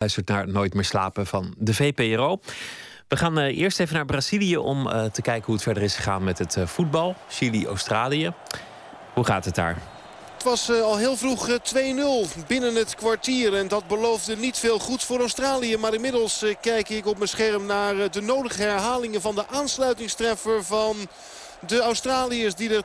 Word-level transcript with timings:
Luistert 0.00 0.28
naar 0.28 0.48
Nooit 0.48 0.74
meer 0.74 0.84
slapen 0.84 1.26
van 1.26 1.54
de 1.58 1.74
VPRO. 1.74 2.40
We 3.08 3.16
gaan 3.16 3.38
uh, 3.38 3.58
eerst 3.58 3.80
even 3.80 3.94
naar 3.94 4.04
Brazilië 4.04 4.56
om 4.56 4.86
uh, 4.86 5.04
te 5.04 5.22
kijken 5.22 5.44
hoe 5.44 5.54
het 5.54 5.62
verder 5.62 5.82
is 5.82 5.94
gegaan 5.94 6.24
met 6.24 6.38
het 6.38 6.56
uh, 6.56 6.66
voetbal. 6.66 7.16
Chili-Australië. 7.28 8.32
Hoe 9.14 9.24
gaat 9.24 9.44
het 9.44 9.54
daar? 9.54 9.78
Het 10.32 10.42
was 10.42 10.70
al 10.70 10.96
heel 10.96 11.16
vroeg 11.16 11.48
uh, 11.48 11.56
2-0 12.34 12.46
binnen 12.46 12.74
het 12.74 12.94
kwartier. 12.94 13.54
En 13.54 13.68
dat 13.68 13.88
beloofde 13.88 14.36
niet 14.36 14.58
veel 14.58 14.78
goeds 14.78 15.04
voor 15.04 15.20
Australië. 15.20 15.76
Maar 15.76 15.94
inmiddels 15.94 16.44
kijk 16.60 16.88
ik 16.88 17.06
op 17.06 17.16
mijn 17.16 17.28
scherm 17.28 17.66
naar 17.66 18.10
de 18.10 18.20
nodige 18.20 18.62
herhalingen 18.62 19.20
van 19.20 19.34
de 19.34 19.46
aansluitingstreffer 19.48 20.64
van 20.64 20.96
de 21.66 21.80
Australiërs 21.80 22.54
die 22.54 22.74
er 22.74 22.84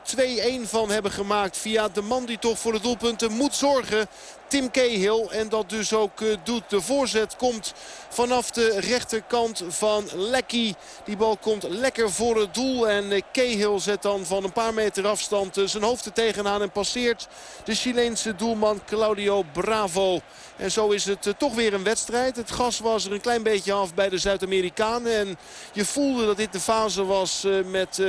2-1 0.64 0.68
van 0.68 0.90
hebben 0.90 1.10
gemaakt 1.10 1.56
via 1.56 1.88
de 1.88 2.02
man 2.02 2.24
die 2.26 2.38
toch 2.38 2.58
voor 2.58 2.72
de 2.72 2.80
doelpunten 2.80 3.32
moet 3.32 3.54
zorgen. 3.54 4.06
Tim 4.48 4.70
Cahill. 4.70 5.26
En 5.30 5.48
dat 5.48 5.70
dus 5.70 5.92
ook 5.92 6.20
uh, 6.20 6.36
doet. 6.44 6.62
De 6.68 6.80
voorzet 6.80 7.36
komt 7.36 7.74
vanaf 8.08 8.50
de 8.50 8.80
rechterkant 8.80 9.62
van 9.68 10.04
Lecky. 10.14 10.74
Die 11.04 11.16
bal 11.16 11.36
komt 11.36 11.62
lekker 11.62 12.12
voor 12.12 12.40
het 12.40 12.54
doel. 12.54 12.88
En 12.88 13.12
uh, 13.12 13.20
Cahill 13.32 13.78
zet 13.78 14.02
dan 14.02 14.26
van 14.26 14.44
een 14.44 14.52
paar 14.52 14.74
meter 14.74 15.06
afstand 15.06 15.56
uh, 15.56 15.66
zijn 15.66 15.82
hoofd 15.82 16.04
er 16.04 16.12
tegenaan. 16.12 16.62
En 16.62 16.70
passeert 16.70 17.28
de 17.64 17.74
Chileense 17.74 18.34
doelman 18.34 18.80
Claudio 18.86 19.44
Bravo. 19.52 20.20
En 20.56 20.70
zo 20.70 20.88
is 20.88 21.04
het 21.04 21.34
toch 21.38 21.54
weer 21.54 21.74
een 21.74 21.84
wedstrijd. 21.84 22.36
Het 22.36 22.50
gas 22.50 22.78
was 22.78 23.04
er 23.04 23.12
een 23.12 23.20
klein 23.20 23.42
beetje 23.42 23.72
af 23.72 23.94
bij 23.94 24.08
de 24.08 24.18
Zuid-Amerikanen. 24.18 25.12
En 25.12 25.38
je 25.72 25.84
voelde 25.84 26.26
dat 26.26 26.36
dit 26.36 26.52
de 26.52 26.60
fase 26.60 27.04
was 27.04 27.46
met 27.64 28.00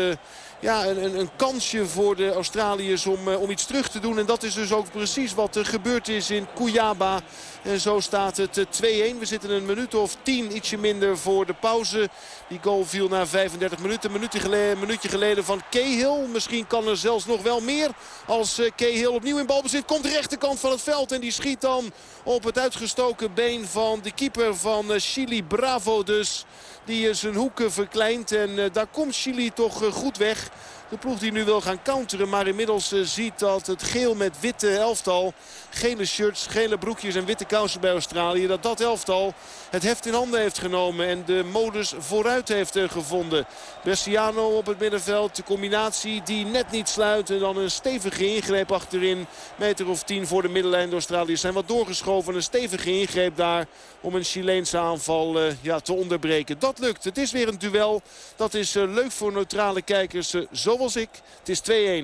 ja, 0.59 0.85
een, 0.85 1.19
een, 1.19 1.29
kansje 1.35 1.85
voor 1.85 2.15
de 2.15 2.33
Australiërs 2.33 3.05
om, 3.05 3.27
om 3.27 3.49
iets 3.49 3.65
terug 3.65 3.89
te 3.89 3.99
doen. 3.99 4.19
En 4.19 4.25
dat 4.25 4.43
is 4.43 4.53
dus 4.53 4.71
ook 4.71 4.91
precies 4.91 5.33
wat 5.33 5.55
er 5.55 5.65
gebeurd 5.65 6.07
is 6.07 6.26
in 6.29 6.47
Cuyaba. 6.55 7.21
En 7.63 7.79
zo 7.79 7.99
staat 7.99 8.37
het 8.37 8.57
2-1. 8.57 8.81
We 9.19 9.25
zitten 9.25 9.49
een 9.49 9.65
minuut 9.65 9.95
of 9.95 10.17
10, 10.21 10.55
ietsje 10.55 10.77
minder 10.77 11.17
voor 11.17 11.45
de 11.45 11.53
pauze. 11.53 12.09
Die 12.47 12.59
goal 12.61 12.85
viel 12.85 13.07
na 13.07 13.27
35 13.27 13.79
minuten. 13.79 14.09
Een 14.09 14.15
minuutje 14.15 14.39
geleden, 14.39 14.79
minuutje 14.79 15.09
geleden 15.09 15.43
van 15.43 15.61
Cahill. 15.69 16.27
Misschien 16.27 16.67
kan 16.67 16.87
er 16.87 16.97
zelfs 16.97 17.25
nog 17.25 17.41
wel 17.41 17.59
meer. 17.59 17.89
Als 18.25 18.61
Cahill 18.75 19.05
opnieuw 19.05 19.37
in 19.37 19.45
balbezit 19.45 19.85
komt 19.85 20.03
de 20.03 20.09
rechterkant 20.09 20.59
van 20.59 20.71
het 20.71 20.81
veld. 20.81 21.11
En 21.11 21.21
die 21.21 21.31
schiet 21.31 21.61
dan 21.61 21.91
op 22.23 22.43
het 22.43 22.59
uitgestoken 22.59 23.33
been 23.33 23.67
van 23.67 23.99
de 24.01 24.11
keeper 24.11 24.55
van 24.55 24.85
Chili. 24.99 25.43
Bravo 25.43 26.03
dus. 26.03 26.45
Die 26.85 27.13
zijn 27.13 27.35
hoeken 27.35 27.71
verkleint. 27.71 28.31
En 28.31 28.69
daar 28.71 28.87
komt 28.87 29.15
Chili 29.15 29.53
toch 29.53 29.83
goed 29.93 30.17
weg. 30.17 30.49
De 30.89 30.97
ploeg 30.97 31.19
die 31.19 31.31
nu 31.31 31.43
wil 31.43 31.61
gaan 31.61 31.81
counteren. 31.81 32.29
Maar 32.29 32.47
inmiddels 32.47 32.93
ziet 33.03 33.39
dat 33.39 33.67
het 33.67 33.83
geel 33.83 34.15
met 34.15 34.39
witte 34.39 34.77
elftal. 34.77 35.33
Gele 35.77 36.05
shirts, 36.05 36.47
gele 36.47 36.77
broekjes 36.77 37.15
en 37.15 37.25
witte 37.25 37.45
kousen 37.45 37.81
bij 37.81 37.91
Australië. 37.91 38.47
Dat 38.47 38.63
dat 38.63 38.81
elftal 38.81 39.33
het 39.69 39.83
heft 39.83 40.05
in 40.05 40.13
handen 40.13 40.39
heeft 40.39 40.57
genomen. 40.57 41.07
En 41.07 41.23
de 41.25 41.43
modus 41.51 41.93
vooruit 41.97 42.47
heeft 42.47 42.75
uh, 42.75 42.89
gevonden. 42.89 43.45
Bresciano 43.83 44.57
op 44.57 44.65
het 44.65 44.79
middenveld. 44.79 45.35
De 45.35 45.43
combinatie 45.43 46.21
die 46.23 46.45
net 46.45 46.71
niet 46.71 46.89
sluit. 46.89 47.29
En 47.29 47.39
dan 47.39 47.57
een 47.57 47.71
stevige 47.71 48.35
ingreep 48.35 48.71
achterin. 48.71 49.25
Meter 49.55 49.87
of 49.87 50.03
tien 50.03 50.27
voor 50.27 50.41
de 50.41 50.49
middenlijn. 50.49 50.87
De 50.87 50.93
Australiërs 50.93 51.41
zijn 51.41 51.53
wat 51.53 51.67
doorgeschoven. 51.67 52.35
Een 52.35 52.43
stevige 52.43 52.99
ingreep 52.99 53.35
daar 53.35 53.65
om 54.01 54.15
een 54.15 54.23
Chileense 54.23 54.77
aanval 54.77 55.41
uh, 55.41 55.53
ja, 55.61 55.79
te 55.79 55.93
onderbreken. 55.93 56.59
Dat 56.59 56.79
lukt. 56.79 57.03
Het 57.03 57.17
is 57.17 57.31
weer 57.31 57.47
een 57.47 57.59
duel. 57.59 58.01
Dat 58.35 58.53
is 58.53 58.73
leuk 58.73 59.11
voor 59.11 59.31
neutrale 59.31 59.81
kijkers. 59.81 60.29
zo 60.29 60.45
zoals 60.51 60.95
ik. 60.95 61.09
Het 61.43 61.49
is 61.49 61.61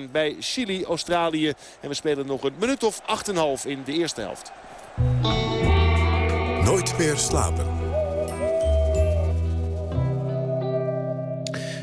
2-1 0.08 0.10
bij 0.10 0.36
Chili-Australië. 0.40 1.52
En 1.80 1.88
we 1.88 1.94
spelen 1.94 2.26
nog 2.26 2.42
een 2.42 2.54
minuut 2.58 2.82
of 2.82 3.00
8,5 3.00 3.63
in 3.66 3.82
de 3.84 3.92
eerste 3.92 4.20
helft. 4.20 4.52
Nooit 6.64 6.98
meer 6.98 7.16
slapen. 7.16 7.66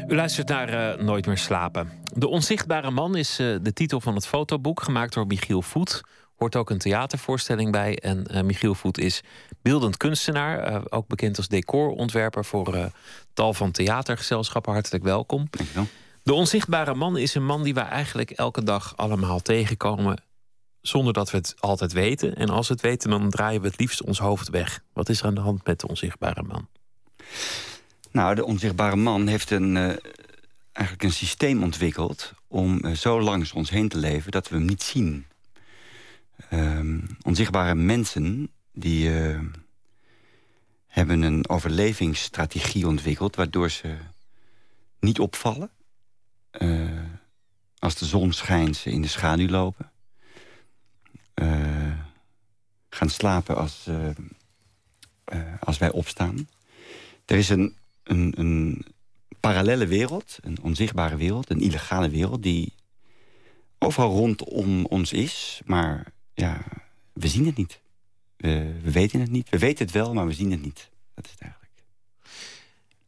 U 0.08 0.16
luistert 0.16 0.48
naar 0.48 0.98
uh, 0.98 1.04
Nooit 1.04 1.26
meer 1.26 1.38
slapen. 1.38 1.92
De 2.14 2.28
onzichtbare 2.28 2.92
man 2.92 3.16
is 3.16 3.40
uh, 3.40 3.58
de 3.62 3.74
titel 3.74 4.02
van 4.02 4.16
het 4.16 4.28
fotoboek, 4.28 4.82
gemaakt 4.82 5.14
door 5.14 5.28
Michiel 5.28 5.62
Voet. 5.62 6.02
Hoort 6.36 6.56
ook 6.56 6.70
een 6.70 6.78
theatervoorstelling 6.78 7.72
bij. 7.72 7.98
En 7.98 8.26
uh, 8.32 8.42
Michiel 8.42 8.76
Voet 8.76 8.98
is 8.98 9.22
beeldend 9.62 9.98
kunstenaar, 9.98 10.82
ook 10.90 11.08
bekend 11.08 11.38
als 11.38 11.48
decorontwerper 11.48 12.46
voor 12.46 12.92
tal 13.34 13.54
van 13.54 13.72
theatergezelschappen. 13.72 14.74
Hartelijk 14.74 15.04
welkom. 15.04 15.48
Dankjewel. 15.50 15.88
De 16.24 16.34
onzichtbare 16.34 16.94
man 16.94 17.18
is 17.18 17.36
een 17.36 17.46
man 17.46 17.64
die 17.64 17.74
we 17.74 17.80
eigenlijk 17.80 18.32
elke 18.32 18.64
dag 18.64 18.94
allemaal 18.98 19.40
tegenkomen. 19.40 20.24
Zonder 20.82 21.14
dat 21.14 21.32
we 21.32 21.38
het 21.38 21.56
altijd 21.60 21.94
weten. 21.94 22.36
En 22.36 22.50
als 22.50 22.68
we 22.68 22.74
het 22.74 22.84
weten, 22.84 23.10
dan 23.10 23.30
draaien 23.30 23.62
we 23.62 23.68
het 23.68 23.80
liefst 23.80 24.04
ons 24.04 24.20
hoofd 24.20 24.50
weg. 24.50 24.84
Wat 24.94 25.10
is 25.10 25.20
er 25.20 25.26
aan 25.26 25.36
de 25.36 25.42
hand 25.42 25.66
met 25.66 25.80
de 25.80 25.88
onzichtbare 25.88 26.44
man? 26.44 26.68
Nou, 28.12 28.36
de 28.36 28.46
onzichtbare 28.46 28.96
man 28.96 29.28
heeft 29.28 29.52
een, 29.52 29.76
uh, 29.76 29.96
eigenlijk 30.72 31.04
een 31.04 31.12
systeem 31.12 31.64
ontwikkeld... 31.64 32.34
om 32.48 32.86
uh, 32.86 32.92
zo 32.92 33.22
langs 33.22 33.52
ons 33.52 33.70
heen 33.70 33.90
te 33.90 33.98
leven 33.98 34.32
dat 34.32 34.50
we 34.50 34.56
hem 34.56 34.66
niet 34.66 34.84
zien. 34.84 35.26
Uh, 36.50 37.04
onzichtbare 37.22 37.76
mensen 37.76 38.52
die 38.74 39.10
uh, 39.10 39.40
hebben 40.88 41.22
een 41.22 41.50
overlevingsstrategie 41.50 42.88
ontwikkeld... 42.88 43.36
waardoor 43.36 43.70
ze 43.70 43.96
niet 45.00 45.20
opvallen 45.20 45.72
als 47.80 47.96
de 47.96 48.06
zon 48.06 48.32
schijnt, 48.32 48.76
ze 48.76 48.92
in 48.92 49.02
de 49.02 49.08
schaduw 49.08 49.48
lopen. 49.48 49.91
Uh, 51.42 51.92
gaan 52.90 53.10
slapen 53.10 53.56
als, 53.56 53.86
uh, 53.90 55.40
als 55.60 55.78
wij 55.78 55.92
opstaan. 55.92 56.48
Er 57.26 57.38
is 57.38 57.50
een, 57.50 57.76
een, 58.04 58.34
een 58.38 58.86
parallele 59.40 59.88
wereld, 59.88 60.38
een 60.42 60.58
onzichtbare 60.62 61.16
wereld, 61.16 61.50
een 61.50 61.62
illegale 61.62 62.10
wereld... 62.10 62.44
die 62.44 62.74
overal 63.78 64.12
rondom 64.12 64.86
ons 64.86 65.14
is, 65.14 65.62
maar 65.66 66.14
ja, 66.34 66.64
we 67.14 67.28
zien 67.28 67.46
het 67.46 67.58
niet. 67.58 67.80
We, 68.38 68.80
we 68.82 68.92
weten 68.92 69.20
het 69.20 69.32
niet. 69.32 69.50
We 69.50 69.58
weten 69.58 69.86
het 69.86 69.94
wel, 69.94 70.14
maar 70.14 70.26
we 70.26 70.34
zien 70.34 70.52
het 70.52 70.62
niet. 70.62 70.90
Dat 71.14 71.26
is 71.26 71.32
het 71.32 71.42
eigenlijk. 71.42 71.72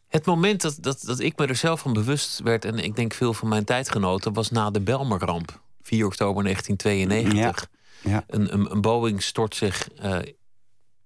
Het 0.08 0.26
moment 0.26 0.62
dat, 0.62 0.78
dat, 0.80 1.02
dat 1.02 1.20
ik 1.20 1.38
me 1.38 1.46
er 1.48 1.56
zelf 1.56 1.80
van 1.80 1.94
bewust 1.94 2.40
werd, 2.40 2.66
en 2.66 2.78
ik 2.80 2.96
denk 2.96 3.14
veel 3.14 3.34
van 3.34 3.48
mijn 3.48 3.64
tijdgenoten, 3.64 4.34
was 4.34 4.50
na 4.50 4.72
de 4.72 4.82
Belmerramp, 4.82 5.62
4 5.82 6.06
oktober 6.06 6.44
1992. 6.44 7.62
Ja. 7.62 7.82
Ja. 8.04 8.24
Een, 8.28 8.54
een, 8.54 8.72
een, 8.72 8.82
Boeing 8.82 9.24
stort 9.24 9.56
zich 9.56 9.90
uh, 10.04 10.18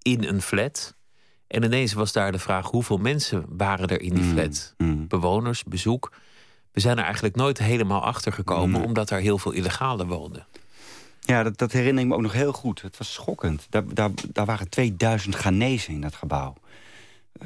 in 0.01 0.23
een 0.23 0.41
flat. 0.41 0.95
En 1.47 1.63
ineens 1.63 1.93
was 1.93 2.11
daar 2.11 2.31
de 2.31 2.39
vraag: 2.39 2.69
hoeveel 2.69 2.97
mensen 2.97 3.45
waren 3.49 3.87
er 3.87 4.01
in 4.01 4.13
die 4.13 4.23
flat? 4.23 4.73
Mm, 4.77 4.87
mm. 4.87 5.07
Bewoners, 5.07 5.63
bezoek. 5.63 6.11
We 6.71 6.79
zijn 6.79 6.97
er 6.97 7.03
eigenlijk 7.03 7.35
nooit 7.35 7.57
helemaal 7.57 8.01
achter 8.01 8.31
gekomen, 8.31 8.79
mm. 8.79 8.85
omdat 8.85 9.09
er 9.09 9.19
heel 9.19 9.37
veel 9.37 9.51
illegalen 9.51 10.07
woonden. 10.07 10.47
Ja, 11.19 11.43
dat, 11.43 11.57
dat, 11.57 11.71
herinner 11.71 12.03
ik 12.03 12.09
me 12.09 12.15
ook 12.15 12.21
nog 12.21 12.33
heel 12.33 12.53
goed. 12.53 12.81
Het 12.81 12.97
was 12.97 13.13
schokkend. 13.13 13.67
Daar, 13.69 13.93
daar, 13.93 14.09
daar 14.31 14.45
waren 14.45 14.69
2000 14.69 15.35
Ghanese 15.35 15.91
in 15.91 16.01
dat 16.01 16.15
gebouw. 16.15 16.53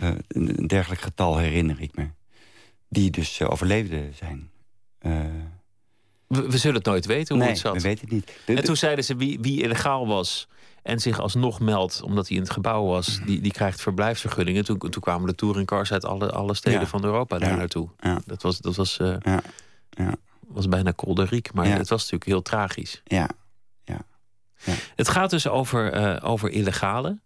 Uh, 0.02 0.10
een 0.28 0.68
dergelijk 0.68 1.02
getal 1.02 1.38
herinner 1.38 1.82
ik 1.82 1.96
me. 1.96 2.08
Die 2.90 3.10
dus 3.10 3.40
uh, 3.40 3.52
overleefden 3.52 4.14
zijn. 4.16 4.50
Uh, 5.02 5.26
we, 6.32 6.50
we, 6.50 6.58
zullen 6.58 6.76
het 6.76 6.86
nooit 6.86 7.06
weten 7.06 7.36
hoe 7.36 7.44
nee, 7.44 7.54
het 7.54 7.62
zat. 7.62 7.74
we 7.74 7.82
weten 7.82 8.02
het 8.02 8.12
niet. 8.12 8.32
De, 8.46 8.56
en 8.56 8.64
toen 8.64 8.78
zeiden 8.78 9.04
ze 9.04 9.16
wie, 9.16 9.40
wie 9.40 9.62
illegaal 9.62 10.08
was 10.08 10.48
en 10.84 11.00
zich 11.00 11.20
alsnog 11.20 11.60
meldt 11.60 12.02
omdat 12.02 12.28
hij 12.28 12.38
in 12.38 12.44
het 12.44 12.52
gebouw 12.52 12.86
was, 12.86 13.20
die, 13.26 13.42
die 13.42 13.52
krijgt 13.52 13.82
verblijfsvergunningen. 13.82 14.66
Toen, 14.66 14.78
toen 14.78 15.02
kwamen 15.02 15.28
de 15.28 15.36
touringcars 15.36 15.92
uit 15.92 16.06
alle, 16.06 16.32
alle 16.32 16.54
steden 16.54 16.80
ja. 16.80 16.88
van 16.88 17.04
Europa 17.04 17.38
daar 17.38 17.50
ja. 17.50 17.56
naartoe. 17.56 17.90
Ja. 18.00 18.22
Dat 18.26 18.42
was, 18.42 18.60
dat 18.60 18.76
was, 18.76 18.98
uh, 19.00 19.16
ja. 19.20 19.42
Ja. 19.90 20.16
was 20.48 20.68
bijna 20.68 20.92
kolderiek, 20.92 21.54
maar 21.54 21.66
het 21.66 21.90
was 21.90 22.00
natuurlijk 22.02 22.26
heel 22.26 22.42
tragisch. 22.42 23.02
Ja. 23.04 23.30
Ja. 24.64 24.74
Het 24.96 25.10
gaat 25.10 25.30
dus 25.30 25.48
over, 25.48 26.02
uh, 26.02 26.30
over 26.30 26.50
illegale. 26.50 27.20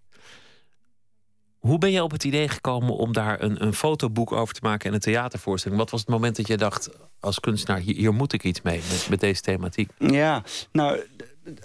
Hoe 1.66 1.78
ben 1.78 1.92
je 1.92 2.04
op 2.04 2.12
het 2.12 2.24
idee 2.24 2.48
gekomen 2.48 2.96
om 2.96 3.14
daar 3.14 3.42
een, 3.42 3.64
een 3.64 3.74
fotoboek 3.74 4.32
over 4.32 4.54
te 4.54 4.60
maken 4.64 4.88
en 4.90 4.94
een 4.94 5.00
theatervoorstelling? 5.00 5.80
Wat 5.80 5.90
was 5.90 6.00
het 6.00 6.10
moment 6.10 6.36
dat 6.36 6.48
je 6.48 6.58
dacht, 6.58 6.90
als 7.20 7.40
kunstenaar, 7.40 7.80
hier, 7.80 8.14
moet 8.14 8.34
ik 8.34 8.44
iets 8.44 8.62
mee 8.62 8.82
met, 8.90 9.08
met, 9.10 9.20
deze 9.20 9.42
thematiek? 9.42 9.90
Ja, 9.98 10.44
nou, 10.72 11.00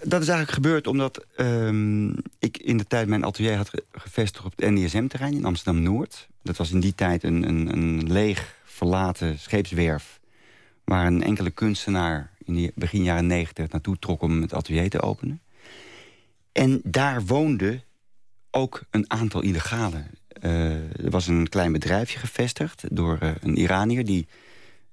dat 0.02 0.22
is 0.22 0.28
eigenlijk 0.28 0.50
gebeurd 0.50 0.86
omdat 0.86 1.26
um, 1.36 2.14
ik 2.38 2.58
in 2.58 2.76
de 2.76 2.86
tijd 2.86 3.08
mijn 3.08 3.24
atelier 3.24 3.56
had 3.56 3.70
gevestigd 3.92 4.44
op 4.44 4.52
het 4.56 4.70
NDSM-terrein 4.70 5.34
in 5.34 5.44
Amsterdam-Noord. 5.44 6.28
Dat 6.42 6.56
was 6.56 6.70
in 6.70 6.80
die 6.80 6.94
tijd 6.94 7.22
een, 7.22 7.48
een, 7.48 7.72
een 7.72 8.12
leeg, 8.12 8.56
verlaten 8.64 9.38
scheepswerf. 9.38 10.20
Waar 10.84 11.06
een 11.06 11.22
enkele 11.22 11.50
kunstenaar 11.50 12.30
in 12.44 12.54
de 12.54 12.72
begin 12.74 13.02
jaren 13.02 13.26
negentig 13.26 13.68
naartoe 13.68 13.98
trok 13.98 14.22
om 14.22 14.42
het 14.42 14.54
atelier 14.54 14.90
te 14.90 15.02
openen. 15.02 15.40
En 16.52 16.80
daar 16.84 17.24
woonde 17.24 17.80
ook 18.50 18.82
een 18.90 19.10
aantal 19.10 19.40
illegalen. 19.40 20.06
Uh, 20.42 21.04
er 21.04 21.10
was 21.10 21.26
een 21.26 21.48
klein 21.48 21.72
bedrijfje 21.72 22.18
gevestigd 22.18 22.84
door 22.90 23.18
uh, 23.22 23.30
een 23.40 23.56
Iranier... 23.56 24.04
die 24.04 24.26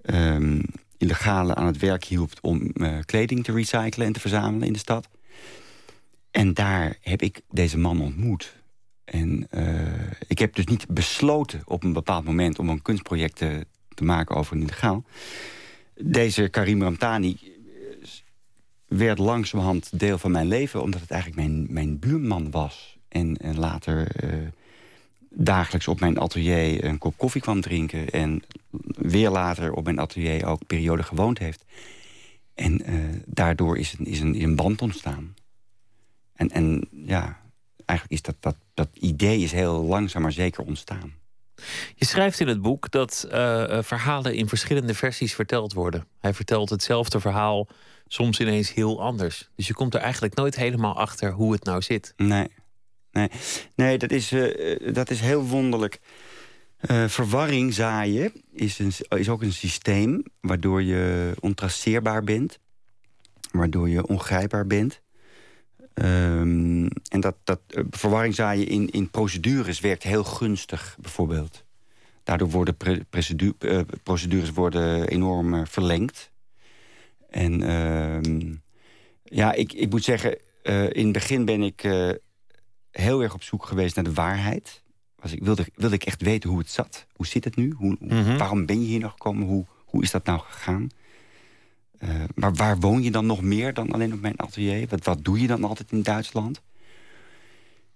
um, 0.05 0.61
illegalen 0.97 1.55
aan 1.55 1.65
het 1.65 1.77
werk 1.77 2.03
hielp 2.03 2.31
om 2.41 2.71
uh, 2.73 2.97
kleding 3.05 3.43
te 3.43 3.51
recyclen 3.51 4.07
en 4.07 4.13
te 4.13 4.19
verzamelen 4.19 4.67
in 4.67 4.73
de 4.73 4.79
stad. 4.79 5.07
En 6.31 6.53
daar 6.53 6.97
heb 7.01 7.21
ik 7.21 7.41
deze 7.49 7.77
man 7.77 8.01
ontmoet. 8.01 8.55
En 9.03 9.47
ik 10.27 10.39
heb 10.39 10.55
dus 10.55 10.65
niet 10.65 10.87
besloten 10.87 11.61
op 11.65 11.83
een 11.83 11.93
bepaald 11.93 12.25
moment 12.25 12.59
om 12.59 12.69
een 12.69 12.81
kunstproject 12.81 13.35
te, 13.35 13.65
te 13.93 14.03
maken 14.03 14.35
over 14.35 14.55
een 14.55 14.61
illegaal. 14.61 15.03
Deze 15.95 16.47
Karim 16.47 16.81
Ramtani 16.81 17.37
werd 18.87 19.17
langzamerhand 19.17 19.99
deel 19.99 20.17
van 20.17 20.31
mijn 20.31 20.47
leven... 20.47 20.81
omdat 20.81 21.01
het 21.01 21.11
eigenlijk 21.11 21.41
mijn, 21.41 21.65
mijn 21.69 21.99
buurman 21.99 22.51
was. 22.51 22.96
En, 23.09 23.37
en 23.37 23.59
later 23.59 24.07
dagelijks 25.29 25.87
op 25.87 25.99
mijn 25.99 26.19
atelier 26.19 26.83
een 26.83 26.97
kop 26.97 27.17
koffie 27.17 27.41
kwam 27.41 27.61
drinken... 27.61 28.09
en 28.09 28.43
weer 28.97 29.29
later 29.29 29.73
op 29.73 29.83
mijn 29.83 29.99
atelier 29.99 30.45
ook 30.45 30.67
periode 30.67 31.03
gewoond 31.03 31.37
heeft. 31.37 31.65
En 32.55 32.91
uh, 32.91 33.21
daardoor 33.25 33.77
is 33.77 33.95
een, 33.99 34.05
is, 34.05 34.19
een, 34.19 34.35
is 34.35 34.43
een 34.43 34.55
band 34.55 34.81
ontstaan. 34.81 35.35
En, 36.33 36.49
en 36.49 36.87
ja, 36.91 37.39
eigenlijk 37.85 38.11
is 38.11 38.21
dat, 38.21 38.35
dat, 38.39 38.55
dat 38.73 38.89
idee 38.93 39.39
is 39.39 39.51
heel 39.51 39.83
langzaam 39.83 40.21
maar 40.21 40.31
zeker 40.31 40.63
ontstaan. 40.63 41.13
Je 41.95 42.05
schrijft 42.05 42.39
in 42.39 42.47
het 42.47 42.61
boek 42.61 42.91
dat 42.91 43.27
uh, 43.31 43.81
verhalen 43.81 44.35
in 44.35 44.47
verschillende 44.47 44.93
versies 44.93 45.33
verteld 45.33 45.73
worden. 45.73 46.05
Hij 46.19 46.33
vertelt 46.33 46.69
hetzelfde 46.69 47.19
verhaal 47.19 47.67
soms 48.07 48.39
ineens 48.39 48.73
heel 48.73 49.01
anders. 49.01 49.49
Dus 49.55 49.67
je 49.67 49.73
komt 49.73 49.93
er 49.93 50.01
eigenlijk 50.01 50.35
nooit 50.35 50.55
helemaal 50.55 50.97
achter 50.97 51.31
hoe 51.31 51.51
het 51.51 51.63
nou 51.63 51.81
zit. 51.81 52.13
Nee, 52.15 52.47
nee. 53.17 53.29
nee 53.75 53.97
dat, 53.97 54.11
is, 54.11 54.31
uh, 54.31 54.93
dat 54.93 55.09
is 55.09 55.19
heel 55.19 55.43
wonderlijk. 55.43 55.99
Uh, 56.91 57.07
verwarring 57.07 57.73
zaaien 57.73 58.31
is, 58.51 58.79
een, 58.79 58.91
is 59.07 59.29
ook 59.29 59.41
een 59.41 59.53
systeem 59.53 60.23
waardoor 60.41 60.83
je 60.83 61.33
ontraceerbaar 61.39 62.23
bent. 62.23 62.59
Waardoor 63.51 63.89
je 63.89 64.07
ongrijpbaar 64.07 64.67
bent. 64.67 65.01
Um, 65.93 66.87
en 67.09 67.19
dat, 67.19 67.35
dat 67.43 67.59
verwarring 67.89 68.35
zaaien 68.35 68.67
in, 68.67 68.89
in 68.89 69.09
procedures 69.09 69.79
werkt 69.79 70.03
heel 70.03 70.23
gunstig, 70.23 70.97
bijvoorbeeld. 71.01 71.65
Daardoor 72.23 72.49
worden 72.49 72.77
procedures 74.03 74.51
worden 74.51 75.07
enorm 75.07 75.67
verlengd. 75.67 76.31
En 77.29 77.61
uh, 77.61 78.53
ja, 79.23 79.53
ik, 79.53 79.73
ik 79.73 79.89
moet 79.89 80.03
zeggen, 80.03 80.37
in 80.91 81.03
het 81.03 81.11
begin 81.11 81.45
ben 81.45 81.61
ik 81.61 81.83
heel 82.99 83.21
erg 83.21 83.33
op 83.33 83.43
zoek 83.43 83.65
geweest 83.65 83.95
naar 83.95 84.03
de 84.03 84.13
waarheid 84.13 84.81
was 85.19 85.31
ik, 85.31 85.43
wilde, 85.43 85.67
wilde 85.75 85.95
ik 85.95 86.03
echt 86.03 86.21
weten 86.21 86.49
hoe 86.49 86.59
het 86.59 86.69
zat. 86.69 87.05
Hoe 87.13 87.27
zit 87.27 87.43
het 87.43 87.55
nu? 87.55 87.71
Hoe, 87.71 87.97
mhm. 87.99 88.37
Waarom 88.37 88.65
ben 88.65 88.81
je 88.81 88.87
hier 88.87 88.99
nog 88.99 89.11
gekomen? 89.11 89.47
Hoe, 89.47 89.65
hoe 89.85 90.03
is 90.03 90.11
dat 90.11 90.25
nou 90.25 90.39
gegaan? 90.39 90.89
Uh, 91.99 92.23
maar 92.35 92.53
waar 92.53 92.79
woon 92.79 93.03
je 93.03 93.11
dan 93.11 93.25
nog 93.25 93.41
meer 93.41 93.73
dan 93.73 93.91
alleen 93.91 94.13
op 94.13 94.21
mijn 94.21 94.39
atelier? 94.39 94.87
Wat, 94.87 95.03
wat 95.03 95.23
doe 95.23 95.41
je 95.41 95.47
dan 95.47 95.63
altijd 95.63 95.91
in 95.91 96.01
Duitsland? 96.01 96.61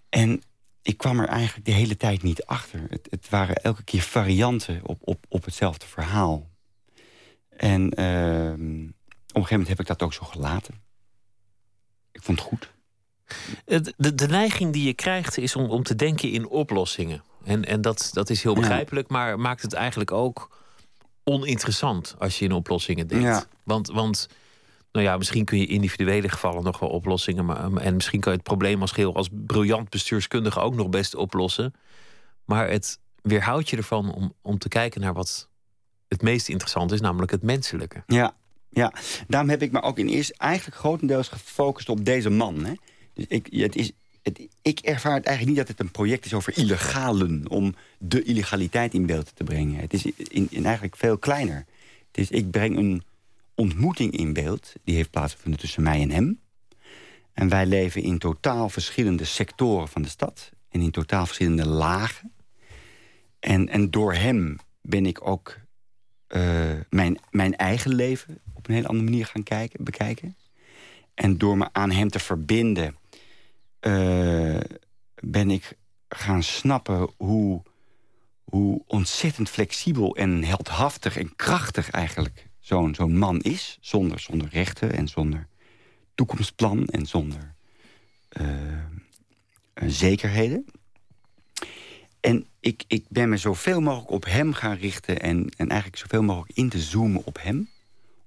En 0.09 0.42
ik 0.81 0.98
kwam 0.98 1.19
er 1.19 1.27
eigenlijk 1.27 1.65
de 1.65 1.71
hele 1.71 1.97
tijd 1.97 2.24
niet 2.24 2.45
achter. 2.45 2.86
Het, 2.89 3.07
het 3.09 3.30
waren 3.30 3.56
elke 3.56 3.83
keer 3.83 4.01
varianten 4.01 4.80
op, 4.83 4.97
op, 5.01 5.25
op 5.30 5.45
hetzelfde 5.45 5.86
verhaal. 5.86 6.50
En 7.50 7.81
uh, 7.81 7.88
op 7.88 7.97
een 7.97 8.94
gegeven 9.33 9.50
moment 9.50 9.68
heb 9.68 9.80
ik 9.80 9.88
dat 9.88 10.01
ook 10.01 10.13
zo 10.13 10.24
gelaten. 10.24 10.74
Ik 12.12 12.21
vond 12.21 12.39
het 12.39 12.47
goed. 12.47 12.71
De, 13.98 14.16
de 14.16 14.28
neiging 14.28 14.74
die 14.74 14.83
je 14.83 14.94
krijgt 14.94 15.38
is 15.38 15.56
om, 15.56 15.69
om 15.69 15.83
te 15.83 15.95
denken 15.95 16.31
in 16.31 16.48
oplossingen. 16.48 17.24
En, 17.44 17.66
en 17.66 17.81
dat, 17.81 18.10
dat 18.13 18.30
is 18.30 18.44
heel 18.44 18.56
begrijpelijk, 18.56 19.10
maar 19.10 19.39
maakt 19.39 19.62
het 19.62 19.74
eigenlijk 19.74 20.12
ook 20.12 20.50
oninteressant 21.24 22.16
als 22.19 22.39
je 22.39 22.45
in 22.45 22.51
oplossingen 22.51 23.07
denkt. 23.07 23.48
Want, 23.63 23.88
want 23.88 24.28
nou 24.92 25.06
ja, 25.06 25.18
misschien 25.18 25.45
kun 25.45 25.57
je 25.57 25.66
individuele 25.66 26.30
gevallen 26.30 26.63
nog 26.63 26.80
wel 26.80 26.89
oplossingen. 26.89 27.45
Maar, 27.45 27.74
en 27.74 27.94
misschien 27.94 28.19
kan 28.19 28.31
je 28.31 28.38
het 28.38 28.48
probleem 28.48 28.81
als 28.81 28.92
geheel 28.92 29.16
als 29.16 29.30
briljant 29.31 29.89
bestuurskundige 29.89 30.60
ook 30.60 30.75
nog 30.75 30.89
best 30.89 31.16
oplossen. 31.16 31.74
Maar 32.45 32.69
het 32.69 33.00
weerhoudt 33.22 33.69
je 33.69 33.78
ervan 33.78 34.13
om, 34.13 34.33
om 34.42 34.57
te 34.57 34.68
kijken 34.68 35.01
naar 35.01 35.13
wat 35.13 35.50
het 36.07 36.22
meest 36.22 36.50
interessant 36.50 36.92
is, 36.92 37.01
namelijk 37.01 37.31
het 37.31 37.42
menselijke. 37.42 38.04
Ja, 38.07 38.33
ja. 38.69 38.94
daarom 39.28 39.50
heb 39.50 39.62
ik 39.62 39.72
me 39.72 39.81
ook 39.81 39.98
in 39.98 40.07
eerst 40.07 40.31
eigenlijk 40.31 40.78
grotendeels 40.78 41.28
gefocust 41.28 41.89
op 41.89 42.06
deze 42.06 42.30
man. 42.30 42.66
Hè? 42.66 42.74
Dus 43.13 43.25
ik, 43.28 43.48
het 43.52 43.75
is, 43.75 43.92
ik 44.62 44.80
ervaar 44.80 45.16
het 45.16 45.25
eigenlijk 45.25 45.58
niet 45.58 45.68
dat 45.68 45.78
het 45.78 45.80
een 45.80 45.92
project 45.92 46.25
is 46.25 46.34
over 46.34 46.58
illegalen... 46.58 47.50
om 47.50 47.75
de 47.98 48.24
illegaliteit 48.24 48.94
in 48.94 49.06
beeld 49.06 49.31
te 49.36 49.44
brengen. 49.44 49.80
Het 49.80 49.94
is 49.94 50.06
in, 50.16 50.66
eigenlijk 50.66 50.96
veel 50.96 51.18
kleiner. 51.18 51.66
Het 52.12 52.31
ik 52.31 52.52
breng 52.52 52.78
een 52.78 53.04
ontmoeting 53.56 54.18
in 54.18 54.34
beeld... 54.34 54.74
die 54.84 54.96
heeft 54.96 55.10
plaatsgevonden 55.10 55.60
tussen 55.60 55.84
mij 55.84 56.02
en 56.02 56.12
hem. 56.12 56.40
En 57.34 57.50
wij 57.50 57.66
leven 57.66 58.02
in 58.02 58.18
totaal 58.18 58.69
verschillende 58.69 59.25
sectoren 59.25 59.88
van 59.88 60.02
de 60.02 60.10
stad... 60.10 60.52
en 60.69 60.81
in 60.81 60.92
totaal 60.92 61.25
verschillende 61.25 61.68
lagen. 61.68 62.31
En, 63.40 63.69
en 63.69 63.92
door 63.92 64.14
hem 64.14 64.57
ben 64.81 65.06
ik 65.06 65.28
ook 65.28 65.57
uh, 66.30 66.72
mijn, 66.90 67.19
mijn 67.30 67.56
eigen 67.56 67.96
leven... 67.96 68.40
op 68.54 68.68
een 68.68 68.74
hele 68.74 68.88
andere 68.88 69.10
manier 69.10 69.25
gaan 69.25 69.44
kijken, 69.44 69.84
bekijken. 69.84 70.36
En 71.14 71.38
door 71.38 71.57
me 71.57 71.69
aan 71.72 71.92
hem 71.92 72.10
te 72.10 72.19
verbinden 72.19 72.96
uh, 73.81 74.60
ben 75.19 75.51
ik 75.51 75.78
gaan 76.10 76.44
snappen 76.44 77.10
hoe, 77.18 77.62
hoe 78.44 78.83
ontzettend 78.88 79.50
flexibel 79.50 80.16
en 80.16 80.44
heldhaftig 80.44 81.18
en 81.18 81.36
krachtig 81.36 81.89
eigenlijk 81.89 82.50
zo'n 82.60 82.95
zo'n 82.95 83.18
man 83.18 83.39
is. 83.39 83.78
Zonder, 83.81 84.19
zonder 84.19 84.48
rechten 84.51 84.94
en 84.94 85.07
zonder 85.07 85.48
toekomstplan 86.16 86.86
en 86.86 87.06
zonder 87.06 87.54
uh, 88.42 88.48
zekerheden. 89.86 90.66
En 92.19 92.45
ik, 92.60 92.83
ik 92.88 93.06
ben 93.10 93.30
me 93.30 93.38
zoveel 93.38 93.81
mogelijk 93.81 94.12
op 94.12 94.25
hem 94.25 94.54
gaan 94.54 94.75
richten... 94.75 95.22
en, 95.22 95.50
en 95.57 95.69
eigenlijk 95.69 96.01
zoveel 96.01 96.24
mogelijk 96.24 96.57
in 96.57 96.69
te 96.69 96.80
zoomen 96.80 97.25
op 97.25 97.38
hem... 97.42 97.69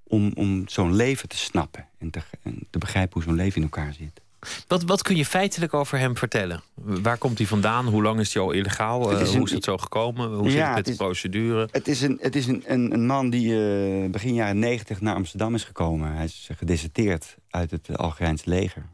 om, 0.03 0.33
om 0.35 0.69
zo'n 0.69 0.95
leven 0.95 1.29
te 1.29 1.37
snappen 1.37 1.89
en 1.99 2.11
te, 2.11 2.23
en 2.43 2.67
te 2.71 2.79
begrijpen 2.79 3.15
hoe 3.15 3.23
zo'n 3.23 3.35
leven 3.35 3.57
in 3.57 3.63
elkaar 3.63 3.93
zit. 3.93 4.21
Wat, 4.67 4.83
wat 4.83 5.03
kun 5.03 5.17
je 5.17 5.25
feitelijk 5.25 5.75
over 5.75 5.99
hem 5.99 6.17
vertellen? 6.17 6.63
Waar 6.75 7.19
komt 7.19 7.39
hij 7.39 7.47
vandaan? 7.47 7.87
Hoe 7.87 8.03
lang 8.03 8.21
is 8.21 8.35
hij 8.35 8.43
al 8.43 8.51
illegaal? 8.51 9.01
Uh, 9.13 9.29
hoe 9.29 9.45
is 9.45 9.51
het 9.51 9.65
zo 9.65 9.79
gekomen? 9.79 10.35
Hoe 10.35 10.51
zit 10.51 10.63
het 10.63 10.75
met 10.75 10.87
de 10.87 10.95
procedure? 10.95 11.69
Het 11.71 11.89
is 11.89 12.01
een, 12.03 12.19
het 12.21 12.37
is 12.37 12.47
een, 12.47 12.63
een, 12.67 12.93
een 12.93 13.07
man 13.07 13.31
die 13.31 13.49
uh, 13.49 14.11
begin 14.11 14.35
jaren 14.35 14.59
negentig 14.59 15.01
naar 15.01 15.15
Amsterdam 15.15 15.55
is 15.55 15.65
gekomen. 15.65 16.13
Hij 16.13 16.25
is 16.25 16.49
gedeserteerd 16.57 17.37
uit 17.51 17.71
het 17.71 17.97
Algerijnse 17.97 18.49
leger. 18.49 18.87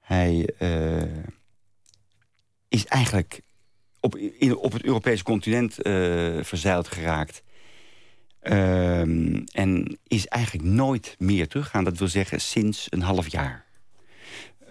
Hij 0.00 0.48
uh, 0.58 1.02
is 2.68 2.86
eigenlijk 2.86 3.40
op, 4.00 4.16
in, 4.16 4.56
op 4.56 4.72
het 4.72 4.84
Europese 4.84 5.22
continent 5.22 5.74
verzeild 6.42 6.88
geraakt. 6.88 7.42
Ehm, 8.40 9.44
en 9.52 9.98
is 10.06 10.26
eigenlijk 10.26 10.68
nooit 10.68 11.14
meer 11.18 11.48
teruggegaan. 11.48 11.84
Dat 11.84 11.98
wil 11.98 12.08
zeggen 12.08 12.40
sinds 12.40 12.86
een 12.90 13.02
half 13.02 13.28
jaar. 13.28 13.64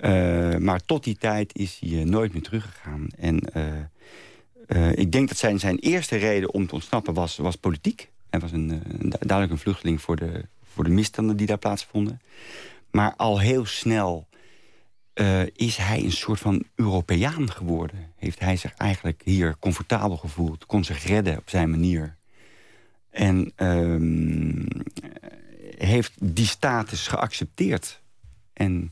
Uh, 0.01 0.55
maar 0.55 0.85
tot 0.85 1.03
die 1.03 1.17
tijd 1.17 1.57
is 1.57 1.77
hij 1.79 1.89
uh, 1.89 2.03
nooit 2.03 2.33
meer 2.33 2.41
teruggegaan. 2.41 3.07
En 3.17 3.43
uh, 4.67 4.91
ik 4.91 5.11
denk 5.11 5.27
dat 5.27 5.37
zijn, 5.37 5.59
zijn 5.59 5.79
eerste 5.79 6.15
reden 6.15 6.53
om 6.53 6.67
te 6.67 6.73
ontsnappen 6.73 7.13
was, 7.13 7.37
was 7.37 7.55
politiek. 7.55 8.09
Hij 8.29 8.39
was 8.39 8.51
een, 8.51 8.69
een, 8.69 9.09
duidelijk 9.09 9.51
een 9.51 9.57
vluchteling 9.57 10.01
voor 10.01 10.15
de, 10.15 10.45
voor 10.63 10.83
de 10.83 10.89
misstanden 10.89 11.37
die 11.37 11.47
daar 11.47 11.57
plaatsvonden. 11.57 12.21
Maar 12.91 13.13
al 13.15 13.39
heel 13.39 13.65
snel 13.65 14.27
is 15.53 15.77
hij 15.77 16.03
een 16.03 16.11
soort 16.11 16.39
van 16.39 16.63
Europeaan 16.75 17.51
geworden. 17.51 18.11
Heeft 18.15 18.39
hij 18.39 18.55
zich 18.55 18.73
eigenlijk 18.73 19.21
hier 19.25 19.55
comfortabel 19.59 20.17
gevoeld. 20.17 20.65
Kon 20.65 20.83
zich 20.83 21.03
redden 21.03 21.37
op 21.37 21.49
zijn 21.49 21.69
manier. 21.69 22.15
En 23.09 23.51
ehm, 23.55 24.65
heeft 25.77 26.13
die 26.19 26.45
status 26.45 27.07
geaccepteerd. 27.07 28.01
En 28.53 28.91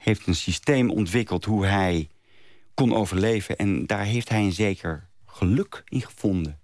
heeft 0.00 0.26
een 0.26 0.34
systeem 0.34 0.90
ontwikkeld 0.90 1.44
hoe 1.44 1.66
hij 1.66 2.08
kon 2.74 2.94
overleven. 2.94 3.56
En 3.56 3.86
daar 3.86 4.04
heeft 4.04 4.28
hij 4.28 4.40
een 4.40 4.52
zeker 4.52 5.08
geluk 5.26 5.82
in 5.88 6.00
gevonden. 6.00 6.58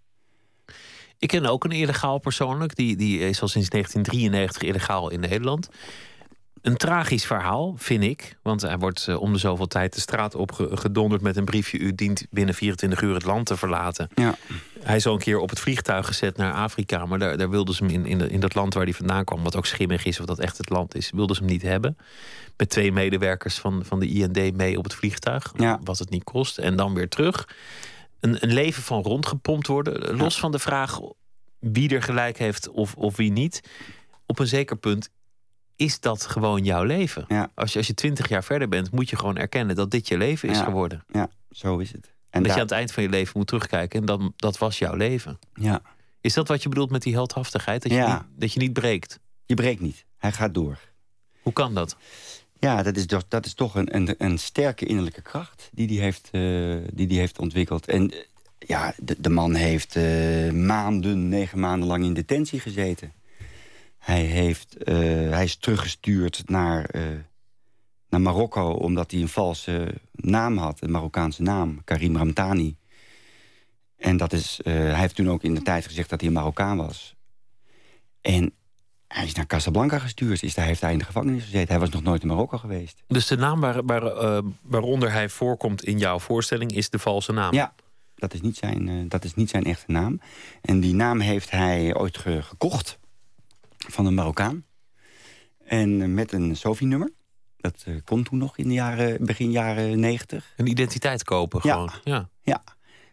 Ik 1.19 1.29
ken 1.29 1.47
ook 1.47 1.65
een 1.65 1.71
illegaal 1.71 2.19
persoonlijk. 2.19 2.77
Die, 2.77 2.97
die 2.97 3.19
is 3.19 3.43
al 3.43 3.49
sinds 3.49 3.69
1993 3.69 4.63
illegaal 4.63 5.11
in 5.11 5.21
Nederland. 5.21 5.69
Een 6.67 6.77
tragisch 6.77 7.27
verhaal, 7.27 7.75
vind 7.77 8.03
ik. 8.03 8.39
Want 8.43 8.63
hij 8.63 8.79
wordt 8.79 9.07
uh, 9.09 9.21
om 9.21 9.33
de 9.33 9.39
zoveel 9.39 9.67
tijd 9.67 9.95
de 9.95 10.01
straat 10.01 10.35
opgedonderd 10.35 11.23
met 11.23 11.37
een 11.37 11.45
briefje... 11.45 11.79
u 11.79 11.95
dient 11.95 12.27
binnen 12.31 12.55
24 12.55 13.01
uur 13.03 13.15
het 13.15 13.25
land 13.25 13.47
te 13.47 13.57
verlaten. 13.57 14.09
Ja. 14.15 14.35
Hij 14.81 14.97
is 14.97 15.07
al 15.07 15.13
een 15.13 15.19
keer 15.19 15.39
op 15.39 15.51
het 15.51 15.61
vliegtuig 15.61 16.07
gezet 16.07 16.37
naar 16.37 16.53
Afrika... 16.53 17.07
maar 17.07 17.19
daar, 17.19 17.37
daar 17.37 17.51
wilden 17.51 17.75
ze 17.75 17.85
hem 17.85 17.93
in, 17.93 18.07
in, 18.07 18.31
in 18.31 18.41
dat 18.41 18.55
land 18.55 18.75
waar 18.75 18.85
hij 18.85 18.93
vandaan 18.93 19.25
kwam... 19.25 19.43
wat 19.43 19.57
ook 19.57 19.67
schimmig 19.67 20.05
is 20.05 20.21
of 20.21 20.27
dat 20.27 20.39
echt 20.39 20.59
het 20.59 20.71
land 20.71 20.95
is... 20.95 21.11
wilden 21.11 21.37
ze 21.37 21.43
hem 21.43 21.51
niet 21.51 21.63
hebben 21.63 21.97
met 22.57 22.69
twee 22.69 22.93
medewerkers 22.93 23.59
van, 23.59 23.85
van 23.85 24.01
de 24.01 24.09
IND 24.09 24.57
mee 24.57 24.79
op 24.79 24.85
het 24.85 24.95
vliegtuig. 24.95 25.53
Wat 25.85 25.99
het 25.99 26.11
niet 26.11 26.25
kost. 26.25 26.59
En 26.59 26.77
dan 26.77 26.95
weer 26.95 27.09
terug. 27.09 27.49
Een, 28.21 28.37
een 28.41 28.53
leven 28.53 28.83
van 28.83 29.03
rondgepompt 29.03 29.67
worden. 29.67 30.17
Los 30.17 30.39
van 30.39 30.53
de 30.53 30.59
vraag 30.59 31.01
wie 31.59 31.95
er 31.95 32.03
gelijk 32.03 32.39
heeft 32.39 32.69
of, 32.69 32.95
of 32.95 33.17
wie 33.17 33.33
niet. 33.33 33.61
Op 34.27 34.39
een 34.39 34.47
zeker 34.47 34.77
punt 34.77 35.11
is 35.77 36.01
dat 36.01 36.27
gewoon 36.27 36.65
jouw 36.65 36.83
leven. 36.85 37.27
Als, 37.55 37.73
je, 37.73 37.79
als 37.79 37.87
je 37.87 37.95
twintig 37.95 38.29
jaar 38.29 38.45
verder 38.45 38.69
bent, 38.69 38.91
moet 38.91 39.11
je 39.11 39.17
gewoon 39.17 39.37
erkennen 39.37 39.77
dat 39.77 39.91
dit 39.91 40.09
je 40.09 40.17
leven 40.19 40.49
is 40.49 40.59
geworden. 40.59 41.05
Ja, 41.13 41.29
zo 41.51 41.79
is 41.79 41.93
het. 41.93 42.15
En 42.31 42.43
dat 42.43 42.51
je 42.53 42.57
aan 42.59 42.65
het 42.67 42.75
eind 42.75 42.93
van 42.93 43.03
je 43.03 43.09
leven 43.09 43.33
moet 43.37 43.47
terugkijken 43.47 44.01
en 44.01 44.07
dat, 44.07 44.21
dat 44.37 44.59
was 44.59 44.79
jouw 44.79 44.95
leven. 44.95 45.39
Ja. 45.55 45.81
Is 46.21 46.35
dat 46.35 46.49
wat 46.49 46.63
je 46.63 46.69
bedoelt 46.69 46.91
met 46.91 47.03
die 47.03 47.13
heldhaftigheid? 47.15 47.83
Dat 47.83 47.93
je, 47.93 47.99
Ja. 47.99 48.15
niet, 48.15 48.41
dat 48.41 48.53
je 48.53 48.61
niet 48.61 48.73
breekt? 48.73 49.19
Je 49.47 49.55
breekt 49.55 49.81
niet. 49.81 50.05
Hij 50.19 50.33
gaat 50.33 50.55
door. 50.55 50.79
Hoe 51.43 51.53
kan 51.53 51.75
dat? 51.75 51.97
Ja, 52.59 52.83
dat 52.83 52.97
is, 52.97 53.07
toch- 53.07 53.29
dat 53.29 53.47
is 53.47 53.55
toch 53.55 53.75
een, 53.75 53.95
een, 53.97 54.15
een 54.19 54.39
sterke 54.39 54.87
innerlijke 54.87 55.23
kracht 55.23 55.69
die 55.73 55.87
die 55.87 56.01
heeft, 56.01 56.29
eh, 56.33 56.41
die 56.93 57.07
die 57.07 57.19
heeft 57.19 57.39
ontwikkeld. 57.39 57.87
En 57.89 58.11
eh, 58.11 58.19
ja, 58.59 58.95
de, 59.03 59.17
de 59.21 59.29
man 59.31 59.55
heeft 59.55 59.97
eh, 59.97 60.51
maanden, 60.51 61.29
negen 61.29 61.59
maanden 61.61 61.89
lang 61.89 62.05
in 62.05 62.15
detentie 62.15 62.61
gezeten. 62.61 63.13
Hij, 64.07 64.21
heeft, 64.21 64.77
eh, 64.77 64.95
hij 65.31 65.45
is 65.45 65.57
teruggestuurd 65.57 66.43
naar, 66.49 66.85
eh, 66.85 67.03
naar 68.09 68.21
Marokko 68.21 68.71
omdat 68.71 69.11
hij 69.11 69.21
een 69.21 69.29
valse 69.29 69.95
naam 70.13 70.57
had. 70.59 70.81
Een 70.81 70.91
Marokkaanse 70.91 71.43
naam, 71.43 71.85
Karim 71.85 72.17
Ramtani. 72.17 72.77
En 73.97 74.17
dat 74.17 74.33
is, 74.33 74.61
eh, 74.63 74.73
hij 74.75 74.95
heeft 74.99 75.15
toen 75.15 75.31
ook 75.31 75.43
in 75.43 75.55
de 75.55 75.63
tijd 75.63 75.87
gezegd 75.87 76.09
dat 76.11 76.21
hij 76.21 76.29
een 76.29 76.35
Marokkaan 76.35 76.77
was. 76.77 77.17
En 78.21 78.53
hij 79.09 79.25
is 79.25 79.35
naar 79.35 79.47
Casablanca 79.47 79.99
gestuurd. 79.99 80.43
Is, 80.43 80.57
hij 80.57 80.67
heeft 80.67 80.81
daar 80.81 80.93
in 80.93 80.99
de 80.99 81.05
gevangenis 81.05 81.43
gezeten. 81.45 81.69
Hij 81.69 81.79
was 81.79 81.91
nog 81.91 82.03
nooit 82.03 82.23
in 82.23 82.29
Marokko 82.29 82.59
geweest. 82.59 83.03
Dus 83.07 83.27
de 83.27 83.37
naam 83.37 83.61
waar, 83.61 83.85
waar, 83.85 84.03
eh, 84.07 84.43
waaronder 84.63 85.13
hij 85.13 85.29
voorkomt 85.29 85.85
in 85.85 85.99
jouw 85.99 86.19
voorstelling 86.19 86.73
is 86.73 86.91
de 86.91 86.99
valse 86.99 87.33
naam. 87.33 87.55
Ja, 87.55 87.75
dat 88.15 88.35
is, 88.35 88.41
niet 88.41 88.57
zijn, 88.57 89.09
dat 89.09 89.25
is 89.25 89.35
niet 89.35 89.51
zijn 89.51 89.65
echte 89.65 89.91
naam. 89.93 90.21
En 90.63 90.81
die 90.81 90.95
naam 90.95 91.21
heeft 91.21 91.51
hij 91.51 91.95
ooit 91.95 92.19
ge- 92.19 92.43
gekocht 92.43 92.99
van 93.77 94.07
een 94.07 94.15
Marokkaan. 94.15 94.65
En 95.67 96.03
eh, 96.03 96.09
met 96.09 96.33
een 96.33 96.57
SOFI-nummer. 96.57 97.11
Dat 97.57 97.83
eh, 97.87 97.95
kon 98.05 98.23
toen 98.23 98.39
nog 98.39 98.59
in 98.59 98.69
de 98.69 98.75
jaren, 98.75 99.25
begin 99.25 99.51
jaren 99.51 100.01
negentig. 100.01 100.53
Een 100.57 100.67
identiteit 100.67 101.25
kopen 101.25 101.61
gewoon. 101.61 101.91
Ja. 102.05 102.29
Ja, 102.41 102.65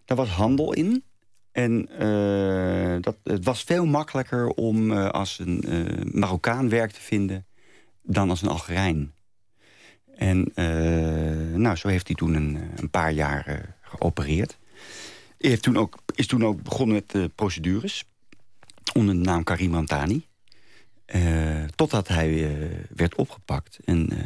daar 0.06 0.18
was 0.18 0.30
handel 0.30 0.74
in. 0.74 1.04
En 1.52 1.90
eh, 2.00 3.02
dat, 3.02 3.16
het 3.24 3.46
was 3.46 3.64
veel 3.64 3.86
makkelijker 3.86 4.48
om 4.48 4.92
als 4.92 5.40
een 5.40 5.64
Marokkaan 6.12 6.70
werk 6.70 6.92
te 6.92 7.02
vinden... 7.02 7.46
dan 8.02 8.30
als 8.30 8.42
een 8.42 8.50
Algerijn. 8.50 9.14
En 10.16 10.52
nou, 11.62 11.76
zo 11.76 11.88
heeft 11.88 12.08
hij 12.08 12.16
toen 12.16 12.34
een, 12.34 12.60
een 12.76 12.90
paar 12.90 13.12
jaar 13.12 13.76
geopereerd. 13.82 14.58
Hij 15.38 15.50
heeft 15.50 15.64
toen 15.64 15.78
ook, 15.78 15.98
is 16.16 16.28
toen 16.28 16.46
ook 16.46 16.62
begonnen 16.62 17.04
met 17.08 17.36
procedures... 17.36 18.06
onder 18.94 19.16
de 19.16 19.22
naam 19.22 19.44
Karim 19.44 19.74
Rantani. 19.74 20.28
Eh, 21.06 21.64
totdat 21.76 22.08
hij 22.08 22.44
eh, 22.62 22.68
werd 22.96 23.16
opgepakt 23.16 23.80
en 23.86 24.10
eh, 24.10 24.18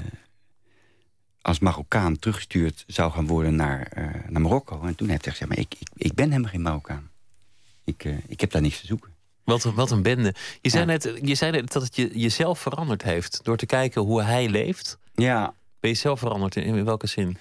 als 1.42 1.60
Marokkaan 1.60 2.20
teruggestuurd 2.20 2.84
zou 2.88 3.12
gaan 3.12 3.28
worden 3.28 3.56
naar, 3.56 3.92
naar 4.30 4.42
Marokko. 4.42 4.82
En 4.82 4.96
toen 4.96 5.10
heeft 5.10 5.24
hij 5.26 5.32
gezegd, 5.34 5.50
maar 5.50 5.60
ik, 5.60 5.76
ik, 5.80 5.88
ik 5.96 6.14
ben 6.14 6.30
helemaal 6.30 6.52
geen 6.52 6.62
Marokkaan. 6.62 7.10
Ik, 7.84 8.04
ik 8.28 8.42
heb 8.42 8.52
daar 8.52 8.62
niks 8.62 8.80
te 8.80 8.86
zoeken. 8.86 9.12
Wat, 9.44 9.64
een- 9.64 9.74
wat 9.74 9.92
een 9.92 10.02
bende. 10.02 10.34
Je 10.62 10.70
zei, 10.70 10.82
Ja. 10.86 10.92
net, 10.92 11.12
je 11.22 11.36
zei 11.36 11.52
net 11.52 11.72
dat 11.74 11.84
het 11.84 11.96
je, 11.96 12.20
jezelf 12.20 12.60
veranderd 12.60 13.04
heeft. 13.04 13.40
Door 13.44 13.58
te 13.58 13.66
kijken 13.66 14.02
hoe 14.02 14.24
hij 14.24 14.50
leeft. 14.50 14.98
Ja, 15.16 15.54
Ben 15.80 15.90
je 15.90 15.96
zelf 15.98 16.20
veranderd? 16.20 16.56
In, 16.56 16.64
in 16.76 16.86
welke 16.86 17.08
zin? 17.08 17.38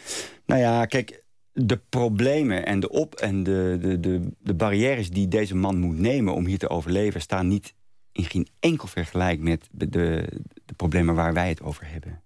nou 0.47 0.61
ja, 0.61 0.85
kijk, 0.87 1.23
de 1.52 1.81
problemen 1.88 2.66
en 2.66 2.81
de 2.81 2.88
op- 2.88 3.14
en 3.14 3.43
de, 3.43 3.78
de, 3.81 4.00
de, 4.00 4.28
de 4.38 4.55
barrières 4.55 5.11
die 5.11 5.28
deze 5.28 5.55
man 5.55 5.78
moet 5.78 5.99
nemen 5.99 6.35
om 6.35 6.47
hier 6.47 6.59
te 6.59 6.69
overleven, 6.69 7.21
staan 7.21 7.49
niet 7.49 7.75
in 8.17 8.25
geen 8.25 8.49
enkel 8.61 8.89
vergelijk 8.89 9.41
met 9.41 9.69
de, 9.71 9.89
de, 9.89 10.29
problemen 10.77 11.15
waar 11.15 11.33
wij 11.33 11.49
het 11.49 11.63
over 11.63 11.91
hebben. 11.91 12.23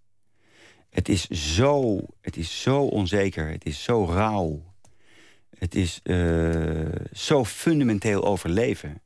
Het 0.90 1.08
is 1.08 1.28
zo, 1.28 2.00
het 2.20 2.36
is 2.36 2.62
zo 2.62 2.82
onzeker, 2.82 3.50
het 3.50 3.64
is 3.64 3.82
zo 3.82 4.04
rauw. 4.04 4.62
Het 5.58 5.74
is 5.74 6.00
eh, 6.02 6.84
zo 7.12 7.44
fundamenteel 7.44 8.24
overleven. 8.24 9.02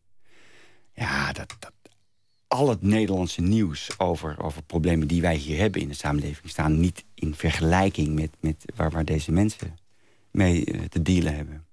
Ja, 0.95 1.33
dat, 1.33 1.57
dat, 1.59 1.73
al 2.47 2.69
het 2.69 2.83
Nederlandse 2.83 3.41
nieuws 3.41 3.99
over, 3.99 4.43
over 4.43 4.62
problemen 4.62 5.09
die 5.09 5.21
wij 5.21 5.37
hier 5.37 5.59
hebben 5.59 5.81
in 5.81 5.88
de 5.88 5.95
samenleving... 5.95 6.50
staan 6.50 6.81
niet 6.81 7.05
in 7.14 7.35
vergelijking 7.35 8.14
met, 8.14 8.31
met 8.41 8.64
waar, 8.76 8.91
waar 8.91 9.05
deze 9.05 9.33
mensen 9.33 9.79
mee 10.31 10.64
eh, 10.64 10.81
te 10.81 11.03
dealen 11.03 11.35
hebben. 11.35 11.64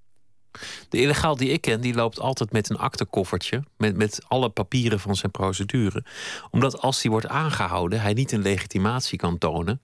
De 0.90 0.98
illegaal 1.02 1.36
die 1.36 1.50
ik 1.50 1.62
ken, 1.62 1.82
die 1.82 1.94
loopt 1.94 2.20
altijd 2.20 2.52
met 2.52 2.70
een 2.70 2.78
aktekoffertje. 2.78 3.64
Met, 3.78 3.98
met 3.98 4.22
alle 4.28 4.50
papieren 4.50 5.00
van 5.00 5.16
zijn 5.16 5.32
procedure. 5.32 6.04
Omdat 6.50 6.80
als 6.82 7.02
hij 7.02 7.12
wordt 7.12 7.28
aangehouden, 7.28 8.02
hij 8.02 8.14
niet 8.14 8.32
een 8.32 8.42
legitimatie 8.42 9.18
kan 9.18 9.38
tonen. 9.38 9.82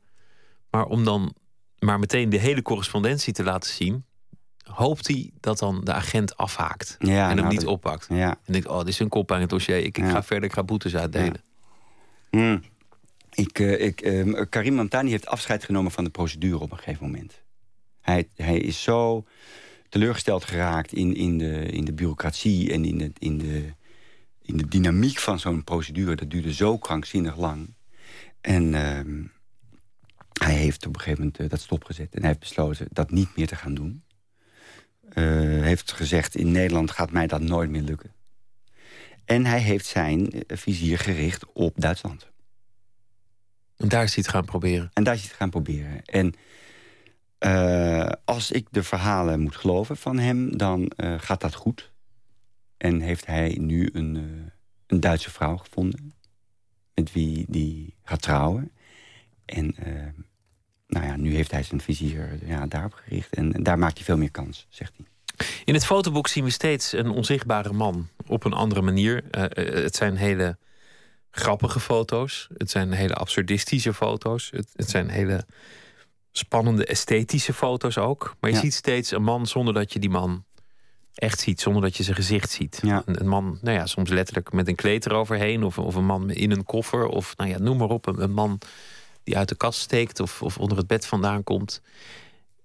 Maar 0.72 0.86
om 0.86 1.04
dan 1.04 1.34
maar 1.80 2.00
meteen 2.00 2.30
de 2.30 2.38
hele 2.38 2.62
correspondentie 2.62 3.34
te 3.34 3.44
laten 3.44 3.72
zien. 3.72 4.06
hoopt 4.64 5.08
hij 5.08 5.32
dat 5.40 5.60
dan 5.60 5.82
de 5.84 5.94
agent 5.94 6.38
afhaakt. 6.38 6.96
Ja, 7.00 7.22
en 7.24 7.28
hem 7.28 7.36
nou, 7.36 7.48
niet 7.50 7.62
dat- 7.62 7.70
oppakt. 7.70 8.08
Ja. 8.10 8.30
En 8.46 8.54
denkt, 8.54 8.68
oh, 8.68 8.78
dit 8.80 8.88
is 8.88 9.00
een 9.00 9.10
kop 9.10 9.32
aan 9.32 9.42
het 9.42 9.50
dossier. 9.50 9.78
Ik, 9.78 9.86
ik 9.86 9.98
Ja. 9.98 10.10
ga 10.10 10.24
verder, 10.24 10.50
ik 10.50 10.54
ga 10.56 10.64
boetes 10.64 10.96
uitdelen. 10.96 11.42
Hmm. 12.30 12.64
Ik, 13.34 13.60
eh, 13.60 13.86
ik, 13.86 14.02
eh, 14.02 14.42
Karim 14.50 14.74
Mamtani 14.74 15.10
heeft 15.10 15.28
afscheid 15.28 15.64
genomen 15.64 15.92
van 15.92 16.04
de 16.04 16.10
procedure 16.10 16.60
op 16.60 16.72
een 16.72 16.78
gegeven 16.78 17.06
moment. 17.06 17.42
Hij, 18.02 18.28
hij 18.36 18.58
is 18.58 18.84
zo 18.84 19.26
teleurgesteld 19.90 20.44
geraakt 20.44 20.94
in, 20.94 21.16
in, 21.16 21.38
de, 21.38 21.66
in 21.66 21.86
de 21.86 21.94
bureaucratie 21.94 22.72
en 22.72 22.86
in 22.86 22.98
de, 22.98 23.12
in 23.18 23.38
de, 23.38 23.74
in 24.42 24.58
de 24.58 24.68
dynamiek 24.68 25.18
van 25.18 25.40
zo'n 25.40 25.64
procedure. 25.64 26.16
Dat 26.16 26.30
duurde 26.30 26.54
zo 26.54 26.78
krankzinnig 26.78 27.38
lang. 27.38 27.76
En 28.42 28.74
ehm, 28.74 29.24
hij 30.40 30.56
heeft 30.56 30.86
op 30.86 30.94
een 30.96 31.02
gegeven 31.02 31.20
moment 31.20 31.40
eh, 31.40 31.50
dat 31.50 31.62
stopgezet. 31.62 32.14
En 32.14 32.20
hij 32.20 32.28
heeft 32.28 32.40
besloten 32.40 32.88
dat 32.92 33.12
niet 33.12 33.36
meer 33.36 33.48
te 33.48 33.56
gaan 33.56 33.74
doen. 33.74 34.04
Eh, 35.10 35.24
heeft 35.62 35.92
gezegd, 35.92 36.36
in 36.36 36.52
Nederland 36.52 36.92
gaat 36.92 37.12
mij 37.12 37.28
dat 37.28 37.42
nooit 37.42 37.70
meer 37.70 37.82
lukken. 37.82 38.12
En 39.26 39.46
hij 39.46 39.60
heeft 39.60 39.86
zijn 39.86 40.32
eh, 40.32 40.58
vizier 40.58 40.98
gericht 40.98 41.46
op 41.54 41.74
Duitsland. 41.76 42.30
En 43.78 43.88
daar 43.88 44.04
is 44.04 44.16
hij 44.16 44.24
het 44.24 44.34
gaan 44.34 44.46
proberen. 44.46 44.90
En 44.94 45.04
daar 45.04 45.14
is 45.14 45.20
hij 45.20 45.30
het 45.30 45.38
gaan 45.38 45.50
proberen. 45.50 46.06
En 46.06 46.34
eh, 47.38 48.10
als 48.26 48.52
ik 48.52 48.68
de 48.72 48.84
verhalen 48.84 49.40
moet 49.40 49.56
geloven 49.56 49.98
van 49.98 50.18
hem, 50.18 50.58
dan 50.58 50.88
eh, 50.88 51.16
gaat 51.18 51.42
dat 51.42 51.56
goed. 51.56 51.92
En 52.78 53.00
heeft 53.00 53.26
hij 53.26 53.58
nu 53.62 53.90
een, 53.94 54.16
eh, 54.16 54.52
een 54.88 55.00
Duitse 55.00 55.32
vrouw 55.32 55.58
gevonden. 55.58 56.14
Met 56.94 57.12
wie 57.12 57.46
die 57.50 57.96
gaat 58.04 58.22
trouwen. 58.22 58.72
En 59.46 59.76
nou 60.88 61.06
ja, 61.06 61.16
nu 61.16 61.36
heeft 61.36 61.52
hij 61.52 61.64
zijn 61.64 61.82
vizier 61.82 62.40
ja, 62.46 62.66
daarop 62.68 62.94
gericht. 62.94 63.34
En, 63.34 63.64
daar 63.64 63.80
maakt 63.80 63.96
hij 63.96 64.06
veel 64.06 64.18
meer 64.18 64.32
kans, 64.32 64.68
zegt 64.70 64.94
hij. 64.98 65.06
In 65.66 65.74
het 65.74 65.86
fotoboek 65.86 66.28
zien 66.28 66.44
we 66.44 66.50
steeds 66.50 66.92
een 66.92 67.10
onzichtbare 67.10 67.74
man 67.74 68.08
op 68.28 68.44
een 68.44 68.54
andere 68.54 68.82
manier. 68.82 69.24
Het 69.32 69.96
zijn 69.96 70.16
hele 70.16 70.58
grappige 71.32 71.80
foto's. 71.80 72.48
Het 72.58 72.70
zijn 72.70 72.92
hele 72.92 73.14
absurdistische 73.14 73.94
foto's. 73.94 74.50
Het, 74.52 74.70
het 74.76 74.90
zijn 74.90 75.10
hele 75.10 75.46
spannende 76.32 76.86
esthetische 76.86 77.54
foto's 77.54 77.98
ook. 77.98 78.36
Maar 78.40 78.50
je 78.50 78.56
Ja. 78.56 78.62
ziet 78.62 78.74
steeds 78.74 79.12
een 79.12 79.24
man 79.24 79.48
zonder 79.48 79.74
dat 79.74 79.94
je 79.94 80.00
die 80.00 80.10
man 80.10 80.46
echt 81.14 81.40
ziet. 81.40 81.62
Zonder 81.62 81.82
dat 81.82 81.98
je 81.98 82.04
zijn 82.04 82.16
gezicht 82.16 82.50
ziet. 82.52 82.80
Ja. 82.84 83.04
Een, 83.06 83.20
een 83.20 83.28
man, 83.28 83.58
nou 83.62 83.78
ja, 83.78 83.86
soms 83.86 84.10
letterlijk 84.10 84.52
met 84.54 84.68
een 84.68 84.76
kleed 84.76 85.06
eroverheen. 85.06 85.64
Of, 85.64 85.78
of 85.78 85.96
een 85.96 86.06
man 86.06 86.30
in 86.30 86.52
een 86.52 86.64
koffer. 86.64 87.06
Of 87.08 87.38
nou 87.38 87.50
ja, 87.50 87.58
noem 87.58 87.78
maar 87.78 87.90
op. 87.90 88.08
Een, 88.08 88.22
een 88.22 88.34
man 88.34 88.60
die 89.24 89.38
uit 89.38 89.50
de 89.50 89.56
kast 89.56 89.80
steekt 89.80 90.20
of, 90.20 90.42
of 90.42 90.58
onder 90.58 90.78
het 90.78 90.88
bed 90.88 91.06
vandaan 91.06 91.44
komt. 91.44 91.82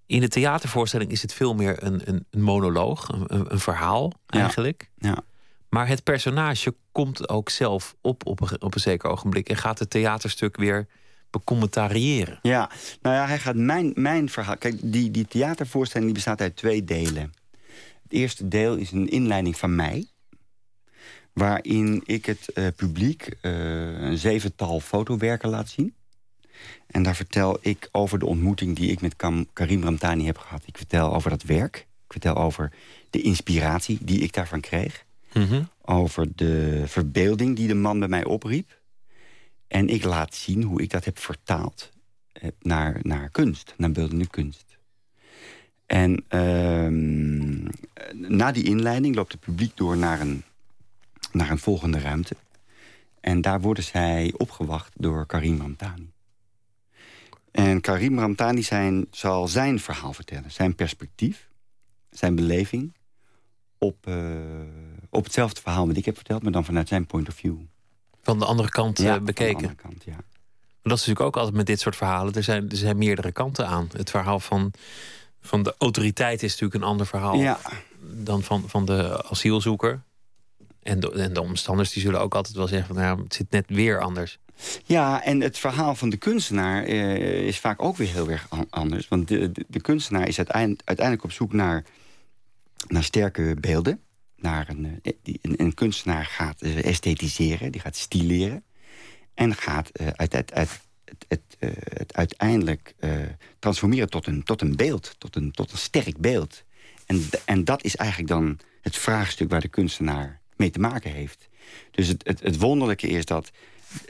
In 0.06 0.20
de 0.20 0.28
theatervoorstelling 0.28 1.10
is 1.10 1.22
het 1.22 1.32
veel 1.34 1.54
meer 1.54 1.82
een, 1.82 2.00
een, 2.08 2.26
een 2.30 2.42
monoloog, 2.42 3.08
een, 3.08 3.52
een, 3.52 3.58
verhaal 3.60 4.12
Ja. 4.26 4.40
eigenlijk. 4.40 4.90
Ja. 4.98 5.18
Maar 5.68 5.88
het 5.88 6.02
personage 6.02 6.74
komt 6.92 7.28
ook 7.28 7.48
zelf 7.50 7.94
op 8.00 8.26
op 8.26 8.40
een, 8.40 8.62
op 8.62 8.74
een 8.74 8.80
zeker 8.80 9.10
ogenblik 9.10 9.48
en 9.48 9.56
gaat 9.56 9.78
het 9.78 9.90
theaterstuk 9.90 10.56
weer 10.56 10.86
becommentariëren. 11.32 12.38
Ja, 12.42 12.70
nou 13.02 13.16
ja, 13.16 13.26
hij 13.26 13.38
gaat 13.38 13.56
mijn, 13.56 13.92
mijn 13.94 14.28
verhaal... 14.28 14.56
Kijk, 14.56 14.78
die, 14.82 15.10
die 15.10 15.26
theatervoorstelling 15.26 16.06
die 16.06 16.22
bestaat 16.22 16.40
uit 16.40 16.56
twee 16.56 16.84
delen. 16.84 17.32
Het 18.02 18.12
eerste 18.12 18.48
deel 18.48 18.76
is 18.76 18.90
een 18.90 19.08
inleiding 19.08 19.56
van 19.56 19.74
mij... 19.74 20.06
waarin 21.32 22.02
ik 22.04 22.26
het 22.26 22.48
eh, 22.48 22.66
publiek 22.76 23.36
eh, 23.40 23.52
een 24.00 24.18
zevental 24.18 24.80
fotowerken 24.80 25.48
laat 25.48 25.68
zien. 25.68 25.94
En 26.86 27.02
daar 27.02 27.16
vertel 27.16 27.58
ik 27.60 27.88
over 27.92 28.18
de 28.18 28.26
ontmoeting 28.26 28.76
die 28.76 28.90
ik 28.90 29.00
met 29.00 29.16
Karim 29.52 29.82
Ramtani 29.82 30.26
heb 30.26 30.38
gehad. 30.38 30.62
Ik 30.66 30.76
vertel 30.76 31.14
over 31.14 31.30
dat 31.30 31.42
werk. 31.42 31.76
Ik 31.76 32.12
vertel 32.12 32.36
over 32.36 32.72
de 33.10 33.20
inspiratie 33.20 33.98
die 34.00 34.20
ik 34.20 34.32
daarvan 34.32 34.60
kreeg. 34.60 35.04
Over 35.82 36.28
de 36.34 36.82
verbeelding 36.86 37.56
die 37.56 37.68
de 37.68 37.74
man 37.74 37.98
bij 37.98 38.08
mij 38.08 38.24
opriep. 38.24 38.80
En 39.72 39.88
ik 39.88 40.04
laat 40.04 40.34
zien 40.34 40.62
hoe 40.62 40.82
ik 40.82 40.90
dat 40.90 41.04
heb 41.04 41.18
vertaald 41.18 41.90
eh, 42.32 42.48
naar, 42.60 42.98
naar 43.02 43.28
kunst, 43.30 43.74
naar 43.76 43.92
beeldende 43.92 44.26
kunst. 44.26 44.78
En 45.86 46.24
ehm, 46.28 47.62
na 48.12 48.52
die 48.52 48.64
inleiding 48.64 49.14
loopt 49.14 49.32
het 49.32 49.40
publiek 49.40 49.76
door 49.76 49.96
naar 49.96 50.20
een, 50.20 50.42
naar 51.32 51.50
een 51.50 51.58
volgende 51.58 51.98
ruimte. 51.98 52.36
En 53.20 53.40
daar 53.40 53.60
worden 53.60 53.84
zij 53.84 54.34
opgewacht 54.36 54.92
door 54.96 55.26
Karim 55.26 55.60
Ramtani. 55.60 56.10
En 57.50 57.80
Karim 57.80 58.18
Ramtani 58.18 58.62
zijn, 58.62 59.06
zal 59.10 59.48
zijn 59.48 59.80
verhaal 59.80 60.12
vertellen. 60.12 60.50
Zijn 60.50 60.74
perspectief, 60.74 61.48
zijn 62.10 62.34
beleving... 62.34 62.92
op, 63.78 64.06
uh, 64.08 64.40
op 65.10 65.24
hetzelfde 65.24 65.60
verhaal 65.60 65.86
wat 65.86 65.96
ik 65.96 66.04
heb 66.04 66.16
verteld... 66.16 66.42
maar 66.42 66.52
dan 66.52 66.64
vanuit 66.64 66.88
zijn 66.88 67.06
point 67.06 67.28
of 67.28 67.34
view. 67.34 67.56
Van 68.22 68.38
de 68.38 68.44
andere 68.44 68.68
kant 68.68 68.98
ja, 68.98 69.20
bekeken? 69.20 69.52
Van 69.52 69.60
de 69.60 69.68
andere 69.68 69.82
kant, 69.82 70.04
ja. 70.04 70.12
Maar 70.82 70.92
dat 70.92 71.00
is 71.00 71.06
natuurlijk 71.06 71.26
ook 71.26 71.36
altijd 71.36 71.56
met 71.56 71.66
dit 71.66 71.80
soort 71.80 71.96
verhalen. 71.96 72.34
Er 72.34 72.42
zijn, 72.42 72.70
er 72.70 72.76
zijn 72.76 72.98
meerdere 72.98 73.32
kanten 73.32 73.66
aan. 73.66 73.88
Het 73.96 74.10
verhaal 74.10 74.40
van, 74.40 74.72
van 75.40 75.62
de 75.62 75.74
autoriteit 75.78 76.42
is 76.42 76.50
natuurlijk 76.50 76.82
een 76.82 76.88
ander 76.88 77.06
verhaal... 77.06 77.34
Ja. 77.34 77.58
dan 78.00 78.42
van, 78.42 78.64
van 78.66 78.84
de 78.84 79.24
asielzoeker. 79.30 80.02
En 80.82 81.00
de, 81.00 81.12
en 81.12 81.32
de 81.32 81.42
omstanders 81.42 81.92
die 81.92 82.02
zullen 82.02 82.20
ook 82.20 82.34
altijd 82.34 82.56
wel 82.56 82.68
zeggen... 82.68 82.94
Van, 82.94 83.04
nou, 83.04 83.22
het 83.22 83.34
zit 83.34 83.50
net 83.50 83.64
weer 83.66 84.00
anders. 84.00 84.38
Ja, 84.84 85.24
en 85.24 85.40
het 85.40 85.58
verhaal 85.58 85.94
van 85.94 86.08
de 86.10 86.16
kunstenaar 86.16 86.84
eh, 86.84 87.46
is 87.46 87.58
vaak 87.58 87.82
ook 87.82 87.96
weer 87.96 88.12
heel 88.12 88.30
erg 88.30 88.48
anders. 88.70 89.08
Want 89.08 89.28
de, 89.28 89.52
de, 89.52 89.64
de 89.68 89.80
kunstenaar 89.80 90.28
is 90.28 90.36
uiteindelijk, 90.36 90.82
uiteindelijk 90.84 91.26
op 91.26 91.32
zoek 91.32 91.52
naar, 91.52 91.84
naar 92.86 93.02
sterke 93.02 93.56
beelden. 93.60 94.00
Naar 94.42 94.68
een, 94.68 95.00
eh, 95.02 95.12
een, 95.42 95.60
een, 95.60 95.74
kunstenaar 95.74 96.24
gaat 96.24 96.62
uh, 96.62 96.84
esthetiseren, 96.84 97.72
die 97.72 97.80
gaat 97.80 97.96
stileren. 97.96 98.64
En 99.34 99.54
gaat 99.54 99.90
uh, 100.00 100.06
uit, 100.08 100.34
uit, 100.34 100.80
het, 101.04 101.26
het, 101.28 101.56
het 101.94 102.14
uiteindelijk 102.14 102.94
transformeren 103.58 104.10
tot 104.10 104.26
een, 104.26 104.42
tot 104.42 104.60
een 104.60 104.76
beeld, 104.76 105.14
tot 105.18 105.36
een, 105.36 105.52
tot 105.52 105.72
een 105.72 105.78
sterk 105.78 106.18
beeld. 106.18 106.64
En, 107.06 107.22
en 107.44 107.64
dat 107.64 107.84
is 107.84 107.96
eigenlijk 107.96 108.28
dan 108.28 108.58
het 108.80 108.96
vraagstuk 108.96 109.50
waar 109.50 109.60
de 109.60 109.68
kunstenaar 109.68 110.40
mee 110.56 110.70
te 110.70 110.78
maken 110.78 111.10
heeft. 111.10 111.48
Dus 111.90 112.08
het, 112.08 112.26
het, 112.26 112.40
het 112.40 112.58
wonderlijke 112.58 113.08
is 113.08 113.24
dat 113.24 113.50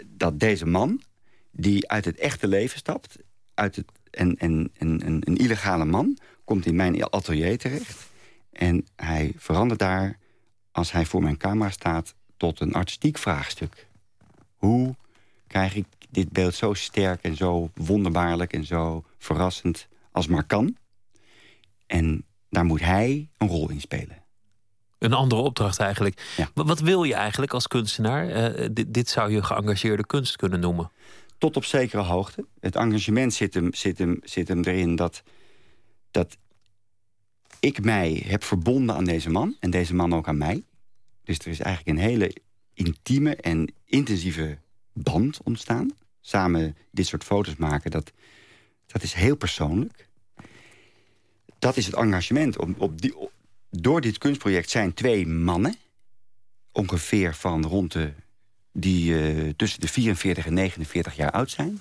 dat 0.07 0.41
deze 0.41 0.67
man, 0.67 1.03
die 1.51 1.89
uit 1.89 2.05
het 2.05 2.19
echte 2.19 2.49
leven 2.49 2.79
stapt... 2.79 3.17
Uit 3.55 3.77
het, 3.77 3.87
en, 4.11 4.37
en, 4.37 4.71
en, 4.79 5.03
een 5.05 5.37
illegale 5.37 5.85
man, 5.85 6.19
komt 6.45 6.67
in 6.67 6.77
mijn 6.77 7.11
atelier 7.11 7.59
terecht... 7.59 8.11
en 8.53 8.87
hij 8.97 9.33
verandert 9.37 9.81
daar, 9.81 10.19
als 10.73 10.93
hij 10.93 11.07
voor 11.07 11.23
mijn 11.23 11.37
camera 11.37 11.71
staat... 11.71 12.15
tot 12.37 12.61
een 12.61 12.75
artistiek 12.75 13.19
vraagstuk. 13.19 13.87
Hoe 14.57 14.95
krijg 15.47 15.75
ik 15.75 15.87
dit 16.11 16.33
beeld 16.33 16.55
zo 16.55 16.75
sterk 16.75 17.23
en 17.23 17.37
zo 17.37 17.71
wonderbaarlijk... 17.75 18.53
en 18.53 18.65
zo 18.65 19.05
verrassend 19.19 19.89
als 20.11 20.27
maar 20.27 20.45
kan? 20.45 20.77
En 21.87 22.25
daar 22.51 22.65
moet 22.65 22.81
hij 22.81 23.29
een 23.39 23.49
rol 23.49 23.71
in 23.71 23.81
spelen. 23.81 24.23
Een 24.99 25.13
andere 25.13 25.41
opdracht 25.41 25.79
eigenlijk. 25.79 26.33
Ja. 26.37 26.49
Wat 26.55 26.81
wil 26.81 27.05
je 27.05 27.15
eigenlijk 27.15 27.53
als 27.53 27.69
kunstenaar? 27.69 28.53
Uh, 28.55 28.69
dit, 28.73 28.95
dit, 28.95 29.09
zou 29.09 29.31
je 29.31 29.43
geëngageerde 29.43 30.07
kunst 30.07 30.37
kunnen 30.37 30.61
noemen. 30.61 30.91
Tot 31.39 31.57
op 31.57 31.65
zekere 31.65 32.03
hoogte. 32.03 32.47
Het 32.61 32.77
engagement 32.77 33.35
zit 33.35 33.55
hem, 33.55 33.75
zit 33.75 33.99
hem, 33.99 34.21
zit 34.23 34.49
hem 34.49 34.63
erin 34.63 34.97
dat, 34.97 35.23
dat 36.11 36.37
ik 37.63 37.85
mij 37.85 38.23
heb 38.27 38.45
verbonden 38.45 38.95
aan 38.95 39.05
deze 39.05 39.31
man. 39.31 39.57
En 39.61 39.71
deze 39.71 39.95
man 39.95 40.15
ook 40.15 40.29
aan 40.29 40.39
mij. 40.39 40.65
Dus 41.25 41.39
er 41.39 41.47
is 41.47 41.61
eigenlijk 41.61 41.99
een 41.99 42.05
hele 42.05 42.37
intieme 42.75 43.37
en 43.37 43.75
intensieve 43.85 44.59
band 44.93 45.43
ontstaan. 45.43 45.91
Samen 46.21 46.77
dit 46.91 47.07
soort 47.07 47.25
foto's 47.25 47.57
maken, 47.57 47.91
dat, 47.91 48.13
dat 48.87 49.03
is 49.03 49.13
heel 49.13 49.37
persoonlijk. 49.37 50.09
Dat 51.59 51.77
is 51.77 51.87
het 51.87 51.95
engagement. 51.95 52.59
Op, 52.59 52.81
op 52.81 53.01
die, 53.01 53.15
door 53.71 54.01
dit 54.01 54.19
kunstproject 54.19 54.71
zijn 54.71 54.95
twee 54.95 55.27
mannen... 55.27 55.77
ongeveer 56.73 57.35
van 57.35 57.67
rond 57.67 57.93
de... 57.93 58.13
die 58.73 59.13
uh, 59.13 59.53
tussen 59.57 59.81
de 59.81 59.89
44 59.89 60.47
en 60.47 60.55
49 60.55 61.17
jaar 61.17 61.31
oud 61.31 61.51
zijn... 61.51 61.81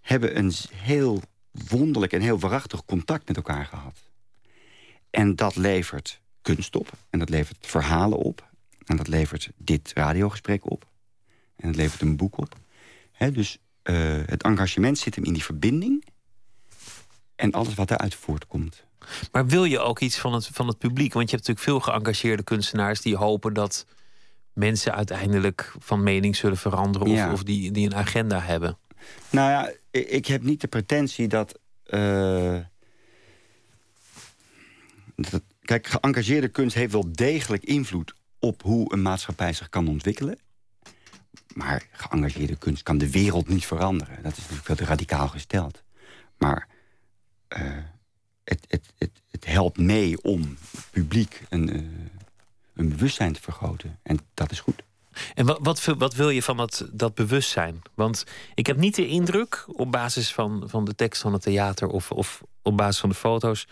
hebben 0.00 0.38
een 0.38 0.52
heel 0.74 1.22
wonderlijk 1.50 2.12
en 2.12 2.20
heel 2.20 2.38
waarachtig 2.38 2.84
contact 2.84 3.28
met 3.28 3.36
elkaar 3.36 3.66
gehad. 3.66 4.12
En 5.14 5.36
dat 5.36 5.56
levert 5.56 6.20
kunst 6.42 6.76
op. 6.76 6.90
En 7.10 7.18
dat 7.18 7.28
levert 7.28 7.56
verhalen 7.60 8.18
op. 8.18 8.48
En 8.86 8.96
dat 8.96 9.08
levert 9.08 9.50
dit 9.56 9.90
radiogesprek 9.94 10.70
op. 10.70 10.86
En 11.56 11.66
dat 11.66 11.76
levert 11.76 12.00
een 12.00 12.16
boek 12.16 12.38
op. 12.38 12.56
He, 13.12 13.30
dus 13.32 13.58
uh, 13.84 14.22
het 14.26 14.42
engagement 14.42 14.98
zit 14.98 15.14
hem 15.14 15.24
in 15.24 15.32
die 15.32 15.44
verbinding... 15.44 16.04
en 17.36 17.52
alles 17.52 17.74
wat 17.74 17.88
daaruit 17.88 18.14
voortkomt. 18.14 18.84
Maar 19.32 19.46
wil 19.46 19.64
je 19.64 19.78
ook 19.80 20.00
iets 20.00 20.18
van 20.18 20.32
het, 20.32 20.46
van 20.46 20.66
het 20.68 20.78
publiek? 20.78 21.12
Want 21.12 21.30
je 21.30 21.36
hebt 21.36 21.48
natuurlijk 21.48 21.84
veel 21.84 21.92
geëngageerde 21.92 22.42
kunstenaars 22.42 23.00
die 23.00 23.16
hopen 23.16 23.54
dat 23.54 23.86
mensen 24.52 24.94
uiteindelijk 24.94 25.74
van 25.78 26.02
mening 26.02 26.36
zullen 26.36 26.56
veranderen 26.56 27.08
of, 27.08 27.14
Ja. 27.16 27.32
of 27.32 27.42
die, 27.42 27.70
die 27.70 27.86
een 27.86 27.94
agenda 27.94 28.40
hebben. 28.40 28.78
Nou 29.30 29.50
ja, 29.50 29.72
ik 29.90 30.26
heb 30.26 30.42
niet 30.42 30.60
de 30.60 30.68
pretentie 30.68 31.28
dat... 31.28 31.58
eh, 31.84 32.52
dat 32.52 32.64
kijk, 35.60 35.86
geëngageerde 35.86 36.48
kunst 36.48 36.74
heeft 36.74 36.92
wel 36.92 37.12
degelijk 37.12 37.64
invloed... 37.64 38.14
op 38.38 38.62
hoe 38.62 38.92
een 38.92 39.02
maatschappij 39.02 39.52
zich 39.52 39.68
kan 39.68 39.88
ontwikkelen. 39.88 40.38
Maar 41.54 41.86
geëngageerde 41.92 42.56
kunst 42.56 42.82
kan 42.82 42.98
de 42.98 43.10
wereld 43.10 43.48
niet 43.48 43.66
veranderen. 43.66 44.22
Dat 44.22 44.36
is 44.36 44.48
natuurlijk 44.48 44.80
te 44.80 44.84
radicaal 44.84 45.28
gesteld. 45.28 45.82
Maar 46.38 46.68
eh, 47.48 47.62
het, 48.44 48.64
het, 48.68 48.92
het, 48.98 49.10
het 49.30 49.44
helpt 49.46 49.78
mee 49.78 50.22
om 50.22 50.56
publiek 50.90 51.42
een, 51.48 51.70
eh, 51.70 51.82
een 52.74 52.88
bewustzijn 52.88 53.32
te 53.32 53.40
vergroten. 53.40 53.98
En 54.02 54.18
dat 54.34 54.50
is 54.50 54.60
goed. 54.60 54.82
En 55.34 55.46
wat, 55.46 55.58
wat, 55.62 55.84
wat 55.98 56.14
wil 56.14 56.30
je 56.30 56.42
van 56.42 56.56
dat, 56.56 56.88
dat 56.92 57.14
bewustzijn? 57.14 57.82
Want 57.94 58.24
ik 58.54 58.66
heb 58.66 58.76
niet 58.76 58.94
de 58.94 59.06
indruk, 59.06 59.64
op 59.66 59.92
basis 59.92 60.32
van, 60.32 60.64
van 60.66 60.84
de 60.84 60.94
tekst 60.94 61.22
van 61.22 61.32
het 61.32 61.42
theater 61.42 61.88
of, 61.88 62.10
of 62.10 62.42
op 62.62 62.76
basis 62.76 63.00
van 63.00 63.08
de 63.08 63.14
foto's, 63.14 63.66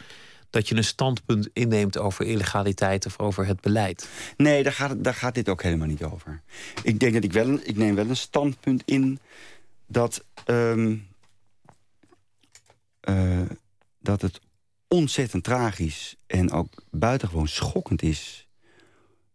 dat 0.53 0.69
je 0.69 0.77
een 0.77 0.85
standpunt 0.85 1.49
inneemt 1.53 1.99
over 1.99 2.27
illegaliteit 2.27 3.07
of 3.07 3.19
over 3.19 3.47
het 3.47 3.61
beleid. 3.61 4.09
Nee, 4.37 4.63
daar 4.63 4.73
gaat, 4.73 5.05
daar 5.05 5.15
gaat 5.15 5.35
dit 5.35 5.49
ook 5.49 5.63
helemaal 5.63 5.87
niet 5.87 6.03
over. 6.03 6.43
Ik 6.83 7.01
denk 7.01 7.13
dat 7.13 7.25
ik 7.25 7.33
wel 7.33 7.53
ik 7.53 7.77
neem 7.77 7.95
wel 7.95 8.09
een 8.09 8.17
standpunt 8.17 8.83
in 8.85 9.19
dat, 9.87 10.25
ehm, 10.45 10.97
eh, 13.01 13.41
dat 13.99 14.23
het 14.23 14.41
ontzettend 14.89 15.45
tragisch 15.45 16.17
en 16.27 16.51
ook 16.51 16.83
buitengewoon 16.91 17.49
schokkend 17.49 18.03
is 18.03 18.47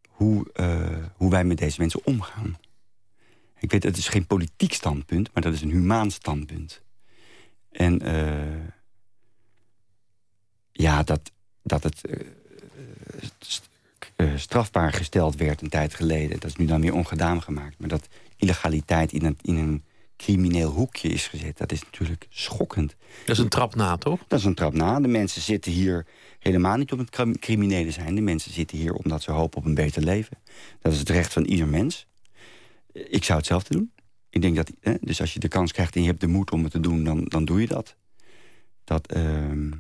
hoe, 0.08 0.50
eh, 0.54 1.06
hoe 1.16 1.30
wij 1.30 1.44
met 1.44 1.58
deze 1.58 1.80
mensen 1.80 2.06
omgaan. 2.06 2.58
Ik 3.60 3.72
weet, 3.72 3.84
het 3.84 3.98
is 3.98 4.08
geen 4.08 4.28
politiek 4.28 4.74
standpunt, 4.74 5.34
maar 5.34 5.44
dat 5.44 5.54
is 5.54 5.62
een 5.62 5.72
humaan 5.72 6.12
standpunt. 6.12 6.82
En 7.72 8.02
eh, 8.02 8.77
ja, 10.78 11.04
dat, 11.04 11.32
dat 11.64 11.84
het 11.84 12.06
eh, 12.06 12.28
st- 13.40 13.70
eh, 14.16 14.36
strafbaar 14.36 14.94
gesteld 14.94 15.36
werd 15.36 15.62
een 15.62 15.70
tijd 15.70 15.94
geleden. 15.94 16.40
Dat 16.40 16.50
is 16.50 16.56
nu 16.56 16.66
dan 16.66 16.82
weer 16.82 16.94
ongedaan 16.94 17.42
gemaakt. 17.42 17.80
Maar 17.80 17.90
dat 17.90 18.08
illegaliteit 18.36 19.12
in 19.12 19.26
een, 19.26 19.38
in 19.42 19.58
een 19.58 19.84
crimineel 20.18 20.72
hoekje 20.72 21.10
is 21.10 21.28
gezet... 21.28 21.58
dat 21.58 21.72
is 21.72 21.84
natuurlijk 21.84 22.28
schokkend. 22.30 22.96
Dat 23.26 23.38
is 23.38 23.44
een 23.44 23.50
trap 23.50 23.76
na, 23.76 23.98
toch? 23.98 24.20
Dat 24.28 24.40
is 24.40 24.46
een 24.46 24.56
trap 24.56 24.74
na. 24.74 25.00
De 25.00 25.08
mensen 25.08 25.42
zitten 25.42 25.72
hier 25.72 26.06
helemaal 26.40 26.78
niet 26.78 26.92
om 26.92 27.00
het 27.00 27.10
crim- 27.10 27.40
criminelen 27.40 27.94
zijn. 27.94 28.16
De 28.16 28.22
mensen 28.22 28.54
zitten 28.54 28.78
hier 28.78 28.94
omdat 28.94 29.22
ze 29.22 29.32
hopen 29.32 29.58
op 29.58 29.66
een 29.66 29.74
beter 29.74 30.04
leven. 30.04 30.38
Dat 30.82 30.94
is 30.94 31.00
het 31.00 31.10
recht 31.10 31.34
van 31.34 31.44
ieder 31.44 31.68
mens. 31.68 32.08
Ik 32.92 33.24
zou 33.24 33.38
hetzelfde 33.38 33.74
doen. 33.74 33.92
Ik 34.30 34.42
denk 34.42 34.56
dat, 34.56 34.72
hè, 34.82 34.94
dus 35.02 35.22
als 35.22 35.34
je 35.34 35.40
de 35.40 35.48
kans 35.48 35.72
krijgt 35.72 35.96
en 35.96 36.02
je 36.02 36.08
hebt 36.08 36.22
de 36.22 36.28
moed 36.28 36.52
om 36.52 36.64
het 36.64 36.72
te 36.72 36.80
doen, 36.80 37.04
dan, 37.04 37.26
dan 37.26 37.46
doe 37.46 37.62
je 37.62 37.68
dat. 37.68 37.96
dat 38.84 39.08
ehm, 39.12 39.72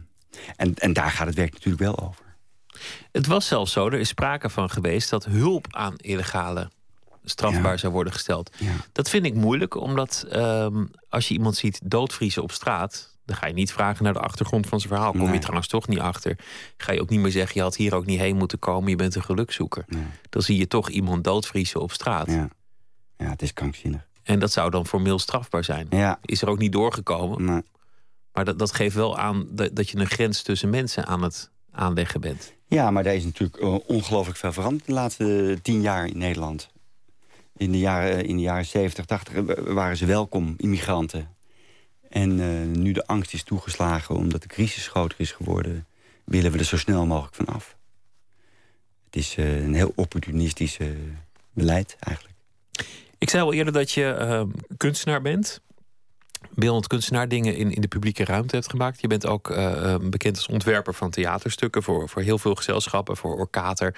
en, 0.56 0.74
en 0.76 0.94
daar 0.94 1.12
gaat 1.12 1.28
het 1.28 1.36
werk 1.36 1.54
natuurlijk 1.54 1.84
wel 1.84 2.00
over. 2.08 2.26
Het 3.12 3.28
was 3.28 3.48
zelfs 3.48 3.72
zo, 3.72 3.86
er 3.88 4.00
is 4.00 4.08
sprake 4.08 4.50
van 4.50 4.70
geweest 4.70 5.10
dat 5.10 5.26
hulp 5.26 5.68
aan 5.70 5.96
illegale 5.98 6.70
strafbaar 7.24 7.72
Ja. 7.72 7.78
zou 7.78 7.94
worden 7.94 8.14
gesteld. 8.14 8.56
Ja. 8.58 8.72
Dat 8.92 9.10
vind 9.10 9.26
ik 9.26 9.34
moeilijk, 9.34 9.76
omdat 9.76 10.26
ehm, 10.30 10.86
als 11.10 11.28
je 11.28 11.34
iemand 11.34 11.56
ziet 11.56 11.80
doodvriezen 11.84 12.44
op 12.44 12.52
straat, 12.52 13.16
dan 13.26 13.36
ga 13.36 13.48
je 13.48 13.54
niet 13.54 13.72
vragen 13.72 14.04
naar 14.04 14.14
de 14.14 14.20
achtergrond 14.20 14.68
van 14.68 14.80
zijn 14.80 14.94
verhaal. 14.94 15.12
Kom 15.12 15.22
je 15.22 15.28
Nee. 15.28 15.40
trouwens 15.40 15.68
toch 15.68 15.88
niet 15.88 16.00
achter. 16.00 16.38
Ga 16.78 16.92
je 16.92 17.02
ook 17.02 17.10
niet 17.10 17.20
meer 17.20 17.32
zeggen, 17.32 17.56
je 17.56 17.62
had 17.62 17.76
hier 17.76 17.96
ook 17.96 18.06
niet 18.06 18.20
heen 18.20 18.36
moeten 18.38 18.60
komen, 18.60 18.90
je 18.90 18.96
bent 18.96 19.16
een 19.16 19.24
gelukzoeker. 19.24 19.84
Nee. 19.88 20.04
Dan 20.30 20.42
zie 20.42 20.58
je 20.58 20.68
toch 20.68 20.90
iemand 20.90 21.24
doodvriezen 21.24 21.82
op 21.82 21.92
straat. 21.92 22.28
Ja. 22.28 22.50
ja, 23.18 23.30
het 23.30 23.42
is 23.42 23.54
krankzinnig. 23.54 24.06
En 24.24 24.40
dat 24.40 24.52
zou 24.52 24.70
dan 24.70 24.86
formeel 24.88 25.20
strafbaar 25.20 25.64
zijn. 25.64 25.88
Ja, 25.90 26.20
Is 26.22 26.42
er 26.42 26.50
ook 26.50 26.58
niet 26.60 26.72
doorgekomen. 26.72 27.44
maar, 27.44 27.62
Maar 28.38 28.46
dat, 28.46 28.60
dat 28.60 28.74
geeft 28.74 28.96
wel 28.96 29.18
aan 29.18 29.48
dat, 29.50 29.76
dat 29.76 29.90
je 29.90 29.98
een 29.98 30.08
grens 30.08 30.42
tussen 30.42 30.70
mensen 30.70 31.06
aan 31.06 31.24
het 31.24 31.52
aanleggen 31.72 32.22
bent. 32.22 32.54
ja, 32.68 32.92
maar 32.92 33.04
daar 33.04 33.16
is 33.16 33.24
natuurlijk 33.24 33.62
eh, 33.62 33.76
ongelooflijk 33.88 34.38
veel 34.38 34.54
veranderd 34.54 34.86
de 34.86 34.94
laatste 34.94 35.60
tien 35.62 35.82
jaar 35.82 36.08
in 36.08 36.18
Nederland. 36.18 36.70
In 37.56 37.72
de 37.72 37.80
jaren, 37.80 38.26
in 38.26 38.36
de 38.36 38.42
jaren 38.42 38.66
70, 38.66 39.06
80 39.06 39.74
waren 39.74 39.98
ze 39.98 40.06
welkom, 40.06 40.54
immigranten. 40.58 41.36
En 42.10 42.40
eh, 42.40 42.78
nu 42.78 42.92
de 42.92 43.08
angst 43.08 43.34
is 43.34 43.44
toegeslagen 43.44 44.16
omdat 44.16 44.42
de 44.42 44.48
crisis 44.48 44.88
groter 44.88 45.20
is 45.20 45.32
geworden... 45.32 45.86
willen 46.24 46.52
we 46.52 46.58
er 46.58 46.66
zo 46.66 46.78
snel 46.78 47.06
mogelijk 47.06 47.36
van 47.36 47.46
af. 47.46 47.78
Het 49.06 49.16
is 49.16 49.36
eh, 49.38 49.64
een 49.64 49.74
heel 49.74 49.92
opportunistisch 49.96 50.78
eh, 50.78 50.88
beleid 51.54 51.96
eigenlijk. 52.00 52.36
Ik 53.18 53.30
zei 53.30 53.44
al 53.44 53.54
eerder 53.54 53.74
dat 53.74 53.92
je 53.92 54.12
ehm, 54.12 54.50
kunstenaar 54.78 55.22
bent. 55.22 55.62
Beeldend 56.56 56.88
kunstenaar 56.88 57.28
dingen 57.28 57.56
in, 57.56 57.72
in 57.72 57.82
de 57.82 57.88
publieke 57.88 58.26
ruimte 58.26 58.56
hebt 58.56 58.70
gemaakt. 58.70 59.02
Je 59.02 59.08
bent 59.08 59.26
ook 59.26 59.50
uh, 59.50 59.96
bekend 60.02 60.36
als 60.36 60.48
ontwerper 60.48 60.94
van 60.94 61.10
theaterstukken 61.10 61.84
voor, 61.84 62.10
voor 62.10 62.22
heel 62.22 62.38
veel 62.38 62.56
gezelschappen, 62.56 63.18
voor 63.18 63.38
orkater, 63.38 63.96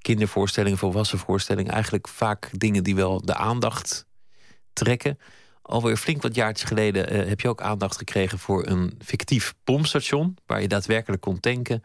kindervoorstellingen, 0.00 0.78
volwassen 0.78 1.18
voorstellingen. 1.18 1.72
Eigenlijk 1.72 2.08
vaak 2.08 2.48
dingen 2.52 2.82
die 2.84 2.94
wel 2.94 3.20
de 3.24 3.34
aandacht 3.34 4.06
trekken. 4.72 5.18
Alweer 5.62 5.96
flink 5.96 6.22
wat 6.22 6.34
jaartjes 6.34 6.68
geleden 6.68 7.12
uh, 7.12 7.28
heb 7.28 7.40
je 7.40 7.48
ook 7.48 7.62
aandacht 7.62 7.96
gekregen 7.96 8.38
voor 8.38 8.66
een 8.66 8.98
fictief 9.04 9.54
pompstation. 9.64 10.36
Waar 10.46 10.60
je 10.60 10.68
daadwerkelijk 10.68 11.22
kon 11.22 11.40
tanken. 11.40 11.82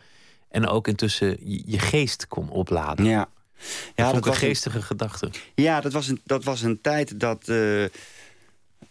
En 0.49 0.67
ook 0.67 0.88
intussen 0.88 1.38
je, 1.39 1.62
je 1.65 1.79
geest 1.79 2.27
kon 2.27 2.49
opladen. 2.49 3.05
Ja, 3.05 3.29
ja 3.95 4.12
dat, 4.12 4.25
was 4.25 4.35
een 4.35 4.41
geestige 4.41 4.81
gedachte. 4.81 5.31
Ja, 5.55 5.81
dat 5.81 5.93
was 5.93 6.07
een, 6.07 6.21
dat 6.23 6.43
was 6.43 6.62
een 6.62 6.81
tijd 6.81 7.19
dat. 7.19 7.47
Uh, 7.47 7.85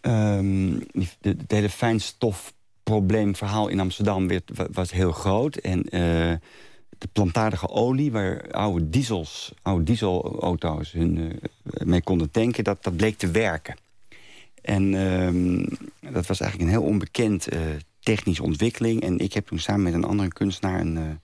de, 0.01 0.81
het 1.21 1.51
hele 1.51 1.69
fijnstofprobleemverhaal 1.71 3.69
in 3.69 3.81
Amsterdam 3.81 4.29
werd, 4.29 4.51
was 4.73 4.91
heel 4.91 5.13
groot. 5.13 5.57
En 5.57 5.79
uh, 5.79 5.91
de 6.99 7.09
plantaardige 7.13 7.69
olie, 7.69 8.13
waar 8.13 8.51
oude 8.51 8.91
diesels, 8.91 9.53
oude 9.63 9.85
dieselauto's 9.85 10.93
hun 10.93 11.19
uh, 11.19 11.33
mee 11.85 12.03
konden 12.03 12.31
tanken, 12.31 12.65
dat, 12.65 12.83
dat 12.85 12.97
bleek 12.97 13.19
te 13.19 13.31
werken. 13.31 13.77
En 14.63 14.95
um, 14.95 15.67
dat 16.01 16.27
was 16.27 16.41
eigenlijk 16.41 16.71
een 16.71 16.79
heel 16.79 16.89
onbekend 16.89 17.53
uh, 17.53 17.61
technische 18.01 18.43
ontwikkeling. 18.43 19.03
En 19.03 19.19
ik 19.19 19.33
heb 19.33 19.47
toen 19.47 19.59
samen 19.59 19.83
met 19.83 19.95
een 19.95 20.05
andere 20.05 20.29
kunstenaar 20.29 20.81
een, 20.81 21.21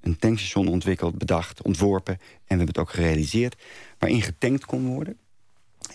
een 0.00 0.16
tankstation 0.18 0.68
ontwikkeld, 0.68 1.18
bedacht, 1.18 1.62
ontworpen. 1.62 2.14
En 2.14 2.20
we 2.22 2.46
hebben 2.46 2.66
het 2.66 2.78
ook 2.78 2.90
gerealiseerd. 2.90 3.62
Waarin 3.98 4.22
getankt 4.22 4.64
kon 4.64 4.86
worden. 4.86 5.16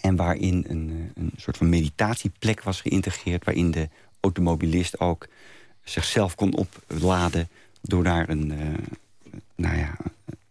En 0.01 0.15
waarin 0.15 0.65
een, 0.67 0.89
uh, 0.89 0.95
een 1.15 1.31
soort 1.37 1.57
van 1.57 1.69
meditatieplek 1.69 2.63
was 2.63 2.81
geïntegreerd. 2.81 3.45
Waarin 3.45 3.71
de 3.71 3.89
automobilist 4.19 4.99
ook 4.99 5.27
zichzelf 5.83 6.35
kon 6.35 6.55
opladen. 6.55 7.49
Door 7.81 8.03
daar 8.03 8.29
een, 8.29 8.47
nou 9.55 9.77
ja, 9.77 9.95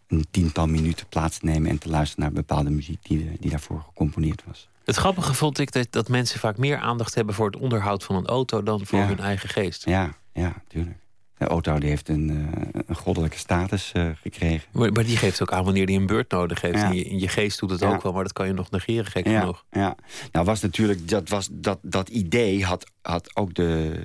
een 0.07 0.27
tiental 0.31 0.67
minuten 0.67 1.07
plaats 1.07 1.39
te 1.39 1.45
nemen. 1.45 1.71
En 1.71 1.79
te 1.79 1.89
luisteren 1.89 2.25
naar 2.25 2.33
bepaalde 2.33 2.71
muziek 2.71 2.99
die, 3.03 3.37
die 3.41 3.51
daarvoor 3.51 3.83
gecomponeerd 3.87 4.43
was. 4.47 4.69
Het 4.85 4.97
grappige 4.97 5.35
vond 5.35 5.59
ik 5.59 5.73
dat, 5.73 5.87
dat 5.91 6.09
mensen 6.09 6.41
vaak 6.41 6.57
meer 6.57 6.79
aandacht 6.79 7.15
hebben 7.15 7.35
voor 7.35 7.47
het 7.47 7.57
onderhoud 7.57 8.05
van 8.05 8.17
een 8.17 8.27
auto 8.27 8.63
dan 8.63 8.87
voor 8.87 8.99
hun 8.99 9.19
eigen 9.19 9.49
geest. 9.49 9.85
Ja, 9.85 10.17
ja, 10.33 10.63
tuurlijk. 10.69 10.99
De 11.39 11.47
auto 11.47 11.79
die 11.79 11.89
heeft 11.89 12.09
een, 12.09 12.31
uh, 12.31 12.83
een 12.87 12.97
goddelijke 12.97 13.39
status 13.39 13.93
uh, 13.97 14.11
gekregen. 14.23 14.69
Maar, 14.73 14.93
maar, 14.93 15.05
die 15.05 15.17
geeft 15.17 15.43
ook 15.43 15.53
aan 15.53 15.65
wanneer 15.65 15.87
die 15.87 15.99
een 15.99 16.07
beurt 16.07 16.31
nodig 16.31 16.61
heeft. 16.61 16.75
Ja. 16.75 16.91
In, 16.91 17.19
je, 17.19 17.29
geest 17.29 17.59
doet 17.59 17.71
het 17.71 17.81
ja. 17.81 17.95
ook 17.95 18.03
wel, 18.03 18.13
maar 18.13 18.23
dat 18.23 18.33
kan 18.33 18.47
je 18.47 18.53
nog 18.53 18.71
negeren, 18.71 19.07
gek 19.07 19.27
ja. 19.27 19.41
genoeg. 19.41 19.65
Ja, 19.71 19.97
nou 20.33 20.45
was 20.45 20.61
natuurlijk, 20.61 21.09
dat, 21.09 21.29
was, 21.29 21.49
dat, 21.53 21.79
dat 21.83 22.09
idee 22.09 22.65
had, 22.65 22.91
had 23.03 23.37
ook 23.37 23.55
de, 23.55 24.01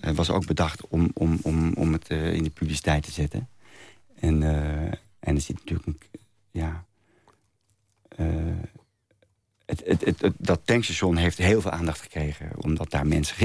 uh, 0.00 0.10
was 0.10 0.30
ook 0.30 0.46
bedacht 0.46 0.86
om, 0.88 1.10
om, 1.14 1.38
om, 1.42 1.72
om 1.72 1.92
het 1.92 2.08
in 2.08 2.42
de 2.42 2.50
publiciteit 2.50 3.02
te 3.02 3.12
zetten. 3.12 3.48
En, 4.20 4.42
en 5.20 5.34
er 5.34 5.40
zit 5.40 5.56
natuurlijk 5.56 5.86
een, 5.86 5.98
ja 6.50 6.86
het, 9.68 10.04
het, 10.04 10.32
dat 10.38 10.60
tankstation 10.64 11.16
heeft 11.16 11.38
heel 11.38 11.60
veel 11.60 11.70
aandacht 11.70 12.00
gekregen. 12.00 12.50
Omdat 12.56 12.90
daar 12.90 13.06
mensen 13.06 13.36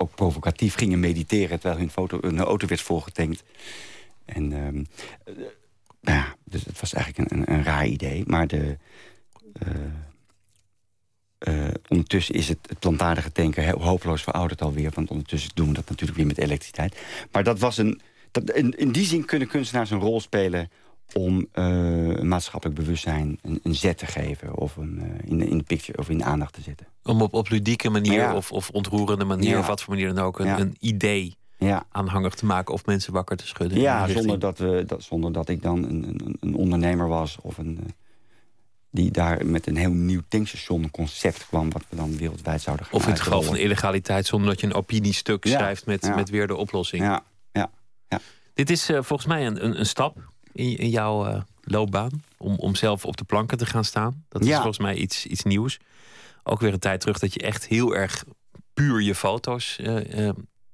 ook 0.00 0.14
provocatief 0.14 0.74
gingen 0.74 1.00
mediteren... 1.00 1.60
terwijl 1.60 1.80
hun, 1.80 1.90
foto, 1.90 2.18
hun 2.20 2.40
auto 2.40 2.66
werd 2.66 2.80
volgetankt. 2.80 3.42
En, 4.24 4.52
um, 4.52 4.86
nou 6.00 6.18
ja, 6.18 6.34
dus 6.44 6.64
het 6.64 6.80
was 6.80 6.92
eigenlijk 6.92 7.32
een, 7.32 7.40
een, 7.40 7.52
een 7.52 7.64
raar 7.64 7.86
idee. 7.86 8.24
Maar 8.26 8.46
de, 8.46 8.76
uh, 9.66 9.74
uh, 11.48 11.68
ondertussen 11.88 12.34
is 12.34 12.48
het, 12.48 12.58
het 12.62 12.78
plantaardige 12.78 13.32
tanken 13.32 13.64
heel 13.64 13.82
hopeloos 13.82 14.22
verouderd 14.22 14.62
alweer. 14.62 14.90
Want 14.94 15.10
ondertussen 15.10 15.50
doen 15.54 15.68
we 15.68 15.74
dat 15.74 15.88
natuurlijk 15.88 16.18
weer 16.18 16.26
met 16.26 16.38
elektriciteit. 16.38 16.96
Maar 17.30 17.44
dat 17.44 17.58
was 17.58 17.78
een... 17.78 18.00
Dat, 18.30 18.50
in, 18.50 18.78
in 18.78 18.92
die 18.92 19.06
zin 19.06 19.24
kunnen 19.24 19.48
kunstenaars 19.48 19.90
een 19.90 20.00
rol 20.00 20.20
spelen 20.20 20.70
om 21.14 21.46
een 21.52 22.28
maatschappelijk 22.28 22.78
bewustzijn 22.78 23.38
een, 23.42 23.60
een, 23.62 23.74
zet 23.74 23.98
te 23.98 24.06
geven... 24.06 24.56
of 24.56 24.76
een, 24.76 24.98
uh, 24.98 25.30
in, 25.30 25.48
in 25.48 25.58
de 25.58 25.64
picture 25.64 25.98
of 25.98 26.08
in 26.08 26.18
de 26.18 26.24
aandacht 26.24 26.52
te 26.52 26.60
zetten. 26.60 26.86
Om 27.02 27.22
op, 27.22 27.34
op 27.34 27.48
ludieke 27.48 27.90
manier 27.90 28.12
ja. 28.12 28.34
of, 28.34 28.52
of 28.52 28.70
ontroerende 28.70 29.24
manier... 29.24 29.50
Ja. 29.50 29.58
of 29.58 29.66
wat 29.66 29.82
voor 29.82 29.94
manier 29.94 30.14
dan 30.14 30.24
ook 30.24 30.38
een, 30.38 30.46
ja. 30.46 30.58
een 30.58 30.76
idee 30.80 31.36
aanhangig 31.90 32.34
te 32.34 32.46
maken... 32.46 32.74
of 32.74 32.86
mensen 32.86 33.12
wakker 33.12 33.36
te 33.36 33.46
schudden. 33.46 33.80
Ja, 33.80 34.08
zonder 34.08 34.38
dat, 34.38 34.58
we, 34.58 34.84
dat, 34.86 35.02
zonder 35.02 35.32
dat 35.32 35.48
ik 35.48 35.62
dan 35.62 35.84
een, 35.84 36.04
een, 36.04 36.36
een 36.40 36.54
ondernemer 36.54 37.08
was... 37.08 37.38
of 37.40 37.58
een, 37.58 37.78
uh, 37.82 37.88
die 38.90 39.10
daar 39.10 39.46
met 39.46 39.66
een 39.66 39.76
heel 39.76 39.92
nieuw 39.92 40.22
tankstation 40.28 40.90
concept 40.90 41.46
kwam... 41.46 41.70
wat 41.70 41.82
we 41.88 41.96
dan 41.96 42.16
wereldwijd 42.16 42.60
zouden 42.60 42.86
gaan 42.86 42.94
Of 42.94 43.04
in 43.04 43.10
het 43.10 43.20
geval 43.20 43.42
van 43.42 43.56
illegaliteit... 43.56 44.26
zonder 44.26 44.48
dat 44.48 44.60
je 44.60 44.66
een 44.66 44.74
opiniestuk 44.74 45.46
schrijft 45.46 45.86
met, 45.86 46.14
met 46.14 46.30
weer 46.30 46.46
de 46.46 46.56
oplossing. 46.56 47.02
Ja, 47.02 47.22
ja, 47.52 47.70
ja. 48.08 48.20
Dit 48.54 48.70
is 48.70 48.84
volgens 48.84 49.26
mij 49.26 49.46
een, 49.46 49.64
een, 49.64 49.78
een 49.78 49.86
stap 49.86 50.16
in, 50.52 50.76
in 50.76 50.88
jouw 50.88 51.26
uh, 51.26 51.40
loopbaan? 51.60 52.22
Om, 52.36 52.54
om 52.54 52.74
zelf 52.74 53.04
op 53.04 53.16
de 53.16 53.24
planken 53.24 53.58
te 53.58 53.66
gaan 53.66 53.84
staan? 53.84 54.24
Dat 54.28 54.42
is 54.42 54.48
ja. 54.48 54.54
volgens 54.54 54.78
mij 54.78 54.94
iets, 54.94 55.26
iets 55.26 55.42
nieuws. 55.42 55.78
Ook 56.42 56.60
weer 56.60 56.72
een 56.72 56.78
tijd 56.78 57.00
terug 57.00 57.18
dat 57.18 57.34
je 57.34 57.40
echt 57.40 57.66
heel 57.66 57.94
erg 57.96 58.24
puur 58.74 59.00
je 59.02 59.14
foto's... 59.14 59.78
Uh, 59.80 60.18
uh, 60.18 60.30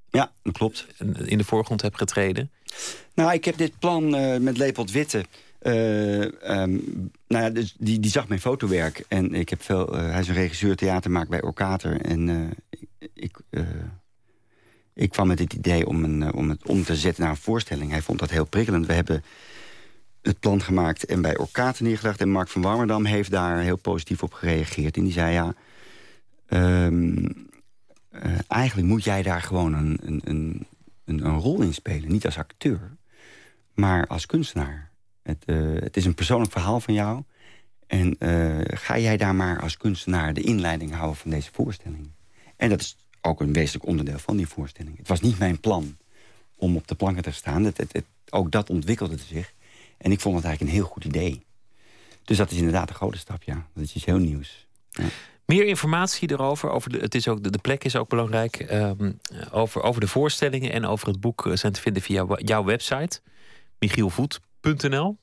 ja, 0.09 0.31
dat 0.43 0.53
klopt. 0.53 0.87
In 1.25 1.37
de 1.37 1.43
voorgrond 1.43 1.81
hebt 1.81 1.97
getreden. 1.97 2.51
Nou, 3.13 3.33
ik 3.33 3.45
heb 3.45 3.57
dit 3.57 3.79
plan 3.79 4.09
met 4.43 4.57
Leopold 4.57 4.91
Witte... 4.91 5.25
Um, 5.61 7.11
nou 7.27 7.43
ja, 7.43 7.49
dus 7.49 7.75
die, 7.77 7.99
die 7.99 8.11
zag 8.11 8.27
mijn 8.27 8.39
fotowerk. 8.39 9.03
En 9.07 9.33
ik 9.33 9.49
heb 9.49 9.61
veel, 9.61 9.91
hij 9.91 10.19
is 10.19 10.27
een 10.27 10.33
regisseur 10.33 10.75
theatermaak 10.75 11.29
bij 11.29 11.41
Orkater. 11.41 12.01
En 12.01 12.53
ik, 13.13 13.37
ik 14.93 15.09
kwam 15.09 15.27
met 15.27 15.39
het 15.39 15.53
idee 15.53 15.87
om, 15.87 16.03
een, 16.03 16.33
om 16.33 16.49
het 16.49 16.65
om 16.65 16.83
te 16.83 16.95
zetten 16.95 17.23
naar 17.23 17.31
een 17.31 17.37
voorstelling. 17.37 17.91
Hij 17.91 18.01
vond 18.01 18.19
dat 18.19 18.29
heel 18.29 18.45
prikkelend. 18.45 18.85
We 18.85 18.93
hebben 18.93 19.23
het 20.27 20.39
plan 20.39 20.61
gemaakt 20.61 21.05
en 21.05 21.21
bij 21.21 21.37
Orkaten 21.37 21.83
neergelegd. 21.83 22.21
En 22.21 22.29
Mark 22.29 22.47
van 22.47 22.61
Warmerdam 22.61 23.05
heeft 23.05 23.31
daar 23.31 23.59
heel 23.59 23.77
positief 23.77 24.23
op 24.23 24.33
gereageerd. 24.33 24.97
En 24.97 25.03
die 25.03 25.13
zei, 25.13 25.33
ja, 25.33 25.53
um, 26.49 27.47
uh, 28.11 28.37
eigenlijk 28.47 28.87
moet 28.87 29.03
jij 29.03 29.23
daar 29.23 29.41
gewoon 29.41 29.73
een, 29.73 29.99
een, 30.01 30.21
een, 30.23 30.67
een, 31.05 31.37
rol 31.37 31.61
in 31.61 31.73
spelen. 31.73 32.11
Niet 32.11 32.25
als 32.25 32.37
acteur, 32.37 32.97
maar 33.73 34.07
als 34.07 34.25
kunstenaar. 34.25 34.91
Het, 35.23 35.43
uh, 35.45 35.81
het 35.81 35.97
is 35.97 36.05
een 36.05 36.15
persoonlijk 36.15 36.51
verhaal 36.51 36.79
van 36.79 36.93
jou. 36.93 37.23
En 37.87 38.15
uh, 38.19 38.61
ga 38.63 38.97
jij 38.97 39.17
daar 39.17 39.35
maar 39.35 39.61
als 39.61 39.77
kunstenaar 39.77 40.33
de 40.33 40.41
inleiding 40.41 40.93
houden 40.93 41.17
van 41.17 41.31
deze 41.31 41.49
voorstelling. 41.53 42.11
En 42.55 42.69
dat 42.69 42.81
is 42.81 42.97
ook 43.21 43.41
een 43.41 43.53
wezenlijk 43.53 43.85
onderdeel 43.85 44.19
van 44.19 44.37
die 44.37 44.47
voorstelling. 44.47 44.97
Het 44.97 45.07
was 45.07 45.21
niet 45.21 45.39
mijn 45.39 45.59
plan 45.59 45.97
om 46.55 46.75
op 46.75 46.87
de 46.87 46.95
planken 46.95 47.23
te 47.23 47.31
staan. 47.31 47.63
Het, 47.63 47.77
het, 47.77 48.03
ook 48.29 48.51
dat 48.51 48.69
ontwikkelde 48.69 49.17
zich. 49.17 49.53
En 49.97 50.11
ik 50.11 50.19
vond 50.19 50.35
het 50.35 50.45
eigenlijk 50.45 50.61
een 50.61 50.81
heel 50.81 50.91
goed 50.93 51.05
idee. 51.05 51.45
Dus 52.23 52.37
dat 52.37 52.51
is 52.51 52.57
inderdaad 52.57 52.89
een 52.89 52.95
grote 52.95 53.17
stap, 53.17 53.43
ja. 53.43 53.67
Dat 53.73 53.83
is 53.83 53.95
iets 53.95 54.05
heel 54.05 54.17
nieuws. 54.17 54.67
Ja. 54.89 55.05
Meer 55.45 55.65
informatie 55.65 56.31
erover. 56.31 56.69
Over 56.69 56.89
de, 56.91 56.97
het 56.97 57.15
is 57.15 57.27
ook, 57.27 57.51
de 57.51 57.57
plek 57.57 57.83
is 57.83 57.95
ook 57.95 58.09
belangrijk. 58.09 58.71
Um, 58.71 59.19
over, 59.51 59.81
over 59.81 60.01
de 60.01 60.07
voorstellingen 60.07 60.71
en 60.71 60.85
over 60.85 61.07
het 61.07 61.19
boek 61.19 61.49
zijn 61.53 61.73
te 61.73 61.81
vinden 61.81 62.01
via 62.01 62.25
jouw 62.37 62.63
website. 62.63 63.21
michielvoet.nl 63.79 65.17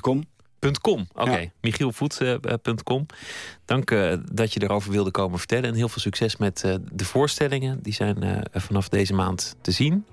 .com. 0.00 0.24
.com, 0.80 1.06
oké. 1.12 1.22
Okay. 1.22 1.42
Ja. 1.42 1.50
Michielvoet.com. 1.60 3.06
Dank 3.64 3.90
uh, 3.90 4.14
dat 4.32 4.52
je 4.52 4.62
erover 4.62 4.90
wilde 4.90 5.10
komen 5.10 5.38
vertellen. 5.38 5.70
En 5.70 5.74
heel 5.74 5.88
veel 5.88 6.00
succes 6.00 6.36
met 6.36 6.62
uh, 6.66 6.74
de 6.92 7.04
voorstellingen. 7.04 7.82
Die 7.82 7.92
zijn 7.92 8.24
uh, 8.24 8.38
vanaf 8.52 8.88
deze 8.88 9.14
maand 9.14 9.56
te 9.60 9.70
zien. 9.70 10.04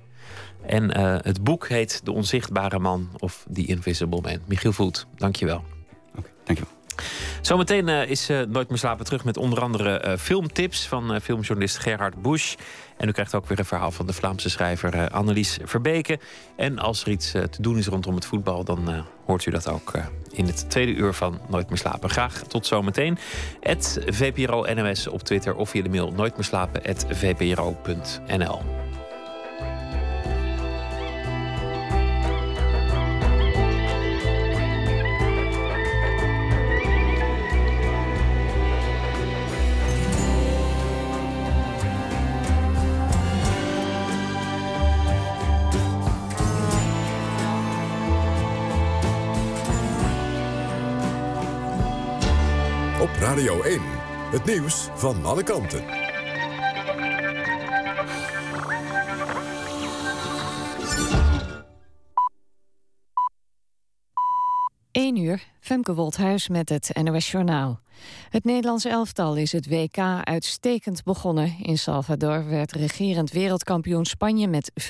En 0.66 1.00
uh, 1.00 1.16
het 1.22 1.44
boek 1.44 1.68
heet 1.68 2.06
De 2.06 2.12
Onzichtbare 2.12 2.80
Man 2.80 3.10
of 3.20 3.46
The 3.54 3.66
Invisible 3.66 4.22
Man. 4.22 4.40
Michiel 4.46 4.74
Voet, 4.74 5.08
dankjewel. 5.16 5.58
Oké, 5.58 5.68
okay, 6.18 6.32
dankjewel. 6.44 6.74
Zometeen 7.42 7.88
uh, 7.88 8.10
is 8.10 8.30
uh, 8.30 8.42
Nooit 8.42 8.70
meer 8.70 8.78
slapen 8.78 9.06
terug 9.06 9.24
met 9.24 9.38
onder 9.38 9.62
andere 9.62 10.18
filmtips 10.20 10.88
van 10.88 11.22
filmjournalist 11.22 11.78
Gerhard 11.78 12.22
Busch. 12.22 12.56
En 12.98 13.08
u 13.08 13.12
krijgt 13.12 13.36
ook 13.36 13.48
weer 13.48 13.60
een 13.60 13.66
verhaal 13.66 13.92
van 13.92 14.06
de 14.06 14.14
Vlaamse 14.14 14.50
schrijver 14.50 15.10
Annelies 15.10 15.58
Verbeke. 15.64 16.20
En 16.56 16.80
als 16.80 17.02
er 17.02 17.10
iets 17.10 17.32
te 17.32 17.58
doen 17.60 17.78
is 17.78 17.88
rondom 17.88 18.16
het 18.16 18.26
voetbal, 18.26 18.64
dan 18.64 19.06
hoort 19.26 19.46
u 19.46 19.52
dat 19.52 19.70
ook 19.70 19.92
in 20.32 20.46
het 20.46 20.70
tweede 20.70 20.94
uur 20.94 21.14
van 21.14 21.40
Nooit 21.50 21.70
meer 21.70 21.78
slapen. 21.78 22.10
Graag 22.10 22.34
tot 22.34 22.66
zometeen. 22.66 23.18
Het 23.60 24.00
VPRO 24.06 24.66
NMS 24.74 25.08
op 25.08 25.24
Twitter 25.24 25.56
of 25.56 25.70
via 25.70 25.84
de 25.84 25.90
mail 25.90 26.12
nooitmeerslapen.vpro.nl. 26.12 28.85
Radio 53.46 53.64
1. 53.64 53.82
Het 54.32 54.46
nieuws 54.46 54.90
van 54.96 55.26
alle 55.26 55.44
kanten. 55.44 55.84
1 64.92 65.18
uur, 65.18 65.44
Femke 65.60 65.94
Wolthuis 65.94 66.48
met 66.48 66.70
het 66.70 66.92
NOS 67.04 67.32
Journaal. 67.32 67.80
Het 68.30 68.44
Nederlands 68.44 68.86
elftal 68.86 69.36
is 69.36 69.52
het 69.52 69.68
WK 69.68 69.98
uitstekend 70.24 71.04
begonnen. 71.04 71.56
In 71.62 71.78
Salvador 71.78 72.50
werd 72.50 72.72
regerend 72.72 73.32
wereldkampioen 73.32 74.06
Spanje 74.06 74.48
met 74.48 74.72
5-1 74.82 74.84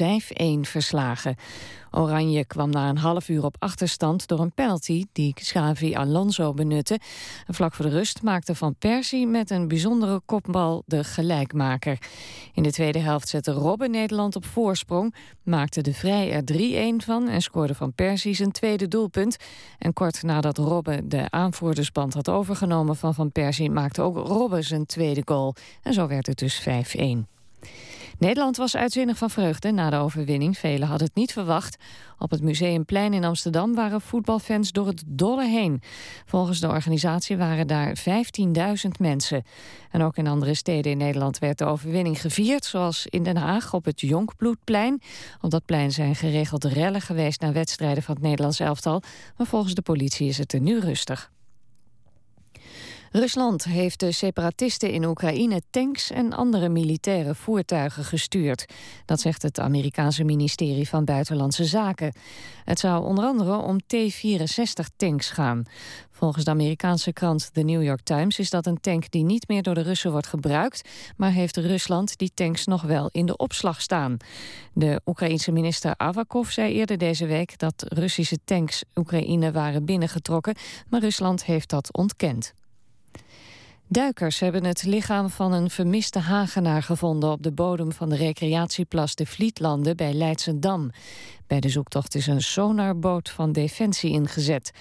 verslagen. 0.62 1.36
Oranje 1.91 2.46
kwam 2.46 2.70
na 2.70 2.89
een 2.89 2.98
half 2.98 3.30
uur 3.30 3.44
op 3.44 3.56
achterstand 3.60 4.28
door 4.28 4.39
een 4.39 4.54
penalty 4.54 5.06
die 5.12 5.34
Xavi 5.34 5.96
Alonso 5.96 6.54
benutte. 6.54 7.00
vlak 7.48 7.74
voor 7.74 7.86
de 7.86 7.91
rust 7.91 8.22
maakte 8.22 8.56
Van 8.56 8.76
Persie 8.76 9.28
met 9.28 9.50
een 9.50 9.68
bijzondere 9.68 10.22
kopbal 10.26 10.84
de 10.86 11.04
gelijkmaker. 11.04 11.98
In 12.54 12.63
de 12.63 12.72
tweede 12.72 13.00
helft 13.00 13.28
zette 13.28 13.52
Robben 13.52 13.91
Nederland 13.91 14.36
op 14.36 14.46
voorsprong, 14.46 15.15
maakte 15.44 15.82
de 15.82 15.94
Vrij 15.94 16.32
er 16.32 16.44
3-1 17.02 17.06
van 17.06 17.28
en 17.28 17.41
scoorde 17.41 17.76
Van 17.76 17.94
Persie 17.94 18.36
zijn 18.36 18.52
tweede 18.52 18.88
doelpunt. 18.88 19.38
En 19.80 19.94
kort 19.94 20.24
nadat 20.24 20.58
Robben 20.58 21.10
de 21.10 21.30
aanvoerdersband 21.30 22.13
had 22.13 22.30
overgenomen 22.30 22.95
van 22.96 23.14
Van 23.14 23.32
Persie 23.32 23.72
maakte 23.72 24.02
ook 24.02 24.18
Robben 24.18 24.64
zijn 24.64 24.86
tweede 24.86 25.22
goal. 25.26 25.56
En 25.82 25.94
zo 25.94 26.08
werd 26.08 26.28
het 26.28 26.38
dus 26.38 26.62
5-1. 26.62 27.36
Nederland 28.18 28.58
was 28.58 28.76
uitzinnig 28.76 29.18
van 29.18 29.30
vreugde 29.30 29.72
na 29.72 29.90
de 29.90 29.96
overwinning. 29.96 30.58
Velen 30.58 30.88
hadden 30.88 31.08
het 31.08 31.16
niet 31.16 31.34
verwacht. 31.34 31.78
Op 32.18 32.32
het 32.32 32.42
Museumplein 32.42 33.14
in 33.14 33.24
Amsterdam 33.24 33.76
waren 33.76 34.02
voetbalfans 34.02 34.72
door 34.72 34.88
het 34.88 35.04
dolle 35.06 35.48
heen. 35.48 35.82
Volgens 36.26 36.60
de 36.60 36.68
organisatie 36.68 37.38
waren 37.38 37.68
daar 37.68 37.98
15.000 37.98 38.90
mensen. 39.00 39.44
En 39.92 40.02
ook 40.02 40.18
in 40.18 40.28
andere 40.28 40.54
steden 40.54 40.92
in 40.92 40.98
Nederland 40.98 41.40
werd 41.40 41.58
de 41.58 41.66
overwinning 41.66 42.22
gevierd... 42.22 42.66
zoals 42.66 43.06
in 43.08 43.24
Den 43.24 43.38
Haag 43.38 43.74
op 43.74 43.86
het 43.86 44.02
Jonkbloedplein. 44.02 45.02
Op 45.42 45.50
dat 45.50 45.66
plein 45.66 45.92
zijn 45.92 46.16
geregeld 46.16 46.64
rellen 46.64 47.02
geweest... 47.02 47.42
na 47.42 47.52
wedstrijden 47.52 48.04
van 48.04 48.16
het 48.16 48.24
Nederlands 48.24 48.60
elftal. 48.60 49.02
Maar 49.38 49.48
volgens 49.48 49.74
de 49.74 49.82
politie 49.82 50.28
is 50.28 50.38
het 50.38 50.54
er 50.54 50.62
nu 50.62 50.80
rustig. 50.80 51.34
Rusland 53.15 53.63
heeft 53.63 53.99
de 53.99 54.12
separatisten 54.12 54.91
in 54.91 55.06
Oekraïne 55.06 55.62
tanks 55.69 56.12
en 56.12 56.34
andere 56.34 56.69
militaire 56.69 57.36
voertuigen 57.36 58.04
gestuurd. 58.04 58.65
Dat 59.06 59.19
zegt 59.19 59.41
het 59.41 59.60
Amerikaanse 59.60 60.23
ministerie 60.23 60.89
van 60.89 61.06
Buitenlandse 61.06 61.65
Zaken. 61.65 62.13
Het 62.63 62.80
zou 62.80 63.06
onder 63.06 63.25
andere 63.25 63.58
om 63.58 63.78
T-64-tanks 63.88 65.30
gaan. 65.30 65.63
Volgens 66.12 66.43
de 66.43 66.51
Amerikaanse 66.51 67.13
krant 67.13 67.54
The 67.54 67.62
New 67.62 67.84
York 67.84 68.01
Times 68.01 68.39
is 68.39 68.49
dat 68.49 68.65
een 68.65 68.82
tank 68.82 69.12
die 69.12 69.23
niet 69.23 69.47
meer 69.47 69.63
door 69.63 69.75
de 69.75 69.82
Russen 69.82 70.12
wordt 70.12 70.28
gebruikt, 70.28 70.89
maar 71.17 71.32
heeft 71.32 71.58
Rusland 71.58 72.17
die 72.17 72.32
tanks 72.34 72.65
nog 72.65 72.82
wel 72.82 73.10
in 73.12 73.25
de 73.25 73.38
opslag 73.38 73.82
staan. 73.82 74.17
De 74.73 75.01
Oekraïense 75.06 75.51
minister 75.51 75.93
Avakov 75.97 76.49
zei 76.49 76.73
eerder 76.73 76.97
deze 76.97 77.25
week 77.25 77.58
dat 77.58 77.86
Russische 77.88 78.38
tanks 78.45 78.84
Oekraïne 78.95 79.51
waren 79.51 79.86
binnengetrokken, 79.86 80.56
maar 80.89 81.01
Rusland 81.01 81.45
heeft 81.45 81.69
dat 81.69 81.93
ontkend. 81.97 82.54
Duikers 83.88 84.39
hebben 84.39 84.63
het 84.63 84.84
lichaam 84.84 85.30
van 85.30 85.54
een 85.54 85.69
vermiste 85.69 86.19
Hagenaar 86.19 86.84
gevonden 86.84 87.32
op 87.32 87.43
de 87.43 87.52
bodem 87.52 87.91
van 87.91 88.10
de 88.10 88.15
recreatieplas 88.15 89.15
de 89.15 89.26
Vlietlanden 89.26 89.95
bij 89.95 90.13
Leidsendam. 90.13 90.91
Bij 91.48 91.60
de 91.60 91.69
zoektocht 91.69 92.15
is 92.15 92.28
een 92.28 92.41
sonarboot 92.41 93.30
van 93.30 93.52
Defensie 93.52 94.12
ingezet. 94.12 94.71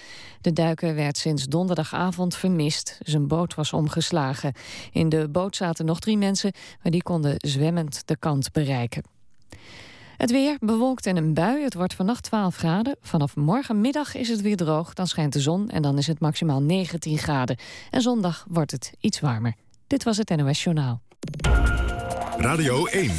De 0.41 0.53
duiker 0.53 0.95
werd 0.95 1.17
sinds 1.17 1.45
donderdagavond 1.45 2.35
vermist. 2.35 2.99
Zijn 3.03 3.27
boot 3.27 3.55
was 3.55 3.73
omgeslagen. 3.73 4.53
In 4.91 5.09
de 5.09 5.29
boot 5.29 5.55
zaten 5.55 5.85
nog 5.85 5.99
drie 5.99 6.17
mensen, 6.17 6.51
maar 6.83 6.91
die 6.91 7.03
konden 7.03 7.35
zwemmend 7.37 8.01
de 8.07 8.17
kant 8.17 8.51
bereiken. 8.51 9.03
Het 10.17 10.31
weer 10.31 10.57
bewolkt 10.59 11.05
en 11.05 11.17
een 11.17 11.33
bui. 11.33 11.63
Het 11.63 11.73
wordt 11.73 11.93
vannacht 11.93 12.23
12 12.23 12.55
graden. 12.55 12.95
Vanaf 13.01 13.35
morgenmiddag 13.35 14.15
is 14.15 14.29
het 14.29 14.41
weer 14.41 14.55
droog. 14.55 14.93
Dan 14.93 15.07
schijnt 15.07 15.33
de 15.33 15.39
zon 15.39 15.69
en 15.69 15.81
dan 15.81 15.97
is 15.97 16.07
het 16.07 16.19
maximaal 16.19 16.61
19 16.61 17.17
graden. 17.17 17.57
En 17.89 18.01
zondag 18.01 18.45
wordt 18.49 18.71
het 18.71 18.93
iets 18.99 19.19
warmer. 19.19 19.53
Dit 19.87 20.03
was 20.03 20.17
het 20.17 20.29
NOS 20.29 20.63
Journaal. 20.63 21.01
Radio 22.37 22.85
1. 22.85 23.11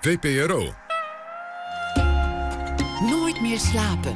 VPRO. 0.00 0.74
Nooit 3.10 3.40
meer 3.40 3.58
slapen. 3.58 4.12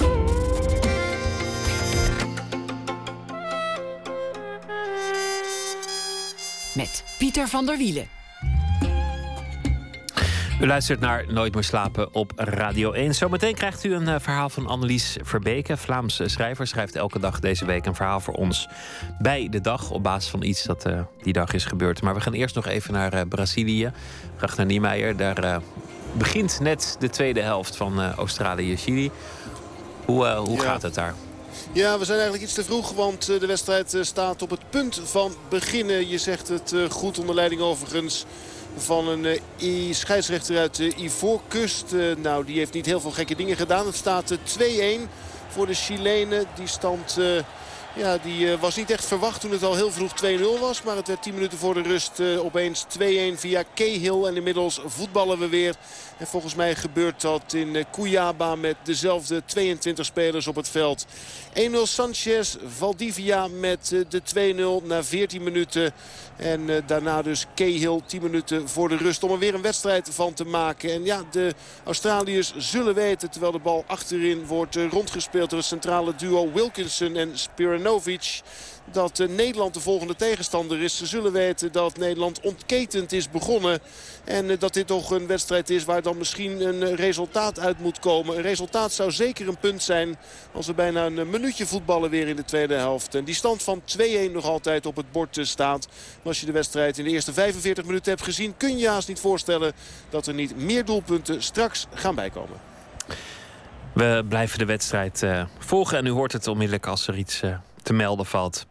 Met 6.74 7.04
Pieter 7.18 7.48
van 7.48 7.66
der 7.66 7.76
Wielen. 7.76 8.21
U 10.62 10.66
luistert 10.66 11.00
naar 11.00 11.24
Nooit 11.28 11.54
meer 11.54 11.64
slapen 11.64 12.14
op 12.14 12.32
Radio 12.36 12.92
1. 12.92 13.14
Zometeen 13.14 13.54
krijgt 13.54 13.84
u 13.84 13.94
een 13.94 14.08
uh, 14.08 14.14
verhaal 14.18 14.48
van 14.48 14.66
Annelies 14.66 15.16
Verbeke. 15.22 15.76
Vlaamse 15.76 16.28
schrijver 16.28 16.66
schrijft 16.66 16.96
elke 16.96 17.18
dag 17.18 17.40
deze 17.40 17.64
week 17.64 17.86
een 17.86 17.94
verhaal 17.94 18.20
voor 18.20 18.34
ons 18.34 18.68
bij 19.18 19.48
de 19.50 19.60
dag. 19.60 19.90
Op 19.90 20.02
basis 20.02 20.30
van 20.30 20.42
iets 20.42 20.62
dat 20.62 20.86
uh, 20.86 21.00
die 21.22 21.32
dag 21.32 21.52
is 21.52 21.64
gebeurd. 21.64 22.02
Maar 22.02 22.14
we 22.14 22.20
gaan 22.20 22.32
eerst 22.32 22.54
nog 22.54 22.66
even 22.66 22.92
naar 22.92 23.14
uh, 23.14 23.20
Brazilië. 23.28 23.92
Ragnar 24.36 24.66
Niemeyer. 24.66 25.16
Daar 25.16 25.60
begint 26.12 26.60
net 26.60 26.96
de 26.98 27.10
tweede 27.10 27.40
helft 27.40 27.76
van 27.76 28.00
Australië-Chili. 28.12 29.10
Hoe, 30.04 30.26
hoe 30.26 30.56
ja. 30.56 30.62
gaat 30.62 30.82
het 30.82 30.94
daar? 30.94 31.14
Ja, 31.72 31.98
we 31.98 32.04
zijn 32.04 32.18
eigenlijk 32.18 32.44
iets 32.44 32.54
te 32.54 32.64
vroeg, 32.64 32.92
want 32.92 33.26
de 33.26 33.46
wedstrijd 33.46 33.96
staat 34.00 34.42
op 34.42 34.50
het 34.50 34.70
punt 34.70 35.00
van 35.04 35.32
beginnen. 35.48 36.08
Je 36.08 36.18
zegt 36.18 36.48
het 36.48 36.74
goed 36.88 37.18
onder 37.18 37.34
leiding 37.34 37.60
overigens 37.60 38.26
van 38.76 39.08
een 39.08 39.40
uh, 39.58 39.94
scheidsrechter 39.94 40.58
uit 40.58 40.76
de 40.76 40.94
Ivoorkust. 40.96 41.92
Uh, 41.92 42.16
nou, 42.16 42.44
die 42.44 42.58
heeft 42.58 42.72
niet 42.72 42.86
heel 42.86 43.00
veel 43.00 43.10
gekke 43.10 43.34
dingen 43.34 43.56
gedaan. 43.56 43.86
Het 43.86 43.94
staat 43.94 44.34
2-1 44.34 44.36
voor 45.48 45.66
de 45.66 45.74
Chilenen. 45.74 46.46
Die 46.54 46.66
stand... 46.66 47.18
Ja, 47.94 48.18
die 48.18 48.56
was 48.56 48.76
niet 48.76 48.90
echt 48.90 49.04
verwacht 49.04 49.40
toen 49.40 49.50
het 49.50 49.62
al 49.62 49.74
heel 49.74 49.90
vroeg 49.90 50.12
2-0 50.24 50.60
was. 50.60 50.82
Maar 50.82 50.96
het 50.96 51.08
werd 51.08 51.22
10 51.22 51.34
minuten 51.34 51.58
voor 51.58 51.74
de 51.74 51.82
rust 51.82 52.20
opeens 52.20 52.86
2-1 52.98 53.02
via 53.34 53.64
Cahill. 53.74 54.24
En 54.24 54.36
inmiddels 54.36 54.80
voetballen 54.86 55.38
we 55.38 55.48
weer. 55.48 55.74
En 56.22 56.28
volgens 56.28 56.54
mij 56.54 56.74
gebeurt 56.74 57.20
dat 57.20 57.52
in 57.52 57.84
Cuyaba 57.92 58.56
met 58.56 58.76
dezelfde 58.82 59.42
22 59.44 60.04
spelers 60.04 60.46
op 60.46 60.56
het 60.56 60.68
veld. 60.68 61.06
1-0 61.54 61.72
Sanchez, 61.82 62.56
Valdivia 62.66 63.48
met 63.48 64.04
de 64.08 64.82
2-0 64.82 64.86
na 64.86 65.04
14 65.04 65.42
minuten. 65.42 65.92
En 66.36 66.60
uh, 66.60 66.76
daarna 66.86 67.22
dus 67.22 67.46
Cahill 67.54 68.00
10 68.06 68.22
minuten 68.22 68.68
voor 68.68 68.88
de 68.88 68.96
rust 68.96 69.22
om 69.22 69.30
er 69.30 69.38
weer 69.38 69.54
een 69.54 69.62
wedstrijd 69.62 70.08
van 70.12 70.34
te 70.34 70.44
maken. 70.44 70.92
En 70.92 71.04
ja, 71.04 71.22
de 71.30 71.54
Australiërs 71.84 72.54
zullen 72.56 72.94
weten 72.94 73.30
terwijl 73.30 73.52
de 73.52 73.58
bal 73.58 73.84
achterin 73.86 74.46
wordt 74.46 74.76
rondgespeeld 74.90 75.50
door 75.50 75.58
het 75.58 75.68
centrale 75.68 76.14
duo 76.14 76.52
Wilkinson 76.52 77.16
en 77.16 77.38
Spiranovic 77.38 78.40
dat 78.90 79.18
uh, 79.18 79.28
Nederland 79.28 79.74
de 79.74 79.80
volgende 79.80 80.16
tegenstander 80.16 80.82
is. 80.82 80.96
Ze 80.96 81.06
zullen 81.06 81.32
weten 81.32 81.72
dat 81.72 81.96
Nederland 81.96 82.40
ontketend 82.40 83.12
is 83.12 83.30
begonnen. 83.30 83.80
En 84.24 84.50
uh, 84.50 84.58
dat 84.58 84.74
dit 84.74 84.86
toch 84.86 85.10
een 85.10 85.26
wedstrijd 85.26 85.70
is 85.70 85.84
waar 85.84 86.02
dan 86.02 86.18
misschien 86.18 86.66
een 86.66 86.82
uh, 86.82 86.94
resultaat 86.94 87.58
uit 87.58 87.78
moet 87.78 87.98
komen. 87.98 88.36
Een 88.36 88.42
resultaat 88.42 88.92
zou 88.92 89.10
zeker 89.10 89.48
een 89.48 89.58
punt 89.58 89.82
zijn 89.82 90.16
als 90.52 90.66
we 90.66 90.74
bijna 90.74 91.06
een 91.06 91.30
minuutje 91.30 91.66
voetballen 91.66 92.10
weer 92.10 92.28
in 92.28 92.36
de 92.36 92.44
tweede 92.44 92.74
helft. 92.74 93.14
En 93.14 93.24
die 93.24 93.34
stand 93.34 93.62
van 93.62 93.82
2-1 93.98 94.32
nog 94.32 94.44
altijd 94.44 94.86
op 94.86 94.96
het 94.96 95.12
bord 95.12 95.38
staat. 95.42 95.86
Maar 95.88 96.26
als 96.26 96.40
je 96.40 96.46
de 96.46 96.52
wedstrijd 96.52 96.98
in 96.98 97.04
de 97.04 97.10
eerste 97.10 97.32
45 97.32 97.84
minuten 97.84 98.10
hebt 98.10 98.24
gezien... 98.24 98.56
kun 98.56 98.78
je 98.78 98.88
haast 98.88 99.08
niet 99.08 99.20
voorstellen 99.20 99.72
dat 100.10 100.26
er 100.26 100.34
niet 100.34 100.56
meer 100.56 100.84
doelpunten 100.84 101.42
straks 101.42 101.86
gaan 101.94 102.14
bijkomen. 102.14 102.56
We 103.92 104.24
blijven 104.28 104.58
de 104.58 104.64
wedstrijd 104.64 105.24
volgen 105.58 105.98
en 105.98 106.06
u 106.06 106.10
hoort 106.10 106.32
het 106.32 106.46
onmiddellijk 106.46 106.86
als 106.86 107.06
er 107.06 107.16
iets 107.16 107.42
te 107.82 107.92
melden 107.92 108.26
valt. 108.26 108.66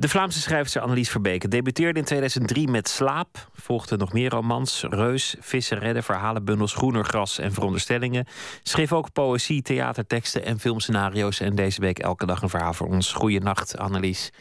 De 0.00 0.08
Vlaamse 0.08 0.40
schrijfster 0.40 0.82
Annelies 0.82 1.10
Verbeke 1.10 1.48
debuteerde 1.48 1.98
in 1.98 2.04
2003 2.04 2.68
met 2.68 2.88
Slaap. 2.88 3.28
Volgden 3.52 3.98
nog 3.98 4.12
meer 4.12 4.30
romans, 4.30 4.84
Reus, 4.90 5.36
Vissen 5.40 5.78
redden, 5.78 6.02
verhalenbundels, 6.02 6.74
Groener 6.74 7.04
gras 7.04 7.38
en 7.38 7.52
veronderstellingen. 7.52 8.26
Schreef 8.62 8.92
ook 8.92 9.12
poëzie, 9.12 9.62
theaterteksten 9.62 10.44
en 10.44 10.58
filmscenario's. 10.58 11.40
En 11.40 11.54
deze 11.54 11.80
week 11.80 11.98
elke 11.98 12.26
dag 12.26 12.42
een 12.42 12.48
verhaal 12.48 12.72
voor 12.72 12.86
ons. 12.86 13.12
Goeienacht, 13.12 13.78
Annelies. 13.78 14.32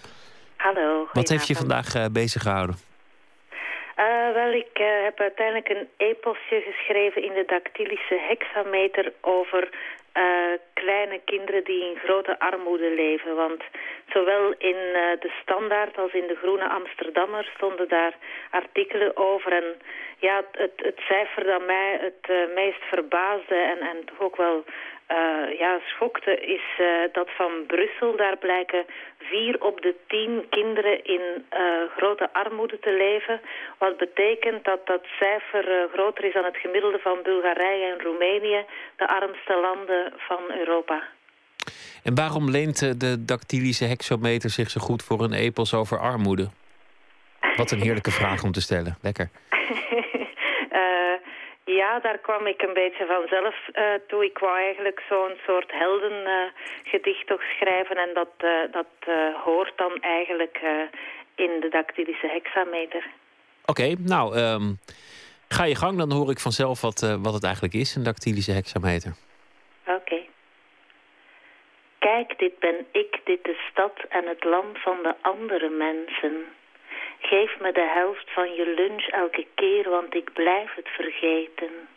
Hallo. 0.56 1.08
Wat 1.14 1.30
heeft 1.30 1.48
je 1.48 1.56
vandaag 1.56 1.96
uh, 1.96 2.06
bezig 2.12 2.42
gehouden? 2.42 2.76
Uh, 3.98 4.34
wel, 4.34 4.52
ik 4.52 4.80
uh, 4.80 5.04
heb 5.04 5.20
uiteindelijk 5.20 5.70
een 5.70 5.88
eposje 5.98 6.64
geschreven 6.72 7.24
in 7.24 7.34
de 7.34 7.44
dactylische 7.48 8.20
hexameter 8.28 9.14
over 9.22 9.70
uh, 10.14 10.58
kleine 10.74 11.20
kinderen 11.26 11.64
die 11.64 11.84
in 11.84 11.98
grote 12.04 12.40
armoede 12.40 12.92
leven. 12.92 13.36
Want 13.36 13.64
zowel 14.14 14.54
in 14.58 14.76
uh, 14.76 15.02
de 15.20 15.32
Standaard 15.42 15.98
als 15.98 16.14
in 16.14 16.28
de 16.28 16.36
Groene 16.36 16.70
Amsterdammer 16.70 17.52
stonden 17.56 17.88
daar 17.88 18.14
artikelen 18.50 19.18
over. 19.18 19.52
En 19.52 19.82
ja, 20.18 20.44
het, 20.52 20.74
het 20.76 21.00
cijfer 21.08 21.44
dat 21.44 21.66
mij 21.66 21.98
het 22.02 22.30
uh, 22.30 22.56
meest 22.56 22.84
verbaasde 22.84 23.56
en, 23.56 23.80
en 23.80 24.06
toch 24.06 24.20
ook 24.20 24.36
wel 24.36 24.64
uh, 25.12 25.60
ja, 25.60 25.80
schokte 25.86 26.34
is 26.40 26.66
uh, 26.80 26.88
dat 27.12 27.30
van 27.38 27.52
Brussel. 27.68 28.16
Daar 28.16 28.38
blijken 28.38 28.86
vier 29.18 29.62
op 29.62 29.82
de 29.82 29.96
tien 30.08 30.46
kinderen 30.50 31.04
in 31.04 31.22
uh, 31.22 31.60
grote 31.98 32.34
armoede 32.34 32.80
te 32.80 32.94
leven. 32.94 33.42
Wat 33.78 33.98
betekent 33.98 34.66
dat 34.66 34.88
dat 34.88 35.04
cijfer 35.20 35.90
groter 35.94 36.24
is 36.24 36.34
dan 36.34 36.44
het 36.44 36.58
gemiddelde 36.58 37.00
van 37.00 37.20
Bulgarije 37.24 37.86
en 37.92 38.02
Roemenië, 38.02 38.66
de 38.96 39.08
armste 39.08 39.60
landen 39.62 40.14
van 40.18 40.44
Europa. 40.58 41.04
En 42.04 42.16
waarom 42.16 42.50
leent 42.50 43.00
de 43.00 43.26
dactylische 43.26 43.86
hexometer 43.86 44.50
zich 44.50 44.70
zo 44.70 44.82
goed 44.82 45.04
voor 45.04 45.22
een 45.22 45.34
epos 45.34 45.74
over 45.74 46.00
armoede? 46.00 46.50
Wat 47.56 47.72
een 47.72 47.82
heerlijke 47.82 48.12
vraag 48.12 48.44
om 48.44 48.52
te 48.52 48.62
stellen. 48.62 48.98
Lekker. 49.02 49.30
Ja, 51.90 52.00
daar 52.00 52.18
kwam 52.18 52.48
ik 52.48 52.62
een 52.62 52.74
beetje 52.74 53.06
vanzelf 53.06 53.56
uh, 53.74 53.84
toe. 54.08 54.26
Ik 54.26 54.38
wou 54.38 54.58
eigenlijk 54.58 55.02
zo'n 55.10 55.36
soort 55.46 55.72
heldengedicht 55.72 57.22
uh, 57.22 57.28
toch 57.28 57.42
schrijven. 57.42 57.96
En 57.96 58.10
dat, 58.14 58.34
uh, 58.44 58.72
dat 58.72 59.16
hoort 59.44 59.74
dan 59.76 60.02
eigenlijk 60.02 60.60
in 61.36 61.60
de 61.60 61.70
dactylische 61.70 62.28
hexameter. 62.28 63.06
Oké, 63.66 63.96
nou, 64.00 64.38
um, 64.38 64.78
ga 65.48 65.64
je 65.64 65.76
gang. 65.76 65.98
Dan 65.98 66.12
hoor 66.12 66.30
ik 66.30 66.40
vanzelf 66.40 66.82
wat, 66.82 67.18
wat 67.22 67.34
het 67.34 67.44
eigenlijk 67.44 67.74
is, 67.74 67.96
een 67.96 68.04
dactylische 68.04 68.52
hexameter. 68.52 69.14
Oké. 69.86 69.96
Okay. 69.96 70.30
Kijk, 72.00 72.40
dit 72.40 72.60
ben 72.60 72.86
ik, 72.92 73.20
dit 73.24 73.44
de 73.44 73.58
stad 73.72 73.94
en 74.10 74.28
het 74.28 74.44
land 74.44 74.78
van 74.78 74.98
de 75.04 75.16
andere 75.22 75.70
mensen... 75.70 76.46
Geef 77.20 77.60
me 77.60 77.72
de 77.72 77.88
helft 77.88 78.32
van 78.32 78.54
je 78.54 78.66
lunch 78.66 79.08
elke 79.08 79.46
keer, 79.56 79.90
want 79.90 80.16
ik 80.16 80.34
blijf 80.34 80.76
het 80.76 80.88
vergeten. 80.88 81.88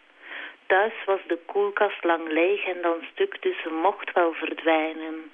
Thuis 0.66 1.04
was 1.04 1.20
de 1.26 1.38
koelkast 1.46 2.04
lang 2.04 2.28
leeg 2.28 2.64
en 2.64 2.82
dan 2.82 3.06
stuk, 3.12 3.42
dus 3.42 3.62
ze 3.62 3.70
mocht 3.70 4.12
wel 4.12 4.32
verdwijnen. 4.32 5.30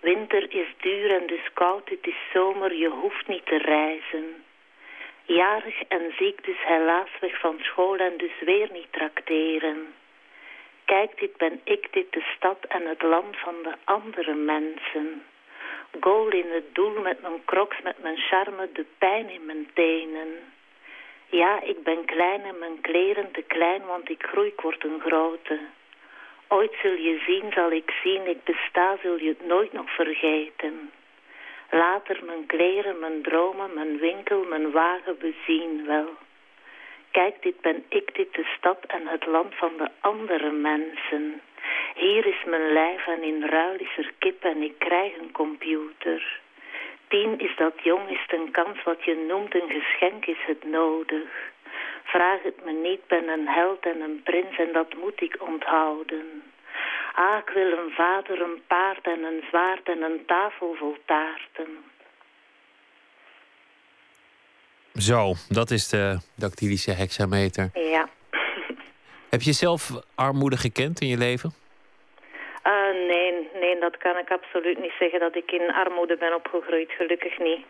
Winter 0.00 0.52
is 0.52 0.66
duur 0.80 1.10
en 1.10 1.26
dus 1.26 1.52
koud, 1.52 1.88
het 1.88 2.06
is 2.06 2.16
zomer, 2.32 2.74
je 2.74 2.88
hoeft 2.88 3.26
niet 3.26 3.46
te 3.46 3.56
reizen. 3.56 4.44
Jarig 5.24 5.82
en 5.88 6.12
ziek, 6.18 6.44
dus 6.44 6.64
helaas 6.64 7.10
weg 7.20 7.38
van 7.38 7.56
school 7.60 7.96
en 7.96 8.16
dus 8.16 8.40
weer 8.40 8.68
niet 8.72 8.92
trakteren. 8.92 9.94
Kijk, 10.84 11.18
dit 11.18 11.36
ben 11.36 11.60
ik, 11.64 11.92
dit 11.92 12.12
de 12.12 12.24
stad 12.36 12.58
en 12.68 12.86
het 12.86 13.02
land 13.02 13.36
van 13.36 13.54
de 13.62 13.74
andere 13.84 14.34
mensen. 14.34 15.22
Goal 16.00 16.28
in 16.28 16.50
het 16.50 16.74
doel 16.74 17.00
met 17.00 17.22
mijn 17.22 17.44
crocs, 17.44 17.76
met 17.82 18.02
mijn 18.02 18.16
charme, 18.16 18.68
de 18.72 18.84
pijn 18.98 19.30
in 19.30 19.44
mijn 19.44 19.68
tenen. 19.74 20.28
Ja, 21.26 21.62
ik 21.62 21.82
ben 21.82 22.04
klein 22.04 22.42
en 22.42 22.58
mijn 22.58 22.80
kleren 22.80 23.30
te 23.32 23.42
klein, 23.42 23.86
want 23.86 24.10
ik 24.10 24.22
groei, 24.22 24.48
ik 24.48 24.60
word 24.60 24.84
een 24.84 25.00
grote. 25.00 25.58
Ooit 26.48 26.74
zul 26.82 26.92
je 26.92 27.22
zien, 27.26 27.52
zal 27.52 27.70
ik 27.70 27.90
zien, 28.02 28.26
ik 28.26 28.44
besta, 28.44 28.96
zul 29.02 29.18
je 29.18 29.28
het 29.28 29.46
nooit 29.46 29.72
nog 29.72 29.90
vergeten. 29.90 30.90
Later 31.70 32.24
mijn 32.24 32.46
kleren, 32.46 32.98
mijn 32.98 33.22
dromen, 33.22 33.74
mijn 33.74 33.98
winkel, 33.98 34.44
mijn 34.44 34.70
wagen 34.70 35.18
bezien 35.18 35.86
wel. 35.86 36.08
Kijk, 37.10 37.42
dit 37.42 37.60
ben 37.60 37.84
ik, 37.88 38.14
dit 38.14 38.34
de 38.34 38.46
stad 38.56 38.78
en 38.86 39.06
het 39.06 39.26
land 39.26 39.54
van 39.54 39.72
de 39.76 39.88
andere 40.00 40.50
mensen. 40.50 41.40
Hier 41.94 42.26
is 42.26 42.44
mijn 42.46 42.72
lijf 42.72 43.06
en 43.06 43.22
in 43.22 43.42
ruil 43.42 43.74
is 43.78 43.96
er 43.96 44.12
kip 44.18 44.44
en 44.44 44.62
ik 44.62 44.78
krijg 44.78 45.18
een 45.18 45.32
computer. 45.32 46.40
Tien 47.08 47.38
is 47.38 47.56
dat 47.56 47.72
jong, 47.82 48.10
is 48.10 48.26
een 48.26 48.50
kans 48.50 48.82
wat 48.82 49.04
je 49.04 49.24
noemt 49.28 49.54
een 49.54 49.70
geschenk, 49.70 50.26
is 50.26 50.42
het 50.46 50.64
nodig. 50.64 51.28
Vraag 52.04 52.42
het 52.42 52.64
me 52.64 52.72
niet, 52.72 53.06
ben 53.06 53.28
een 53.28 53.48
held 53.48 53.86
en 53.86 54.00
een 54.00 54.20
prins 54.22 54.58
en 54.58 54.72
dat 54.72 54.94
moet 54.94 55.20
ik 55.20 55.36
onthouden. 55.38 56.42
Ah, 57.14 57.38
ik 57.38 57.54
wil 57.54 57.72
een 57.72 57.90
vader, 57.90 58.40
een 58.40 58.62
paard 58.66 59.06
en 59.06 59.22
een 59.24 59.42
zwaard 59.48 59.88
en 59.88 60.02
een 60.02 60.22
tafel 60.26 60.74
vol 60.78 60.96
taarten. 61.04 61.68
Zo, 64.94 65.34
dat 65.48 65.70
is 65.70 65.88
de 65.88 66.18
dactylische 66.34 66.90
hexameter. 66.90 67.70
Ja. 67.72 68.08
Heb 69.30 69.42
je 69.42 69.52
zelf 69.52 69.90
armoede 70.14 70.56
gekend 70.56 71.00
in 71.00 71.08
je 71.08 71.16
leven? 71.16 71.63
Nee, 73.74 73.90
dat 73.90 73.96
kan 73.96 74.18
ik 74.18 74.30
absoluut 74.30 74.78
niet 74.78 74.98
zeggen 74.98 75.20
dat 75.20 75.34
ik 75.36 75.50
in 75.52 75.72
armoede 75.72 76.16
ben 76.16 76.34
opgegroeid. 76.34 76.90
Gelukkig 76.90 77.38
niet. 77.38 77.64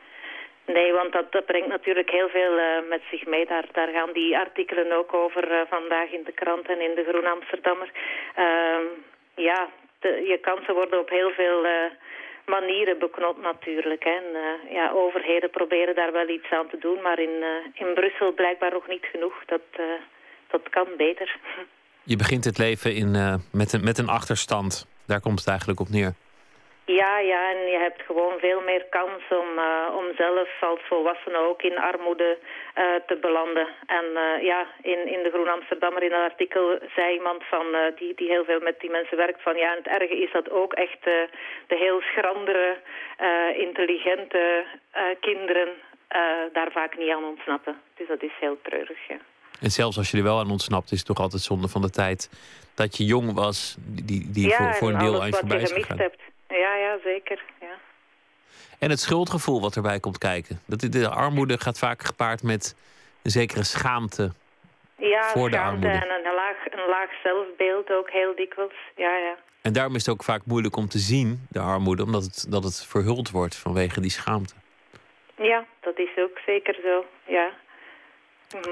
Nee, 0.66 0.92
want 0.92 1.12
dat, 1.12 1.32
dat 1.32 1.46
brengt 1.46 1.68
natuurlijk 1.68 2.10
heel 2.10 2.28
veel 2.28 2.58
uh, 2.58 2.88
met 2.88 3.02
zich 3.10 3.26
mee. 3.26 3.46
Daar, 3.46 3.66
daar 3.72 3.88
gaan 3.88 4.12
die 4.12 4.38
artikelen 4.38 4.92
ook 4.92 5.14
over 5.14 5.52
uh, 5.52 5.60
vandaag 5.68 6.10
in 6.10 6.24
de 6.24 6.32
krant 6.32 6.66
en 6.68 6.80
in 6.80 6.94
de 6.94 7.04
Groen 7.08 7.26
Amsterdammer. 7.26 7.90
Ehm, 8.34 8.86
ja, 9.34 9.68
de, 10.00 10.08
je 10.08 10.38
kansen 10.38 10.74
worden 10.74 10.98
op 10.98 11.08
heel 11.08 11.30
veel 11.30 11.66
manieren 12.46 12.98
beknot 12.98 13.42
natuurlijk. 13.42 14.04
Hè. 14.04 14.10
En 14.10 14.26
ja, 14.68 14.90
overheden 14.90 15.50
proberen 15.50 15.94
daar 15.94 16.12
wel 16.12 16.28
iets 16.28 16.50
aan 16.50 16.68
te 16.68 16.78
doen, 16.78 17.02
maar 17.02 17.18
in, 17.18 17.44
in 17.74 17.94
Brussel 17.94 18.32
blijkbaar 18.32 18.72
nog 18.72 18.88
niet 18.88 19.04
genoeg. 19.12 19.34
Dat, 19.46 19.66
dat 20.50 20.68
kan 20.70 20.86
beter. 20.96 21.36
Je 22.12 22.16
begint 22.16 22.44
het 22.44 22.58
leven 22.58 22.94
in, 22.94 23.10
met, 23.52 23.72
een, 23.72 23.84
met 23.84 23.98
een 23.98 24.08
achterstand. 24.08 24.93
Daar 25.06 25.20
komt 25.20 25.38
het 25.38 25.48
eigenlijk 25.48 25.80
op 25.80 25.88
neer. 25.88 26.12
Ja, 26.86 27.18
ja, 27.18 27.50
en 27.52 27.60
je 27.74 27.78
hebt 27.78 28.02
gewoon 28.02 28.38
veel 28.38 28.60
meer 28.60 28.84
kans 28.90 29.22
om, 29.30 29.48
uh, 29.58 29.96
om 30.00 30.06
zelf 30.16 30.48
als 30.60 30.80
volwassene 30.88 31.38
ook 31.38 31.62
in 31.62 31.78
armoede 31.78 32.38
uh, 32.38 32.84
te 33.06 33.16
belanden. 33.20 33.68
En 33.86 34.06
ja, 34.40 34.66
in, 34.82 35.00
in 35.14 35.22
de 35.22 35.30
Groen 35.32 35.48
Amsterdammer 35.48 36.02
in 36.02 36.12
een 36.12 36.30
artikel 36.30 36.78
zei 36.94 37.14
iemand 37.14 37.42
van, 37.44 37.66
die, 37.96 38.14
die 38.14 38.28
heel 38.28 38.44
veel 38.44 38.60
met 38.60 38.80
die 38.80 38.90
mensen 38.90 39.16
werkt 39.16 39.42
van 39.42 39.56
ja, 39.56 39.70
en 39.70 39.82
het 39.82 40.00
erge 40.00 40.22
is 40.22 40.32
dat 40.32 40.50
ook 40.50 40.72
echt 40.72 41.02
de 41.70 41.76
heel 41.84 42.00
schrandere, 42.00 42.76
intelligente 43.56 44.64
kinderen 45.20 45.68
daar 46.52 46.70
vaak 46.72 46.98
niet 46.98 47.10
aan 47.10 47.24
ontsnappen. 47.24 47.80
Dus 47.96 48.08
dat 48.08 48.22
is 48.22 48.32
heel 48.40 48.58
treurig, 48.62 49.08
ja. 49.08 49.18
En 49.60 49.70
zelfs 49.70 49.96
als 49.96 50.10
je 50.10 50.16
er 50.16 50.22
wel 50.22 50.38
aan 50.38 50.50
ontsnapt, 50.50 50.92
is 50.92 50.98
het 50.98 51.06
toch 51.06 51.20
altijd 51.20 51.42
zonde 51.42 51.68
van 51.68 51.82
de 51.82 51.90
tijd 51.90 52.30
dat 52.74 52.96
je 52.96 53.04
jong 53.04 53.32
was, 53.32 53.76
die, 53.78 54.30
die 54.30 54.48
ja, 54.48 54.56
voor, 54.56 54.74
voor 54.74 54.90
een 54.90 54.98
deel 54.98 55.20
aan 55.20 55.26
je 55.26 55.34
voorbij 55.34 55.62
is 55.62 55.72
gegaan. 55.72 55.98
Hebt. 55.98 56.20
Ja, 56.48 56.74
ja, 56.76 56.98
zeker. 57.04 57.44
Ja. 57.60 57.78
En 58.78 58.90
het 58.90 59.00
schuldgevoel 59.00 59.60
wat 59.60 59.76
erbij 59.76 60.00
komt 60.00 60.18
kijken. 60.18 60.60
Dat 60.66 60.80
de 60.80 61.08
armoede 61.08 61.60
gaat 61.60 61.78
vaak 61.78 62.02
gepaard 62.02 62.42
met 62.42 62.76
een 63.22 63.30
zekere 63.30 63.64
schaamte 63.64 64.32
ja, 64.96 65.22
voor 65.22 65.50
de 65.50 65.58
armoede. 65.58 65.88
en 65.88 66.10
een 66.10 66.34
laag, 66.34 66.56
een 66.70 66.88
laag 66.88 67.10
zelfbeeld 67.22 67.90
ook 67.90 68.10
heel 68.10 68.34
dikwijls. 68.36 68.74
Ja, 68.96 69.16
ja. 69.16 69.36
En 69.62 69.72
daarom 69.72 69.94
is 69.94 70.06
het 70.06 70.14
ook 70.14 70.24
vaak 70.24 70.44
moeilijk 70.44 70.76
om 70.76 70.88
te 70.88 70.98
zien, 70.98 71.46
de 71.50 71.60
armoede, 71.60 72.02
omdat 72.02 72.22
het, 72.22 72.46
dat 72.48 72.64
het 72.64 72.86
verhuld 72.86 73.30
wordt 73.30 73.56
vanwege 73.56 74.00
die 74.00 74.10
schaamte. 74.10 74.54
Ja, 75.36 75.64
dat 75.80 75.98
is 75.98 76.10
ook 76.16 76.38
zeker 76.46 76.76
zo, 76.82 77.04
ja. 77.26 77.50
Mhm. 78.54 78.70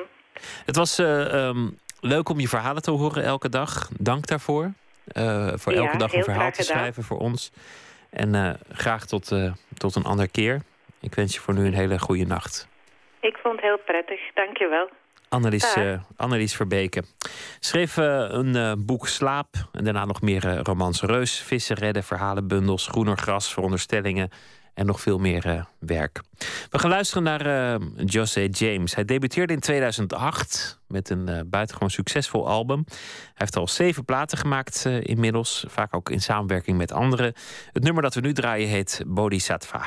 Het 0.66 0.76
was 0.76 0.98
uh, 0.98 1.46
um, 1.46 1.78
leuk 2.02 2.28
om 2.28 2.40
je 2.40 2.48
verhalen 2.48 2.82
te 2.82 2.90
horen 2.90 3.24
elke 3.24 3.48
dag. 3.48 3.88
Dank 3.98 4.26
daarvoor. 4.26 4.72
Uh, 5.12 5.52
voor 5.54 5.72
elke 5.72 5.96
dag 5.96 6.12
een 6.12 6.24
verhaal 6.24 6.50
te 6.50 6.62
schrijven 6.62 7.02
voor 7.02 7.18
ons. 7.18 7.52
En 8.10 8.34
uh, 8.34 8.50
graag 8.72 9.06
tot, 9.06 9.32
tot 9.74 9.94
een 9.94 10.04
andere 10.04 10.28
keer. 10.28 10.62
Ik 11.00 11.14
wens 11.14 11.34
je 11.34 11.40
voor 11.40 11.54
nu 11.54 11.66
een 11.66 11.74
hele 11.74 11.98
goede 11.98 12.26
nacht. 12.26 12.68
Ik 13.20 13.36
vond 13.42 13.54
het 13.54 13.64
heel 13.64 13.78
prettig. 13.78 14.20
Dank 14.34 14.56
je 14.56 14.68
wel. 14.68 14.88
Annelies, 15.28 15.76
uh, 15.76 15.98
Annelies 16.16 16.56
Verbeke. 16.56 17.02
Schreef 17.60 17.96
uh, 17.96 18.24
een 18.28 18.56
uh, 18.56 18.72
boek 18.78 19.06
Slaap. 19.08 19.48
En 19.72 19.84
daarna 19.84 20.04
nog 20.04 20.20
meer 20.20 20.56
romans 20.62 21.02
Reus, 21.02 21.40
Vissen 21.40 21.76
redden, 21.76 22.04
verhalenbundels, 22.04 22.86
Groener 22.86 23.16
gras, 23.16 23.52
veronderstellingen 23.52 24.30
en 24.74 24.86
nog 24.86 25.00
veel 25.00 25.18
meer 25.18 25.46
uh, 25.46 25.64
werk. 25.78 26.20
We 26.70 26.78
gaan 26.78 26.90
luisteren 26.90 27.22
naar 27.22 27.46
uh, 27.46 27.88
José 28.04 28.48
James. 28.50 28.94
Hij 28.94 29.04
debuteerde 29.04 29.52
in 29.52 29.60
2008 29.60 30.80
met 30.88 31.10
een 31.10 31.30
uh, 31.30 31.40
buitengewoon 31.46 31.90
succesvol 31.90 32.48
album. 32.48 32.84
Hij 32.86 33.32
heeft 33.34 33.56
al 33.56 33.68
zeven 33.68 34.04
platen 34.04 34.38
gemaakt 34.38 34.84
inmiddels, 34.84 35.64
vaak 35.68 35.94
ook 35.96 36.10
in 36.10 36.20
samenwerking 36.20 36.76
met 36.76 36.92
anderen. 36.92 37.32
Het 37.72 37.82
nummer 37.82 38.02
dat 38.02 38.14
we 38.14 38.20
nu 38.20 38.32
draaien 38.32 38.68
heet 38.68 39.02
Bodhisattva. 39.06 39.86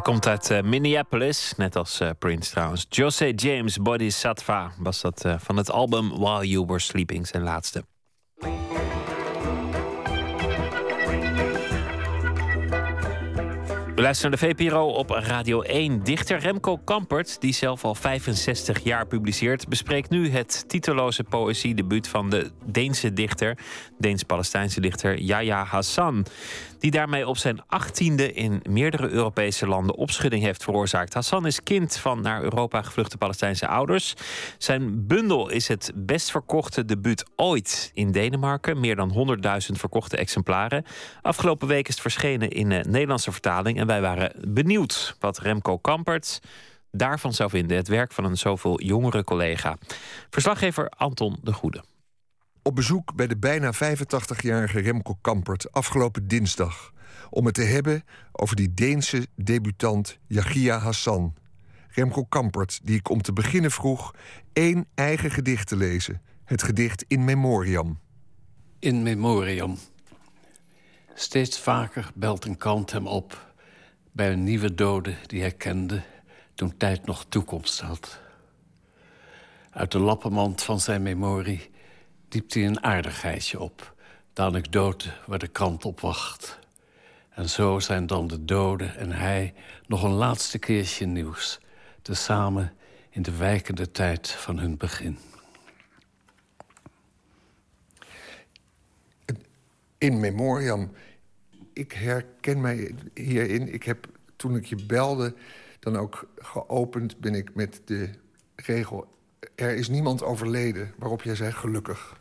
Hij 0.00 0.12
komt 0.12 0.26
uit 0.26 0.50
uh, 0.50 0.60
Minneapolis, 0.60 1.52
net 1.56 1.76
als 1.76 2.00
uh, 2.00 2.10
Prince 2.18 2.50
trouwens. 2.50 2.86
Jose 2.88 3.32
James 3.34 3.78
Bodhisattva 3.78 4.72
was 4.78 5.00
dat 5.00 5.24
uh, 5.26 5.34
van 5.38 5.56
het 5.56 5.70
album 5.70 6.08
While 6.08 6.48
You 6.48 6.66
Were 6.66 6.78
Sleeping, 6.78 7.26
zijn 7.26 7.42
laatste. 7.42 7.84
We 14.00 14.06
luisteren 14.06 14.38
naar 14.38 14.48
de 14.48 14.64
VPRO 14.64 14.88
op 14.88 15.10
Radio 15.10 15.62
1. 15.62 16.04
Dichter 16.04 16.38
Remco 16.38 16.76
Kampert, 16.76 17.40
die 17.40 17.52
zelf 17.52 17.84
al 17.84 17.94
65 17.94 18.84
jaar 18.84 19.06
publiceert, 19.06 19.68
bespreekt 19.68 20.10
nu 20.10 20.30
het 20.30 20.64
titeloze 20.68 21.24
poëziedebuut 21.24 22.08
van 22.08 22.30
de 22.30 22.50
Deense 22.64 23.12
dichter, 23.12 23.58
Deens-Palestijnse 23.98 24.80
dichter 24.80 25.18
Yahya 25.18 25.64
Hassan 25.64 26.26
die 26.80 26.90
daarmee 26.90 27.28
op 27.28 27.36
zijn 27.36 27.62
achttiende 27.66 28.32
in 28.32 28.62
meerdere 28.68 29.08
Europese 29.08 29.66
landen 29.66 29.96
opschudding 29.96 30.42
heeft 30.42 30.62
veroorzaakt. 30.62 31.14
Hassan 31.14 31.46
is 31.46 31.62
kind 31.62 31.96
van 31.96 32.20
naar 32.20 32.42
Europa 32.42 32.82
gevluchte 32.82 33.16
Palestijnse 33.16 33.66
ouders. 33.66 34.14
Zijn 34.58 35.06
bundel 35.06 35.48
is 35.48 35.68
het 35.68 35.92
best 35.94 36.30
verkochte 36.30 36.84
debuut 36.84 37.24
ooit 37.36 37.90
in 37.94 38.12
Denemarken. 38.12 38.80
Meer 38.80 38.96
dan 38.96 39.38
100.000 39.70 39.78
verkochte 39.78 40.16
exemplaren. 40.16 40.84
Afgelopen 41.22 41.68
week 41.68 41.88
is 41.88 41.94
het 41.94 42.02
verschenen 42.02 42.50
in 42.50 42.70
een 42.70 42.90
Nederlandse 42.90 43.32
vertaling. 43.32 43.78
En 43.78 43.86
wij 43.86 44.00
waren 44.00 44.32
benieuwd 44.48 45.16
wat 45.18 45.38
Remco 45.38 45.78
Kampert 45.78 46.40
daarvan 46.90 47.32
zou 47.32 47.50
vinden. 47.50 47.76
Het 47.76 47.88
werk 47.88 48.12
van 48.12 48.24
een 48.24 48.36
zoveel 48.36 48.80
jongere 48.80 49.24
collega. 49.24 49.76
Verslaggever 50.30 50.88
Anton 50.88 51.36
de 51.42 51.52
Goede 51.52 51.89
op 52.70 52.76
bezoek 52.76 53.14
bij 53.14 53.26
de 53.26 53.36
bijna 53.36 53.74
85-jarige 53.74 54.80
Remco 54.80 55.14
Kampert 55.20 55.72
afgelopen 55.72 56.28
dinsdag. 56.28 56.92
Om 57.30 57.46
het 57.46 57.54
te 57.54 57.62
hebben 57.62 58.04
over 58.32 58.56
die 58.56 58.74
Deense 58.74 59.26
debutant 59.34 60.18
Yagia 60.26 60.78
Hassan. 60.78 61.34
Remco 61.88 62.24
Kampert, 62.24 62.80
die 62.82 62.96
ik 62.96 63.08
om 63.08 63.22
te 63.22 63.32
beginnen 63.32 63.70
vroeg 63.70 64.14
één 64.52 64.86
eigen 64.94 65.30
gedicht 65.30 65.68
te 65.68 65.76
lezen. 65.76 66.22
Het 66.44 66.62
gedicht 66.62 67.04
In 67.08 67.24
Memoriam. 67.24 67.98
In 68.78 69.02
Memoriam. 69.02 69.78
Steeds 71.14 71.60
vaker 71.60 72.10
belt 72.14 72.44
een 72.44 72.56
kant 72.56 72.92
hem 72.92 73.06
op 73.06 73.52
bij 74.12 74.32
een 74.32 74.44
nieuwe 74.44 74.74
dode 74.74 75.14
die 75.26 75.40
hij 75.40 75.52
kende 75.52 76.02
toen 76.54 76.76
tijd 76.76 77.06
nog 77.06 77.24
toekomst 77.28 77.80
had. 77.80 78.20
Uit 79.70 79.92
de 79.92 79.98
lappenmand 79.98 80.62
van 80.62 80.80
zijn 80.80 81.02
memorie 81.02 81.70
diept 82.30 82.54
hij 82.54 82.66
een 82.66 82.82
aardigheidje 82.82 83.60
op. 83.60 83.94
De 84.32 84.42
anekdote 84.42 85.12
waar 85.26 85.38
de 85.38 85.48
krant 85.48 85.84
op 85.84 86.00
wacht. 86.00 86.58
En 87.30 87.48
zo 87.48 87.78
zijn 87.78 88.06
dan 88.06 88.26
de 88.26 88.44
doden 88.44 88.96
en 88.96 89.12
hij 89.12 89.54
nog 89.86 90.02
een 90.02 90.10
laatste 90.10 90.58
keertje 90.58 91.06
nieuws. 91.06 91.60
Tezamen 92.02 92.72
in 93.10 93.22
de 93.22 93.36
wijkende 93.36 93.90
tijd 93.90 94.30
van 94.30 94.58
hun 94.58 94.76
begin. 94.76 95.18
In 99.98 100.20
memoriam. 100.20 100.92
Ik 101.72 101.92
herken 101.92 102.60
mij 102.60 102.94
hierin. 103.14 103.72
Ik 103.72 103.82
heb 103.82 104.06
toen 104.36 104.56
ik 104.56 104.64
je 104.64 104.84
belde 104.86 105.34
dan 105.78 105.96
ook 105.96 106.28
geopend 106.36 107.18
ben 107.18 107.34
ik 107.34 107.54
met 107.54 107.80
de 107.84 108.10
regel 108.54 109.19
er 109.54 109.76
is 109.76 109.88
niemand 109.88 110.22
overleden, 110.22 110.92
waarop 110.98 111.22
jij 111.22 111.34
zei 111.34 111.52
gelukkig. 111.52 112.16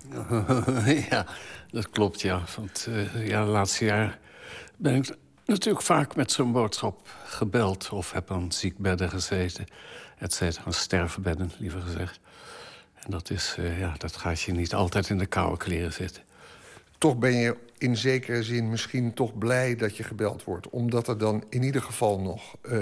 ja, 1.10 1.26
dat 1.72 1.90
klopt, 1.90 2.22
ja. 2.22 2.44
Want 2.58 2.86
uh, 2.90 3.28
ja, 3.28 3.46
de 3.46 3.52
laatste 3.52 3.86
jaar 3.86 4.20
ben 4.78 4.96
ik 4.96 5.16
natuurlijk 5.46 5.86
vaak 5.86 6.16
met 6.16 6.32
zo'n 6.32 6.52
boodschap 6.52 7.08
gebeld... 7.26 7.90
of 7.90 8.12
heb 8.12 8.32
aan 8.32 8.52
ziekbedden 8.52 9.10
gezeten, 9.10 9.66
et 10.18 10.34
cetera. 10.34 10.66
Aan 10.66 10.74
sterfbedden, 10.74 11.52
liever 11.58 11.82
gezegd. 11.82 12.20
En 12.94 13.12
dat, 13.12 13.30
is, 13.30 13.56
uh, 13.60 13.80
ja, 13.80 13.94
dat 13.98 14.16
gaat 14.16 14.42
je 14.42 14.52
niet 14.52 14.74
altijd 14.74 15.10
in 15.10 15.18
de 15.18 15.26
koude 15.26 15.58
kleren 15.58 15.94
zitten. 15.94 16.24
Toch 16.98 17.18
ben 17.18 17.36
je 17.36 17.56
in 17.78 17.98
zekere 17.98 18.44
zin 18.44 18.70
misschien 18.70 19.14
toch 19.14 19.38
blij 19.38 19.76
dat 19.76 19.98
je 19.98 20.04
gebeld 20.04 20.44
wordt. 20.44 20.70
Omdat 20.70 21.08
er 21.08 21.18
dan 21.18 21.44
in 21.50 21.64
ieder 21.64 21.82
geval 21.82 22.20
nog 22.20 22.56
uh, 22.62 22.80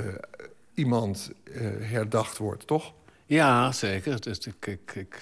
iemand 0.73 1.31
herdacht 1.79 2.37
wordt, 2.37 2.67
toch? 2.67 2.93
Ja, 3.27 3.71
zeker. 3.71 4.21
Dus 4.21 4.39
ik, 4.39 4.67
ik, 4.67 4.93
ik, 4.93 5.17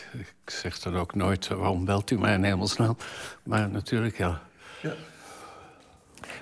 zeg 0.46 0.80
dan 0.80 0.96
ook 0.96 1.16
nooit... 1.16 1.48
waarom 1.48 1.86
belt 1.86 2.12
u 2.12 2.20
mij 2.20 2.34
in 2.34 2.44
hemelsnaam? 2.44 2.98
Maar 3.44 3.70
natuurlijk, 3.70 4.18
ja. 4.18 4.42
ja. 4.82 4.94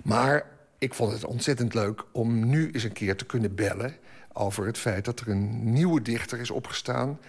Maar 0.03 0.45
ik 0.77 0.93
vond 0.93 1.11
het 1.11 1.25
ontzettend 1.25 1.73
leuk 1.73 2.03
om 2.11 2.49
nu 2.49 2.71
eens 2.71 2.83
een 2.83 2.91
keer 2.91 3.17
te 3.17 3.25
kunnen 3.25 3.55
bellen... 3.55 3.95
over 4.33 4.65
het 4.65 4.77
feit 4.77 5.05
dat 5.05 5.19
er 5.19 5.29
een 5.29 5.73
nieuwe 5.73 6.01
dichter 6.01 6.39
is 6.39 6.51
opgestaan... 6.51 7.19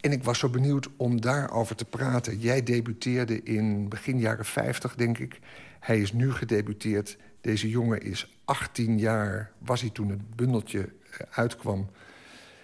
En 0.00 0.12
ik 0.12 0.24
was 0.24 0.38
zo 0.38 0.48
benieuwd 0.48 0.88
om 0.96 1.20
daarover 1.20 1.76
te 1.76 1.84
praten. 1.84 2.38
Jij 2.38 2.62
debuteerde 2.62 3.42
in 3.42 3.88
begin 3.88 4.18
jaren 4.18 4.44
50, 4.44 4.94
denk 4.94 5.18
ik. 5.18 5.38
Hij 5.80 6.00
is 6.00 6.12
nu 6.12 6.32
gedebuteerd. 6.32 7.16
Deze 7.40 7.68
jongen 7.68 8.02
is 8.02 8.38
18 8.44 8.98
jaar, 8.98 9.50
was 9.58 9.80
hij 9.80 9.90
toen 9.90 10.08
het 10.08 10.36
bundeltje 10.36 10.88
uitkwam. 11.30 11.90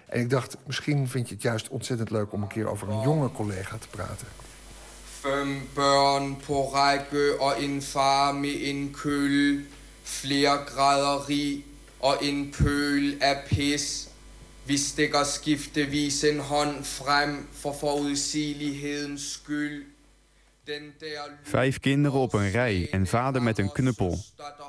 En 0.06 0.20
ik 0.20 0.30
dacht, 0.30 0.56
misschien 0.66 1.08
vind 1.08 1.28
je 1.28 1.34
het 1.34 1.42
juist 1.42 1.68
ontzettend 1.68 2.10
leuk... 2.10 2.32
om 2.32 2.42
een 2.42 2.48
keer 2.48 2.68
over 2.68 2.88
een 2.88 3.00
jonge 3.00 3.32
collega 3.32 3.78
te 3.78 3.88
praten. 3.88 4.26
Fem 5.20 5.68
børn 5.74 6.36
på 6.36 6.68
række 6.68 7.36
og 7.38 7.62
en 7.62 7.82
far 7.82 8.34
med 8.34 8.62
en 8.62 8.90
køl. 8.90 9.64
Flere 10.02 10.58
grader 10.66 11.28
rig 11.28 11.64
og 11.98 12.22
en 12.22 12.50
pøl 12.50 13.16
af 13.20 13.36
pis. 13.48 14.08
Vi 14.64 14.76
stikker 14.76 15.24
skiftevis 15.24 16.22
en 16.24 16.38
hånd 16.38 16.84
frem 16.84 17.48
for 17.52 17.72
forudsigelighedens 17.72 19.32
skyld. 19.32 19.84
Vijf 21.42 21.80
kinderen 21.80 22.20
op 22.20 22.32
een 22.32 22.50
rij 22.50 22.88
en 22.90 23.06
vader 23.06 23.42
met 23.42 23.58
een 23.58 23.72
knuppel. 23.72 24.18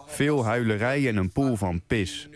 Veel 0.06 0.46
huilerij 0.46 1.08
en 1.08 1.18
een 1.18 1.32
poel 1.32 1.56
van 1.56 1.82
pis. 1.88 2.30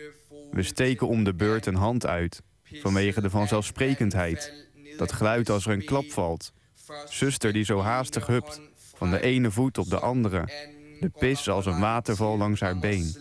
We 0.51 0.63
steken 0.63 1.07
om 1.07 1.23
de 1.23 1.33
beurt 1.33 1.65
een 1.65 1.75
hand 1.75 2.05
uit. 2.05 2.41
Vanwege 2.73 3.21
de 3.21 3.29
vanzelfsprekendheid. 3.29 4.53
Dat 4.97 5.11
geluid 5.11 5.49
als 5.49 5.65
er 5.65 5.71
een 5.71 5.85
klap 5.85 6.11
valt. 6.11 6.53
Zuster 7.09 7.53
die 7.53 7.63
zo 7.63 7.81
haastig 7.81 8.27
hupt. 8.27 8.61
Van 8.95 9.11
de 9.11 9.21
ene 9.21 9.51
voet 9.51 9.77
op 9.77 9.89
de 9.89 9.99
andere. 9.99 10.45
De 10.99 11.09
pis 11.09 11.49
als 11.49 11.65
een 11.65 11.79
waterval 11.79 12.37
langs 12.37 12.59
haar 12.59 12.79
been. 12.79 13.15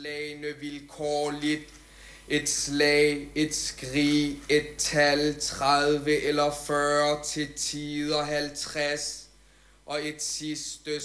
Et 2.30 2.48
slag, 2.48 3.16
et 3.34 3.54
skrig, 3.54 4.36
et 4.46 4.78
tal 4.78 5.34
30 5.34 6.26
eller 6.28 6.52
40 6.52 7.22
til 7.24 7.48
tider 7.56 8.24
50. 8.24 9.30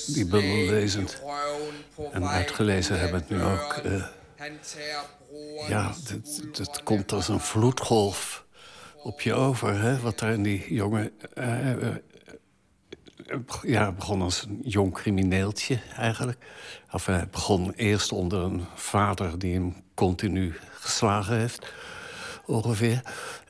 Die 0.05 0.25
bundel 0.25 0.73
lezend 0.73 1.21
en 2.11 2.27
uitgelezen 2.27 2.99
hebben 2.99 3.19
het 3.19 3.29
nu 3.29 3.43
ook. 3.43 3.81
Uh, 3.85 4.05
ja, 5.67 5.93
het 6.51 6.83
komt 6.83 7.11
als 7.11 7.27
een 7.27 7.39
vloedgolf 7.39 8.45
op 8.95 9.21
je 9.21 9.33
over, 9.33 9.81
hè, 9.81 9.99
wat 9.99 10.21
er 10.21 10.29
in 10.29 10.43
die 10.43 10.73
jongen... 10.73 11.11
Uh, 11.37 11.71
uh, 11.71 11.95
ja, 13.61 13.91
begon 13.91 14.21
als 14.21 14.43
een 14.43 14.61
jong 14.63 14.93
crimineeltje 14.93 15.79
eigenlijk. 15.97 16.45
Of 16.91 17.05
hij 17.05 17.27
begon 17.31 17.73
eerst 17.75 18.11
onder 18.11 18.41
een 18.41 18.65
vader 18.75 19.39
die 19.39 19.53
hem 19.53 19.75
continu 19.93 20.55
geslagen 20.79 21.37
heeft, 21.37 21.73
ongeveer. 22.45 23.01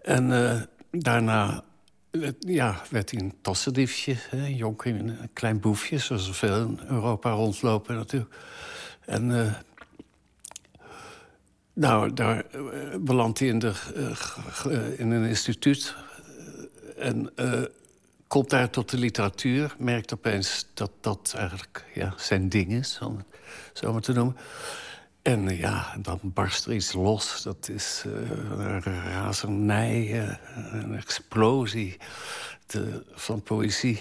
En 0.02 0.68
daarna 0.92 1.64
ja, 2.40 2.82
werd 2.90 3.12
hij 3.12 3.20
een 3.20 3.34
tassendiefje, 3.42 4.16
een 4.32 4.56
jong 4.56 4.84
een 4.84 5.30
klein 5.34 5.60
boefje... 5.60 5.98
zoals 5.98 6.28
er 6.28 6.34
veel 6.34 6.62
in 6.62 6.80
Europa 6.88 7.30
rondlopen 7.32 7.96
natuurlijk. 7.96 8.36
En 9.06 9.56
nou, 11.76 12.14
daar 12.14 12.46
uh, 12.56 12.62
belandt 13.00 13.40
hij 13.40 13.48
in, 13.48 13.60
de, 13.60 13.74
uh, 14.68 15.00
in 15.00 15.12
een 15.12 15.28
instituut... 15.28 15.96
en 16.98 17.34
komt 18.28 18.50
daar 18.50 18.70
tot 18.70 18.90
de 18.90 18.98
literatuur. 18.98 19.76
Merkt 19.78 20.14
opeens 20.14 20.68
dat 20.74 20.92
dat 21.02 21.34
eigenlijk 21.38 21.86
ja, 21.94 22.14
zijn 22.18 22.50
ding 22.50 22.72
is, 22.72 23.00
om 23.02 23.18
het 23.18 23.26
zo 23.74 23.92
maar 23.92 24.02
te 24.02 24.14
noemen. 24.14 24.38
En 25.22 25.58
ja, 25.58 25.96
dan 26.02 26.20
barst 26.24 26.66
er 26.66 26.74
iets 26.74 26.94
los. 26.94 27.42
Dat 27.44 27.70
is 27.70 28.04
een 28.06 28.82
razernij, 28.82 30.28
een 30.72 30.96
explosie 30.96 31.98
van 33.14 33.44
poëzie. 33.44 34.00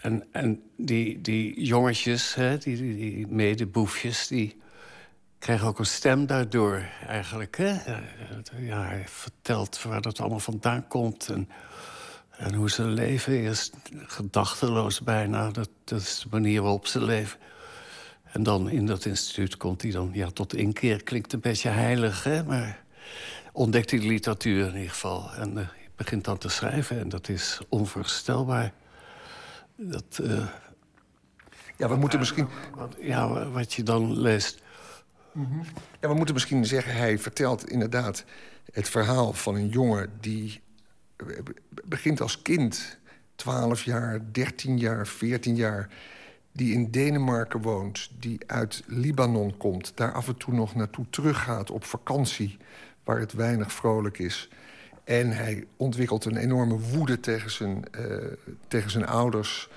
En, 0.00 0.24
en 0.32 0.62
die, 0.76 1.20
die 1.20 1.64
jongetjes, 1.64 2.34
hè, 2.34 2.58
die, 2.58 2.76
die, 2.76 2.96
die 2.96 3.26
medeboefjes, 3.26 4.26
die 4.26 4.56
krijgen 5.44 5.66
ook 5.66 5.78
een 5.78 5.86
stem 5.86 6.26
daardoor 6.26 6.82
eigenlijk. 7.06 7.56
Hè? 7.56 7.72
Ja, 8.58 8.82
hij 8.82 9.04
vertelt 9.06 9.82
waar 9.82 10.00
dat 10.00 10.20
allemaal 10.20 10.40
vandaan 10.40 10.88
komt 10.88 11.28
en, 11.28 11.48
en 12.30 12.54
hoe 12.54 12.70
ze 12.70 12.82
leven. 12.82 13.32
Eerst 13.32 13.74
gedachteloos 13.92 15.00
bijna, 15.00 15.50
dat, 15.50 15.68
dat 15.84 16.00
is 16.00 16.18
de 16.18 16.28
manier 16.30 16.62
waarop 16.62 16.86
ze 16.86 17.04
leven. 17.04 17.38
En 18.22 18.42
dan 18.42 18.70
in 18.70 18.86
dat 18.86 19.04
instituut 19.04 19.56
komt 19.56 19.82
hij 19.82 19.90
dan 19.90 20.10
ja, 20.12 20.30
tot 20.30 20.54
inkeer. 20.54 21.02
Klinkt 21.02 21.32
een 21.32 21.40
beetje 21.40 21.68
heilig, 21.68 22.24
hè? 22.24 22.44
maar 22.44 22.82
ontdekt 23.52 23.90
hij 23.90 24.00
de 24.00 24.06
literatuur 24.06 24.66
in 24.66 24.74
ieder 24.74 24.90
geval. 24.90 25.32
En 25.32 25.56
uh, 25.56 25.68
begint 25.96 26.24
dan 26.24 26.38
te 26.38 26.48
schrijven 26.48 27.00
en 27.00 27.08
dat 27.08 27.28
is 27.28 27.60
onvoorstelbaar. 27.68 28.72
Dat, 29.76 30.18
uh, 30.22 30.46
ja, 31.76 31.88
we 31.88 31.96
moeten 31.96 32.18
misschien... 32.18 32.48
Wat, 32.74 32.96
ja, 33.00 33.48
wat 33.48 33.72
je 33.72 33.82
dan 33.82 34.20
leest. 34.20 34.62
Mm. 35.34 35.62
Ja, 36.00 36.08
we 36.08 36.14
moeten 36.14 36.34
misschien 36.34 36.66
zeggen, 36.66 36.96
hij 36.96 37.18
vertelt 37.18 37.68
inderdaad 37.68 38.24
het 38.72 38.88
verhaal 38.88 39.32
van 39.32 39.54
een 39.54 39.68
jongen... 39.68 40.12
die 40.20 40.60
begint 41.84 42.20
als 42.20 42.42
kind, 42.42 42.98
12 43.36 43.82
jaar, 43.82 44.20
13 44.32 44.78
jaar, 44.78 45.06
14 45.06 45.56
jaar 45.56 45.88
die 46.52 46.72
in 46.72 46.90
Denemarken 46.90 47.62
woont, 47.62 48.10
die 48.18 48.38
uit 48.46 48.82
Libanon 48.86 49.56
komt... 49.56 49.92
daar 49.94 50.12
af 50.12 50.28
en 50.28 50.36
toe 50.36 50.54
nog 50.54 50.74
naartoe 50.74 51.06
teruggaat 51.10 51.70
op 51.70 51.84
vakantie... 51.84 52.56
waar 53.04 53.18
het 53.18 53.32
weinig 53.32 53.72
vrolijk 53.72 54.18
is. 54.18 54.48
En 55.04 55.30
hij 55.30 55.66
ontwikkelt 55.76 56.24
een 56.24 56.36
enorme 56.36 56.78
woede 56.78 57.20
tegen 57.20 57.50
zijn, 57.50 57.84
uh, 57.98 58.16
tegen 58.68 58.90
zijn 58.90 59.06
ouders... 59.06 59.68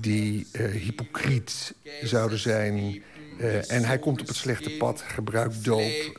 die 0.00 0.46
uh, 0.52 0.66
hypocriet 0.66 1.74
zouden 2.02 2.38
zijn... 2.38 3.02
Uh, 3.40 3.70
en 3.70 3.84
hij 3.84 3.98
komt 3.98 4.20
op 4.20 4.26
het 4.26 4.36
slechte 4.36 4.70
pad, 4.70 5.02
gebruikt 5.06 5.64
doop. 5.64 6.18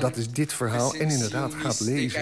dat 0.00 0.16
is 0.16 0.30
dit 0.30 0.52
verhaal. 0.52 0.94
En 0.94 1.10
inderdaad 1.10 1.54
gaat 1.54 1.80
lezen. 1.80 2.20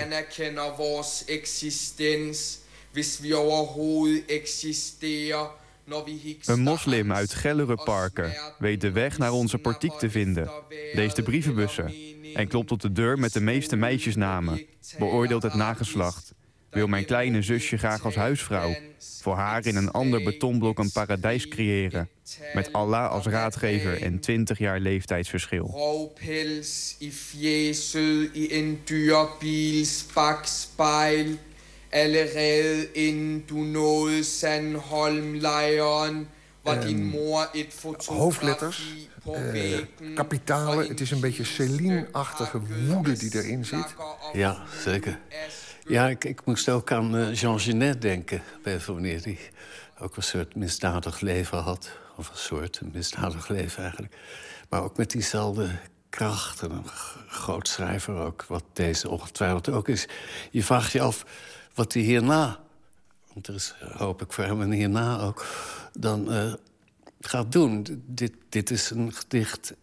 Een 6.45 6.61
moslim 6.61 7.13
uit 7.13 7.35
Gellerenparken 7.35 8.37
weet 8.59 8.81
de 8.81 8.91
weg 8.91 9.19
naar 9.19 9.33
onze 9.33 9.59
portiek 9.59 9.93
te 9.93 10.11
vinden. 10.11 10.51
Leest 10.93 11.17
de 11.17 11.23
brievenbussen 11.23 11.95
en 12.35 12.49
klopt 12.49 12.73
op 12.73 12.81
de 12.81 12.93
deur 12.93 13.19
met 13.19 13.33
de 13.33 13.41
meeste 13.41 13.77
meisjesnamen. 13.77 14.67
Beoordeelt 14.99 15.43
het 15.43 15.55
nageslacht. 15.55 16.35
Wil 16.77 16.87
mijn 16.87 17.05
kleine 17.05 17.43
zusje 17.43 17.77
graag 17.77 18.05
als 18.05 18.15
huisvrouw. 18.15 18.75
Voor 19.21 19.35
haar 19.35 19.67
in 19.67 19.77
een 19.77 19.91
ander 19.91 20.23
betonblok 20.23 20.79
een 20.79 20.93
paradijs 20.93 21.49
creëren. 21.49 22.09
Met 22.55 22.73
Allah 22.73 23.11
als 23.11 23.27
raadgever 23.27 24.03
en 24.03 24.21
20 24.21 24.59
jaar 24.59 24.81
leeftijdsverschil. 24.81 25.67
Allerede 31.91 32.93
inden 32.93 33.43
du 33.47 33.55
nåede 33.55 34.23
Sandholmlejren 34.23 36.29
var 36.63 36.81
din 36.81 37.05
mor 37.05 37.51
et 37.53 37.75
Hoofdletters, 38.07 39.09
uh, 39.29 39.79
kapitalen. 40.15 40.89
Het 40.89 41.01
is 41.01 41.11
een 41.11 41.21
beetje 41.21 41.45
Céline-achtige 41.45 42.61
woede 42.87 43.17
die 43.17 43.35
erin 43.35 43.65
zit. 43.65 43.95
Ja, 44.33 44.65
zeker. 44.85 45.19
Ja, 45.89 46.09
ik, 46.09 46.25
ik 46.25 46.45
moest 46.45 46.69
ook 46.69 46.93
aan 46.93 47.17
uh, 47.17 47.35
Jean 47.35 47.61
Genet 47.61 48.03
denken. 48.03 48.43
Bij 48.63 48.81
wanneer 48.87 49.23
die 49.23 49.39
ook 49.99 50.17
een 50.17 50.23
soort 50.23 50.55
misdadig 50.55 51.21
leven 51.21 51.59
had. 51.59 51.91
Of 52.17 52.29
een 52.29 52.37
soort 52.37 52.81
misdadig 52.93 53.49
leven 53.49 53.83
eigenlijk. 53.83 54.17
Maar 54.69 54.83
ook 54.83 54.97
met 54.97 55.11
diezelfde 55.11 55.69
kracht. 56.09 56.63
En 56.63 56.71
een 56.71 56.89
groot 57.29 57.69
schrijver 57.69 58.15
ook, 58.15 58.45
wat 58.49 58.65
deze 58.73 59.09
ongetwijfeld 59.09 59.69
ook 59.69 59.89
is. 59.89 60.07
Je 60.51 60.65
vraagt 60.65 60.93
je 60.93 61.01
af 61.01 61.25
wat 61.75 61.93
hij 61.93 62.03
hierna, 62.03 62.61
want 63.33 63.47
er 63.47 63.55
is 63.55 63.75
hoop 63.93 64.23
ik 64.23 64.33
voor 64.33 64.45
hem 64.45 64.61
een 64.61 64.73
hierna 64.73 65.21
ook, 65.21 65.47
dan 65.93 66.33
uh, 66.33 66.53
gaat 67.21 67.53
doen. 67.53 68.03
Dit, 68.07 68.33
dit 68.49 68.71
is 68.71 68.91
een 68.91 69.13
gedicht. 69.13 69.75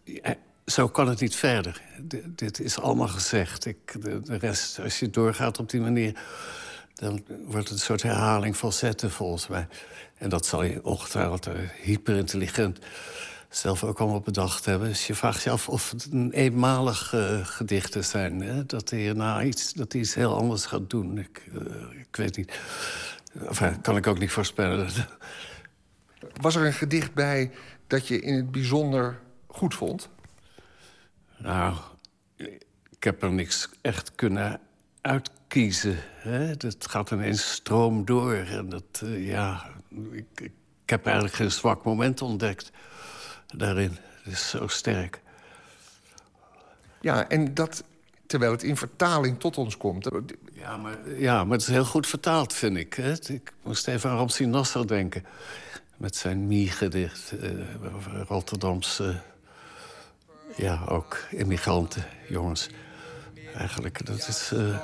Zo 0.66 0.88
kan 0.88 1.08
het 1.08 1.20
niet 1.20 1.36
verder. 1.36 1.82
Dit 2.26 2.60
is 2.60 2.78
allemaal 2.78 3.08
gezegd. 3.08 3.66
Ik, 3.66 4.02
de, 4.02 4.36
rest, 4.36 4.80
als 4.80 4.98
je 4.98 5.10
doorgaat 5.10 5.58
op 5.58 5.70
die 5.70 5.80
manier, 5.80 6.20
dan 6.94 7.24
wordt 7.44 7.68
het 7.68 7.78
een 7.78 7.84
soort 7.84 8.02
herhaling 8.02 8.56
van 8.56 8.72
zetten 8.72 9.10
volgens 9.10 9.46
mij. 9.46 9.66
En 10.18 10.28
dat 10.28 10.46
zal 10.46 10.62
je 10.62 10.84
ongetwijfeld 10.84 11.46
uh, 11.46 11.54
hyperintelligent 11.82 12.78
zelf 13.48 13.84
ook 13.84 13.98
allemaal 13.98 14.20
bedacht 14.20 14.64
hebben. 14.64 14.88
Dus 14.88 15.06
je 15.06 15.14
vraagt 15.14 15.42
je 15.42 15.50
af 15.50 15.68
of 15.68 15.90
het 15.90 16.08
een 16.12 16.32
eenmalig 16.32 17.12
uh, 17.12 17.46
gedichten 17.46 18.04
zijn. 18.04 18.64
Dat 18.66 18.90
hij 18.90 18.98
hierna 18.98 19.42
iets, 19.42 19.72
dat 19.72 19.92
hij 19.92 20.00
iets 20.00 20.14
heel 20.14 20.36
anders 20.36 20.64
gaat 20.64 20.90
doen. 20.90 21.18
Ik, 21.18 21.42
uh, 21.52 21.60
ik 22.00 22.16
weet 22.16 22.36
niet. 22.36 22.58
Enfin, 23.46 23.80
kan 23.80 23.96
ik 23.96 24.06
ook 24.06 24.18
niet 24.18 24.30
voorspellen. 24.30 24.88
Was 26.40 26.54
er 26.54 26.66
een 26.66 26.72
gedicht 26.72 27.14
bij 27.14 27.50
dat 27.86 28.08
je 28.08 28.20
in 28.20 28.34
het 28.34 28.50
bijzonder 28.50 29.20
goed 29.46 29.74
vond? 29.74 30.08
Nou, 31.44 31.74
ik 32.90 33.04
heb 33.04 33.22
er 33.22 33.32
niks 33.32 33.68
echt 33.80 34.14
kunnen 34.14 34.60
uitkiezen. 35.00 35.96
Hè? 36.14 36.56
Dat 36.56 36.88
gaat 36.88 37.10
ineens 37.10 37.52
stroom 37.52 38.04
door. 38.04 38.34
En 38.34 38.68
dat, 38.68 39.00
uh, 39.04 39.26
ja, 39.26 39.70
ik, 40.12 40.40
ik 40.40 40.90
heb 40.90 41.04
eigenlijk 41.04 41.34
geen 41.34 41.50
zwak 41.50 41.84
moment 41.84 42.22
ontdekt 42.22 42.70
daarin. 43.46 43.98
Het 44.22 44.32
is 44.32 44.48
zo 44.48 44.66
sterk. 44.66 45.20
Ja, 47.00 47.28
en 47.28 47.54
dat 47.54 47.84
terwijl 48.26 48.52
het 48.52 48.62
in 48.62 48.76
vertaling 48.76 49.40
tot 49.40 49.58
ons 49.58 49.76
komt. 49.76 50.08
Ja, 50.52 50.76
maar, 50.76 51.18
ja, 51.18 51.44
maar 51.44 51.52
het 51.52 51.66
is 51.66 51.74
heel 51.74 51.84
goed 51.84 52.06
vertaald, 52.06 52.52
vind 52.52 52.76
ik. 52.76 52.94
Hè? 52.94 53.12
Ik 53.12 53.52
moest 53.62 53.88
even 53.88 54.10
aan 54.10 54.16
Ramsi 54.16 54.46
Nasser 54.46 54.86
denken. 54.86 55.24
Met 55.96 56.16
zijn 56.16 56.46
Mie-gedicht. 56.46 57.32
Uh, 57.32 57.50
Rotterdamse... 58.26 59.22
ja, 60.56 60.84
ook 60.88 61.18
immigranten, 61.30 62.04
jongens. 62.28 62.68
Eigenlijk, 63.54 64.06
dat 64.06 64.28
is... 64.28 64.50
Uh, 64.54 64.78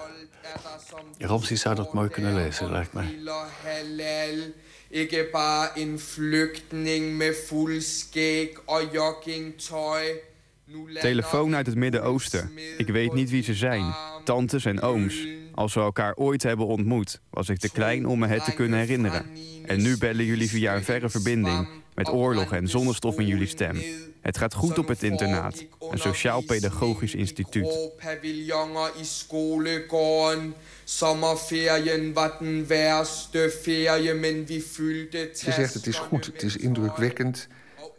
Ramsi 1.18 1.56
zou 1.56 1.74
dat 1.74 1.92
mooi 1.92 2.08
kunnen 2.08 2.34
lezen, 2.34 2.70
lijkt 2.70 2.92
mij. 2.92 3.18
Bare 5.32 5.86
met 7.16 8.58
og 8.64 8.92
joggingtøj. 8.92 10.20
Telefoon 11.00 11.54
uit 11.54 11.66
het 11.66 11.74
Midden-Oosten. 11.74 12.50
Ik 12.76 12.88
weet 12.88 13.12
niet 13.12 13.30
wie 13.30 13.42
ze 13.42 13.54
zijn. 13.54 13.94
Tantes 14.24 14.64
en 14.64 14.80
ooms. 14.80 15.26
Als 15.54 15.74
we 15.74 15.80
elkaar 15.80 16.14
ooit 16.14 16.42
hebben 16.42 16.66
ontmoet, 16.66 17.20
was 17.30 17.48
ik 17.48 17.58
te 17.58 17.70
klein 17.70 18.06
om 18.06 18.18
me 18.18 18.26
het 18.26 18.44
te 18.44 18.54
kunnen 18.54 18.78
herinneren. 18.78 19.26
En 19.66 19.82
nu 19.82 19.98
bellen 19.98 20.24
jullie 20.24 20.48
via 20.48 20.74
een 20.74 20.84
verre 20.84 21.08
verbinding, 21.08 21.68
met 21.94 22.08
oorlog 22.08 22.52
en 22.52 22.68
zonnestof 22.68 23.18
in 23.18 23.26
jullie 23.26 23.46
stem. 23.46 23.82
Het 24.20 24.38
gaat 24.38 24.54
goed 24.54 24.78
op 24.78 24.88
het 24.88 25.02
internaat, 25.02 25.64
een 25.90 25.98
sociaal-pedagogisch 25.98 27.14
instituut. 27.14 27.66
Ze 35.38 35.52
zegt 35.52 35.74
het 35.74 35.86
is 35.86 35.98
goed, 35.98 36.26
het 36.26 36.42
is 36.42 36.56
indrukwekkend. 36.56 37.48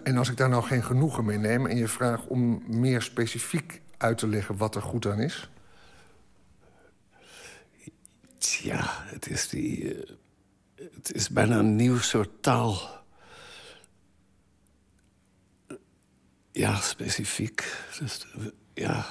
En 0.04 0.18
als 0.18 0.30
ik 0.30 0.38
daar 0.38 0.50
nou 0.50 0.64
geen 0.64 0.84
genoegen 0.84 1.26
mee 1.26 1.38
neem... 1.38 1.66
en 1.66 1.78
je 1.78 1.88
vraagt 1.88 2.28
om 2.28 2.64
meer 2.68 3.02
specifiek 3.02 3.82
uit 3.98 4.18
te 4.18 4.28
leggen 4.28 4.58
wat 4.58 4.76
er 4.76 4.82
goed 4.82 5.06
aan 5.06 5.20
is... 5.20 5.50
Ja, 8.64 9.04
het 9.06 9.30
is 9.30 9.50
die... 9.50 9.84
Uh, 9.84 10.00
het 10.94 11.14
is 11.14 11.30
bijna 11.30 11.60
een 11.60 11.76
nieuw 11.76 11.98
soort 11.98 12.30
taal. 12.42 13.01
Ja, 16.62 16.80
specifiek. 16.82 17.76
Dus, 17.99 18.26
ja, 18.74 19.05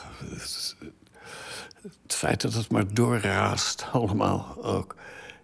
het, 1.82 2.14
feit 2.14 2.40
dat 2.40 2.54
het 2.54 2.70
maar 2.70 2.94
doorraast, 2.94 3.86
allemaal 3.92 4.64
ook. 4.64 4.96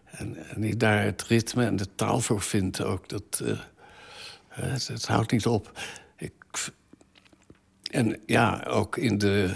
En, 0.04 0.36
en 0.36 0.78
daar 0.78 1.02
het 1.02 1.22
ritme 1.22 1.64
en 1.64 1.76
de 1.76 1.94
taal 1.94 2.20
voor 2.20 2.42
vind 2.42 2.82
ook, 2.82 3.08
dat... 3.08 3.40
Uh, 3.42 3.58
het, 4.48 5.06
houdt 5.06 5.32
niet 5.32 5.46
op. 5.46 5.78
Ik, 6.16 6.32
en 7.90 8.20
ja, 8.26 8.62
ook 8.66 8.96
in 8.96 9.18
de 9.18 9.54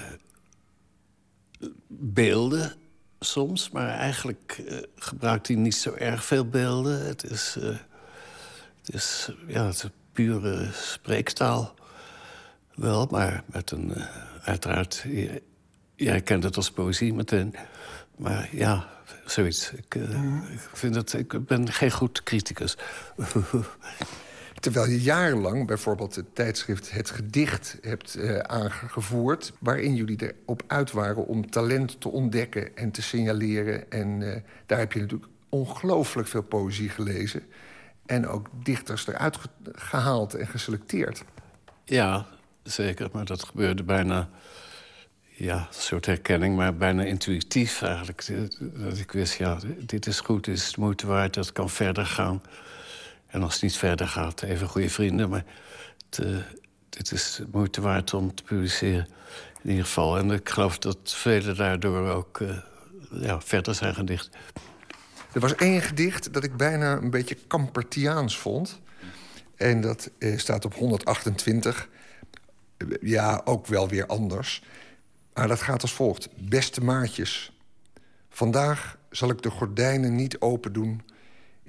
beelden 1.88 2.74
soms, 3.20 3.70
maar 3.70 3.88
eigenlijk 3.88 4.60
uh, 4.60 4.78
gebruikt 4.96 5.46
hij 5.46 5.56
niet 5.56 5.74
zo 5.74 5.92
erg 5.92 6.24
veel 6.24 6.48
beelden. 6.48 7.06
Het 7.06 7.30
is, 7.30 7.56
uh, 7.58 7.64
het 8.82 8.94
is, 8.94 9.30
ja, 9.46 9.66
het 9.66 9.74
is 9.74 9.90
pure 10.12 10.68
spreektaal. 10.72 11.78
Wel, 12.80 13.06
maar 13.10 13.42
met 13.46 13.70
een, 13.70 13.92
uh, 13.96 14.04
uiteraard, 14.42 15.06
jij 15.94 16.20
kent 16.20 16.44
het 16.44 16.56
als 16.56 16.70
poëzie 16.70 17.14
meteen. 17.14 17.54
Maar 18.16 18.48
ja, 18.52 18.88
zoiets. 19.24 19.72
Ik, 19.72 19.94
ik 20.52 20.70
vind 20.72 20.94
dat, 20.94 21.12
ik 21.12 21.46
ben 21.46 21.72
geen 21.72 21.90
goed 21.90 22.22
criticus. 22.22 22.76
Terwijl 24.60 24.86
je 24.90 25.00
jarenlang 25.00 25.66
bijvoorbeeld 25.66 26.14
het 26.14 26.34
tijdschrift 26.34 26.90
Het 26.90 27.10
Gedicht 27.10 27.78
hebt 27.80 28.16
uh, 28.16 28.38
aangevoerd... 28.38 29.52
waarin 29.58 29.94
jullie 29.94 30.34
erop 30.44 30.62
uit 30.66 30.92
waren 30.92 31.26
om 31.26 31.50
talent 31.50 32.00
te 32.00 32.08
ontdekken 32.08 32.76
en 32.76 32.90
te 32.90 33.02
signaleren. 33.02 33.90
En 33.90 34.20
uh, 34.20 34.36
daar 34.66 34.78
heb 34.78 34.92
je 34.92 35.00
natuurlijk 35.00 35.30
ongelooflijk 35.48 36.28
veel 36.28 36.42
poëzie 36.42 36.88
gelezen. 36.88 37.42
En 38.06 38.26
ook 38.26 38.48
dichters 38.62 39.06
eruit 39.06 39.38
gehaald 39.72 40.34
en 40.34 40.46
geselecteerd. 40.46 41.24
Ja, 41.84 42.26
zeker. 42.62 43.08
Maar 43.12 43.24
dat 43.24 43.44
gebeurde 43.44 43.82
bijna... 43.82 44.28
Ja, 45.36 45.56
een 45.56 45.66
soort 45.70 46.06
herkenning, 46.06 46.56
maar 46.56 46.76
bijna 46.76 47.02
intuïtief 47.02 47.82
eigenlijk. 47.82 48.26
Dat 48.58 48.98
ik 48.98 49.12
wist, 49.12 49.34
ja, 49.34 49.58
dit 49.78 50.06
is 50.06 50.20
goed, 50.20 50.44
dit 50.44 50.56
is 50.56 50.72
de 50.72 50.80
moeite 50.80 51.06
waard, 51.06 51.34
dat 51.34 51.52
kan 51.52 51.70
verder 51.70 52.06
gaan... 52.06 52.42
En 53.30 53.42
als 53.42 53.52
het 53.52 53.62
niet 53.62 53.76
verder 53.76 54.08
gaat, 54.08 54.42
even 54.42 54.68
goede 54.68 54.90
vrienden. 54.90 55.28
Maar 55.28 55.44
het, 56.10 56.26
uh, 56.26 56.36
dit 56.88 57.12
is 57.12 57.40
moeite 57.52 57.80
waard 57.80 58.14
om 58.14 58.34
te 58.34 58.42
publiceren. 58.42 59.08
In 59.62 59.70
ieder 59.70 59.84
geval. 59.84 60.18
En 60.18 60.30
ik 60.30 60.48
geloof 60.48 60.78
dat 60.78 60.98
velen 61.02 61.56
daardoor 61.56 62.08
ook 62.08 62.38
uh, 62.38 62.58
ja, 63.10 63.40
verder 63.40 63.74
zijn 63.74 63.94
gedicht. 63.94 64.28
Er 65.32 65.40
was 65.40 65.54
één 65.54 65.82
gedicht 65.82 66.32
dat 66.32 66.44
ik 66.44 66.56
bijna 66.56 66.96
een 66.96 67.10
beetje 67.10 67.36
Kampertiaans 67.46 68.38
vond. 68.38 68.80
En 69.56 69.80
dat 69.80 70.10
uh, 70.18 70.38
staat 70.38 70.64
op 70.64 70.74
128. 70.74 71.88
Ja, 73.00 73.40
ook 73.44 73.66
wel 73.66 73.88
weer 73.88 74.06
anders. 74.06 74.62
Maar 75.34 75.48
dat 75.48 75.60
gaat 75.60 75.82
als 75.82 75.92
volgt. 75.94 76.28
Beste 76.48 76.80
maatjes. 76.80 77.58
Vandaag 78.28 78.98
zal 79.10 79.30
ik 79.30 79.42
de 79.42 79.50
gordijnen 79.50 80.14
niet 80.14 80.40
open 80.40 80.72
doen 80.72 81.02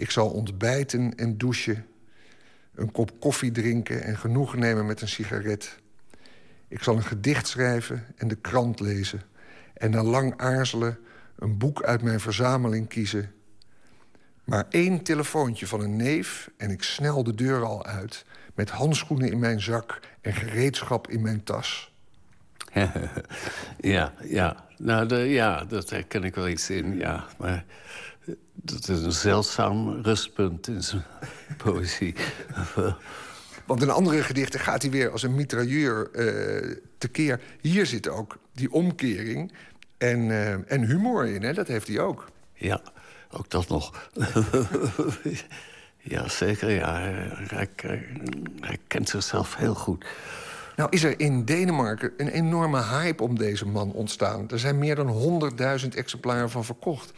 ik 0.01 0.11
zal 0.11 0.29
ontbijten 0.29 1.15
en 1.15 1.37
douchen, 1.37 1.85
een 2.75 2.91
kop 2.91 3.19
koffie 3.19 3.51
drinken 3.51 4.03
en 4.03 4.17
genoegen 4.17 4.59
nemen 4.59 4.85
met 4.85 5.01
een 5.01 5.07
sigaret. 5.07 5.79
Ik 6.67 6.83
zal 6.83 6.95
een 6.95 7.03
gedicht 7.03 7.47
schrijven 7.47 8.05
en 8.15 8.27
de 8.27 8.35
krant 8.35 8.79
lezen. 8.79 9.21
En 9.73 9.91
na 9.91 10.03
lang 10.03 10.33
aarzelen 10.37 10.97
een 11.35 11.57
boek 11.57 11.83
uit 11.83 12.01
mijn 12.01 12.19
verzameling 12.19 12.87
kiezen. 12.87 13.31
Maar 14.43 14.65
één 14.69 15.03
telefoontje 15.03 15.67
van 15.67 15.81
een 15.81 15.95
neef 15.95 16.49
en 16.57 16.71
ik 16.71 16.83
snel 16.83 17.23
de 17.23 17.35
deur 17.35 17.63
al 17.63 17.85
uit... 17.85 18.25
met 18.55 18.69
handschoenen 18.69 19.31
in 19.31 19.39
mijn 19.39 19.61
zak 19.61 19.99
en 20.21 20.33
gereedschap 20.33 21.07
in 21.07 21.21
mijn 21.21 21.43
tas. 21.43 21.91
ja, 23.79 24.13
ja. 24.23 24.65
Nou, 24.77 25.07
de, 25.07 25.15
ja, 25.15 25.65
dat 25.65 25.89
herken 25.89 26.23
ik 26.23 26.35
wel 26.35 26.47
iets 26.47 26.69
in, 26.69 26.97
ja. 26.97 27.25
Maar 27.37 27.65
dat 28.53 28.89
is 28.89 29.01
een 29.01 29.11
zeldzaam 29.11 30.01
rustpunt 30.01 30.67
in 30.67 30.83
zijn 30.83 31.03
poëzie. 31.63 32.15
Want 33.65 33.81
in 33.81 33.89
andere 33.89 34.23
gedichten 34.23 34.59
gaat 34.59 34.81
hij 34.81 34.91
weer 34.91 35.11
als 35.11 35.23
een 35.23 35.35
mitrailleur 35.35 36.09
uh, 36.13 36.75
tekeer. 36.97 37.41
Hier 37.61 37.85
zit 37.85 38.09
ook 38.09 38.37
die 38.53 38.71
omkering 38.71 39.53
en, 39.97 40.19
uh, 40.19 40.71
en 40.71 40.85
humor 40.85 41.27
in, 41.27 41.43
hè? 41.43 41.53
dat 41.53 41.67
heeft 41.67 41.87
hij 41.87 41.99
ook. 41.99 42.29
Ja, 42.53 42.81
ook 43.31 43.49
dat 43.49 43.67
nog. 43.67 44.09
Ja, 46.01 46.27
zeker. 46.27 46.69
Ja. 46.69 46.99
Hij, 47.47 47.69
hij, 48.59 48.77
kent 48.87 49.09
zichzelf 49.09 49.55
heel 49.55 49.75
goed. 49.75 50.05
Nou 50.75 50.89
is 50.89 51.03
er 51.03 51.19
in 51.19 51.45
Denemarken 51.45 52.13
een 52.17 52.27
enorme 52.27 52.83
hype 52.83 53.23
om 53.23 53.37
deze 53.37 53.65
man 53.65 53.91
ontstaan. 53.91 54.49
Er 54.49 54.59
zijn 54.59 54.77
meer 54.77 54.95
dan 54.95 55.41
100.000 55.81 55.87
exemplaren 55.95 56.49
van 56.49 56.65
verkocht 56.65 57.13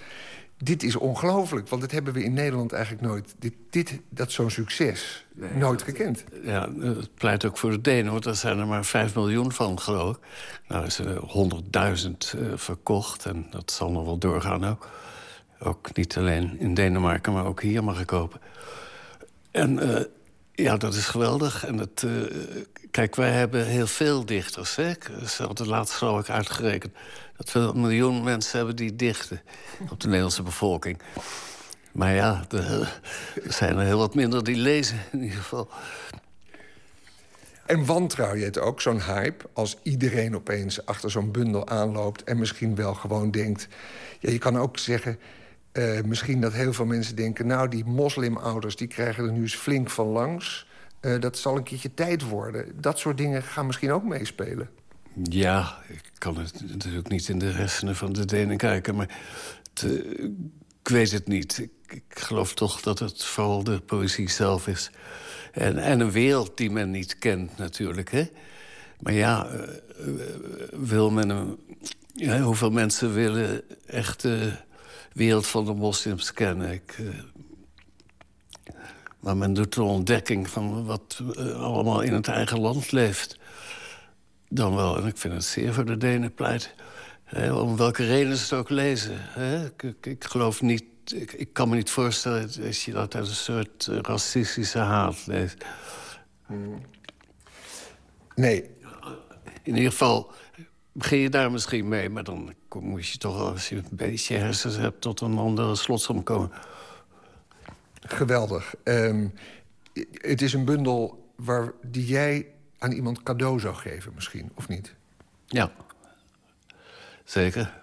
dit 0.63 0.83
is 0.83 0.95
ongelooflijk, 0.95 1.67
want 1.67 1.81
dat 1.81 1.91
hebben 1.91 2.13
we 2.13 2.23
in 2.23 2.33
Nederland 2.33 2.71
eigenlijk 2.71 3.03
nooit... 3.05 3.35
dit, 3.39 3.53
dit 3.69 3.99
dat 4.09 4.31
zo'n 4.31 4.49
succes, 4.49 5.25
nooit 5.53 5.81
gekend. 5.81 6.23
Ja, 6.43 6.69
het 6.79 7.13
pleit 7.15 7.45
ook 7.45 7.57
voor 7.57 7.71
de 7.71 7.81
Denen, 7.81 8.11
want 8.11 8.25
er 8.25 8.35
zijn 8.35 8.59
er 8.59 8.67
maar 8.67 8.85
5 8.85 9.15
miljoen 9.15 9.51
van, 9.51 9.79
geloof 9.79 10.15
ik. 10.15 10.21
Nou 10.67 10.85
is 10.85 10.99
er 10.99 11.15
100.000 11.15 12.39
uh, 12.39 12.51
verkocht 12.55 13.25
en 13.25 13.47
dat 13.49 13.71
zal 13.71 13.91
nog 13.91 14.05
wel 14.05 14.17
doorgaan 14.17 14.65
ook. 14.65 14.89
Ook 15.63 15.95
niet 15.95 16.17
alleen 16.17 16.59
in 16.59 16.73
Denemarken, 16.73 17.33
maar 17.33 17.45
ook 17.45 17.61
hier 17.61 17.83
mag 17.83 17.99
ik 17.99 18.07
kopen. 18.07 18.41
En 19.51 19.87
uh, 19.87 20.01
ja, 20.51 20.77
dat 20.77 20.93
is 20.93 21.05
geweldig. 21.05 21.65
En 21.65 21.77
het, 21.77 22.01
uh, 22.05 22.23
kijk, 22.91 23.15
wij 23.15 23.31
hebben 23.31 23.65
heel 23.65 23.87
veel 23.87 24.25
dichters. 24.25 24.75
Hè? 24.75 24.91
Ze 25.27 25.43
hadden 25.43 25.67
laatst 25.67 25.93
geloof 25.93 26.19
ik 26.19 26.29
uitgerekend 26.29 26.93
dat 27.37 27.51
we 27.51 27.59
een 27.59 27.81
miljoen 27.81 28.23
mensen 28.23 28.57
hebben 28.57 28.75
die 28.75 28.95
dichten 28.95 29.41
op 29.89 29.99
de 29.99 30.05
Nederlandse 30.07 30.43
bevolking. 30.43 31.01
Maar 31.91 32.13
ja, 32.13 32.45
er 32.49 33.01
zijn 33.47 33.77
er 33.77 33.85
heel 33.85 33.97
wat 33.97 34.15
minder 34.15 34.43
die 34.43 34.55
lezen 34.55 34.99
in 35.11 35.21
ieder 35.21 35.37
geval. 35.37 35.69
En 37.65 37.85
wantrouw 37.85 38.35
je 38.35 38.45
het 38.45 38.59
ook, 38.59 38.81
zo'n 38.81 39.01
hype, 39.01 39.45
als 39.53 39.77
iedereen 39.83 40.35
opeens 40.35 40.85
achter 40.85 41.11
zo'n 41.11 41.31
bundel 41.31 41.67
aanloopt... 41.67 42.23
en 42.23 42.39
misschien 42.39 42.75
wel 42.75 42.93
gewoon 42.93 43.31
denkt... 43.31 43.67
Ja, 44.19 44.31
je 44.31 44.37
kan 44.37 44.57
ook 44.57 44.77
zeggen, 44.77 45.19
uh, 45.73 46.01
misschien 46.01 46.41
dat 46.41 46.53
heel 46.53 46.73
veel 46.73 46.85
mensen 46.85 47.15
denken... 47.15 47.47
nou, 47.47 47.69
die 47.69 47.85
moslimouders 47.85 48.75
die 48.75 48.87
krijgen 48.87 49.25
er 49.25 49.31
nu 49.31 49.41
eens 49.41 49.55
flink 49.55 49.89
van 49.89 50.07
langs. 50.07 50.67
Uh, 51.01 51.19
dat 51.19 51.37
zal 51.37 51.57
een 51.57 51.63
keertje 51.63 51.93
tijd 51.93 52.21
worden. 52.21 52.81
Dat 52.81 52.99
soort 52.99 53.17
dingen 53.17 53.43
gaan 53.43 53.65
misschien 53.65 53.91
ook 53.91 54.03
meespelen. 54.03 54.69
Ja, 55.23 55.77
ik 55.87 56.11
kan 56.17 56.37
het 56.37 56.69
natuurlijk 56.69 57.09
niet 57.09 57.29
in 57.29 57.39
de 57.39 57.45
hersenen 57.45 57.95
van 57.95 58.13
de 58.13 58.25
Denen 58.25 58.57
kijken... 58.57 58.95
maar 58.95 59.17
het, 59.73 59.83
Ik 60.81 60.87
weet 60.87 61.11
het 61.11 61.27
niet. 61.27 61.57
Ik, 61.57 61.93
ik, 61.93 62.19
geloof 62.19 62.53
toch 62.53 62.81
dat 62.81 62.99
het 62.99 63.23
vooral 63.23 63.63
de 63.63 63.79
poëzie 63.79 64.29
zelf 64.29 64.67
is. 64.67 64.91
En, 65.51 65.77
en 65.77 65.99
een 65.99 66.11
wereld 66.11 66.57
die 66.57 66.71
men 66.71 66.91
niet 66.91 67.19
kent 67.19 67.57
natuurlijk. 67.57 68.11
Hè? 68.11 68.29
Maar 68.99 69.13
ja, 69.13 69.47
wil 70.71 71.11
men... 71.11 71.57
Ja, 72.13 72.39
hoeveel 72.39 72.71
mensen 72.71 73.13
willen 73.13 73.61
echt 73.85 74.25
wereld 75.13 75.47
van 75.47 75.65
de 75.65 75.73
moslims 75.73 76.33
kennen? 76.33 76.71
Ik, 76.71 76.97
uh, 76.97 77.09
maar 79.19 79.37
men 79.37 79.53
doet 79.53 79.73
de 79.73 79.83
ontdekking 79.83 80.49
van 80.49 80.85
wat 80.85 81.21
allemaal 81.55 82.01
in 82.01 82.13
het 82.13 82.27
eigen 82.27 82.59
land 82.59 82.91
leeft. 82.91 83.37
Dan 84.49 84.75
wel, 84.75 84.97
en 84.97 85.05
ik 85.05 85.17
vind 85.17 85.33
het 85.33 85.43
zeer 85.43 85.73
voor 85.73 85.85
de 85.85 85.97
Denen 85.97 86.33
pleit. 86.33 86.73
om 87.35 87.77
welke 87.77 88.05
reden 88.05 88.37
ze 88.37 88.43
het 88.43 88.53
ook 88.53 88.69
lezen. 88.69 89.17
Ik, 89.77 89.95
ik, 90.01 90.23
geloof 90.23 90.61
niet, 90.61 90.83
ik, 91.15 91.33
ik, 91.33 91.53
kan 91.53 91.69
me 91.69 91.75
niet 91.75 91.89
voorstellen 91.89 92.61
dat 92.61 92.81
je 92.81 92.91
dat 92.91 93.15
uit 93.15 93.27
een 93.27 93.33
soort 93.33 93.89
racistische 94.01 94.79
haat 94.79 95.27
leest. 95.27 95.65
Nee. 98.35 98.69
In 99.63 99.75
ieder 99.75 99.91
geval 99.91 100.31
begin 100.91 101.17
je 101.17 101.29
daar 101.29 101.51
misschien 101.51 101.87
mee, 101.87 102.09
maar 102.09 102.23
dan 102.23 102.53
moet 102.81 103.07
je 103.07 103.17
toch, 103.17 103.39
als 103.39 103.69
je 103.69 103.75
een 103.75 103.85
beetje 103.91 104.35
hersens 104.35 104.75
hebt, 104.75 105.01
tot 105.01 105.21
een 105.21 105.37
andere 105.37 105.75
slotsom 105.75 106.23
komen. 106.23 106.51
Geweldig. 107.99 108.73
Um, 108.83 109.33
het 110.11 110.41
is 110.41 110.53
een 110.53 110.65
bundel 110.65 111.31
waar, 111.35 111.71
die 111.81 112.05
jij 112.05 112.47
aan 112.77 112.91
iemand 112.91 113.23
cadeau 113.23 113.59
zou 113.59 113.75
geven, 113.75 114.11
misschien, 114.15 114.51
of 114.53 114.67
niet? 114.67 114.93
Ja, 115.45 115.71
zeker. 117.23 117.81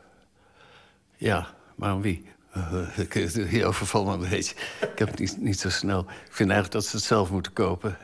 Ja, 1.16 1.54
maar 1.74 1.88
aan 1.88 2.00
wie? 2.00 2.28
Je 3.50 3.64
overvalt 3.64 4.06
me 4.06 4.12
een 4.12 4.30
beetje. 4.30 4.54
Ik 4.92 4.98
heb 4.98 5.08
het 5.08 5.18
niet, 5.18 5.40
niet 5.40 5.60
zo 5.60 5.70
snel. 5.70 6.00
Ik 6.00 6.32
vind 6.32 6.50
eigenlijk 6.50 6.72
dat 6.72 6.84
ze 6.84 6.96
het 6.96 7.04
zelf 7.04 7.30
moeten 7.30 7.52
kopen. 7.52 7.98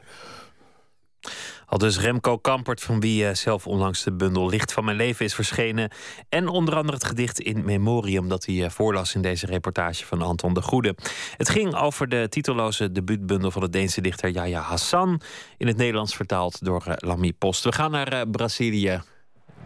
Al 1.67 1.79
dus 1.79 1.99
Remco 1.99 2.39
Kampert, 2.39 2.81
van 2.81 3.01
wie 3.01 3.29
eh, 3.29 3.35
zelf 3.35 3.67
onlangs 3.67 4.03
de 4.03 4.13
bundel 4.13 4.49
Licht 4.49 4.73
van 4.73 4.85
mijn 4.85 4.97
leven 4.97 5.25
is 5.25 5.35
verschenen. 5.35 5.91
En 6.29 6.49
onder 6.49 6.77
andere 6.77 6.97
het 6.97 7.07
gedicht 7.07 7.41
In 7.41 7.65
Memoriam 7.65 8.29
dat 8.29 8.45
hij 8.47 8.65
eh, 8.65 8.71
voorlas 8.71 9.15
in 9.15 9.23
deze 9.23 9.47
reportage 9.47 10.07
van 10.07 10.23
Anton 10.23 10.55
de 10.55 10.63
Goede. 10.63 10.95
Het 11.37 11.49
ging 11.49 11.75
over 11.75 12.09
de 12.09 12.27
titelloze 12.29 12.93
debuutbundel 12.93 13.51
van 13.51 13.63
de 13.63 13.71
Deense 13.71 14.01
dichter 14.01 14.31
Yahya 14.31 14.61
Hassan. 14.61 15.21
In 15.57 15.67
het 15.67 15.77
Nederlands 15.77 16.17
vertaald 16.17 16.65
door 16.65 16.85
uh, 16.89 16.95
Lamy 16.97 17.33
Post. 17.33 17.65
We 17.65 17.73
gaan 17.73 17.91
naar 17.91 18.29
Brazilië. 18.29 19.03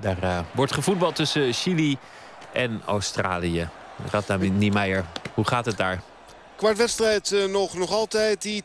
Daar 0.01 0.45
wordt 0.55 0.73
gevoetbald 0.73 1.17
tussen 1.17 1.53
Chili 1.53 1.97
en 2.53 2.83
Australië. 2.87 3.69
Radna 4.11 4.37
Niemeyer, 4.37 5.05
hoe 5.35 5.47
gaat 5.47 5.65
het 5.65 5.77
daar? 5.77 6.03
Kwartwedstrijd 6.61 7.31
uh, 7.31 7.45
nog, 7.45 7.75
nog 7.75 7.93
altijd. 7.93 8.43
Die 8.43 8.63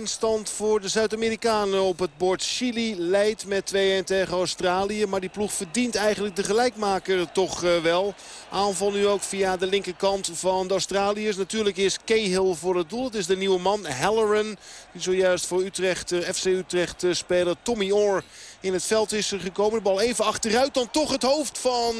2-1 0.00 0.02
stand 0.02 0.50
voor 0.50 0.80
de 0.80 0.88
Zuid-Amerikanen 0.88 1.82
op 1.82 1.98
het 1.98 2.16
bord. 2.16 2.42
Chili 2.42 2.94
leidt 2.98 3.46
met 3.46 3.72
2-1 3.74 4.04
tegen 4.04 4.36
Australië. 4.36 5.06
Maar 5.06 5.20
die 5.20 5.28
ploeg 5.28 5.52
verdient 5.52 5.94
eigenlijk 5.94 6.36
de 6.36 6.42
gelijkmaker 6.42 7.32
toch 7.32 7.64
uh, 7.64 7.76
wel. 7.76 8.14
Aanval 8.50 8.90
nu 8.90 9.06
ook 9.06 9.22
via 9.22 9.56
de 9.56 9.66
linkerkant 9.66 10.30
van 10.32 10.66
de 10.66 10.72
Australiërs. 10.72 11.36
Natuurlijk 11.36 11.76
is 11.76 11.98
Cahill 12.04 12.54
voor 12.54 12.76
het 12.76 12.90
doel. 12.90 13.04
Het 13.04 13.14
is 13.14 13.26
de 13.26 13.36
nieuwe 13.36 13.58
man, 13.60 13.86
Halloran. 13.86 14.56
Die 14.92 15.02
zojuist 15.02 15.46
voor 15.46 15.62
Utrecht, 15.62 16.12
uh, 16.12 16.20
FC 16.20 16.44
Utrecht 16.44 17.04
speler 17.10 17.54
Tommy 17.62 17.90
Orr 17.90 18.24
in 18.60 18.72
het 18.72 18.84
veld 18.84 19.12
is 19.12 19.32
gekomen. 19.36 19.74
De 19.74 19.84
bal 19.84 20.00
even 20.00 20.24
achteruit. 20.24 20.74
Dan 20.74 20.90
toch 20.90 21.10
het 21.10 21.22
hoofd 21.22 21.58
van 21.58 21.94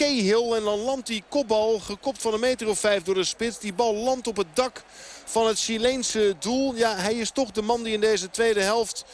Cahill. 0.00 0.52
En 0.52 0.64
dan 0.64 0.78
landt 0.78 1.06
die 1.06 1.22
kopbal 1.28 1.78
gekopt 1.78 2.22
van 2.22 2.34
een 2.34 2.40
meter 2.40 2.68
of 2.68 2.78
vijf 2.78 3.02
door 3.02 3.14
de 3.14 3.24
spits. 3.24 3.58
Die 3.58 3.72
bal 3.72 3.94
landt 3.94 4.26
op 4.26 4.36
het 4.36 4.46
dak 4.54 4.82
van 5.24 5.46
het 5.46 5.60
Chileense 5.60 6.36
doel. 6.38 6.74
Ja, 6.74 6.96
hij 6.96 7.14
is 7.14 7.30
toch 7.30 7.50
de 7.50 7.62
man 7.62 7.82
die 7.82 7.92
in 7.92 8.00
deze 8.00 8.30
tweede 8.30 8.60
helft 8.60 9.04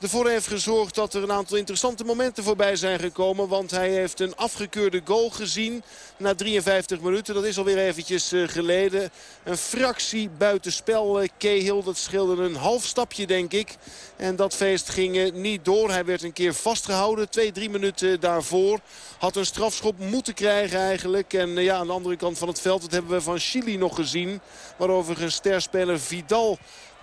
ervoor 0.00 0.28
heeft 0.28 0.46
gezorgd 0.46 0.94
dat 0.94 1.14
er 1.14 1.22
een 1.22 1.32
aantal 1.32 1.56
interessante 1.56 2.04
momenten 2.04 2.44
voorbij 2.44 2.76
zijn 2.76 2.98
gekomen. 2.98 3.48
Want 3.48 3.70
hij 3.70 3.90
heeft 3.90 4.20
een 4.20 4.36
afgekeurde 4.36 5.00
goal 5.04 5.30
gezien 5.30 5.82
na 6.16 6.34
53 6.34 7.00
minuten. 7.00 7.34
Dat 7.34 7.44
is 7.44 7.58
alweer 7.58 7.78
eventjes 7.78 8.32
eh, 8.32 8.48
geleden. 8.48 9.10
Een 9.44 9.56
fractie 9.56 10.30
buitenspel 10.38 11.22
uh, 11.22 11.28
Cahill. 11.38 11.82
Dat 11.82 11.96
scheelde 11.96 12.42
een 12.42 12.54
half 12.54 12.84
stapje 12.84 13.26
denk 13.26 13.52
ik. 13.52 13.76
En 14.16 14.36
dat 14.36 14.54
feest 14.54 14.88
ging 14.88 15.16
uh, 15.16 15.32
niet 15.32 15.64
door. 15.64 15.90
Hij 15.90 16.04
werd 16.04 16.22
een 16.22 16.32
keer 16.32 16.54
vastgehouden. 16.54 17.30
Twee, 17.30 17.52
drie 17.52 17.70
minuten 17.70 18.20
daarvoor. 18.20 18.80
Had 19.18 19.36
een 19.36 19.46
strafschop 19.46 19.98
moeten 19.98 20.34
krijgen 20.34 20.78
eigenlijk. 20.78 21.32
En 21.32 21.48
ja, 21.48 21.76
aan 21.76 21.86
de 21.86 21.92
andere 21.92 22.16
kant 22.16 22.38
van 22.38 22.48
het 22.48 22.60
veld. 22.60 22.82
Dat 22.82 22.92
hebben 22.92 23.10
we 23.10 23.20
van 23.20 23.38
Chili 23.38 23.76
nog 23.76 23.94
gezien. 23.94 24.40
Waarover 24.76 25.22
een 25.22 25.32
sterspeler 25.32 26.00
Vidal 26.00 26.58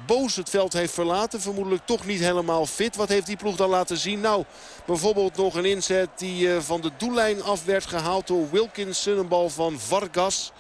boos 0.06 0.36
het 0.36 0.50
veld 0.50 0.74
heeft 0.74 0.94
verlaten. 0.94 1.42
Vermoedelijk 1.42 1.86
toch 1.86 2.06
niet 2.06 2.20
helemaal 2.20 2.66
fit. 2.66 2.96
Wat 2.96 3.10
heeft 3.10 3.26
die 3.26 3.38
ploeg 3.38 3.56
dan 3.56 3.70
laten 3.70 3.98
zien? 3.98 4.20
Nou, 4.20 4.44
bijvoorbeeld 4.86 5.38
nog 5.38 5.56
een 5.56 5.66
inzet 5.66 6.10
die 6.16 6.50
van 6.50 6.82
de 6.82 6.92
doellijn 6.98 7.44
af 7.44 7.66
werd 7.66 7.86
gehaald 7.86 8.28
door 8.28 8.50
Wilkinson. 8.52 9.18
Een 9.18 9.28
bal 9.28 9.50
van 9.50 9.80
Vargas. 9.80 10.52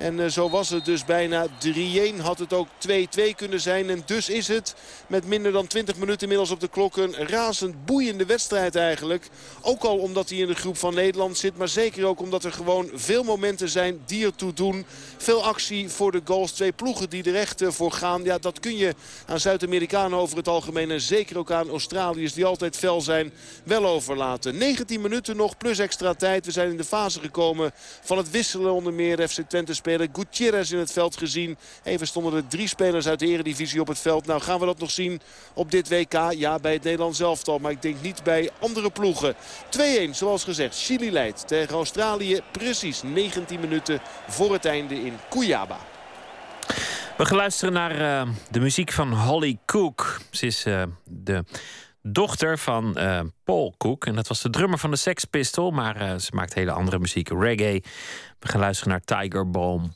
En 0.00 0.20
eh, 0.20 0.26
zo 0.26 0.50
was 0.50 0.68
het 0.68 0.84
dus 0.84 1.04
bijna 1.04 1.46
3-1. 1.46 2.20
Had 2.20 2.38
het 2.38 2.52
ook 2.52 2.68
2-2 2.88 3.34
kunnen 3.36 3.60
zijn. 3.60 3.90
En 3.90 4.02
dus 4.06 4.28
is 4.28 4.48
het 4.48 4.74
met 5.06 5.26
minder 5.26 5.52
dan 5.52 5.66
20 5.66 5.96
minuten 5.96 6.20
inmiddels 6.20 6.50
op 6.50 6.60
de 6.60 6.68
klok 6.68 6.96
een 6.96 7.14
razend 7.14 7.84
boeiende 7.84 8.26
wedstrijd 8.26 8.76
eigenlijk. 8.76 9.28
Ook 9.60 9.82
al 9.82 9.98
omdat 9.98 10.28
hij 10.28 10.38
in 10.38 10.46
de 10.46 10.54
groep 10.54 10.76
van 10.76 10.94
Nederland 10.94 11.38
zit. 11.38 11.56
Maar 11.56 11.68
zeker 11.68 12.04
ook 12.04 12.20
omdat 12.20 12.44
er 12.44 12.52
gewoon 12.52 12.90
veel 12.94 13.22
momenten 13.22 13.68
zijn 13.68 14.00
die 14.06 14.24
ertoe 14.24 14.52
doen. 14.52 14.86
Veel 15.16 15.44
actie 15.44 15.88
voor 15.88 16.12
de 16.12 16.20
goals. 16.24 16.52
Twee 16.52 16.72
ploegen 16.72 17.10
die 17.10 17.24
er 17.24 17.36
echt 17.36 17.62
eh, 17.62 17.70
voor 17.70 17.92
gaan. 17.92 18.24
Ja, 18.24 18.38
dat 18.38 18.60
kun 18.60 18.76
je 18.76 18.94
aan 19.26 19.40
Zuid-Amerikanen 19.40 20.18
over 20.18 20.36
het 20.36 20.48
algemeen. 20.48 20.90
En 20.90 21.00
zeker 21.00 21.38
ook 21.38 21.50
aan 21.50 21.68
Australiërs 21.68 22.32
die 22.32 22.44
altijd 22.44 22.76
fel 22.76 23.00
zijn. 23.00 23.32
Wel 23.64 23.86
overlaten. 23.86 24.58
19 24.58 25.00
minuten 25.00 25.36
nog 25.36 25.56
plus 25.56 25.78
extra 25.78 26.14
tijd. 26.14 26.46
We 26.46 26.52
zijn 26.52 26.70
in 26.70 26.76
de 26.76 26.84
fase 26.84 27.20
gekomen 27.20 27.72
van 28.02 28.18
het 28.18 28.30
wisselen 28.30 28.72
onder 28.72 28.92
meer 28.92 29.28
FC 29.28 29.40
Twente 29.48 29.74
speler 29.90 30.08
Gutierrez 30.12 30.70
in 30.70 30.78
het 30.78 30.92
veld 30.92 31.16
gezien. 31.16 31.56
Even 31.82 32.06
stonden 32.06 32.34
er 32.34 32.46
drie 32.46 32.68
spelers 32.68 33.08
uit 33.08 33.18
de 33.18 33.26
eredivisie 33.26 33.80
op 33.80 33.86
het 33.86 33.98
veld. 33.98 34.26
Nou 34.26 34.40
gaan 34.40 34.60
we 34.60 34.66
dat 34.66 34.78
nog 34.78 34.90
zien 34.90 35.20
op 35.54 35.70
dit 35.70 35.88
WK. 35.88 36.32
Ja, 36.32 36.58
bij 36.58 36.72
het 36.72 36.82
Nederlands 36.82 37.20
elftal. 37.20 37.58
Maar 37.58 37.70
ik 37.70 37.82
denk 37.82 38.02
niet 38.02 38.22
bij 38.22 38.50
andere 38.58 38.90
ploegen. 38.90 39.34
2-1, 39.78 40.10
zoals 40.10 40.44
gezegd. 40.44 40.84
Chili 40.84 41.12
leidt 41.12 41.48
tegen 41.48 41.74
Australië. 41.74 42.40
Precies 42.52 43.02
19 43.02 43.60
minuten 43.60 44.00
voor 44.28 44.52
het 44.52 44.64
einde 44.64 44.94
in 44.94 45.14
Cuyaba. 45.30 45.78
We 47.16 47.26
gaan 47.26 47.36
luisteren 47.36 47.74
naar 47.74 48.00
uh, 48.00 48.34
de 48.50 48.60
muziek 48.60 48.92
van 48.92 49.12
Holly 49.12 49.58
Cook. 49.66 50.20
Ze 50.30 50.46
is 50.46 50.66
uh, 50.66 50.82
de 51.04 51.44
dochter 52.12 52.58
van 52.58 52.94
uh, 52.98 53.20
Paul 53.44 53.74
Cook. 53.78 54.06
En 54.06 54.14
dat 54.14 54.28
was 54.28 54.42
de 54.42 54.50
drummer 54.50 54.78
van 54.78 54.90
de 54.90 54.96
Sex 54.96 55.24
Pistol. 55.24 55.70
Maar 55.70 56.20
ze 56.20 56.30
maakt 56.34 56.54
hele 56.54 56.72
andere 56.72 56.98
muziek, 56.98 57.28
reggae. 57.28 57.82
We 58.38 58.48
gaan 58.48 58.60
luisteren 58.60 58.92
naar 58.92 59.20
Tiger 59.20 59.50
Balm. 59.50 59.92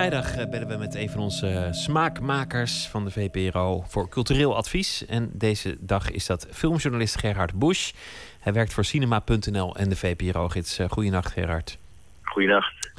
Vrijdag 0.00 0.36
eh, 0.36 0.48
bellen 0.48 0.68
we 0.68 0.76
met 0.76 0.94
een 0.94 1.10
van 1.10 1.20
onze 1.20 1.48
eh, 1.48 1.72
smaakmakers 1.72 2.86
van 2.86 3.04
de 3.04 3.10
VPRO 3.10 3.84
voor 3.86 4.08
cultureel 4.08 4.56
advies. 4.56 5.06
En 5.06 5.30
deze 5.32 5.76
dag 5.80 6.10
is 6.10 6.26
dat 6.26 6.46
filmjournalist 6.50 7.18
Gerhard 7.18 7.58
Busch. 7.58 7.92
Hij 8.38 8.52
werkt 8.52 8.72
voor 8.72 8.84
cinema.nl 8.84 9.76
en 9.76 9.88
de 9.88 9.96
VPRO-gids. 9.96 10.78
Eh, 10.78 10.88
Goedenacht, 10.88 11.32
Gerhard. 11.32 11.78
Goedenacht. 12.22 12.92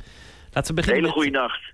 Laten 0.53 0.75
we 0.75 0.81
beginnen. 0.81 1.03
Hele 1.03 1.13
goede 1.13 1.29
nacht. 1.29 1.73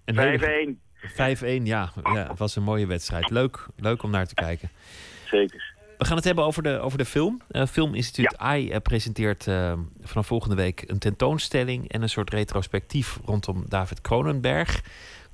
5-1. 1.36 1.61
5-1, 1.61 1.63
ja. 1.63 1.91
ja. 2.03 2.28
Het 2.28 2.38
was 2.39 2.55
een 2.55 2.63
mooie 2.63 2.88
wedstrijd. 2.88 3.30
Leuk, 3.30 3.65
leuk 3.75 4.03
om 4.03 4.11
naar 4.11 4.28
te 4.28 4.36
kijken. 4.36 4.69
Zeker. 5.25 5.75
We 5.97 6.05
gaan 6.05 6.15
het 6.15 6.25
hebben 6.25 6.43
over 6.43 6.63
de, 6.63 6.80
over 6.80 6.97
de 6.97 7.05
film. 7.05 7.41
Uh, 7.51 7.65
Filminstituut 7.65 8.32
ja. 8.32 8.45
AI 8.45 8.80
presenteert 8.80 9.47
uh, 9.47 9.73
vanaf 10.01 10.28
volgende 10.28 10.55
week 10.55 10.84
een 10.86 10.99
tentoonstelling 10.99 11.91
en 11.91 12.01
een 12.01 12.09
soort 12.09 12.30
retrospectief 12.30 13.19
rondom 13.25 13.63
David 13.67 14.01
Cronenberg. 14.01 14.82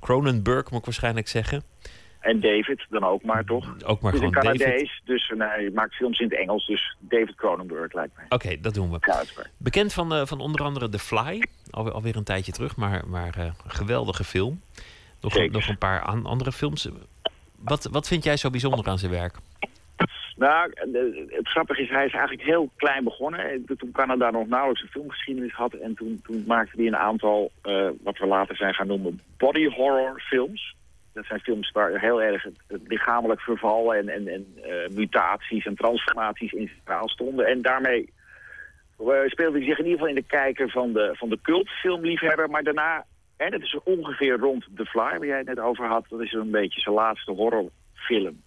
Cronenberg 0.04 0.70
moet 0.70 0.78
ik 0.78 0.84
waarschijnlijk 0.84 1.28
zeggen. 1.28 1.62
En 2.20 2.40
David 2.40 2.86
dan 2.90 3.04
ook 3.04 3.22
maar, 3.22 3.44
toch? 3.44 3.74
Ook 3.84 4.00
maar 4.00 4.12
gewoon 4.12 4.30
Canadees, 4.30 4.58
David. 4.58 4.90
dus 5.04 5.30
uh, 5.30 5.38
hij 5.38 5.70
maakt 5.74 5.94
films 5.94 6.18
in 6.18 6.28
het 6.28 6.38
Engels, 6.38 6.66
dus 6.66 6.96
David 6.98 7.34
Cronenberg 7.34 7.92
lijkt 7.92 8.16
mij. 8.16 8.24
Oké, 8.24 8.34
okay, 8.34 8.60
dat 8.60 8.74
doen 8.74 8.90
we. 8.90 8.98
Kruisberg. 8.98 9.50
Bekend 9.56 9.92
van, 9.92 10.12
uh, 10.12 10.26
van 10.26 10.40
onder 10.40 10.62
andere 10.62 10.88
The 10.88 10.98
Fly, 10.98 11.44
alweer, 11.70 11.92
alweer 11.92 12.16
een 12.16 12.24
tijdje 12.24 12.52
terug, 12.52 12.76
maar, 12.76 13.08
maar 13.08 13.34
uh, 13.38 13.44
een 13.44 13.70
geweldige 13.70 14.24
film. 14.24 14.60
Nog, 15.20 15.36
een, 15.36 15.52
nog 15.52 15.68
een 15.68 15.78
paar 15.78 16.02
an 16.02 16.26
andere 16.26 16.52
films. 16.52 16.88
Wat, 17.58 17.88
wat 17.90 18.08
vind 18.08 18.24
jij 18.24 18.36
zo 18.36 18.50
bijzonder 18.50 18.88
aan 18.88 18.98
zijn 18.98 19.12
werk? 19.12 19.36
Nou, 20.36 20.72
het 21.28 21.48
grappige 21.48 21.82
is, 21.82 21.88
hij 21.88 22.06
is 22.06 22.12
eigenlijk 22.12 22.42
heel 22.42 22.70
klein 22.76 23.04
begonnen. 23.04 23.64
Toen 23.78 23.92
Canada 23.92 24.30
nog 24.30 24.46
nauwelijks 24.46 24.82
een 24.82 24.88
filmgeschiedenis 24.88 25.52
had. 25.52 25.74
En 25.74 25.94
toen, 25.94 26.20
toen 26.22 26.44
maakte 26.46 26.76
hij 26.76 26.86
een 26.86 26.96
aantal, 26.96 27.50
uh, 27.62 27.88
wat 28.02 28.18
we 28.18 28.26
later 28.26 28.56
zijn 28.56 28.74
gaan 28.74 28.86
noemen, 28.86 29.20
body 29.36 29.68
horror 29.68 30.20
films. 30.20 30.76
Dat 31.12 31.24
zijn 31.24 31.40
films 31.40 31.70
waar 31.70 32.00
heel 32.00 32.22
erg 32.22 32.42
het, 32.42 32.56
het 32.66 32.80
lichamelijk 32.86 33.40
verval 33.40 33.94
en, 33.94 34.08
en, 34.08 34.28
en 34.28 34.46
uh, 34.56 34.88
mutaties 34.96 35.66
en 35.66 35.74
transformaties 35.74 36.52
in 36.52 36.70
centraal 36.74 37.08
stonden. 37.08 37.46
En 37.46 37.62
daarmee 37.62 38.12
speelde 39.26 39.58
hij 39.58 39.66
zich 39.66 39.78
in 39.78 39.84
ieder 39.84 39.98
geval 39.98 40.06
in 40.06 40.14
de 40.14 40.22
kijker 40.26 40.70
van 40.70 40.92
de, 40.92 41.10
van 41.12 41.28
de 41.28 41.38
cultfilmliefhebber. 41.42 42.50
Maar 42.50 42.62
daarna, 42.62 43.04
en 43.36 43.50
dat 43.50 43.62
is 43.62 43.78
ongeveer 43.84 44.36
rond 44.38 44.66
The 44.76 44.86
Fly, 44.86 45.18
waar 45.18 45.26
jij 45.26 45.38
het 45.38 45.46
net 45.46 45.60
over 45.60 45.86
had, 45.86 46.04
dat 46.08 46.20
is 46.20 46.32
een 46.32 46.50
beetje 46.50 46.80
zijn 46.80 46.94
laatste 46.94 47.32
horrorfilm 47.32 48.42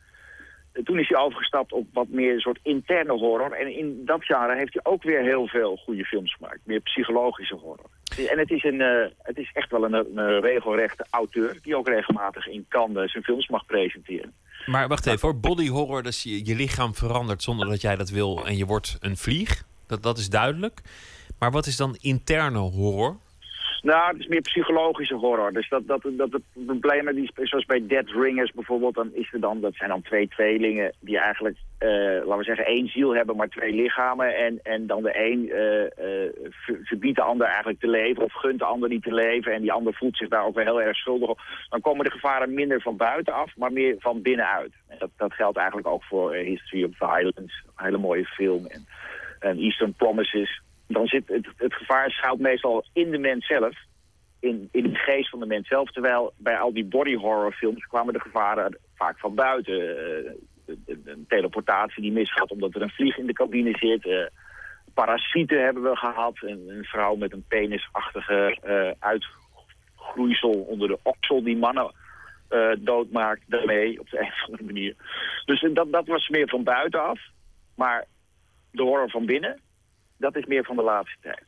toen 0.83 0.99
is 0.99 1.09
hij 1.09 1.19
overgestapt 1.19 1.71
op 1.71 1.87
wat 1.93 2.07
meer 2.07 2.33
een 2.33 2.39
soort 2.39 2.59
interne 2.63 3.13
horror. 3.13 3.51
En 3.51 3.77
in 3.77 4.01
dat 4.05 4.23
genre 4.23 4.55
heeft 4.55 4.73
hij 4.73 4.91
ook 4.91 5.03
weer 5.03 5.21
heel 5.21 5.47
veel 5.47 5.75
goede 5.75 6.05
films 6.05 6.33
gemaakt. 6.33 6.59
Meer 6.63 6.79
psychologische 6.79 7.55
horror. 7.55 7.89
En 8.29 8.39
het 8.39 8.51
is, 8.51 8.63
een, 8.63 8.79
uh, 8.79 9.05
het 9.17 9.37
is 9.37 9.51
echt 9.53 9.71
wel 9.71 9.83
een, 9.83 9.93
een, 9.93 10.39
regelrechte 10.39 11.05
auteur... 11.09 11.57
die 11.61 11.75
ook 11.75 11.87
regelmatig 11.87 12.47
in 12.47 12.65
Cannes 12.69 13.11
zijn 13.11 13.23
films 13.23 13.47
mag 13.47 13.65
presenteren. 13.65 14.33
Maar 14.65 14.87
wacht 14.87 15.05
even, 15.05 15.19
voor 15.19 15.39
body 15.39 15.67
horror, 15.67 16.03
dus 16.03 16.23
je, 16.23 16.45
je 16.45 16.55
lichaam 16.55 16.95
verandert 16.95 17.43
zonder 17.43 17.67
dat 17.67 17.81
jij 17.81 17.95
dat 17.95 18.09
wil... 18.09 18.45
en 18.45 18.57
je 18.57 18.65
wordt 18.65 18.97
een 18.99 19.17
vlieg, 19.17 19.63
dat, 19.87 20.03
dat 20.03 20.17
is 20.17 20.29
duidelijk. 20.29 20.81
Maar 21.39 21.51
wat 21.51 21.65
is 21.65 21.75
dan 21.75 21.97
interne 21.99 22.57
horror? 22.57 23.17
Nou, 23.81 24.11
het 24.11 24.19
is 24.19 24.27
meer 24.27 24.41
psychologische 24.41 25.15
horror. 25.15 25.53
Dus 25.53 25.69
dat, 25.69 25.87
dat, 25.87 26.01
dat 26.03 26.31
het 26.31 26.43
problemen, 26.65 27.15
die, 27.15 27.31
zoals 27.33 27.65
bij 27.65 27.87
Dead 27.87 28.09
Ringers 28.09 28.51
bijvoorbeeld, 28.51 28.95
dan 28.95 29.09
is 29.13 29.33
er 29.33 29.39
dan, 29.39 29.61
dat 29.61 29.75
zijn 29.75 29.89
dan 29.89 30.01
twee 30.01 30.27
tweelingen 30.27 30.93
die 30.99 31.19
eigenlijk, 31.19 31.57
uh, 31.79 31.89
laten 31.89 32.37
we 32.37 32.43
zeggen, 32.43 32.65
één 32.65 32.87
ziel 32.87 33.15
hebben, 33.15 33.35
maar 33.35 33.47
twee 33.47 33.73
lichamen. 33.73 34.35
En, 34.35 34.59
en 34.63 34.87
dan 34.87 35.03
de 35.03 35.19
een 35.19 35.45
uh, 35.45 36.05
uh, 36.05 36.83
verbiedt 36.83 37.15
de 37.15 37.21
ander 37.21 37.47
eigenlijk 37.47 37.79
te 37.79 37.87
leven 37.87 38.23
of 38.23 38.33
gunt 38.33 38.59
de 38.59 38.65
ander 38.65 38.89
niet 38.89 39.03
te 39.03 39.13
leven. 39.13 39.53
En 39.53 39.61
die 39.61 39.71
ander 39.71 39.93
voelt 39.93 40.17
zich 40.17 40.29
daar 40.29 40.45
ook 40.45 40.59
heel 40.61 40.81
erg 40.81 40.97
schuldig 40.97 41.29
op. 41.29 41.39
Dan 41.69 41.81
komen 41.81 42.05
de 42.05 42.11
gevaren 42.11 42.53
minder 42.53 42.81
van 42.81 42.97
buitenaf, 42.97 43.55
maar 43.55 43.71
meer 43.71 43.95
van 43.99 44.21
binnenuit. 44.21 44.73
En 44.87 44.97
dat, 44.99 45.09
dat 45.17 45.33
geldt 45.33 45.57
eigenlijk 45.57 45.87
ook 45.87 46.03
voor 46.03 46.33
History 46.33 46.83
of 46.83 46.97
Violence, 46.97 47.63
een 47.65 47.85
hele 47.85 47.97
mooie 47.97 48.25
film. 48.25 48.65
En, 48.65 48.85
en 49.39 49.57
Eastern 49.57 49.93
Promises 49.93 50.61
dan 50.87 51.07
zit 51.07 51.27
het, 51.27 51.47
het 51.55 51.73
gevaar 51.73 52.11
schuilt 52.11 52.39
meestal 52.39 52.85
in 52.93 53.11
de 53.11 53.17
mens 53.17 53.47
zelf. 53.47 53.75
In, 54.39 54.69
in 54.71 54.83
de 54.83 54.95
geest 54.95 55.29
van 55.29 55.39
de 55.39 55.45
mens 55.45 55.67
zelf. 55.67 55.91
Terwijl 55.91 56.33
bij 56.37 56.57
al 56.57 56.73
die 56.73 56.85
body 56.85 57.15
horror 57.15 57.51
films 57.51 57.85
kwamen 57.85 58.13
de 58.13 58.19
gevaren 58.19 58.77
vaak 58.95 59.19
van 59.19 59.35
buiten. 59.35 59.73
Uh, 59.73 60.31
een 60.85 61.25
teleportatie 61.27 62.01
die 62.01 62.11
misgaat 62.11 62.51
omdat 62.51 62.75
er 62.75 62.81
een 62.81 62.89
vlieg 62.89 63.17
in 63.17 63.25
de 63.25 63.33
cabine 63.33 63.77
zit. 63.77 64.05
Uh, 64.05 64.25
parasieten 64.93 65.63
hebben 65.63 65.83
we 65.83 65.95
gehad. 65.95 66.37
Een, 66.41 66.65
een 66.67 66.83
vrouw 66.83 67.15
met 67.15 67.33
een 67.33 67.45
penisachtige 67.47 68.57
uh, 68.65 68.91
onder 70.67 70.87
de 70.87 70.99
oksel 71.03 71.43
die 71.43 71.57
mannen 71.57 71.91
doodmaakt 72.79 73.41
daarmee 73.45 73.99
op 73.99 74.09
de 74.09 74.19
een 74.19 74.25
of 74.25 74.43
andere 74.45 74.63
manier. 74.63 74.95
Dus 75.45 75.65
dat, 75.73 75.91
dat 75.91 76.07
was 76.07 76.29
meer 76.29 76.49
van 76.49 76.63
buitenaf. 76.63 77.19
Maar 77.75 78.05
de 78.71 78.83
horror 78.83 79.09
van 79.09 79.25
binnen, 79.25 79.59
dat 80.17 80.35
is 80.35 80.45
meer 80.45 80.63
van 80.63 80.75
de 80.75 80.83
laatste 80.83 81.17
tijd. 81.21 81.43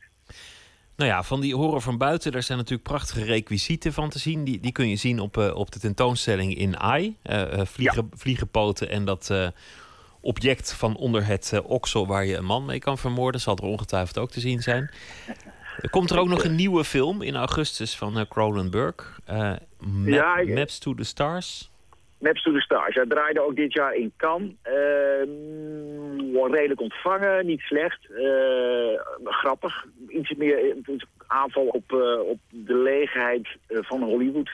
Nou 0.96 1.10
ja, 1.10 1.22
van 1.22 1.40
die 1.40 1.54
horror 1.54 1.80
van 1.80 1.98
buiten, 1.98 2.32
daar 2.32 2.42
zijn 2.42 2.58
natuurlijk 2.58 2.88
prachtige 2.88 3.24
requisieten 3.24 3.92
van 3.92 4.10
te 4.10 4.18
zien. 4.18 4.44
Die, 4.44 4.60
die 4.60 4.72
kun 4.72 4.88
je 4.88 4.96
zien 4.96 5.20
op, 5.20 5.36
uh, 5.36 5.54
op 5.54 5.70
de 5.70 5.78
tentoonstelling 5.78 6.56
in 6.56 6.78
AI. 6.78 7.16
Uh, 7.24 7.42
vliegen, 7.64 8.08
ja. 8.10 8.16
vliegenpoten 8.16 8.90
en 8.90 9.04
dat 9.04 9.34
object 10.20 10.72
van 10.72 10.96
onder 10.96 11.26
het 11.26 11.60
oksel 11.64 12.06
waar 12.06 12.24
je 12.24 12.36
een 12.36 12.44
man 12.44 12.64
mee 12.64 12.78
kan 12.78 12.98
vermoorden. 12.98 13.40
Zal 13.40 13.56
er 13.56 13.64
ongetwijfeld 13.64 14.18
ook 14.18 14.30
te 14.30 14.40
zien 14.40 14.62
zijn. 14.62 14.90
Er 15.80 15.90
komt 15.90 16.10
er 16.10 16.18
ook 16.18 16.28
nog 16.28 16.44
een 16.44 16.54
nieuwe 16.54 16.84
film 16.84 17.22
in 17.22 17.36
augustus 17.36 17.96
van 17.96 18.26
Cronenberg. 18.28 19.20
Ja, 20.04 20.36
ik... 20.36 20.54
Maps 20.54 20.78
to 20.78 20.94
the 20.94 21.04
Stars. 21.04 21.70
Maps 22.20 22.42
to 22.42 22.52
the 22.52 22.60
Stars. 22.60 22.94
Hij 22.94 23.06
draaide 23.06 23.40
ook 23.40 23.56
dit 23.56 23.72
jaar 23.72 23.94
in 23.94 24.12
Cannes. 24.16 24.50
Uh, 24.64 25.22
redelijk 26.50 26.80
ontvangen, 26.80 27.46
niet 27.46 27.60
slecht. 27.60 28.08
Uh, 28.10 29.00
grappig. 29.24 29.84
Iets 30.08 30.34
meer 30.34 30.76
aanval 31.26 31.66
op, 31.66 31.92
uh, 31.92 32.20
op 32.20 32.38
de 32.48 32.76
leegheid 32.76 33.48
van 33.68 34.02
Hollywood. 34.02 34.50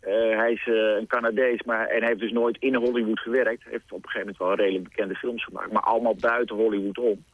hij 0.00 0.52
is 0.52 0.66
een 0.66 1.06
Canadees 1.06 1.62
maar, 1.62 1.86
en 1.86 2.04
heeft 2.04 2.20
dus 2.20 2.32
nooit 2.32 2.56
in 2.60 2.74
Hollywood 2.74 3.18
gewerkt. 3.18 3.64
Heeft 3.64 3.92
op 3.92 4.04
een 4.04 4.10
gegeven 4.10 4.20
moment 4.20 4.38
wel 4.38 4.54
redelijk 4.54 4.88
bekende 4.88 5.14
films 5.14 5.44
gemaakt. 5.44 5.72
Maar 5.72 5.82
allemaal 5.82 6.16
buiten 6.20 6.56
Hollywood 6.56 6.98
om. 6.98 7.24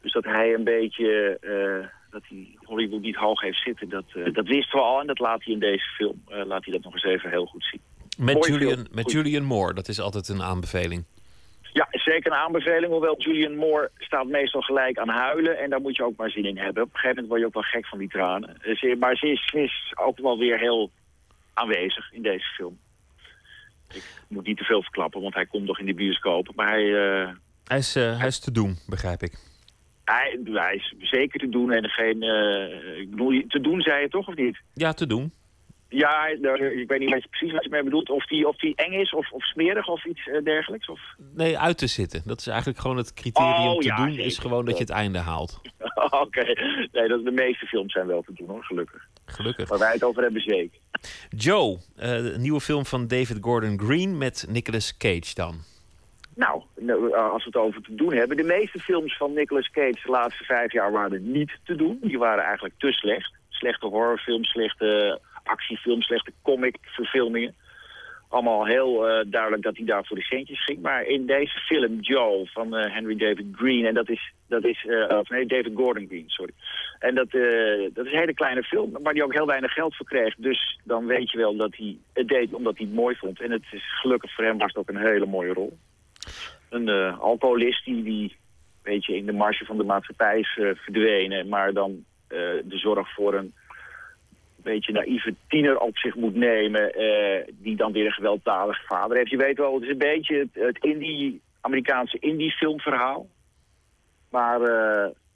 Dus 0.00 0.12
dat 0.12 0.24
hij 0.24 0.54
een 0.54 0.64
beetje... 0.64 1.38
dat 2.10 2.22
hij 2.28 2.56
Hollywood 2.56 3.00
niet 3.00 3.16
hoog 3.16 3.40
heeft 3.40 3.62
zitten, 3.62 3.88
dat, 3.88 4.04
dat 4.32 4.46
wisten 4.46 4.78
we 4.78 4.84
al. 4.84 5.00
En 5.00 5.06
dat 5.06 5.18
laat 5.18 5.44
hij 5.44 5.52
in 5.52 5.60
deze 5.60 5.88
film 5.96 6.22
laat 6.26 6.64
hij 6.64 6.72
dat 6.72 6.82
nog 6.82 6.92
eens 6.92 7.04
even 7.04 7.30
heel 7.30 7.46
goed 7.46 7.64
zien. 7.64 7.80
Met 8.18 8.46
Julian, 8.46 8.86
met 8.90 9.10
Julian 9.10 9.44
Moore, 9.44 9.74
dat 9.74 9.88
is 9.88 10.00
altijd 10.00 10.28
een 10.28 10.42
aanbeveling. 10.42 11.04
Ja, 11.72 11.88
zeker 11.90 12.32
een 12.32 12.38
aanbeveling. 12.38 12.92
Hoewel 12.92 13.20
Julian 13.20 13.56
Moore 13.56 13.90
staat 13.98 14.26
meestal 14.26 14.60
gelijk 14.60 14.98
aan 14.98 15.08
huilen. 15.08 15.58
En 15.58 15.70
daar 15.70 15.80
moet 15.80 15.96
je 15.96 16.04
ook 16.04 16.16
maar 16.16 16.30
zin 16.30 16.44
in 16.44 16.58
hebben. 16.58 16.82
Op 16.82 16.88
een 16.88 16.98
gegeven 16.98 17.22
moment 17.22 17.28
word 17.28 17.40
je 17.40 17.46
ook 17.46 17.54
wel 17.54 17.80
gek 17.80 17.86
van 17.86 17.98
die 17.98 18.08
tranen. 18.08 18.56
Maar 18.98 19.16
ze 19.16 19.28
is, 19.28 19.52
is 19.54 19.92
ook 19.94 20.18
wel 20.18 20.38
weer 20.38 20.58
heel 20.58 20.90
aanwezig 21.54 22.12
in 22.12 22.22
deze 22.22 22.44
film. 22.44 22.78
Ik 23.94 24.04
moet 24.28 24.46
niet 24.46 24.56
te 24.56 24.64
veel 24.64 24.82
verklappen, 24.82 25.20
want 25.20 25.34
hij 25.34 25.46
komt 25.46 25.66
nog 25.66 25.78
in 25.78 25.86
de 25.86 25.94
bioscoop. 25.94 26.52
Maar 26.54 26.68
hij... 26.68 26.84
Uh, 26.84 27.28
hij, 27.64 27.78
is, 27.78 27.96
uh, 27.96 28.18
hij 28.18 28.26
is 28.26 28.38
te 28.38 28.52
doen, 28.52 28.78
begrijp 28.86 29.22
ik. 29.22 29.38
Hij, 30.04 30.40
hij 30.44 30.74
is 30.74 30.94
zeker 31.10 31.40
te 31.40 31.48
doen 31.48 31.72
en 31.72 31.88
geen... 31.88 32.22
Uh, 32.22 32.98
ik 32.98 33.10
bedoel, 33.10 33.42
te 33.48 33.60
doen 33.60 33.80
zei 33.80 34.00
je 34.00 34.08
toch, 34.08 34.28
of 34.28 34.34
niet? 34.34 34.60
Ja, 34.74 34.92
te 34.92 35.06
doen. 35.06 35.32
Ja, 35.94 36.26
ik 36.26 36.88
weet 36.88 36.98
niet 36.98 37.26
precies 37.30 37.52
wat 37.52 37.64
je 37.64 37.70
mee 37.70 37.82
bedoelt. 37.82 38.10
Of 38.10 38.26
die, 38.26 38.48
of 38.48 38.56
die 38.56 38.74
eng 38.76 38.92
is 38.92 39.12
of, 39.12 39.32
of 39.32 39.44
smerig 39.44 39.88
of 39.88 40.04
iets 40.04 40.26
uh, 40.26 40.44
dergelijks? 40.44 40.88
Of? 40.88 41.00
Nee, 41.34 41.58
uit 41.58 41.78
te 41.78 41.86
zitten. 41.86 42.22
Dat 42.24 42.40
is 42.40 42.46
eigenlijk 42.46 42.78
gewoon 42.78 42.96
het 42.96 43.14
criterium 43.14 43.68
oh, 43.68 43.78
te 43.78 43.86
ja, 43.86 43.96
doen. 43.96 44.10
Zeker. 44.10 44.24
Is 44.24 44.38
gewoon 44.38 44.64
dat 44.64 44.74
je 44.74 44.82
het 44.82 44.92
einde 44.92 45.18
haalt. 45.18 45.60
Oké. 45.94 46.16
Okay. 46.16 46.88
Nee, 46.92 47.08
dat, 47.08 47.24
de 47.24 47.30
meeste 47.30 47.66
films 47.66 47.92
zijn 47.92 48.06
wel 48.06 48.22
te 48.22 48.32
doen 48.34 48.48
hoor, 48.48 48.64
gelukkig. 48.64 49.08
Gelukkig. 49.24 49.68
Waar 49.68 49.78
wij 49.78 49.92
het 49.92 50.04
over 50.04 50.22
hebben, 50.22 50.42
zeker. 50.42 50.78
Joe, 51.28 51.78
uh, 51.96 52.32
een 52.32 52.40
nieuwe 52.40 52.60
film 52.60 52.86
van 52.86 53.06
David 53.06 53.38
Gordon 53.40 53.80
Green 53.80 54.18
met 54.18 54.46
Nicolas 54.48 54.96
Cage 54.96 55.34
dan. 55.34 55.54
Nou, 56.34 56.62
als 57.12 57.44
we 57.44 57.50
het 57.50 57.56
over 57.56 57.82
te 57.82 57.94
doen 57.94 58.14
hebben. 58.14 58.36
De 58.36 58.42
meeste 58.42 58.78
films 58.78 59.16
van 59.16 59.32
Nicolas 59.32 59.70
Cage 59.70 60.00
de 60.04 60.10
laatste 60.10 60.44
vijf 60.44 60.72
jaar 60.72 60.92
waren 60.92 61.30
niet 61.30 61.58
te 61.64 61.74
doen. 61.74 61.98
Die 62.02 62.18
waren 62.18 62.44
eigenlijk 62.44 62.74
te 62.78 62.92
slecht. 62.92 63.32
Slechte 63.48 63.86
horrorfilms, 63.86 64.48
slechte 64.48 65.20
actiefilm, 65.44 66.02
slechte 66.02 66.32
comic-verfilmingen. 66.42 67.54
Allemaal 68.28 68.66
heel 68.66 69.08
uh, 69.08 69.24
duidelijk 69.26 69.62
dat 69.62 69.76
hij 69.76 69.86
daar 69.86 70.04
voor 70.04 70.16
de 70.16 70.22
centjes 70.22 70.64
ging. 70.64 70.82
Maar 70.82 71.02
in 71.02 71.26
deze 71.26 71.58
film, 71.58 72.00
Joe, 72.00 72.46
van 72.52 72.76
uh, 72.78 72.94
Henry 72.94 73.16
David 73.16 73.46
Green... 73.52 73.86
en 73.86 73.94
dat 73.94 74.08
is, 74.08 74.32
dat 74.48 74.64
is 74.64 74.84
uh, 74.84 75.18
of 75.18 75.28
nee, 75.28 75.46
David 75.46 75.72
Gordon 75.74 76.06
Green, 76.06 76.24
sorry. 76.26 76.52
En 76.98 77.14
dat, 77.14 77.30
dat 77.92 78.06
is 78.06 78.12
een 78.12 78.18
hele 78.18 78.34
kleine 78.34 78.62
film, 78.62 78.92
waar 79.02 79.12
hij 79.12 79.22
ook 79.22 79.32
heel 79.32 79.46
weinig 79.46 79.72
geld 79.72 79.96
voor 79.96 80.06
kreeg. 80.06 80.34
Dus 80.36 80.80
dan 80.84 81.06
weet 81.06 81.30
je 81.30 81.38
wel 81.38 81.56
dat 81.56 81.76
hij 81.76 81.96
het 82.12 82.28
deed 82.28 82.54
omdat 82.54 82.76
hij 82.76 82.86
het 82.86 82.94
mooi 82.94 83.16
vond. 83.16 83.40
En 83.40 83.50
het 83.50 83.64
is 83.70 84.00
gelukkig 84.00 84.34
voor 84.34 84.44
hem 84.44 84.58
was 84.58 84.68
het 84.68 84.76
ook 84.76 84.88
een 84.88 85.06
hele 85.06 85.26
mooie 85.26 85.52
rol. 85.52 85.78
Een 86.70 86.88
alcoholist 87.18 87.84
die, 87.84 88.02
die 88.02 88.36
weet 88.82 89.04
je, 89.04 89.16
in 89.16 89.26
de 89.26 89.32
marge 89.32 89.64
van 89.64 89.76
de 89.76 89.84
maatschappij 89.84 90.38
is 90.38 90.60
verdwenen... 90.74 91.48
maar 91.48 91.72
dan 91.72 92.04
de 92.28 92.78
zorg 92.78 93.14
voor 93.14 93.34
een 93.34 93.54
beetje 94.64 94.92
naïeve 94.92 95.34
tiener 95.48 95.78
op 95.78 95.98
zich 95.98 96.14
moet 96.14 96.34
nemen... 96.34 96.92
die 97.48 97.76
dan 97.76 97.92
weer 97.92 98.06
een 98.06 98.12
gewelddadige 98.12 98.82
vader 98.86 99.16
heeft. 99.16 99.30
Je 99.30 99.36
weet 99.36 99.58
wel, 99.58 99.74
het 99.74 99.82
is 99.82 99.88
een 99.88 99.98
beetje 99.98 100.48
het, 100.52 100.78
indie, 100.84 101.40
Amerikaanse 101.60 102.18
indie 102.18 102.50
filmverhaal. 102.50 103.26
Maar 104.30 104.60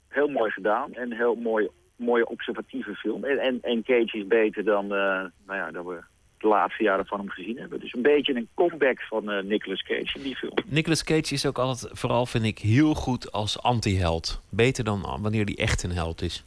heel 0.07 0.27
mooi 0.27 0.51
gedaan 0.51 0.93
en 0.93 1.13
heel 1.13 1.35
mooi, 1.35 1.67
mooie 1.95 2.27
observatieve 2.27 2.95
film. 2.95 3.23
En, 3.23 3.59
en, 3.61 3.83
Cage 3.83 4.17
is 4.17 4.27
beter 4.27 4.63
dan, 4.63 4.87
nou 4.87 5.31
ja, 5.47 5.71
dan 5.71 5.85
we 5.85 5.99
de 6.39 6.47
laatste 6.47 6.83
jaren 6.83 7.05
van 7.05 7.19
hem 7.19 7.29
gezien 7.29 7.57
hebben. 7.57 7.79
Dus 7.79 7.93
een 7.93 8.01
beetje 8.01 8.35
een 8.35 8.47
comeback 8.55 9.01
van 9.01 9.31
uh, 9.31 9.43
Nicolas 9.43 9.81
Cage 9.81 10.17
in 10.17 10.21
die 10.21 10.35
film. 10.35 10.53
Nicolas 10.65 11.03
Cage 11.03 11.33
is 11.33 11.45
ook 11.45 11.57
altijd, 11.57 11.99
vooral 11.99 12.25
vind 12.25 12.43
ik, 12.43 12.59
heel 12.59 12.93
goed 12.93 13.31
als 13.31 13.61
anti-held. 13.61 14.41
Beter 14.49 14.83
dan 14.83 15.17
wanneer 15.21 15.45
hij 15.45 15.55
echt 15.55 15.83
een 15.83 15.91
held 15.91 16.21
is. 16.21 16.43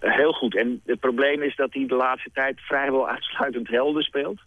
Heel 0.00 0.32
goed. 0.32 0.56
En 0.56 0.82
het 0.86 1.00
probleem 1.00 1.42
is 1.42 1.56
dat 1.56 1.72
hij 1.72 1.86
de 1.86 1.94
laatste 1.94 2.30
tijd 2.32 2.60
vrijwel 2.60 3.08
uitsluitend 3.08 3.68
helden 3.68 4.02
speelt. 4.02 4.40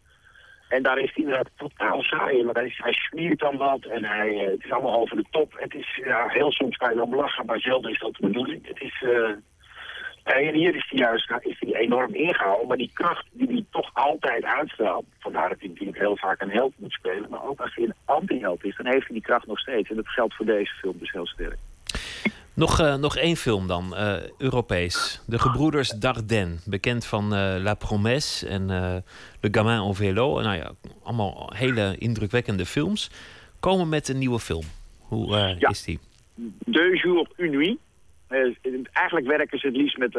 En 0.69 0.83
daar 0.83 0.97
is 0.97 1.11
hij 1.13 1.23
inderdaad 1.23 1.49
totaal 1.57 2.01
saai. 2.01 2.43
Want 2.43 2.57
hij, 2.57 2.73
hij 2.77 2.93
smiert 2.93 3.39
dan 3.39 3.57
wat 3.57 3.85
en 3.85 4.03
hij, 4.03 4.29
uh, 4.29 4.51
het 4.51 4.63
is 4.63 4.71
allemaal 4.71 4.99
over 4.99 5.15
de 5.15 5.25
top. 5.31 5.53
Het 5.57 5.73
is 5.73 5.99
ja, 6.03 6.27
heel 6.27 6.51
soms 6.51 6.77
kan 6.77 6.89
je 6.89 6.95
dan 6.95 7.15
lachen, 7.15 7.45
maar 7.45 7.59
zelden 7.59 7.91
is 7.91 7.99
dat 7.99 8.15
de 8.15 8.27
bedoeling. 8.27 8.67
Het 8.67 8.81
is 8.81 9.03
en 10.23 10.53
hier 10.53 10.75
is 10.75 10.87
hij 10.89 10.99
juist 10.99 11.31
enorm 11.59 12.13
ingehouden. 12.13 12.67
Maar 12.67 12.77
die 12.77 12.91
kracht 12.93 13.25
die 13.31 13.47
hij 13.47 13.65
toch 13.71 13.89
altijd 13.93 14.43
uitstraalt. 14.43 15.05
Vandaar 15.19 15.49
dat 15.49 15.59
hij 15.59 15.67
natuurlijk 15.67 15.97
heel 15.97 16.17
vaak 16.17 16.41
een 16.41 16.51
held 16.51 16.73
moet 16.77 16.91
spelen. 16.91 17.29
Maar 17.29 17.43
ook 17.43 17.61
als 17.61 17.75
hij 17.75 17.83
een 17.83 17.93
anti-held 18.05 18.65
is, 18.65 18.75
dan 18.75 18.85
heeft 18.85 19.05
hij 19.05 19.15
die 19.15 19.25
kracht 19.25 19.47
nog 19.47 19.59
steeds. 19.59 19.89
En 19.89 19.95
dat 19.95 20.07
geldt 20.07 20.35
voor 20.35 20.45
deze 20.45 20.73
film 20.73 20.97
dus 20.99 21.11
heel 21.11 21.27
sterk. 21.27 21.57
Nog, 22.53 22.79
uh, 22.79 22.95
nog 22.95 23.17
één 23.17 23.35
film 23.35 23.67
dan, 23.67 23.93
uh, 23.93 24.15
Europees. 24.37 25.21
De 25.27 25.39
Gebroeders 25.39 25.89
Dardenne. 25.89 26.55
Bekend 26.65 27.05
van 27.05 27.23
uh, 27.33 27.55
La 27.57 27.73
Promesse 27.73 28.47
en 28.47 28.67
Le 29.41 29.49
Gamin 29.51 29.87
en 29.87 29.95
Vélo. 29.95 30.41
Nou 30.41 30.55
ja, 30.55 30.71
allemaal 31.03 31.51
hele 31.55 31.95
indrukwekkende 31.97 32.65
films. 32.65 33.09
Komen 33.59 33.89
met 33.89 34.07
een 34.07 34.17
nieuwe 34.17 34.39
film. 34.39 34.63
Hoe 34.99 35.55
ja. 35.59 35.69
is 35.69 35.83
die? 35.83 35.99
Deux 36.65 37.01
jours, 37.01 37.29
une 37.37 37.57
nuit. 37.57 37.77
Eigenlijk 38.91 39.27
werken 39.27 39.59
ze 39.59 39.67
het 39.67 39.75
liefst 39.75 39.97
met 39.97 40.17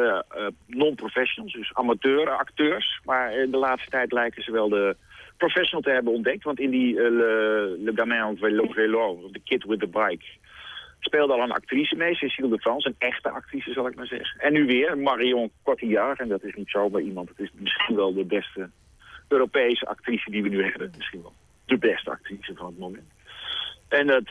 non-professionals, 0.67 1.53
dus 1.53 1.75
amateur 1.75 2.31
acteurs. 2.31 3.01
Maar 3.05 3.39
in 3.39 3.51
de 3.51 3.57
laatste 3.57 3.91
tijd 3.91 4.13
lijken 4.13 4.43
ze 4.43 4.53
wel 4.53 4.69
de 4.69 4.97
professional 5.37 5.83
te 5.83 5.91
hebben 5.91 6.13
ontdekt. 6.13 6.45
Want 6.45 6.61
in 6.61 6.71
die 6.71 6.95
Le, 6.95 7.77
Le 7.85 7.93
Gamin 7.95 8.37
Vélo, 8.37 8.67
Vélo, 8.71 9.31
The 9.33 9.41
Kid 9.45 9.65
with 9.65 9.81
the 9.81 9.87
Bike... 9.87 10.25
speelde 11.05 11.33
al 11.33 11.43
een 11.43 11.53
actrice 11.53 11.97
mee, 11.97 12.15
Cécile 12.15 12.49
de 12.49 12.59
France. 12.59 12.89
Een 12.89 12.95
echte 12.99 13.31
actrice, 13.31 13.73
zal 13.73 13.87
ik 13.87 13.95
maar 13.95 14.07
zeggen. 14.07 14.41
En 14.41 14.53
nu 14.53 14.67
weer 14.67 14.99
Marion 14.99 15.51
Cotillard. 15.63 16.21
En 16.21 16.29
dat 16.29 16.45
is 16.45 16.55
niet 16.55 16.71
zomaar 16.71 17.01
iemand. 17.01 17.29
Het 17.29 17.39
is 17.39 17.51
misschien 17.55 17.97
wel 17.97 18.15
de 18.15 18.25
beste 18.25 18.71
Europese 19.29 19.87
actrice 19.87 20.31
die 20.31 20.43
we 20.43 20.49
nu 20.49 20.63
hebben. 20.63 20.93
Misschien 20.97 21.23
wel 21.23 21.33
de 21.67 21.79
beste 21.79 22.11
actrice 22.11 22.55
van 22.55 22.67
het 22.67 22.79
moment. 22.79 23.11
En 23.89 24.07
dat 24.07 24.31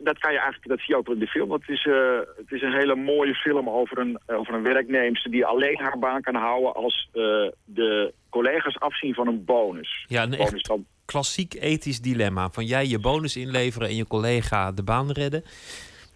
dat 0.00 0.18
kan 0.18 0.32
je 0.32 0.38
eigenlijk, 0.38 0.68
dat 0.68 0.78
zie 0.78 0.94
je 0.94 0.96
ook 0.96 1.08
in 1.08 1.18
de 1.18 1.26
film. 1.26 1.52
Het 1.52 1.68
is, 1.68 1.84
uh, 1.84 2.18
het 2.36 2.52
is 2.52 2.62
een 2.62 2.74
hele 2.74 2.94
mooie 2.94 3.34
film 3.34 3.68
over 3.68 3.98
een, 3.98 4.18
over 4.26 4.54
een 4.54 4.62
werknemster 4.62 5.30
die 5.30 5.46
alleen 5.46 5.80
haar 5.80 5.98
baan 5.98 6.20
kan 6.20 6.34
houden 6.34 6.74
als 6.74 7.08
uh, 7.12 7.22
de 7.64 8.12
collega's 8.30 8.78
afzien 8.78 9.14
van 9.14 9.26
een 9.26 9.44
bonus. 9.44 10.04
Ja, 10.08 10.22
een 10.22 10.36
bonus 10.36 10.66
van... 10.66 10.86
klassiek 11.12 11.54
ethisch 11.54 12.00
dilemma. 12.00 12.50
Van 12.50 12.64
jij 12.64 12.86
je 12.86 12.98
bonus 12.98 13.36
inleveren 13.36 13.88
en 13.88 13.96
je 13.96 14.06
collega 14.06 14.72
de 14.72 14.82
baan 14.82 15.10
redden. 15.10 15.44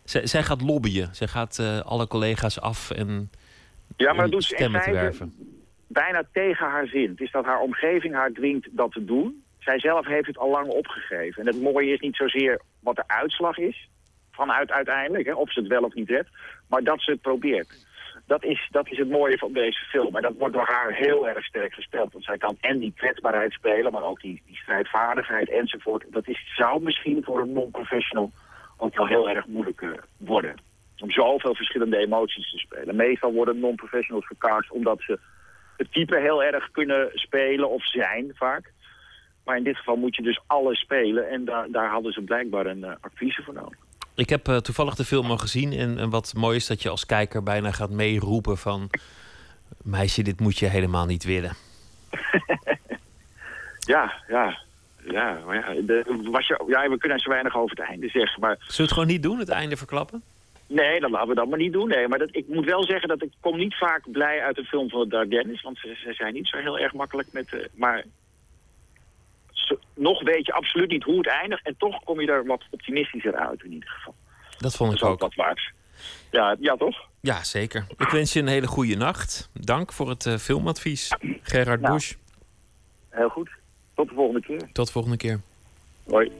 Z 0.04 0.22
zij 0.22 0.42
gaat 0.42 0.62
lobbyen. 0.62 1.08
Zij 1.12 1.26
gaat 1.26 1.58
uh, 1.60 1.80
alle 1.80 2.06
collega's 2.06 2.60
af 2.60 2.90
en 2.90 3.30
ja, 3.96 4.12
maar 4.12 4.30
doet 4.30 4.44
ze 4.44 4.56
in 4.56 4.70
feite 4.70 5.28
bijna 5.86 6.22
tegen 6.32 6.66
haar 6.66 6.86
zin. 6.86 7.10
Het 7.10 7.20
is 7.20 7.30
dat 7.30 7.44
haar 7.44 7.60
omgeving 7.60 8.14
haar 8.14 8.32
dwingt 8.32 8.68
dat 8.70 8.92
te 8.92 9.04
doen. 9.04 9.44
Zij 9.58 9.78
zelf 9.80 10.06
heeft 10.06 10.26
het 10.26 10.38
al 10.38 10.50
lang 10.50 10.68
opgegeven. 10.68 11.40
En 11.40 11.46
het 11.46 11.62
mooie 11.62 11.92
is 11.92 12.00
niet 12.00 12.16
zozeer 12.16 12.60
wat 12.80 12.96
de 12.96 13.04
uitslag 13.06 13.58
is, 13.58 13.88
vanuit 14.30 14.70
uiteindelijk, 14.70 15.26
hè, 15.26 15.34
of 15.34 15.52
ze 15.52 15.60
het 15.60 15.68
wel 15.68 15.82
of 15.82 15.94
niet 15.94 16.08
redt, 16.08 16.28
maar 16.68 16.82
dat 16.82 17.00
ze 17.00 17.10
het 17.10 17.20
probeert. 17.20 17.83
Dat 18.26 18.44
is, 18.44 18.68
dat 18.70 18.90
is 18.90 18.98
het 18.98 19.08
mooie 19.08 19.38
van 19.38 19.52
deze 19.52 19.84
film. 19.84 20.16
En 20.16 20.22
dat 20.22 20.34
wordt 20.38 20.54
door 20.54 20.66
haar 20.66 20.92
heel 20.92 21.28
erg 21.28 21.44
sterk 21.44 21.74
gespeeld. 21.74 22.12
Want 22.12 22.24
zij 22.24 22.38
kan 22.38 22.56
en 22.60 22.78
die 22.78 22.92
kwetsbaarheid 22.96 23.52
spelen, 23.52 23.92
maar 23.92 24.02
ook 24.02 24.20
die, 24.20 24.42
die 24.46 24.56
strijdvaardigheid 24.56 25.50
enzovoort. 25.50 26.04
Dat 26.10 26.28
is, 26.28 26.52
zou 26.56 26.82
misschien 26.82 27.24
voor 27.24 27.40
een 27.40 27.52
non-professional 27.52 28.32
ook 28.76 28.96
wel 28.96 29.06
heel 29.06 29.28
erg 29.28 29.46
moeilijk 29.46 29.80
uh, 29.80 29.90
worden. 30.16 30.54
Om 30.98 31.10
zoveel 31.10 31.54
verschillende 31.54 31.96
emoties 31.96 32.50
te 32.50 32.58
spelen. 32.58 32.96
Meestal 32.96 33.32
worden 33.32 33.58
non-professionals 33.58 34.26
gecast 34.26 34.70
omdat 34.70 35.00
ze 35.00 35.18
het 35.76 35.92
type 35.92 36.20
heel 36.20 36.42
erg 36.42 36.70
kunnen 36.70 37.10
spelen 37.12 37.70
of 37.70 37.86
zijn 37.86 38.32
vaak. 38.34 38.72
Maar 39.44 39.56
in 39.56 39.64
dit 39.64 39.76
geval 39.76 39.96
moet 39.96 40.16
je 40.16 40.22
dus 40.22 40.40
alles 40.46 40.78
spelen. 40.80 41.28
En 41.28 41.44
daar, 41.44 41.70
daar 41.70 41.90
hadden 41.90 42.12
ze 42.12 42.22
blijkbaar 42.22 42.66
een 42.66 42.78
uh, 42.78 42.92
actrice 43.00 43.42
voor 43.42 43.54
nodig. 43.54 43.83
Ik 44.16 44.28
heb 44.28 44.48
uh, 44.48 44.56
toevallig 44.56 44.94
de 44.94 45.04
film 45.04 45.30
al 45.30 45.38
gezien. 45.38 45.72
En, 45.72 45.98
en, 45.98 46.10
wat 46.10 46.32
mooi 46.36 46.56
is 46.56 46.66
dat 46.66 46.82
je 46.82 46.88
als 46.88 47.06
kijker 47.06 47.42
bijna 47.42 47.72
gaat 47.72 47.90
meeroepen 47.90 48.58
van... 48.58 48.90
Meisje, 49.82 50.22
dit 50.22 50.40
moet 50.40 50.58
je 50.58 50.66
helemaal 50.66 51.06
niet 51.06 51.24
willen. 51.24 51.56
ja, 53.94 54.12
ja. 54.28 54.58
Ja, 55.10 55.38
maar 55.46 55.56
ja, 55.56 55.80
de, 55.82 56.20
was 56.30 56.46
je, 56.46 56.64
ja, 56.66 56.88
we 56.88 56.98
kunnen 56.98 57.18
zo 57.18 57.30
weinig 57.30 57.56
over 57.56 57.76
het 57.76 57.88
einde 57.88 58.08
zeggen. 58.08 58.40
Maar... 58.40 58.56
Zullen 58.58 58.76
we 58.76 58.82
het 58.82 58.92
gewoon 58.92 59.08
niet 59.08 59.22
doen, 59.22 59.38
het 59.38 59.48
einde 59.48 59.76
verklappen? 59.76 60.22
Nee, 60.66 61.00
dat 61.00 61.10
laten 61.10 61.28
we 61.28 61.34
dat 61.34 61.48
maar 61.48 61.58
niet 61.58 61.72
doen. 61.72 61.88
Nee, 61.88 62.08
maar 62.08 62.18
dat, 62.18 62.28
ik 62.32 62.48
moet 62.48 62.64
wel 62.64 62.84
zeggen 62.84 63.08
dat 63.08 63.22
ik 63.22 63.30
kom 63.40 63.56
niet 63.56 63.74
vaak 63.74 64.10
blij 64.12 64.42
uit 64.42 64.58
een 64.58 64.64
film 64.64 64.88
van 64.88 65.00
de 65.00 65.08
Dardennes. 65.08 65.62
Want 65.62 65.78
ze, 65.78 65.94
ze 66.04 66.12
zijn 66.12 66.34
niet 66.34 66.48
zo 66.48 66.56
heel 66.56 66.78
erg 66.78 66.92
makkelijk 66.92 67.28
met... 67.32 67.52
Uh, 67.52 67.60
maar 67.74 68.04
nog 69.94 70.22
weet 70.22 70.46
je 70.46 70.52
absoluut 70.52 70.90
niet 70.90 71.02
hoe 71.02 71.16
het 71.16 71.28
eindigt. 71.28 71.66
En 71.66 71.76
toch 71.78 72.04
kom 72.04 72.20
je 72.20 72.26
er 72.26 72.46
wat 72.46 72.62
optimistischer 72.70 73.34
uit 73.34 73.62
in 73.62 73.72
ieder 73.72 73.88
geval. 73.88 74.14
Dat 74.58 74.76
vond 74.76 74.92
ik 74.92 74.98
dat 74.98 75.10
ook. 75.10 75.20
wat 75.20 75.34
waard. 75.34 75.72
Ja, 76.30 76.56
ja, 76.60 76.76
toch? 76.76 77.08
Ja, 77.20 77.44
zeker. 77.44 77.86
Ik 77.96 78.08
wens 78.08 78.32
je 78.32 78.40
een 78.40 78.46
hele 78.46 78.66
goede 78.66 78.96
nacht. 78.96 79.50
Dank 79.52 79.92
voor 79.92 80.08
het 80.08 80.24
uh, 80.24 80.36
filmadvies, 80.36 81.12
Gerard 81.42 81.80
nou, 81.80 81.94
Bush. 81.94 82.14
Heel 83.10 83.28
goed. 83.28 83.50
Tot 83.94 84.08
de 84.08 84.14
volgende 84.14 84.40
keer. 84.40 84.68
Tot 84.72 84.86
de 84.86 84.92
volgende 84.92 85.16
keer. 85.16 85.40
Hoi. 86.06 86.32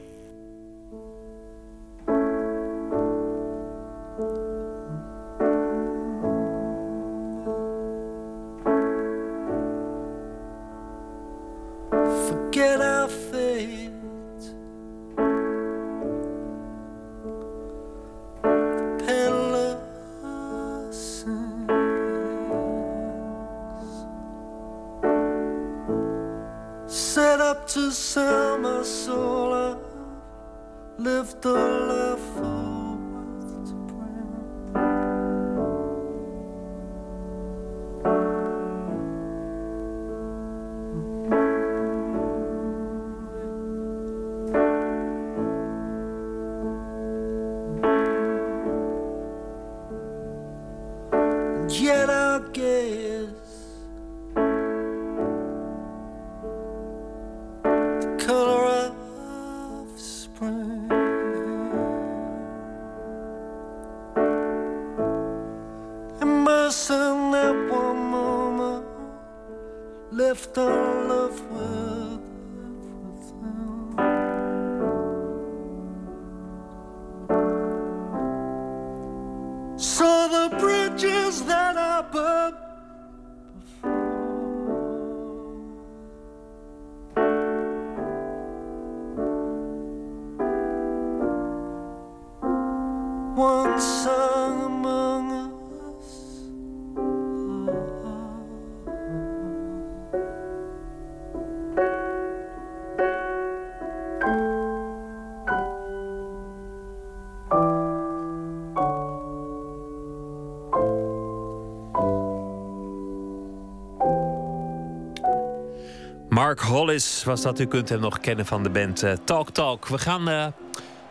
Hollis 116.65 117.23
was 117.23 117.41
dat. 117.41 117.59
U 117.59 117.65
kunt 117.65 117.89
hem 117.89 117.99
nog 117.99 118.19
kennen 118.19 118.45
van 118.45 118.63
de 118.63 118.69
band 118.69 119.03
uh, 119.03 119.11
Talk 119.23 119.49
Talk. 119.49 119.87
We 119.87 119.97
gaan 119.97 120.29
uh, 120.29 120.45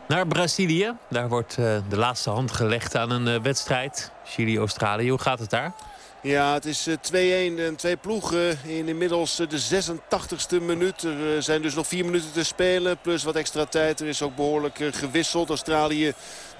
naar 0.09 0.26
Brazilië. 0.26 0.93
Daar 1.10 1.28
wordt 1.28 1.56
uh, 1.59 1.76
de 1.89 1.97
laatste 1.97 2.31
hand 2.31 2.52
gelegd 2.52 2.97
aan 2.97 3.10
een 3.10 3.43
wedstrijd. 3.43 4.10
Chili-Australië. 4.24 5.09
Hoe 5.09 5.20
gaat 5.20 5.39
het 5.39 5.51
daar? 5.51 5.72
Ja, 6.22 6.52
het 6.52 6.64
is 6.64 6.89
2-1 6.89 6.94
en 7.12 7.76
twee 7.76 7.97
ploegen 7.97 8.59
in 8.64 8.89
inmiddels 8.89 9.36
de 9.36 9.85
86e 10.60 10.62
minuut. 10.62 11.02
Er 11.02 11.43
zijn 11.43 11.62
dus 11.62 11.74
nog 11.74 11.86
vier 11.86 12.05
minuten 12.05 12.32
te 12.32 12.44
spelen, 12.44 12.98
plus 13.02 13.24
wat 13.24 13.35
extra 13.35 13.64
tijd. 13.64 14.01
Er 14.01 14.06
is 14.06 14.22
ook 14.22 14.36
behoorlijk 14.36 14.78
gewisseld. 14.90 15.48
Australië 15.48 16.12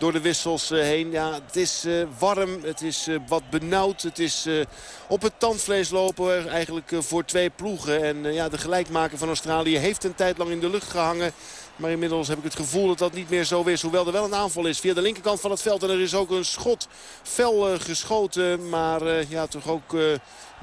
door 0.05 0.12
de 0.12 0.20
wissels 0.20 0.68
heen. 0.68 1.10
Ja, 1.10 1.32
het 1.47 1.56
is 1.56 1.86
warm, 2.18 2.59
het 2.62 2.82
is 2.82 3.09
wat 3.28 3.43
benauwd. 3.51 4.02
Het 4.02 4.18
is 4.18 4.48
op 5.09 5.22
het 5.22 5.32
tandvlees 5.39 5.90
lopen 5.90 6.48
eigenlijk 6.48 6.90
voor 6.98 7.24
twee 7.24 7.51
ploegen. 7.51 8.02
En 8.02 8.32
ja, 8.32 8.48
de 8.48 8.59
gelijkmaker 8.59 9.18
van 9.18 9.28
Australië 9.28 9.76
heeft 9.76 10.05
een 10.05 10.14
tijd 10.14 10.39
lang 10.39 10.51
in 10.51 10.60
de 10.60 10.70
lucht 10.70 10.90
gehangen. 10.90 11.32
Maar 11.77 11.91
inmiddels 11.91 12.29
heb 12.29 12.39
ik 12.39 12.45
het 12.45 12.55
gevoel 12.55 12.87
dat 12.87 12.99
dat 12.99 13.13
niet 13.13 13.31
meer 13.31 13.45
zo 13.45 13.63
is. 13.63 13.83
Hoewel 13.83 14.07
er 14.07 14.13
wel 14.13 14.25
een 14.25 14.35
aanval 14.35 14.67
is 14.67 14.81
via 14.81 14.95
de 14.95 15.03
linkerkant 15.03 15.41
van 15.41 15.51
het 15.51 15.63
veld. 15.63 15.83
En 15.83 15.91
er 15.91 16.01
is 16.01 16.15
ook 16.15 16.31
een 16.31 16.45
schot 16.45 16.89
fel 17.23 17.73
uh, 17.73 17.81
geschoten. 17.81 18.69
Maar 18.69 19.03
uh, 19.03 19.31
ja, 19.31 19.47
toch 19.47 19.69
ook 19.69 19.93
uh, 19.93 20.15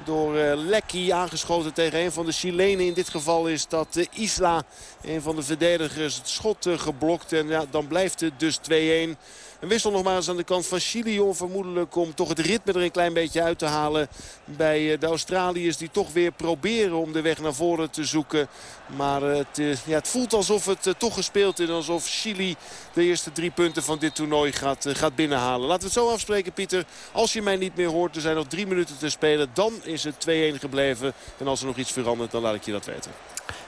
door 0.04 0.34
Lecky 0.56 1.12
aangeschoten 1.12 1.72
tegen 1.72 2.00
een 2.00 2.12
van 2.12 2.26
de 2.26 2.32
Chilenen. 2.32 2.86
In 2.86 2.92
dit 2.92 3.08
geval 3.08 3.48
is 3.48 3.68
dat 3.68 4.08
Isla, 4.12 4.62
een 5.02 5.22
van 5.22 5.36
de 5.36 5.42
verdedigers, 5.42 6.16
het 6.16 6.28
schot 6.28 6.68
geblokt. 6.76 7.32
En 7.32 7.48
ja, 7.48 7.64
dan 7.70 7.86
blijft 7.86 8.20
het 8.20 8.40
dus 8.40 8.58
2-1. 8.58 9.18
Een 9.62 9.68
wissel 9.68 9.90
nogmaals 9.90 10.28
aan 10.28 10.36
de 10.36 10.44
kant 10.44 10.66
van 10.66 10.78
Chili. 10.78 11.20
Onvermoedelijk 11.20 11.96
om 11.96 12.14
toch 12.14 12.28
het 12.28 12.38
ritme 12.38 12.72
er 12.72 12.82
een 12.82 12.90
klein 12.90 13.12
beetje 13.12 13.42
uit 13.42 13.58
te 13.58 13.66
halen. 13.66 14.08
Bij 14.44 14.98
de 14.98 15.06
Australiërs 15.06 15.76
die 15.76 15.90
toch 15.90 16.12
weer 16.12 16.32
proberen 16.32 16.96
om 16.96 17.12
de 17.12 17.20
weg 17.20 17.38
naar 17.38 17.54
voren 17.54 17.90
te 17.90 18.04
zoeken. 18.04 18.48
Maar 18.96 19.22
het, 19.22 19.56
ja, 19.84 19.94
het 19.94 20.08
voelt 20.08 20.32
alsof 20.32 20.66
het 20.66 20.94
toch 20.98 21.14
gespeeld 21.14 21.58
is. 21.58 21.68
Alsof 21.68 22.06
Chili 22.06 22.56
de 22.92 23.02
eerste 23.02 23.32
drie 23.32 23.50
punten 23.50 23.82
van 23.82 23.98
dit 23.98 24.14
toernooi 24.14 24.52
gaat, 24.52 24.86
gaat 24.88 25.14
binnenhalen. 25.14 25.66
Laten 25.66 25.88
we 25.88 25.94
het 25.94 26.04
zo 26.04 26.10
afspreken 26.10 26.52
Pieter. 26.52 26.84
Als 27.12 27.32
je 27.32 27.42
mij 27.42 27.56
niet 27.56 27.76
meer 27.76 27.88
hoort, 27.88 28.16
er 28.16 28.22
zijn 28.22 28.36
nog 28.36 28.46
drie 28.46 28.66
minuten 28.66 28.98
te 28.98 29.10
spelen. 29.10 29.50
Dan 29.52 29.72
is 29.82 30.04
het 30.04 30.26
2-1 30.28 30.58
gebleven. 30.58 31.12
En 31.38 31.46
als 31.46 31.60
er 31.60 31.66
nog 31.66 31.76
iets 31.76 31.92
verandert, 31.92 32.30
dan 32.30 32.42
laat 32.42 32.54
ik 32.54 32.64
je 32.64 32.72
dat 32.72 32.86
weten. 32.86 33.10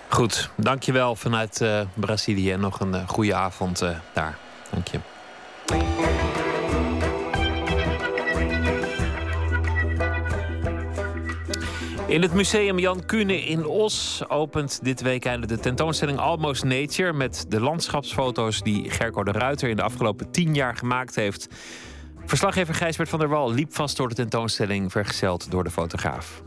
Goed, 0.08 0.50
dankjewel 0.56 1.16
vanuit 1.16 1.60
Brazilië. 1.94 2.52
En 2.52 2.60
nog 2.60 2.80
een 2.80 3.08
goede 3.08 3.34
avond 3.34 3.78
daar. 4.12 4.38
Dank 4.70 4.88
je. 4.88 5.13
In 12.06 12.22
het 12.22 12.34
museum 12.34 12.78
Jan 12.78 13.04
Kuhne 13.06 13.44
in 13.44 13.66
Os 13.66 14.22
opent 14.28 14.78
dit 14.82 15.00
weekend 15.02 15.48
de 15.48 15.58
tentoonstelling 15.58 16.18
Almost 16.18 16.64
Nature 16.64 17.12
met 17.12 17.44
de 17.48 17.60
landschapsfoto's 17.60 18.62
die 18.62 18.90
Gerco 18.90 19.24
de 19.24 19.32
Ruiter 19.32 19.68
in 19.68 19.76
de 19.76 19.82
afgelopen 19.82 20.30
tien 20.30 20.54
jaar 20.54 20.76
gemaakt 20.76 21.14
heeft. 21.14 21.48
Verslaggever 22.26 22.74
Gijsbert 22.74 23.08
van 23.08 23.18
der 23.18 23.28
Wal 23.28 23.52
liep 23.52 23.74
vast 23.74 23.96
door 23.96 24.08
de 24.08 24.14
tentoonstelling, 24.14 24.92
vergezeld 24.92 25.50
door 25.50 25.64
de 25.64 25.70
fotograaf. 25.70 26.42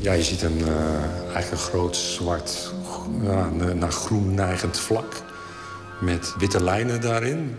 Ja, 0.00 0.12
je 0.12 0.22
ziet 0.22 0.42
een, 0.42 0.58
uh, 0.58 1.02
eigenlijk 1.22 1.50
een 1.50 1.56
groot 1.56 1.96
zwart 1.96 2.72
naar 3.74 3.92
groen 3.92 4.34
neigend 4.34 4.78
vlak 4.78 5.22
met 6.04 6.34
witte 6.38 6.62
lijnen 6.62 7.00
daarin. 7.00 7.56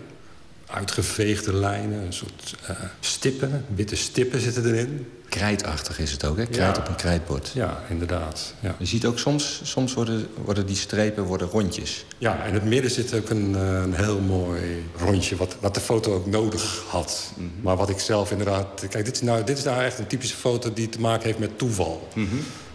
Uitgeveegde 0.66 1.52
lijnen, 1.54 2.02
een 2.02 2.12
soort 2.12 2.54
uh, 2.70 2.76
stippen, 3.00 3.64
witte 3.74 3.96
stippen 3.96 4.40
zitten 4.40 4.66
erin. 4.74 5.06
Krijtachtig 5.28 5.98
is 5.98 6.12
het 6.12 6.24
ook, 6.24 6.36
hè? 6.36 6.46
Krijt 6.46 6.76
Ja. 6.76 6.82
op 6.82 6.88
een 6.88 6.94
krijtbord. 6.96 7.50
Ja, 7.54 7.82
inderdaad. 7.88 8.54
Ja. 8.60 8.74
Je 8.78 8.86
ziet 8.86 9.04
ook 9.06 9.18
soms, 9.18 9.60
soms 9.64 9.94
worden, 9.94 10.26
worden 10.44 10.66
die 10.66 10.76
strepen 10.76 11.24
worden 11.24 11.48
rondjes. 11.48 12.04
Ja, 12.18 12.44
in 12.44 12.54
het 12.54 12.64
midden 12.64 12.90
zit 12.90 13.14
ook 13.14 13.30
een, 13.30 13.54
eh, 13.54 13.80
een 13.82 13.94
heel 13.94 14.20
mooi 14.20 14.84
rondje... 14.98 15.36
Wat, 15.36 15.56
wat 15.60 15.74
de 15.74 15.80
foto 15.80 16.14
ook 16.14 16.26
nodig 16.26 16.84
had. 16.88 17.32
Maar 17.60 17.76
wat 17.76 17.90
ik 17.90 17.98
zelf 17.98 18.30
inderdaad... 18.30 18.86
Kijk, 18.88 19.04
dit 19.04 19.14
is, 19.14 19.20
nou, 19.22 19.44
dit 19.44 19.58
is 19.58 19.64
nou 19.64 19.82
echt 19.82 19.98
een 19.98 20.06
typische 20.06 20.36
foto 20.36 20.72
die 20.72 20.88
te 20.88 21.00
maken 21.00 21.26
heeft 21.26 21.38
met 21.38 21.58
toeval. 21.58 22.08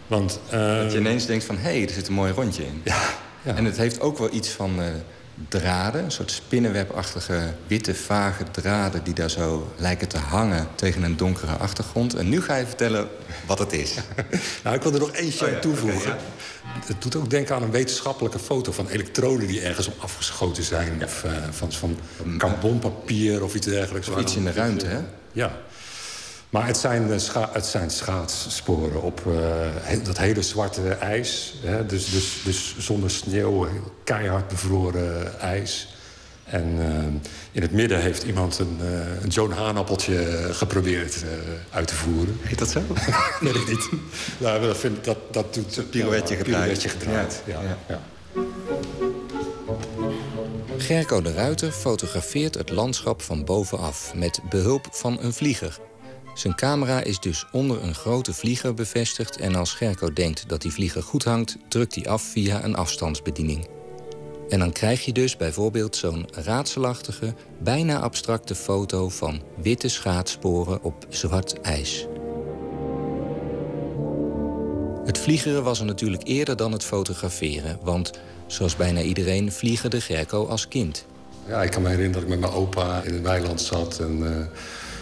Want, 0.08 0.40
eh, 0.50 0.78
Dat 0.78 0.92
je 0.92 0.98
ineens 1.00 1.26
denkt 1.26 1.44
van, 1.44 1.56
hé, 1.58 1.62
hey, 1.72 1.84
er 1.84 1.90
zit 1.94 2.08
een 2.08 2.14
mooi 2.14 2.32
rondje 2.32 2.64
in. 2.66 2.82
Ja, 2.84 3.02
En 3.56 3.66
het 3.66 3.78
heeft 3.78 4.00
ook 4.02 4.18
wel 4.18 4.34
iets 4.34 4.50
van 4.50 4.82
eh, 4.82 4.88
draden. 5.50 6.04
Een 6.04 6.12
soort 6.12 6.32
spinnenwebachtige 6.32 7.54
witte, 7.68 7.96
vage 7.96 8.44
draden... 8.52 9.04
die 9.04 9.14
daar 9.14 9.30
zo 9.30 9.74
lijken 9.78 10.08
te 10.08 10.18
hangen 10.18 10.68
tegen 10.76 11.04
een 11.04 11.18
donkere 11.18 11.52
achtergrond. 11.52 12.16
En 12.16 12.30
nu 12.30 12.42
ga 12.42 12.56
je 12.56 12.66
vertellen 12.66 13.08
wat 13.46 13.60
het 13.60 13.74
is. 13.74 13.96
Nou, 14.64 14.76
ik 14.76 14.82
wil 14.82 14.94
er 14.94 15.00
nog 15.00 15.14
eentje 15.14 15.46
Oh 15.46 15.50
ja, 15.50 15.56
aan 15.56 15.62
toevoegen. 15.62 16.10
ja. 16.10 16.18
Het 16.86 17.02
doet 17.02 17.16
ook 17.16 17.30
denken 17.30 17.56
aan 17.56 17.64
een 17.64 17.72
wetenschappelijke 17.72 18.40
foto 18.40 18.72
van 18.72 18.88
elektronen 18.88 19.48
die 19.48 19.62
ergens 19.62 19.88
op 19.88 19.96
afgeschoten 20.00 20.64
zijn. 20.64 21.04
Of 21.04 21.24
eh, 21.24 21.32
van, 21.52 21.72
van 21.72 21.98
carbonpapier 22.38 23.44
of 23.44 23.56
iets 23.56 23.68
dergelijks. 23.68 24.08
Of 24.08 24.20
iets 24.20 24.36
in 24.36 24.44
de 24.44 24.52
ruimte, 24.52 24.86
hè? 24.86 25.00
Ja. 25.32 25.52
Maar 26.52 26.68
het 26.68 26.78
zijn, 26.78 27.20
scha 27.20 27.50
het 27.54 27.66
zijn 27.66 27.90
schaatssporen 27.90 29.02
op 29.02 29.22
eh, 29.28 29.34
he- 29.82 30.02
dat 30.02 30.18
hele 30.18 30.42
zwarte 30.42 30.90
ijs. 30.90 31.54
Hè? 31.66 31.86
Dus, 31.86 32.06
dus, 32.12 32.42
dus 32.44 32.76
zonder 32.78 33.10
sneeuw, 33.12 33.64
heel 33.64 33.92
keihard 34.04 34.48
bevroren 34.48 35.40
ijs. 35.40 35.96
En 36.44 36.76
eh, 36.80 37.04
in 37.52 37.62
het 37.62 37.72
midden 37.72 38.02
heeft 38.02 38.24
iemand 38.24 38.60
een, 38.60 38.78
eh, 38.82 39.24
een 39.24 39.30
Joan 39.30 39.52
Haanappeltje 39.52 40.48
geprobeerd 40.52 41.16
eh, 41.24 41.30
uit 41.76 41.88
te 41.88 41.96
voeren. 41.96 42.38
Heet 42.42 42.60
dat 42.60 42.70
zo? 42.70 42.82
Weet 43.42 43.56
ik 43.56 43.68
niet. 43.68 43.90
Nou, 44.38 44.62
dat, 44.68 44.78
vind, 44.78 45.04
dat, 45.04 45.18
dat 45.32 45.54
doet 45.54 45.78
een 45.78 45.90
pirouetje 45.90 46.36
gedraaid. 46.36 46.60
pirouetje 46.62 46.90
gedraaid. 46.90 47.42
Ja. 47.46 47.62
Ja. 47.62 47.78
Ja. 47.88 48.00
Gerco 50.78 51.22
de 51.22 51.34
Ruiter 51.34 51.72
fotografeert 51.72 52.56
het 52.56 52.70
landschap 52.70 53.22
van 53.22 53.46
bovenaf... 53.46 54.14
met 54.16 54.40
behulp 54.50 54.88
van 54.92 55.18
een 55.22 55.34
vlieger. 55.34 55.80
Zijn 56.34 56.56
camera 56.56 57.04
is 57.04 57.20
dus 57.20 57.46
onder 57.52 57.84
een 57.84 57.96
grote 57.96 58.34
vlieger 58.34 58.74
bevestigd... 58.74 59.38
en 59.38 59.56
als 59.56 59.74
Gerco 59.74 60.14
denkt 60.14 60.50
dat 60.50 60.62
die 60.62 60.72
vlieger 60.72 61.04
goed 61.04 61.24
hangt... 61.24 61.58
drukt 61.68 61.96
hij 61.96 62.06
af 62.06 62.22
via 62.22 62.64
een 62.64 62.76
afstandsbediening. 62.76 63.68
En 64.50 64.60
dan 64.60 64.72
krijg 64.72 65.06
je 65.06 65.12
dus 65.12 65.38
bijvoorbeeld 65.38 65.96
zo'n 65.96 66.28
raadselachtige... 66.34 67.34
bijna 67.60 68.00
abstracte 68.00 68.56
foto 68.56 69.10
van 69.10 69.42
witte 69.62 69.88
schaatssporen 69.88 70.84
op 70.84 71.06
zwart 71.10 71.62
ijs. 71.62 72.08
Het 75.06 75.18
vliegeren 75.18 75.64
was 75.64 75.80
er 75.80 75.86
natuurlijk 75.86 76.28
eerder 76.28 76.56
dan 76.56 76.72
het 76.72 76.84
fotograferen... 76.84 77.80
want 77.82 78.12
zoals 78.48 78.76
bijna 78.76 79.02
iedereen 79.02 79.52
vliegerde 79.52 80.02
Gerco 80.02 80.46
als 80.46 80.68
kind... 80.68 81.06
Ja, 81.48 81.64
ik 81.64 81.72
kan 81.72 81.82
me 81.82 81.90
herinneren 81.90 82.22
dat 82.22 82.32
ik 82.32 82.40
met 82.40 82.50
mijn 82.50 82.62
opa 82.62 83.02
in 83.02 83.14
het 83.14 83.22
weiland 83.22 83.62
zat. 83.62 84.00
En, 84.00 84.38
eh, 84.38 84.46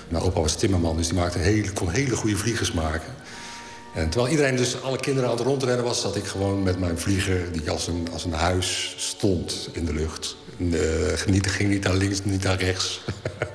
mijn 0.10 0.24
opa 0.24 0.42
was 0.42 0.56
timmerman, 0.56 0.98
dus 0.98 1.08
die 1.08 1.18
maakte 1.18 1.40
hele, 1.40 1.72
kon 1.72 1.90
hele 1.90 2.16
goede 2.16 2.38
vliegers 2.38 2.72
maken. 2.72 3.16
En 3.94 4.10
terwijl 4.10 4.32
iedereen 4.32 4.56
dus, 4.56 4.82
alle 4.82 4.98
kinderen 4.98 5.30
aan 5.30 5.36
het 5.36 5.46
rondrennen 5.46 5.86
was... 5.86 6.02
zat 6.02 6.16
ik 6.16 6.26
gewoon 6.26 6.64
met 6.64 6.80
mijn 6.80 6.98
vlieger, 6.98 7.52
die 7.52 7.72
als 7.72 7.88
een, 7.88 8.08
als 8.14 8.26
een 8.26 8.34
huis 8.34 8.94
stond 8.98 9.70
in 9.72 9.86
de 9.86 9.94
lucht. 9.94 10.36
Eh, 10.58 10.80
genieten 11.14 11.52
ging 11.52 11.70
niet 11.70 11.84
naar 11.84 11.96
links, 11.96 12.24
niet 12.24 12.44
naar 12.44 12.58
rechts. 12.58 13.02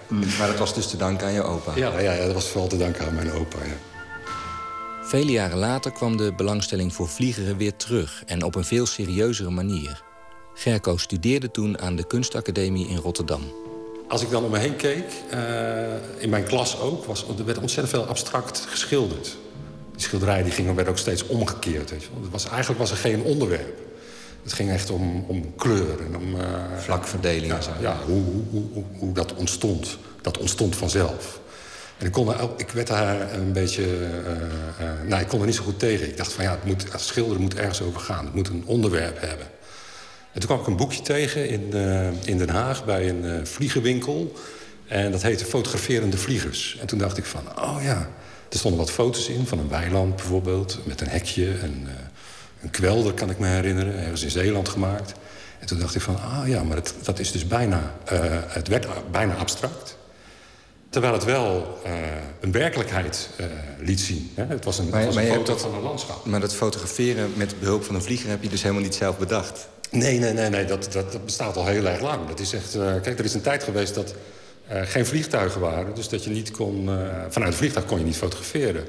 Maar 0.38 0.46
dat 0.46 0.58
was 0.58 0.74
dus 0.74 0.86
te 0.86 0.96
danken 0.96 1.26
aan 1.26 1.32
je 1.32 1.42
opa? 1.42 1.72
ja, 1.74 1.98
ja, 1.98 2.12
ja, 2.12 2.24
dat 2.24 2.34
was 2.34 2.48
vooral 2.48 2.68
te 2.68 2.76
danken 2.76 3.06
aan 3.06 3.14
mijn 3.14 3.32
opa, 3.32 3.58
ja. 3.64 3.76
Vele 5.02 5.32
jaren 5.32 5.58
later 5.58 5.92
kwam 5.92 6.16
de 6.16 6.32
belangstelling 6.36 6.94
voor 6.94 7.08
vliegeren 7.08 7.56
weer 7.56 7.76
terug... 7.76 8.22
en 8.26 8.42
op 8.42 8.54
een 8.54 8.64
veel 8.64 8.86
serieuzere 8.86 9.50
manier. 9.50 10.02
Gerco 10.54 10.96
studeerde 10.96 11.50
toen 11.50 11.78
aan 11.78 11.96
de 11.96 12.06
kunstacademie 12.06 12.88
in 12.88 12.96
Rotterdam. 12.96 13.63
Als 14.14 14.22
ik 14.22 14.30
dan 14.30 14.44
om 14.44 14.50
me 14.50 14.58
heen 14.58 14.76
keek, 14.76 15.04
eh, 15.30 15.38
in 16.18 16.28
mijn 16.28 16.44
klas 16.44 16.80
ook, 16.80 17.04
was, 17.04 17.24
er 17.38 17.44
werd 17.44 17.58
ontzettend 17.58 17.94
veel 17.96 18.06
abstract 18.06 18.66
geschilderd. 18.68 19.36
Die 19.92 20.02
schilderijen 20.02 20.44
die 20.44 20.52
gingen, 20.52 20.74
werden 20.74 20.92
ook 20.92 20.98
steeds 20.98 21.26
omgekeerd. 21.26 21.90
Weet 21.90 22.02
je 22.02 22.08
wel. 22.12 22.22
Het 22.22 22.30
was, 22.30 22.48
eigenlijk 22.48 22.78
was 22.80 22.90
er 22.90 22.96
geen 22.96 23.22
onderwerp. 23.22 23.78
Het 24.42 24.52
ging 24.52 24.70
echt 24.70 24.90
om, 24.90 25.24
om 25.28 25.54
kleur 25.56 26.00
en 26.00 26.16
om... 26.16 26.40
eh, 26.40 26.46
Vlakverdeling 26.78 27.46
ja, 27.46 27.56
en 27.56 27.62
zo. 27.62 27.70
Ja, 27.80 27.96
hoe, 28.06 28.22
hoe, 28.50 28.62
hoe, 28.72 28.84
hoe, 28.98 29.12
dat 29.12 29.34
ontstond. 29.34 29.98
Dat 30.20 30.38
ontstond 30.38 30.76
vanzelf. 30.76 31.40
En 31.98 32.06
ik, 32.06 32.12
kon 32.12 32.28
er, 32.28 32.48
ik 32.56 32.70
werd 32.70 32.86
daar 32.86 33.34
een 33.34 33.52
beetje... 33.52 33.84
eh, 34.78 35.08
nou, 35.08 35.22
ik 35.22 35.28
kon 35.28 35.40
er 35.40 35.46
niet 35.46 35.54
zo 35.54 35.62
goed 35.64 35.78
tegen. 35.78 36.08
Ik 36.08 36.16
dacht 36.16 36.32
van 36.32 36.44
ja, 36.44 36.50
het, 36.50 36.64
moet, 36.64 36.92
het 36.92 37.00
schilderen 37.00 37.42
moet 37.42 37.54
ergens 37.54 37.82
over 37.82 38.00
gaan. 38.00 38.24
Het 38.24 38.34
moet 38.34 38.48
een 38.48 38.62
onderwerp 38.66 39.20
hebben. 39.20 39.46
En 40.34 40.40
toen 40.40 40.48
kwam 40.48 40.60
ik 40.60 40.66
een 40.66 40.76
boekje 40.76 41.02
tegen 41.02 41.48
in, 41.48 41.72
eh, 41.72 42.06
in 42.24 42.38
Den 42.38 42.48
Haag 42.48 42.84
bij 42.84 43.08
een 43.08 43.24
eh, 43.24 43.44
vliegenwinkel. 43.44 44.32
En 44.86 45.10
dat 45.10 45.22
heette 45.22 45.44
Fotograferende 45.44 46.16
Vliegers. 46.16 46.76
En 46.80 46.86
toen 46.86 46.98
dacht 46.98 47.16
ik 47.16 47.24
van, 47.24 47.42
oh 47.58 47.78
ja, 47.82 48.08
er 48.50 48.58
stonden 48.58 48.80
wat 48.80 48.90
foto's 48.90 49.28
in 49.28 49.46
van 49.46 49.58
een 49.58 49.68
weiland 49.68 50.16
bijvoorbeeld. 50.16 50.78
Met 50.84 51.00
een 51.00 51.08
hekje 51.08 51.46
en 51.46 51.82
eh, 51.86 51.92
een 52.62 52.70
kwelder 52.70 53.12
kan 53.12 53.30
ik 53.30 53.38
me 53.38 53.46
herinneren. 53.46 53.98
Ergens 53.98 54.22
in 54.22 54.30
Zeeland 54.30 54.68
gemaakt. 54.68 55.12
En 55.58 55.66
toen 55.66 55.78
dacht 55.78 55.94
ik 55.94 56.00
van, 56.00 56.20
ah 56.20 56.48
ja, 56.48 56.62
maar 56.62 56.76
het, 56.76 56.94
dat 57.02 57.18
is 57.18 57.32
dus 57.32 57.46
bijna, 57.46 57.94
het 58.48 58.68
werd 58.68 58.86
bijna 59.10 59.34
abstract. 59.34 59.96
Terwijl 60.88 61.12
het 61.12 61.24
wel 61.24 61.78
uh, 61.86 61.92
een 62.40 62.52
werkelijkheid 62.52 63.28
uh, 63.40 63.46
liet 63.78 64.00
zien. 64.00 64.30
Hè? 64.34 64.44
Het 64.46 64.64
was 64.64 64.78
een, 64.78 64.88
maar, 64.88 65.00
het 65.00 65.14
was 65.14 65.24
een 65.24 65.32
foto 65.32 65.56
van 65.56 65.74
een 65.74 65.82
landschap. 65.82 66.24
Maar 66.24 66.40
dat 66.40 66.54
fotograferen 66.54 67.32
met 67.36 67.60
behulp 67.60 67.84
van 67.84 67.94
een 67.94 68.02
vlieger 68.02 68.30
heb 68.30 68.42
je 68.42 68.48
dus 68.48 68.62
helemaal 68.62 68.82
niet 68.82 68.94
zelf 68.94 69.18
bedacht? 69.18 69.68
Nee, 69.94 70.18
nee, 70.18 70.32
nee, 70.32 70.48
nee 70.48 70.64
dat, 70.64 70.88
dat, 70.92 71.12
dat 71.12 71.24
bestaat 71.24 71.56
al 71.56 71.66
heel 71.66 71.86
erg 71.86 72.00
lang. 72.00 72.28
Dat 72.28 72.40
is 72.40 72.52
echt, 72.52 72.74
uh, 72.74 72.92
kijk, 73.02 73.18
er 73.18 73.24
is 73.24 73.34
een 73.34 73.40
tijd 73.40 73.62
geweest 73.62 73.94
dat 73.94 74.14
er 74.68 74.86
geen 74.86 75.06
vliegtuigen 75.06 75.60
waren. 75.60 75.94
Dus 75.94 76.08
dat 76.08 76.24
je 76.24 76.30
niet 76.30 76.50
kon... 76.50 76.90
vanuit 77.28 77.52
een 77.52 77.58
vliegtuig 77.58 77.86
kon 77.86 77.98
je 77.98 78.04
niet 78.04 78.16
fotograferen. 78.16 78.84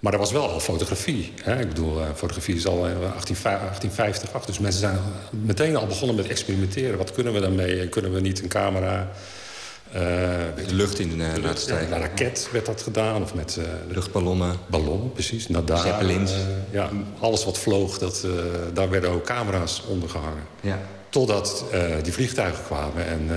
Maar 0.00 0.12
er 0.12 0.18
was 0.18 0.32
wel 0.32 0.50
al 0.50 0.60
fotografie. 0.60 1.32
Hè? 1.42 1.60
Ik 1.60 1.68
bedoel, 1.68 2.00
fotografie 2.14 2.54
is 2.54 2.66
al 2.66 2.80
1850 2.80 4.32
af. 4.32 4.44
Dus 4.44 4.58
mensen 4.58 4.80
zijn 4.80 4.98
meteen 5.30 5.76
al 5.76 5.86
begonnen 5.86 6.16
met 6.16 6.26
experimenteren. 6.26 6.98
Wat 6.98 7.12
kunnen 7.12 7.32
we 7.32 7.40
daarmee? 7.40 7.88
Kunnen 7.88 8.12
we 8.12 8.20
niet 8.20 8.42
een 8.42 8.48
camera 8.48 9.00
uh, 9.00 9.06
de 9.92 10.74
lucht 10.74 10.98
in 10.98 11.20
uh, 11.20 11.26
laten 11.42 11.60
stijgen. 11.60 11.88
Met 11.88 11.98
een 11.98 12.04
raket 12.04 12.48
werd 12.52 12.66
dat 12.66 12.82
gedaan. 12.82 13.22
Of 13.22 13.34
met 13.34 13.56
uh, 13.58 13.64
luchtballonnen. 13.88 14.56
Ballon, 14.66 15.12
precies. 15.12 15.48
Nadar, 15.48 15.78
Zeppelins. 15.78 16.32
ja, 16.70 16.90
alles 17.18 17.44
wat 17.44 17.58
vloog, 17.58 17.98
dat, 17.98 18.26
daar 18.72 18.90
werden 18.90 19.10
ook 19.10 19.24
camera's 19.24 19.82
onder 19.88 20.08
gehangen. 20.08 20.42
Ja. 20.60 20.78
Totdat 21.08 21.64
die 22.02 22.12
vliegtuigen 22.12 22.64
kwamen 22.64 23.06
en 23.06 23.30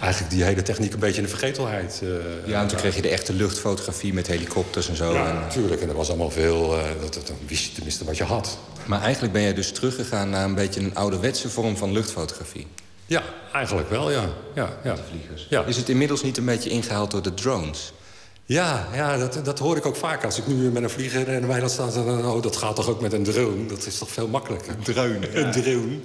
eigenlijk 0.00 0.32
die 0.34 0.44
hele 0.44 0.62
techniek 0.62 0.92
een 0.92 0.98
beetje 0.98 1.16
in 1.16 1.22
de 1.22 1.28
vergetelheid. 1.28 2.02
ja, 2.44 2.60
en 2.60 2.66
toen 2.68 2.78
kreeg 2.78 2.94
je 2.94 3.02
de 3.02 3.08
echte 3.08 3.32
luchtfotografie 3.32 4.14
met 4.14 4.26
helikopters 4.26 4.88
en 4.88 4.96
zo. 4.96 5.12
Ja, 5.12 5.28
en, 5.28 5.34
natuurlijk. 5.34 5.82
En 5.82 5.88
er 5.88 5.94
was 5.94 6.08
allemaal 6.08 6.30
veel... 6.30 6.68
dat, 7.00 7.14
dat, 7.14 7.26
dan 7.26 7.36
wist 7.46 7.64
je 7.64 7.72
tenminste 7.72 8.04
wat 8.04 8.16
je 8.16 8.24
had. 8.24 8.58
Maar 8.86 9.02
eigenlijk 9.02 9.32
ben 9.32 9.42
je 9.42 9.52
dus 9.52 9.72
teruggegaan 9.72 10.30
naar 10.30 10.44
een 10.44 10.54
beetje 10.54 10.80
een 10.80 10.94
ouderwetse 10.94 11.50
vorm 11.50 11.76
van 11.76 11.92
luchtfotografie. 11.92 12.66
Ja, 13.06 13.22
eigenlijk 13.52 13.90
wel, 13.90 14.10
ja. 14.10 14.28
ja, 14.54 14.78
ja. 14.84 14.96
vliegers. 15.10 15.46
Ja. 15.50 15.64
Is 15.64 15.76
het 15.76 15.88
inmiddels 15.88 16.22
niet 16.22 16.36
een 16.36 16.44
beetje 16.44 16.70
ingehaald 16.70 17.10
door 17.10 17.22
de 17.22 17.34
drones? 17.34 17.92
Ja, 18.44 18.86
ja 18.94 19.16
dat, 19.18 19.44
dat 19.44 19.58
hoor 19.58 19.76
ik 19.76 19.86
ook 19.86 19.96
vaak. 19.96 20.24
Als 20.24 20.38
ik 20.38 20.46
nu 20.46 20.70
met 20.70 20.82
een 20.82 20.90
vlieger 20.90 21.28
en 21.28 21.46
mij 21.46 21.60
dat 21.60 21.70
staat... 21.70 21.94
Dan, 21.94 22.26
oh, 22.26 22.42
dat 22.42 22.56
gaat 22.56 22.76
toch 22.76 22.88
ook 22.88 23.00
met 23.00 23.12
een 23.12 23.22
drone? 23.22 23.66
Dat 23.66 23.86
is 23.86 23.98
toch 23.98 24.10
veel 24.10 24.28
makkelijker? 24.28 24.72
Een 24.72 24.82
drone, 24.82 25.18
ja. 25.32 25.38
Een 25.38 25.50
drone. 25.50 25.98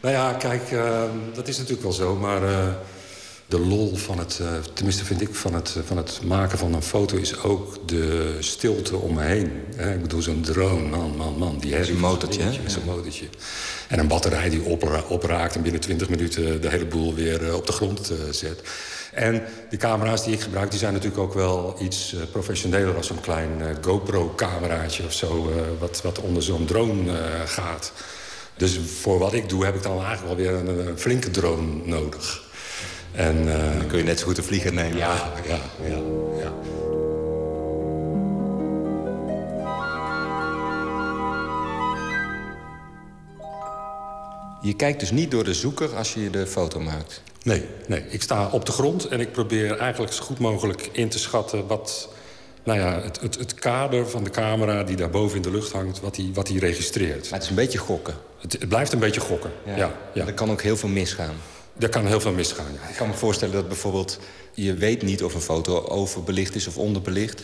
Nou 0.00 0.14
ja, 0.14 0.32
kijk, 0.32 0.70
uh, 0.70 1.02
dat 1.34 1.48
is 1.48 1.56
natuurlijk 1.56 1.82
wel 1.82 1.92
zo, 1.92 2.16
maar... 2.16 2.42
Uh, 2.42 2.68
de 3.46 3.58
lol 3.58 3.96
van 3.96 4.18
het, 4.18 4.38
uh, 4.42 4.48
tenminste 4.74 5.04
vind 5.04 5.20
ik, 5.20 5.34
van 5.34 5.54
het, 5.54 5.76
van 5.84 5.96
het 5.96 6.20
maken 6.22 6.58
van 6.58 6.74
een 6.74 6.82
foto... 6.82 7.16
is 7.16 7.42
ook 7.42 7.88
de 7.88 8.36
stilte 8.40 8.96
om 8.96 9.14
me 9.14 9.22
heen. 9.22 9.50
Hè? 9.76 9.94
Ik 9.94 10.02
bedoel, 10.02 10.22
zo'n 10.22 10.40
drone, 10.40 10.88
man, 10.88 11.16
man, 11.16 11.38
man. 11.38 11.58
Die 11.58 11.84
Zo'n 11.84 11.98
motortje, 11.98 12.42
hè? 12.42 12.70
Zo'n 12.70 12.84
motortje. 12.84 13.26
En 13.88 13.98
een 13.98 14.08
batterij 14.08 14.50
die 14.50 14.62
opra 14.62 15.02
opraakt 15.08 15.54
en 15.54 15.62
binnen 15.62 15.80
20 15.80 16.08
minuten 16.08 16.60
de 16.60 16.68
hele 16.68 16.86
boel 16.86 17.14
weer 17.14 17.42
uh, 17.42 17.54
op 17.54 17.66
de 17.66 17.72
grond 17.72 18.10
uh, 18.10 18.18
zet. 18.30 18.62
En 19.12 19.42
die 19.70 19.78
camera's 19.78 20.24
die 20.24 20.34
ik 20.34 20.40
gebruik, 20.40 20.70
die 20.70 20.78
zijn 20.78 20.92
natuurlijk 20.92 21.22
ook 21.22 21.34
wel 21.34 21.76
iets 21.80 22.16
professioneler... 22.32 22.96
als 22.96 23.06
zo'n 23.06 23.20
klein 23.20 23.50
GoPro-cameraatje 23.80 25.04
of 25.04 25.12
zo, 25.12 25.52
wat, 25.78 26.02
wat 26.02 26.20
onder 26.20 26.42
zo'n 26.42 26.64
drone 26.64 27.12
gaat. 27.46 27.92
Dus 28.56 28.78
voor 29.00 29.18
wat 29.18 29.32
ik 29.32 29.48
doe, 29.48 29.64
heb 29.64 29.74
ik 29.74 29.82
dan 29.82 30.04
eigenlijk 30.04 30.26
wel 30.26 30.36
weer 30.36 30.54
een, 30.54 30.88
een 30.88 30.98
flinke 30.98 31.30
drone 31.30 31.66
nodig. 31.84 32.43
En, 33.14 33.46
dan 33.78 33.86
kun 33.86 33.98
je 33.98 34.04
net 34.04 34.18
zo 34.18 34.26
goed 34.26 34.38
een 34.38 34.44
vlieger 34.44 34.72
nemen. 34.72 34.98
Ja, 34.98 35.32
ja, 35.48 35.58
ja. 35.88 35.98
ja. 36.38 36.52
Je 44.62 44.74
kijkt 44.76 45.00
dus 45.00 45.10
niet 45.10 45.30
door 45.30 45.44
de 45.44 45.54
zoeker 45.54 45.96
als 45.96 46.14
je 46.14 46.30
de 46.30 46.46
foto 46.46 46.80
maakt? 46.80 47.22
Nee, 47.42 47.64
nee. 47.86 48.04
ik 48.08 48.22
sta 48.22 48.48
op 48.52 48.66
de 48.66 48.72
grond 48.72 49.08
en 49.08 49.20
ik 49.20 49.32
probeer 49.32 49.78
eigenlijk 49.78 50.12
zo 50.12 50.22
goed 50.22 50.38
mogelijk 50.38 50.88
in 50.92 51.08
te 51.08 51.18
schatten... 51.18 51.66
wat 51.66 52.08
nou 52.62 52.78
ja, 52.78 53.00
het, 53.02 53.20
het, 53.20 53.34
het 53.34 53.54
kader 53.54 54.08
van 54.08 54.24
de 54.24 54.30
camera 54.30 54.82
die 54.82 54.96
daar 54.96 55.10
boven 55.10 55.36
in 55.36 55.42
de 55.42 55.50
lucht 55.50 55.72
hangt... 55.72 56.00
wat 56.00 56.14
die, 56.14 56.30
wat 56.34 56.46
die 56.46 56.58
registreert. 56.58 57.22
Maar 57.22 57.32
het 57.32 57.42
is 57.42 57.48
een 57.48 57.54
beetje 57.54 57.78
gokken. 57.78 58.14
Het, 58.40 58.52
het 58.52 58.68
blijft 58.68 58.92
een 58.92 58.98
beetje 58.98 59.20
gokken, 59.20 59.50
ja. 59.66 59.76
ja, 59.76 59.92
ja. 60.14 60.26
Er 60.26 60.34
kan 60.34 60.50
ook 60.50 60.62
heel 60.62 60.76
veel 60.76 60.88
misgaan. 60.88 61.34
Er 61.78 61.88
kan 61.88 62.06
heel 62.06 62.20
veel 62.20 62.32
misgaan, 62.32 62.66
ja. 62.82 62.88
Ik 62.88 62.96
kan 62.96 63.08
me 63.08 63.14
voorstellen 63.14 63.54
dat 63.54 63.68
bijvoorbeeld... 63.68 64.18
je 64.52 64.74
weet 64.74 65.02
niet 65.02 65.22
of 65.22 65.34
een 65.34 65.40
foto 65.40 65.84
overbelicht 65.88 66.54
is 66.54 66.66
of 66.66 66.78
onderbelicht... 66.78 67.42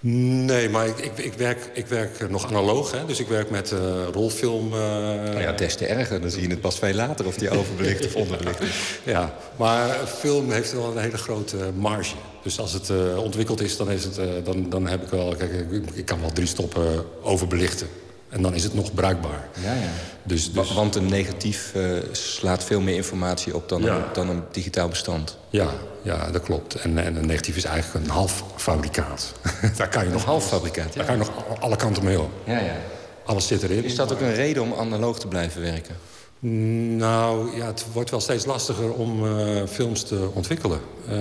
Nee, 0.00 0.68
maar 0.68 0.86
ik, 0.86 0.98
ik, 0.98 1.18
ik, 1.18 1.32
werk, 1.32 1.70
ik 1.72 1.86
werk 1.86 2.30
nog 2.30 2.46
analoog. 2.46 2.90
Hè? 2.90 3.06
Dus 3.06 3.20
ik 3.20 3.28
werk 3.28 3.50
met 3.50 3.70
uh, 3.70 3.78
rolfilm. 4.12 4.72
Uh... 4.72 4.78
Nou 4.78 5.40
ja, 5.40 5.52
des 5.52 5.74
te 5.74 5.86
erger. 5.86 6.20
Dan 6.20 6.30
zie 6.30 6.42
je 6.42 6.48
het 6.48 6.60
pas 6.60 6.78
veel 6.78 6.94
later 6.94 7.26
of 7.26 7.34
die 7.34 7.50
overbelicht 7.50 8.06
of 8.06 8.14
onderbelicht 8.14 8.60
is. 8.60 8.68
Ja, 9.04 9.34
maar 9.56 10.06
film 10.06 10.50
heeft 10.50 10.72
wel 10.72 10.90
een 10.90 11.02
hele 11.02 11.18
grote 11.18 11.56
marge. 11.74 12.14
Dus 12.42 12.60
als 12.60 12.72
het 12.72 12.88
uh, 12.88 13.18
ontwikkeld 13.22 13.60
is, 13.60 13.76
dan, 13.76 13.90
is 13.90 14.04
het, 14.04 14.44
dan, 14.44 14.70
dan 14.70 14.86
heb 14.86 15.02
ik 15.02 15.08
wel... 15.08 15.34
Kijk, 15.36 15.52
ik, 15.52 15.82
ik 15.94 16.04
kan 16.04 16.20
wel 16.20 16.32
drie 16.32 16.46
stoppen 16.46 17.04
overbelichten. 17.22 17.88
En 18.28 18.42
dan 18.42 18.54
is 18.54 18.64
het 18.64 18.74
nog 18.74 18.94
bruikbaar. 18.94 19.48
Ja, 19.62 19.72
ja. 19.72 19.88
Dus, 20.22 20.52
dus... 20.52 20.74
Want 20.74 20.94
een 20.94 21.06
negatief 21.08 21.72
uh, 21.76 21.98
slaat 22.12 22.64
veel 22.64 22.80
meer 22.80 22.94
informatie 22.94 23.54
op 23.54 23.68
dan, 23.68 23.82
Ja. 23.82 23.94
een, 23.96 24.02
dan 24.12 24.28
een 24.28 24.42
digitaal 24.52 24.88
bestand. 24.88 25.36
Ja, 25.50 25.68
ja, 26.02 26.30
dat 26.30 26.42
klopt. 26.42 26.74
En, 26.74 26.98
en 26.98 27.16
een 27.16 27.26
negatief 27.26 27.56
is 27.56 27.64
eigenlijk 27.64 28.04
een 28.04 28.10
half 28.10 28.44
fabrikaat. 28.56 29.32
Daar 29.76 29.88
kan 29.88 30.04
je 30.04 30.10
nog, 30.10 30.24
half 30.24 30.46
fabrikaat, 30.48 30.92
Daar 30.94 31.04
kan 31.04 31.14
je 31.14 31.20
nog 31.20 31.60
alle 31.60 31.76
kanten 31.76 32.04
mee 32.04 32.20
op. 32.20 32.30
Ja, 32.44 32.58
ja. 32.58 32.76
Alles 33.24 33.46
zit 33.46 33.62
erin. 33.62 33.84
Is 33.84 33.94
dat 33.94 34.12
ook 34.12 34.20
een 34.20 34.34
reden 34.34 34.62
om 34.62 34.74
analoog 34.74 35.18
te 35.18 35.26
blijven 35.26 35.62
werken? 35.62 35.96
Nou, 36.40 37.56
ja, 37.56 37.66
het 37.66 37.86
wordt 37.92 38.10
wel 38.10 38.20
steeds 38.20 38.44
lastiger 38.44 38.92
om 38.92 39.24
uh, 39.24 39.62
films 39.66 40.02
te 40.02 40.28
ontwikkelen. 40.32 40.80
Uh, 41.08 41.12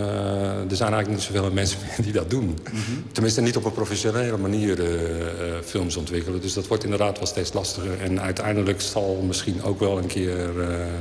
er 0.69 0.75
zijn 0.75 0.93
eigenlijk 0.93 1.09
niet 1.09 1.21
zoveel 1.21 1.51
mensen 1.51 1.79
meer 1.81 2.01
die 2.05 2.13
dat 2.13 2.29
doen. 2.29 2.57
Mhm. 2.63 2.81
Tenminste, 3.11 3.41
niet 3.41 3.57
op 3.57 3.65
een 3.65 3.71
professionele 3.71 4.37
manier 4.37 4.79
uh, 4.79 4.87
films 5.65 5.95
ontwikkelen. 5.95 6.41
Dus 6.41 6.53
dat 6.53 6.67
wordt 6.67 6.83
inderdaad 6.83 7.17
wel 7.17 7.27
steeds 7.27 7.53
lastiger. 7.53 8.01
En 8.01 8.21
uiteindelijk 8.21 8.81
zal, 8.81 9.23
misschien 9.27 9.63
ook 9.63 9.79
wel 9.79 9.97
een 9.97 10.07
keer, 10.07 10.49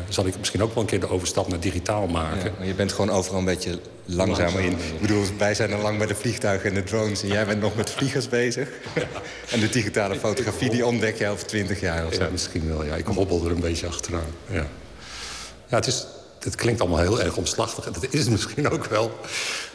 zal 0.08 0.26
ik 0.26 0.38
misschien 0.38 0.62
ook 0.62 0.74
wel 0.74 0.82
een 0.82 0.88
keer 0.88 1.00
de 1.00 1.10
overstap 1.10 1.48
naar 1.48 1.60
digitaal 1.60 2.06
maken. 2.06 2.44
Ja, 2.44 2.56
maar 2.58 2.66
je 2.66 2.74
bent 2.74 2.92
gewoon 2.92 3.10
overal 3.10 3.38
een 3.38 3.44
beetje 3.44 3.78
langzamer 4.06 4.60
in. 4.60 4.72
Ik 4.72 5.00
bedoel, 5.00 5.24
wij 5.38 5.54
zijn 5.54 5.72
al 5.72 5.80
lang 5.80 5.98
bij 5.98 6.06
de 6.06 6.14
vliegtuigen 6.14 6.68
en 6.68 6.74
de 6.74 6.82
drones... 6.82 7.22
en 7.22 7.28
jij 7.28 7.46
bent 7.46 7.60
nog 7.60 7.76
met 7.76 7.90
vliegers 7.90 8.28
bezig. 8.28 8.68
En 9.50 9.60
de 9.60 9.68
digitale 9.68 10.16
fotografie 10.16 10.70
die 10.70 10.86
ontdek 10.86 11.18
je 11.18 11.28
over 11.28 11.46
twintig 11.46 11.80
jaar 11.80 12.06
of 12.06 12.14
zo. 12.14 12.22
Ja, 12.22 12.28
misschien 12.30 12.68
wel, 12.68 12.84
ja. 12.84 12.94
Ik 12.94 13.06
hobbel 13.06 13.44
er 13.44 13.50
een 13.50 13.60
beetje 13.60 13.86
achteraan. 13.86 14.30
Ja, 14.50 14.66
ja 15.66 15.76
het, 15.76 15.86
is, 15.86 16.06
het 16.40 16.54
klinkt 16.54 16.80
allemaal 16.80 17.00
heel 17.00 17.22
erg 17.22 17.36
omslachtig. 17.36 17.86
En 17.86 17.92
dat 17.92 18.06
is 18.10 18.20
het 18.20 18.30
misschien 18.30 18.68
ook 18.68 18.84
wel. 18.84 19.20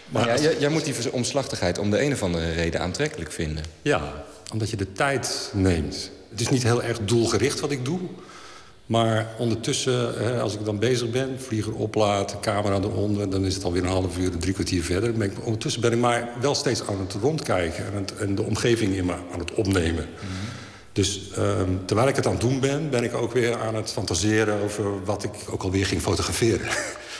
Maar 0.10 0.28
ja, 0.28 0.38
jij, 0.42 0.60
jij 0.60 0.70
moet 0.70 0.86
die 0.86 1.12
omslachtigheid 1.12 1.78
om 1.78 1.90
de 1.90 2.02
een 2.02 2.12
of 2.12 2.24
andere 2.24 2.52
reden 2.52 2.82
aantrekkelijk 2.82 3.32
vinden. 3.32 3.64
Ja, 3.82 4.24
omdat 4.52 4.70
je 4.70 4.76
de 4.76 4.92
tijd 4.92 5.50
neemt. 5.54 6.12
Het 6.30 6.42
is 6.42 6.50
niet 6.50 6.64
heel 6.64 6.84
erg 6.84 7.00
doelgericht 7.06 7.60
wat 7.60 7.72
ik 7.72 7.86
doe. 7.86 8.00
Maar 8.86 9.28
ondertussen, 9.38 10.42
als 10.42 10.54
ik 10.54 10.66
dan 10.66 10.80
bezig 10.80 11.10
ben, 11.10 11.36
vlieger 11.40 11.74
oplaat, 11.74 12.40
camera 12.42 12.76
eronder... 12.76 13.30
dan 13.30 13.46
is 13.46 13.56
het 13.56 13.64
alweer 13.64 13.84
een 13.84 13.90
half 13.90 14.18
uur, 14.18 14.38
drie 14.38 14.54
kwartier 14.54 14.84
verder. 14.84 15.14
Ben 15.14 15.32
ik, 15.32 15.46
ondertussen 15.46 15.82
ben 15.82 15.92
ik 15.92 16.00
maar 16.00 16.30
wel 16.42 16.56
steeds 16.56 16.88
aan 16.88 17.00
het 17.00 17.14
rondkijken... 17.22 17.86
en, 17.86 17.94
het, 17.94 18.16
en 18.16 18.36
de 18.36 18.42
omgeving 18.42 18.96
in 18.96 19.06
me 19.06 19.14
aan 19.34 19.40
het 19.40 19.54
opnemen. 19.54 20.06
Dus 20.92 21.32
um, 21.38 21.80
terwijl 21.86 22.08
ik 22.08 22.16
het 22.16 22.26
aan 22.26 22.32
het 22.32 22.42
doen 22.42 22.60
ben, 22.60 22.90
ben 22.90 23.04
ik 23.04 23.14
ook 23.14 23.34
weer 23.34 23.58
aan 23.58 23.76
het 23.76 23.92
fantaseren... 23.92 24.62
over 24.64 25.04
wat 25.04 25.24
ik 25.24 25.34
ook 25.50 25.64
alweer 25.64 25.86
ging 25.86 26.02
fotograferen. 26.02 26.68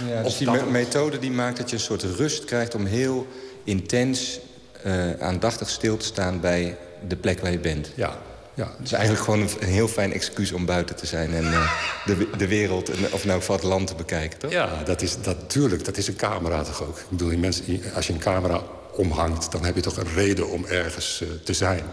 Ja, 0.08 0.22
dus 0.24 0.38
die 0.38 0.52
me 0.52 0.66
methode 0.66 1.20
die 1.20 1.32
maakt 1.32 1.58
dat 1.58 1.70
je 1.70 1.76
een 1.76 1.82
soort 1.82 2.04
rust 2.04 2.46
krijgt... 2.46 2.76
om 2.76 2.86
heel 2.86 3.28
intens, 3.64 4.40
uh, 4.86 5.20
aandachtig 5.20 5.70
stil 5.70 5.98
te 5.98 6.06
staan 6.06 6.40
bij 6.40 6.78
de 7.08 7.16
plek 7.16 7.40
waar 7.40 7.52
je 7.52 7.60
bent. 7.60 7.92
Ja, 7.96 8.18
ja. 8.62 8.72
Het 8.78 8.86
is 8.86 8.92
eigenlijk 8.92 9.24
gewoon 9.24 9.42
een, 9.42 9.68
heel 9.68 9.88
fijn 9.88 10.14
excuus 10.14 10.52
om 10.52 10.66
buiten 10.66 10.96
te 10.96 11.06
zijn... 11.06 11.34
en 11.34 11.44
uh, 11.44 11.72
de, 12.06 12.28
de 12.38 12.48
wereld, 12.48 12.92
of 13.12 13.26
nou 13.26 13.42
van 13.42 13.56
het 13.56 13.64
land 13.64 13.88
te 13.88 13.96
bekijken, 13.96 14.40
toch? 14.40 14.52
Ja, 14.52 14.84
dat 14.86 15.02
is, 15.02 15.22
dat, 15.22 15.50
tuurlijk. 15.50 15.86
Dat 15.86 15.98
is 15.98 16.08
een 16.08 16.16
camera 16.16 16.64
toch 16.64 16.84
ook. 16.84 16.98
Ik 16.98 17.10
bedoel, 17.10 17.38
mensen, 17.38 17.82
als 17.96 18.08
je 18.08 18.14
een 18.14 18.20
camera 18.20 18.62
omhangt... 18.96 19.52
dan 19.52 19.66
heb 19.66 19.76
je 19.76 19.82
toch 19.82 19.98
een 19.98 20.14
reden 20.16 20.50
om 20.50 20.66
ergens 20.66 21.22
uh, 21.24 21.30
te 21.44 21.54
zijn. 21.54 21.84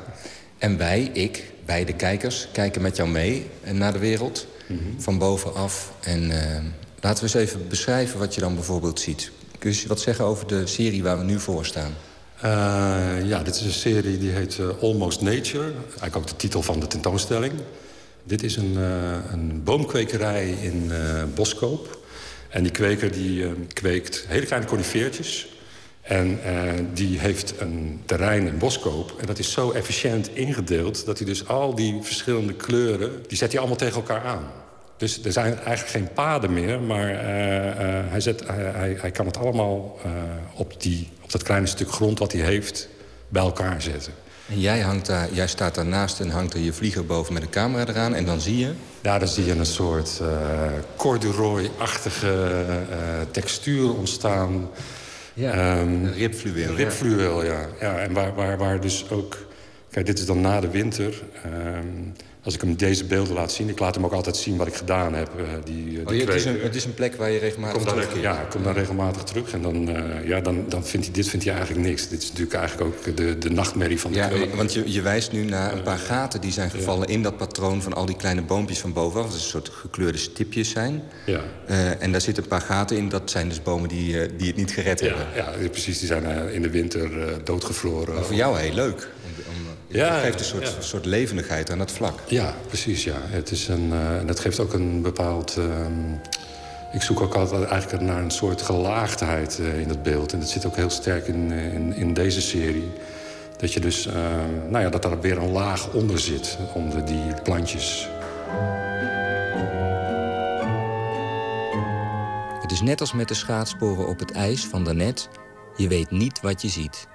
En 0.58 0.78
wij, 0.78 1.10
ik, 1.12 1.52
wij 1.64 1.84
de 1.84 1.92
kijkers, 1.92 2.48
kijken 2.52 2.82
met 2.82 2.96
jou 2.96 3.08
mee 3.08 3.50
naar 3.72 3.92
de 3.92 3.98
wereld. 3.98 4.46
Mhm. 4.66 4.72
Mm 4.72 4.78
-hmm. 4.78 5.00
Van 5.00 5.18
bovenaf. 5.18 5.92
En 6.00 6.22
uh, 6.22 6.36
laten 7.00 7.24
we 7.24 7.38
eens 7.38 7.48
even 7.48 7.68
beschrijven 7.68 8.18
wat 8.18 8.34
je 8.34 8.40
dan 8.40 8.54
bijvoorbeeld 8.54 9.00
ziet. 9.00 9.30
Kun 9.58 9.70
je 9.70 9.88
wat 9.88 10.00
zeggen 10.00 10.24
over 10.24 10.46
de 10.46 10.66
serie 10.66 11.02
waar 11.02 11.18
we 11.18 11.24
nu 11.24 11.40
voor 11.40 11.66
staan? 11.66 11.94
Uh, 12.44 13.24
ja, 13.24 13.42
dit 13.42 13.54
is 13.54 13.60
een 13.60 13.70
serie 13.70 14.18
die 14.18 14.30
heet 14.30 14.58
uh, 14.58 14.68
Almost 14.80 15.20
Nature. 15.20 15.72
Eigenlijk 15.86 16.16
ook 16.16 16.26
de 16.26 16.36
titel 16.36 16.62
van 16.62 16.80
de 16.80 16.86
tentoonstelling. 16.86 17.52
Dit 18.24 18.42
is 18.42 18.56
een, 18.56 18.74
uh, 18.78 19.16
een 19.32 19.62
boomkwekerij 19.64 20.50
in 20.50 20.92
Boskoop. 21.34 21.98
En 22.48 22.62
die 22.62 22.72
kweker 22.72 23.12
die 23.12 23.46
kweekt 23.72 24.24
hele 24.28 24.46
kleine 24.46 24.68
conifeertjes. 24.68 25.48
En 26.00 26.40
die 26.94 27.18
heeft 27.18 27.54
een 27.60 28.02
terrein 28.04 28.46
in 28.46 28.58
Boskoop. 28.58 29.14
En 29.20 29.26
dat 29.26 29.38
is 29.38 29.52
zo 29.52 29.70
efficiënt 29.70 30.34
ingedeeld... 30.34 31.06
dat 31.06 31.18
hij 31.18 31.26
dus 31.26 31.48
al 31.48 31.74
die 31.74 31.98
verschillende 32.02 32.54
kleuren... 32.54 33.22
die 33.26 33.36
zet 33.36 33.50
hij 33.50 33.58
allemaal 33.58 33.78
tegen 33.78 33.96
elkaar 33.96 34.24
aan. 34.24 34.50
Dus 34.98 35.24
er 35.24 35.32
zijn 35.32 35.58
eigenlijk 35.58 35.88
geen 35.88 36.12
paden 36.12 36.52
meer, 36.52 36.80
maar 36.80 37.08
eh, 37.08 37.68
eh, 37.70 38.04
hij, 38.08 38.20
zet, 38.20 38.46
hij, 38.46 38.96
hij, 39.00 39.10
kan 39.10 39.26
het 39.26 39.36
allemaal 39.36 39.98
eh, 40.04 40.10
op, 40.54 40.80
die, 40.80 41.08
op 41.28 41.34
dat 41.34 41.42
kleine 41.42 41.66
stuk 41.66 41.90
grond 41.90 42.18
wat 42.18 42.32
hij 42.32 42.40
heeft 42.40 42.88
bij 43.28 43.42
elkaar 43.42 43.82
zetten. 43.82 44.12
En 44.48 44.60
jij, 44.60 44.80
hangt 44.80 45.06
daar, 45.06 45.28
jij 45.32 45.46
staat 45.46 45.74
daarnaast 45.74 46.20
en 46.20 46.30
hangt 46.30 46.54
er 46.54 46.60
je 46.60 46.72
vlieger 46.72 47.06
boven 47.06 47.32
met 47.32 47.42
een 47.42 47.50
camera 47.50 47.86
eraan. 47.88 48.14
En 48.14 48.24
dan 48.24 48.40
zie 48.40 48.58
je... 48.58 48.72
Ja, 49.02 49.18
dan 49.18 49.28
zie 49.28 49.44
je 49.44 49.52
een 49.52 49.66
soort 49.66 50.18
uh, 50.22 50.28
corduroy-achtige 50.96 52.64
uh, 52.90 52.96
textuur 53.30 53.94
ontstaan. 53.94 54.68
Ja, 55.34 55.78
um, 55.78 56.06
ribfluweel. 56.06 56.74
Ribfluweel, 56.74 57.44
ja. 57.44 57.66
ja. 57.80 57.98
En 57.98 58.12
waar, 58.12 58.34
waar, 58.34 58.58
waar 58.58 58.80
dus 58.80 59.10
ook... 59.10 59.36
Kijk, 59.90 60.06
dit 60.06 60.18
is 60.18 60.26
dan 60.26 60.40
na 60.40 60.60
de 60.60 60.70
winter. 60.70 61.22
Um, 61.46 62.14
als 62.48 62.56
ik 62.56 62.62
hem 62.62 62.76
deze 62.76 63.04
beelden 63.04 63.34
laat 63.34 63.52
zien... 63.52 63.68
ik 63.68 63.78
laat 63.78 63.94
hem 63.94 64.04
ook 64.04 64.12
altijd 64.12 64.36
zien 64.36 64.56
wat 64.56 64.66
ik 64.66 64.74
gedaan 64.74 65.14
heb. 65.14 65.30
Uh, 65.36 65.42
die, 65.64 65.84
die 65.84 66.00
oh, 66.00 66.26
het, 66.26 66.34
is 66.34 66.44
een, 66.44 66.60
het, 66.60 66.74
is 66.74 66.84
een, 66.84 66.94
plek 66.94 67.14
waar 67.14 67.30
je 67.30 67.38
regelmatig 67.38 67.82
terug 67.82 68.20
Ja, 68.20 68.40
ik 68.40 68.50
kom 68.50 68.62
daar 68.62 68.74
regelmatig 68.74 69.22
terug. 69.22 69.52
En 69.52 69.62
dan, 69.62 69.88
uh, 69.88 70.28
ja, 70.28 70.40
dan, 70.40 70.64
dan 70.68 70.84
vindt 70.84 71.06
hij, 71.06 71.14
dit 71.14 71.28
vindt 71.28 71.44
hij 71.44 71.54
eigenlijk 71.54 71.86
niks. 71.86 72.08
Dit 72.08 72.22
is 72.22 72.28
natuurlijk 72.28 72.56
eigenlijk 72.56 72.88
ook 72.88 73.16
de, 73.16 73.38
de 73.38 73.50
nachtmerrie 73.50 74.00
van 74.00 74.12
de 74.12 74.18
ja, 74.18 74.30
Want 74.54 74.72
je, 74.72 74.92
je 74.92 75.02
wijst 75.02 75.32
nu 75.32 75.44
naar 75.44 75.72
een 75.72 75.82
paar 75.82 75.98
gaten 75.98 76.40
die 76.40 76.52
zijn 76.52 76.70
gevallen... 76.70 77.08
Ja. 77.08 77.14
in 77.14 77.22
dat 77.22 77.36
patroon 77.36 77.82
van 77.82 77.94
al 77.94 78.06
die 78.06 78.16
kleine 78.16 78.42
boompjes 78.42 78.78
van 78.78 78.92
bovenaf. 78.92 79.26
Dat 79.26 79.34
is 79.34 79.42
een 79.42 79.48
soort 79.48 79.68
gekleurde 79.68 80.18
stipjes 80.18 80.70
zijn. 80.70 81.02
Ja. 81.26 81.40
Uh, 81.70 82.02
en 82.02 82.12
daar 82.12 82.20
zitten 82.20 82.42
een 82.42 82.48
paar 82.48 82.60
gaten 82.60 82.96
in. 82.96 83.08
Dat 83.08 83.30
zijn 83.30 83.48
dus 83.48 83.62
bomen 83.62 83.88
die, 83.88 84.36
die 84.36 84.46
het 84.46 84.56
niet 84.56 84.70
gered 84.70 85.00
ja, 85.00 85.06
hebben. 85.06 85.26
Ja, 85.34 85.68
precies. 85.68 85.98
Die 85.98 86.06
zijn 86.06 86.52
in 86.52 86.62
de 86.62 86.70
winter 86.70 87.10
doodgevroren. 87.44 88.14
Maar 88.14 88.24
voor 88.24 88.34
jou 88.34 88.58
heel 88.58 88.74
leuk. 88.74 89.08
Ja, 89.88 90.12
het 90.12 90.22
geeft 90.22 90.38
een 90.38 90.44
soort, 90.44 90.74
ja. 90.76 90.80
soort 90.80 91.04
levendigheid 91.04 91.70
aan 91.70 91.78
het 91.78 91.92
vlak. 91.92 92.20
Ja, 92.26 92.54
precies. 92.66 93.04
Ja. 93.04 93.16
Het, 93.20 93.50
is 93.50 93.68
een, 93.68 93.88
uh, 93.88 94.18
en 94.18 94.28
het 94.28 94.40
geeft 94.40 94.60
ook 94.60 94.72
een 94.72 95.02
bepaald... 95.02 95.56
Uh, 95.58 95.64
ik 96.92 97.02
zoek 97.02 97.20
ook 97.20 97.34
altijd 97.34 97.64
eigenlijk 97.64 98.02
naar 98.02 98.22
een 98.22 98.30
soort 98.30 98.62
gelaagdheid 98.62 99.58
uh, 99.60 99.80
in 99.80 99.88
het 99.88 100.02
beeld. 100.02 100.32
En 100.32 100.40
dat 100.40 100.48
zit 100.48 100.66
ook 100.66 100.76
heel 100.76 100.90
sterk 100.90 101.26
in, 101.26 101.50
in, 101.52 101.94
in 101.94 102.14
deze 102.14 102.40
serie. 102.40 102.92
Dat 103.56 103.72
je 103.72 103.80
dus, 103.80 104.08
nou 104.68 104.84
ja, 104.84 104.88
dat 104.88 105.04
er 105.04 105.20
weer 105.20 105.38
een 105.38 105.52
laag 105.52 105.92
onder 105.92 106.18
zit, 106.18 106.58
onder 106.74 107.04
die 107.04 107.34
plantjes. 107.42 108.08
Het 112.60 112.72
is 112.72 112.80
net 112.80 113.00
als 113.00 113.12
met 113.12 113.28
de 113.28 113.34
schaatsporen 113.34 114.08
op 114.08 114.18
het 114.18 114.32
ijs 114.32 114.64
van 114.64 114.84
daarnet. 114.84 115.28
Je 115.76 115.88
weet 115.88 116.10
niet 116.10 116.40
wat 116.40 116.62
je 116.62 116.68
ziet. 116.68 117.06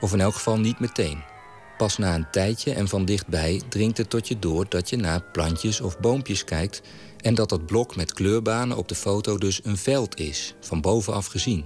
Of 0.00 0.12
in 0.12 0.20
elk 0.20 0.34
geval 0.34 0.58
niet 0.58 0.80
meteen. 0.80 1.31
Pas 1.82 1.98
na 1.98 2.14
een 2.14 2.30
tijdje 2.30 2.72
en 2.74 2.88
van 2.88 3.04
dichtbij 3.04 3.62
dringt 3.68 3.98
het 3.98 4.10
tot 4.10 4.28
je 4.28 4.38
door 4.38 4.66
dat 4.68 4.90
je 4.90 4.96
naar 4.96 5.22
plantjes 5.32 5.80
of 5.80 5.98
boompjes 6.00 6.44
kijkt 6.44 6.80
en 7.20 7.34
dat 7.34 7.48
dat 7.48 7.66
blok 7.66 7.96
met 7.96 8.12
kleurbanen 8.12 8.76
op 8.76 8.88
de 8.88 8.94
foto 8.94 9.38
dus 9.38 9.60
een 9.64 9.76
veld 9.76 10.20
is, 10.20 10.54
van 10.60 10.80
bovenaf 10.80 11.26
gezien. 11.26 11.64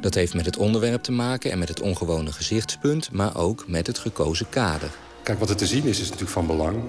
Dat 0.00 0.14
heeft 0.14 0.34
met 0.34 0.46
het 0.46 0.56
onderwerp 0.56 1.02
te 1.02 1.12
maken 1.12 1.50
en 1.50 1.58
met 1.58 1.68
het 1.68 1.80
ongewone 1.80 2.32
gezichtspunt, 2.32 3.12
maar 3.12 3.36
ook 3.36 3.64
met 3.68 3.86
het 3.86 3.98
gekozen 3.98 4.48
kader. 4.48 4.90
Kijk, 5.22 5.38
wat 5.38 5.50
er 5.50 5.56
te 5.56 5.66
zien 5.66 5.84
is, 5.84 5.98
is 5.98 6.04
natuurlijk 6.04 6.32
van 6.32 6.46
belang 6.46 6.82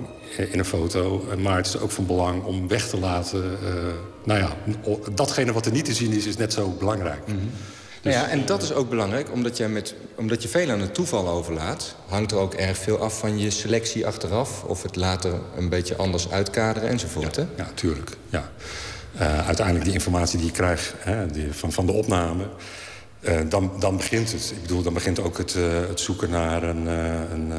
in 0.52 0.60
een 0.60 0.66
foto. 0.66 1.26
Maar 1.38 1.58
het 1.58 1.66
is 1.66 1.78
ook 1.78 1.92
van 1.92 2.06
belang 2.06 2.44
om 2.44 2.68
weg 2.68 2.90
te 2.90 3.00
laten. 3.00 3.44
Uh, 3.64 3.70
nou 4.24 4.40
ja, 4.40 4.56
datgene 5.14 5.54
wat 5.54 5.66
er 5.66 5.72
niet 5.72 5.86
te 5.86 5.94
zien 5.94 6.12
is, 6.12 6.26
is 6.26 6.38
net 6.38 6.54
zo 6.54 6.70
belangrijk. 6.70 7.28
Mm 7.28 7.38
-hmm. 7.38 7.52
Dus, 8.08 8.16
nou 8.16 8.28
ja, 8.28 8.34
en 8.34 8.46
dat 8.46 8.62
is 8.62 8.74
ook 8.74 8.90
belangrijk, 8.90 9.32
omdat, 9.32 9.58
jij 9.58 9.70
met, 9.70 9.96
omdat 10.16 10.42
je 10.42 10.48
veel 10.48 10.70
aan 10.70 10.80
het 10.80 10.94
toeval 10.94 11.28
overlaat... 11.28 11.96
hangt 12.08 12.32
er 12.32 12.38
ook 12.38 12.54
erg 12.54 12.78
veel 12.78 12.98
af 12.98 13.20
van 13.20 13.40
je 13.40 13.50
selectie 13.50 14.08
achteraf... 14.08 14.64
of 14.64 14.84
het 14.84 14.96
later 14.96 15.34
een 15.58 15.70
beetje 15.70 15.96
anders 15.96 16.32
uitkaderen 16.32 16.90
enzovoort, 16.90 17.36
ja, 17.36 17.42
hè? 17.42 17.64
Ja, 17.64 17.70
tuurlijk. 17.74 18.18
Ja. 18.30 18.52
Uh, 19.16 19.46
uiteindelijk 19.46 19.86
die 19.86 19.94
informatie 19.94 20.38
die 20.38 20.48
je 20.48 20.54
krijgt 20.54 20.94
hè, 20.98 21.28
die, 21.28 21.54
van, 21.54 21.72
van 21.72 21.86
de 21.86 21.92
opname... 21.92 22.48
Uh, 23.22 23.40
dan, 23.50 23.72
dan 23.80 23.98
begint 23.98 24.32
het. 24.32 24.52
Ik 24.56 24.62
bedoel, 24.62 24.82
dan 24.82 24.94
begint 24.94 25.20
ook 25.20 25.38
het, 25.38 25.56
uh, 25.56 25.64
het 25.88 26.00
zoeken 26.00 26.30
naar 26.30 26.64
een... 26.64 26.86
een 26.86 27.52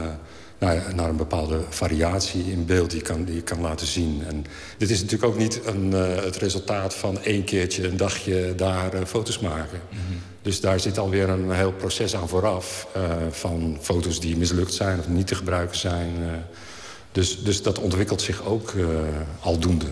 nou 0.59 0.95
naar 0.95 1.09
een 1.09 1.17
bepaalde 1.17 1.61
variatie 1.69 2.45
in 2.45 2.67
beeld 2.67 2.91
die 2.91 2.99
je 2.99 3.05
kan, 3.05 3.25
die 3.25 3.35
je 3.35 3.43
kan 3.43 3.61
laten 3.61 3.87
zien. 3.87 4.23
En 4.27 4.45
dit 4.79 4.91
is 4.91 5.01
natuurlijk 5.01 5.33
ook 5.33 5.39
niet 5.39 5.61
een, 5.65 5.91
uh, 5.93 6.15
het 6.15 6.37
resultaat 6.37 6.95
van 6.95 7.23
één 7.23 7.45
keertje 7.45 7.89
een 7.89 7.97
dagje 7.97 8.55
daar 8.57 8.95
uh, 8.95 9.01
foto's 9.07 9.39
maken. 9.39 9.81
Mm 9.91 9.99
-hmm. 9.99 10.21
Dus 10.43 10.61
daar 10.61 10.81
zit 10.81 10.99
alweer 10.99 11.29
een 11.29 11.51
heel 11.51 11.73
proces 11.73 12.17
aan 12.17 12.29
vooraf. 12.29 12.89
Uh, 12.97 13.03
van 13.31 13.79
foto's 13.81 14.21
die 14.21 14.37
mislukt 14.37 14.75
zijn 14.75 14.99
of 14.99 15.09
niet 15.09 15.27
te 15.27 15.35
gebruiken 15.35 15.77
zijn. 15.77 16.13
dus, 17.13 17.43
dus 17.43 17.63
dat 17.63 17.79
ontwikkelt 17.79 18.23
zich 18.23 18.45
ook 18.45 18.73
aldoende. 19.41 19.87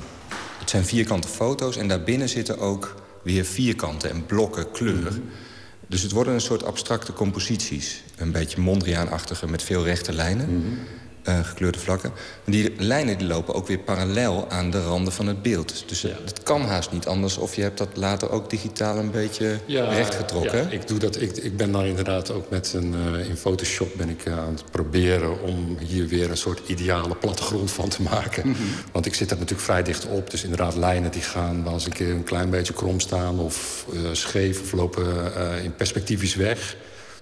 Het 0.59 0.71
zijn 0.71 0.85
vierkante 0.85 1.29
foto's 1.29 1.77
en 1.77 1.89
daarbinnen 1.89 2.29
zitten 2.29 2.59
ook 2.59 2.95
weer 3.23 3.45
vierkanten 3.45 4.11
en 4.11 4.27
blokken 4.27 4.71
kleur. 4.71 4.95
Mm 4.95 5.07
-hmm. 5.07 5.31
Dus 5.87 6.03
het 6.03 6.13
worden 6.13 6.35
een 6.35 6.41
soort 6.41 6.65
abstracte 6.65 7.13
composities. 7.13 8.03
Een 8.17 8.33
beetje 8.33 8.61
Mondriaan-achtige 8.61 9.49
met 9.49 9.63
veel 9.63 9.85
rechte 9.85 10.13
lijnen. 10.13 10.47
-hmm. 10.47 10.79
Uh, 11.29 11.39
gekleurde 11.45 11.79
vlakken. 11.79 12.13
En 12.45 12.53
die 12.53 12.73
lijnen 12.79 13.19
die 13.19 13.27
lopen 13.27 13.55
ook 13.55 13.67
weer 13.67 13.79
parallel 13.79 14.51
aan 14.51 14.71
de 14.71 14.83
randen 14.83 15.13
van 15.13 15.27
het 15.27 15.43
beeld. 15.43 15.85
Dus 15.87 16.01
ja. 16.01 16.09
het 16.25 16.43
kan 16.43 16.63
haast 16.63 16.93
niet 16.93 17.07
anders. 17.07 17.37
Of 17.37 17.55
je 17.55 17.63
hebt 17.63 17.79
dat 17.79 17.89
later 17.95 18.31
ook 18.31 18.51
digitaal 18.51 18.97
een 18.97 19.11
beetje 19.11 19.59
ja, 19.67 19.89
rechtgetrokken. 19.89 20.63
Ja, 20.63 20.71
ik, 20.71 20.89
doe 20.89 20.99
dat, 20.99 21.21
ik, 21.21 21.37
ik 21.37 21.57
ben 21.57 21.73
dan 21.73 21.85
inderdaad 21.85 22.31
ook 22.31 22.51
met 22.51 22.73
een... 22.73 22.95
Uh, 23.15 23.29
in 23.29 23.37
Photoshop 23.37 23.89
ben 23.97 24.09
ik 24.09 24.27
uh, 24.27 24.39
aan 24.39 24.53
het 24.53 24.71
proberen... 24.71 25.43
om 25.43 25.79
hier 25.87 26.09
weer 26.09 26.31
een 26.31 26.37
soort 26.37 26.61
ideale 26.67 27.15
plattegrond 27.15 27.71
van 27.71 27.89
te 27.89 28.03
maken. 28.03 28.47
Mm 28.47 28.55
-hmm. 28.55 28.67
Want 28.93 29.07
ik 29.07 29.15
zit 29.15 29.31
er 29.31 29.37
natuurlijk 29.37 29.65
vrij 29.65 29.83
dicht 29.83 30.07
op. 30.07 30.31
Dus 30.31 30.43
inderdaad 30.43 30.77
lijnen 30.77 31.11
die 31.11 31.23
gaan 31.23 31.65
wel 31.65 31.73
eens 31.73 31.87
een 31.87 31.93
keer 31.93 32.11
een 32.11 32.25
klein 32.25 32.51
beetje 32.51 32.73
krom 32.73 33.01
staan... 33.01 33.39
of 33.39 33.87
scheef 34.13 34.61
of 34.61 34.73
lopen 34.73 35.05
in 35.63 35.75
perspectiefjes 35.75 36.35
weg... 36.35 36.77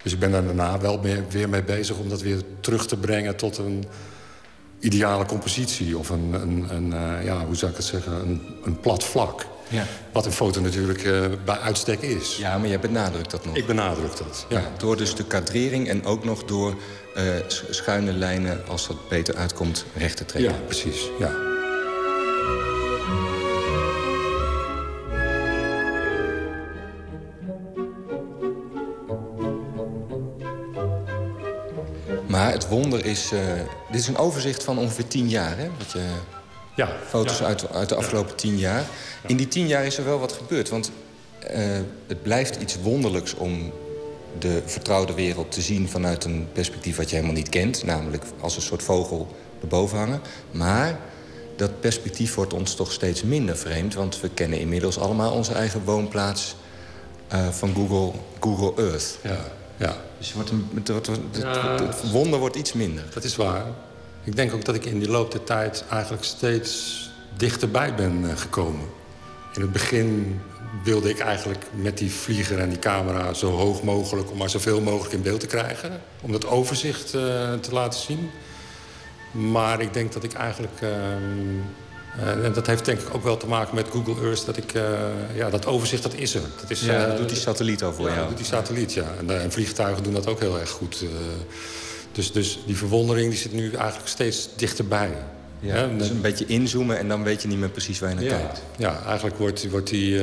Dus 0.04 0.12
ik 0.12 0.18
ben 0.18 0.30
daar 0.30 0.44
daarna 0.44 0.78
wel 0.78 1.00
weer 1.28 1.48
mee 1.48 1.62
bezig 1.62 1.96
om 1.96 2.08
dat 2.08 2.22
weer 2.22 2.40
terug 2.60 2.86
te 2.86 2.96
brengen 2.96 3.36
tot 3.36 3.58
een 3.58 3.84
ideale 4.80 5.24
compositie. 5.24 5.98
Of 5.98 6.08
een, 6.08 6.32
een, 6.32 6.66
een 6.70 6.86
uh, 6.86 7.24
ja, 7.24 7.44
hoe 7.46 7.56
zou 7.56 7.70
ik 7.70 7.76
het 7.76 7.86
zeggen, 7.86 8.12
een, 8.12 8.40
een 8.64 8.80
plat 8.80 9.04
vlak. 9.04 9.46
Ja. 9.68 9.86
Wat 10.12 10.26
een 10.26 10.32
foto 10.32 10.60
natuurlijk 10.60 11.04
uh, 11.04 11.24
bij 11.44 11.58
uitstek 11.58 12.00
is. 12.00 12.36
Ja, 12.36 12.58
maar 12.58 12.68
jij 12.68 12.80
benadrukt 12.80 13.30
dat 13.30 13.44
nog. 13.44 13.56
Ik 13.56 13.66
benadruk 13.66 14.16
dat, 14.16 14.46
ja. 14.48 14.58
ja 14.58 14.70
door 14.78 14.96
dus 14.96 15.14
de 15.14 15.24
kadrering 15.24 15.88
en 15.88 16.04
ook 16.04 16.24
nog 16.24 16.44
door 16.44 16.74
uh, 17.16 17.22
schuine 17.70 18.12
lijnen, 18.12 18.60
als 18.68 18.86
dat 18.86 19.08
beter 19.08 19.36
uitkomt, 19.36 19.84
recht 19.96 20.16
te 20.16 20.24
trekken. 20.24 20.52
Ja, 20.52 20.58
precies, 20.66 21.08
ja. 21.18 21.53
Maar 32.34 32.52
het 32.52 32.68
wonder 32.68 33.04
is... 33.04 33.32
Uh, 33.32 33.40
dit 33.90 34.00
is 34.00 34.08
een 34.08 34.16
overzicht 34.16 34.64
van 34.64 34.78
ongeveer 34.78 35.06
tien 35.06 35.28
jaar, 35.28 35.58
hè? 35.58 35.68
Wat 35.78 35.92
je, 35.92 36.00
ja. 36.76 36.88
Foto's 37.08 37.38
ja. 37.38 37.44
Uit, 37.44 37.72
uit 37.72 37.88
de 37.88 37.94
afgelopen 37.94 38.30
ja. 38.30 38.36
tien 38.36 38.58
jaar. 38.58 38.84
In 39.26 39.36
die 39.36 39.48
tien 39.48 39.66
jaar 39.66 39.84
is 39.84 39.98
er 39.98 40.04
wel 40.04 40.18
wat 40.18 40.32
gebeurd. 40.32 40.68
Want 40.68 40.90
uh, 41.42 41.50
het 42.06 42.22
blijft 42.22 42.56
iets 42.56 42.76
wonderlijks 42.82 43.34
om 43.34 43.72
de 44.38 44.62
vertrouwde 44.66 45.14
wereld 45.14 45.52
te 45.52 45.60
zien... 45.60 45.88
vanuit 45.88 46.24
een 46.24 46.48
perspectief 46.52 46.96
wat 46.96 47.08
je 47.08 47.14
helemaal 47.14 47.36
niet 47.36 47.48
kent. 47.48 47.84
Namelijk 47.84 48.24
als 48.40 48.56
een 48.56 48.62
soort 48.62 48.82
vogel 48.82 49.36
erboven 49.60 49.98
hangen. 49.98 50.20
Maar 50.50 50.98
dat 51.56 51.80
perspectief 51.80 52.34
wordt 52.34 52.52
ons 52.52 52.74
toch 52.74 52.92
steeds 52.92 53.22
minder 53.22 53.56
vreemd. 53.56 53.94
Want 53.94 54.20
we 54.20 54.28
kennen 54.28 54.60
inmiddels 54.60 54.98
allemaal 54.98 55.32
onze 55.32 55.52
eigen 55.52 55.84
woonplaats... 55.84 56.56
Uh, 57.32 57.48
van 57.48 57.74
Google, 57.74 58.18
Google 58.40 58.84
Earth. 58.84 59.18
Ja. 59.22 59.38
Ja. 59.76 59.96
Dus 60.18 60.32
wordt 60.32 60.50
een, 60.50 60.68
het, 60.74 60.88
het, 60.88 61.06
het, 61.06 61.18
ja, 61.32 61.82
het, 61.82 62.10
wonder 62.10 62.38
wordt 62.38 62.56
iets 62.56 62.72
minder. 62.72 63.04
Dat 63.14 63.24
is 63.24 63.36
waar. 63.36 63.64
Ik 64.24 64.36
denk 64.36 64.52
ook 64.52 64.64
dat 64.64 64.74
ik 64.74 64.84
in 64.84 64.98
die 64.98 65.08
loop 65.08 65.32
der 65.32 65.44
tijd 65.44 65.84
eigenlijk 65.90 66.24
steeds 66.24 67.02
dichterbij 67.36 67.94
ben 67.94 68.22
uh, 68.22 68.36
gekomen. 68.36 68.86
In 69.54 69.60
het 69.60 69.72
begin 69.72 70.40
wilde 70.84 71.10
ik 71.10 71.18
eigenlijk 71.18 71.64
met 71.74 71.98
die 71.98 72.10
vlieger 72.10 72.58
en 72.58 72.68
die 72.68 72.78
camera 72.78 73.32
zo 73.32 73.50
hoog 73.50 73.82
mogelijk... 73.82 74.30
om 74.30 74.36
maar 74.36 74.50
zoveel 74.50 74.80
mogelijk 74.80 75.14
in 75.14 75.22
beeld 75.22 75.40
te 75.40 75.46
krijgen. 75.46 76.00
Om 76.20 76.32
dat 76.32 76.46
overzicht 76.46 77.14
uh, 77.14 77.20
te 77.52 77.72
laten 77.72 78.00
zien. 78.00 78.30
Maar 79.30 79.80
ik 79.80 79.92
denk 79.92 80.12
dat 80.12 80.24
ik 80.24 80.32
eigenlijk... 80.32 80.80
Uh, 80.82 80.90
en 82.18 82.52
dat 82.52 82.66
heeft 82.66 82.84
denk 82.84 83.00
ik 83.00 83.14
ook 83.14 83.22
wel 83.22 83.36
te 83.36 83.46
maken 83.46 83.74
met 83.74 83.86
Google 83.90 84.22
Earth. 84.22 84.46
Dat, 84.46 84.56
ik, 84.56 84.74
uh, 84.74 84.82
ja, 85.34 85.50
dat 85.50 85.66
overzicht, 85.66 86.02
dat 86.02 86.14
is 86.14 86.34
er. 86.34 86.40
Dat, 86.60 86.70
is, 86.70 86.80
ja, 86.80 87.06
dat 87.06 87.16
doet 87.16 87.28
die 87.28 87.38
satelliet 87.38 87.82
al 87.82 87.92
voor 87.92 88.08
ja, 88.08 88.14
jou. 88.14 88.18
dat 88.18 88.28
doet 88.28 88.38
die 88.38 88.46
satelliet, 88.46 88.92
ja. 88.92 89.14
En, 89.18 89.40
en, 89.40 89.52
vliegtuigen 89.52 90.02
doen 90.02 90.12
dat 90.12 90.26
ook 90.26 90.40
heel 90.40 90.58
erg 90.58 90.70
goed. 90.70 91.04
Dus, 92.12 92.32
dus 92.32 92.58
die 92.66 92.76
verwondering 92.76 93.30
die 93.30 93.38
zit 93.38 93.52
nu 93.52 93.72
eigenlijk 93.72 94.08
steeds 94.08 94.48
dichterbij. 94.56 95.10
Ja, 95.60 95.76
ja, 95.76 95.86
dus 95.86 96.08
een 96.08 96.20
beetje 96.20 96.46
inzoomen 96.46 96.98
en 96.98 97.08
dan 97.08 97.22
weet 97.22 97.42
je 97.42 97.48
niet 97.48 97.58
meer 97.58 97.68
precies 97.68 97.98
waar 97.98 98.08
je 98.08 98.14
naar 98.14 98.24
ja, 98.24 98.36
kijkt. 98.36 98.62
Ja, 98.76 99.02
eigenlijk 99.06 99.36
wordt, 99.38 99.70
wordt, 99.70 99.90
die, 99.90 100.20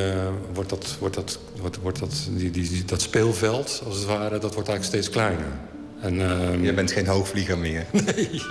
wordt, 0.54 0.70
dat, 0.70 0.96
wordt, 1.00 1.16
dat, 1.16 1.40
wordt, 1.56 1.78
wordt 1.78 2.00
dat, 2.00 2.28
die, 2.30 2.52
die, 2.52 2.70
die, 2.70 2.86
dat 2.86 3.02
speelveld, 3.02 3.82
als 3.86 3.96
het 3.96 4.06
ware, 4.06 4.40
dat 4.40 4.54
wordt 4.54 4.70
eigenlijk 4.70 4.84
steeds 4.84 5.10
kleiner. 5.10 5.46
En, 6.02 6.16
uh, 6.16 6.64
je 6.64 6.74
bent 6.74 6.92
geen 6.92 7.08
hoogvlieger 7.08 7.58
meer. 7.58 7.86
Nee. 7.92 8.30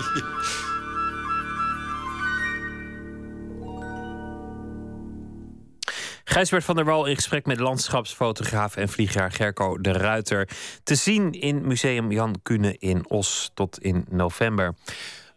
Gijsbert 6.31 6.65
van 6.65 6.77
der 6.77 6.85
Wal 6.85 7.07
in 7.07 7.15
gesprek 7.15 7.47
met 7.47 7.61
landschapsfotograaf 7.61 8.77
en 8.77 8.89
vliegjaar 8.89 9.33
Gerco 9.33 9.81
de 9.81 9.93
Ruiter. 9.93 10.49
Te 10.83 10.95
zien 10.95 11.33
in 11.33 11.67
Museum 11.67 12.13
Jan 12.13 12.41
Kune 12.43 12.77
in 12.79 13.05
Os 13.09 13.51
tot 13.55 13.79
in 13.79 14.05
november. 14.11 14.75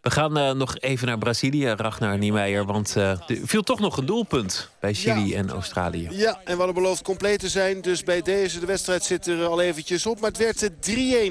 We 0.04 0.10
gaan 0.10 0.38
uh, 0.38 0.50
nog 0.50 0.78
even 0.78 1.06
naar 1.06 1.18
Brazilië, 1.18 1.66
Ragnar 1.66 2.18
Niemeyer. 2.18 2.64
Want 2.64 2.94
uh, 2.96 3.10
er 3.10 3.20
viel 3.44 3.62
toch 3.62 3.80
nog 3.80 3.96
een 3.96 4.06
doelpunt 4.06 4.70
bij 4.80 4.94
Chili 4.94 5.28
ja. 5.28 5.36
en 5.36 5.50
Australië. 5.50 6.08
Ja, 6.10 6.40
en 6.44 6.52
we 6.52 6.56
hadden 6.56 6.74
beloofd 6.74 7.02
compleet 7.02 7.38
te 7.38 7.48
zijn. 7.48 7.80
Dus 7.80 8.02
bij 8.02 8.22
deze, 8.22 8.60
de 8.60 8.66
wedstrijd 8.66 9.04
zit 9.04 9.26
er 9.26 9.44
al 9.46 9.60
eventjes 9.60 10.06
op. 10.06 10.20
Maar 10.20 10.30
het 10.30 10.38
werd 10.38 10.70
3-1, 10.70 10.70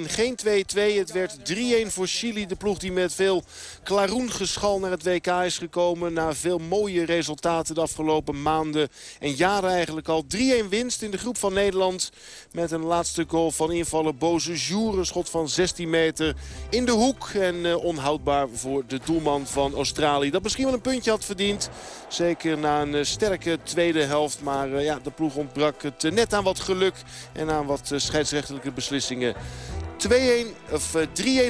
geen 0.08 0.36
2-2. 0.46 0.98
Het 0.98 1.12
werd 1.12 1.38
3-1 1.54 1.88
voor 1.88 2.08
Chili. 2.08 2.46
De 2.46 2.56
ploeg 2.56 2.78
die 2.78 2.92
met 2.92 3.14
veel 3.14 3.44
klaroengeschal 3.84 4.80
naar 4.80 4.92
het 4.92 5.04
WK 5.04 5.28
is 5.28 5.58
gekomen. 5.58 6.14
Na 6.14 6.34
veel 6.34 6.58
mooie 6.58 7.06
resultaten 7.06 7.76
de 7.76 7.82
afgelopen 7.82 8.42
maanden 8.42 8.90
en 9.20 9.32
jaren 9.32 9.70
eigenlijk 9.70 10.08
al. 10.08 10.26
3-1 10.36 10.38
winst 10.70 11.02
in 11.02 11.12
de 11.12 11.18
groep 11.18 11.38
van 11.38 11.54
Nederland. 11.54 12.12
Met 12.52 12.72
een 12.72 12.84
laatste 12.84 13.26
goal 13.28 13.52
van 13.52 13.72
invaller 13.72 14.16
Boze 14.16 14.54
Jour. 14.54 14.98
Een 14.98 15.06
schot 15.06 15.30
van 15.30 15.50
16 15.50 15.90
meter 15.90 16.36
in 16.70 16.86
de 16.86 16.92
hoek. 16.92 17.30
En 17.30 17.56
uh, 17.56 17.84
onhoudbaar 17.84 18.48
voor 18.64 18.84
de 18.88 19.00
doelman 19.06 19.48
van 19.48 19.76
Australië. 19.76 20.30
Dat 20.30 20.44
misschien 20.44 20.66
wel 20.66 20.74
een 20.74 20.82
puntje 20.82 21.12
had 21.12 21.26
verdiend. 21.26 21.70
Zeker 22.08 22.58
na 22.58 22.82
een 22.82 22.94
uh, 22.94 23.04
sterke 23.04 23.60
tweede 23.64 24.04
helft. 24.04 24.42
Maar 24.42 24.70
uh, 24.70 24.84
ja, 24.84 25.00
de 25.04 25.12
ploeg 25.12 25.36
ontbrak 25.36 25.82
het 25.82 26.12
net 26.14 26.34
aan 26.34 26.44
wat 26.44 26.60
geluk. 26.60 26.94
En 27.34 27.52
aan 27.52 27.66
wat 27.66 27.92
scheidsrechtelijke 27.96 28.72
beslissingen. 28.72 29.36
2-1 30.10 30.12
of 30.72 30.96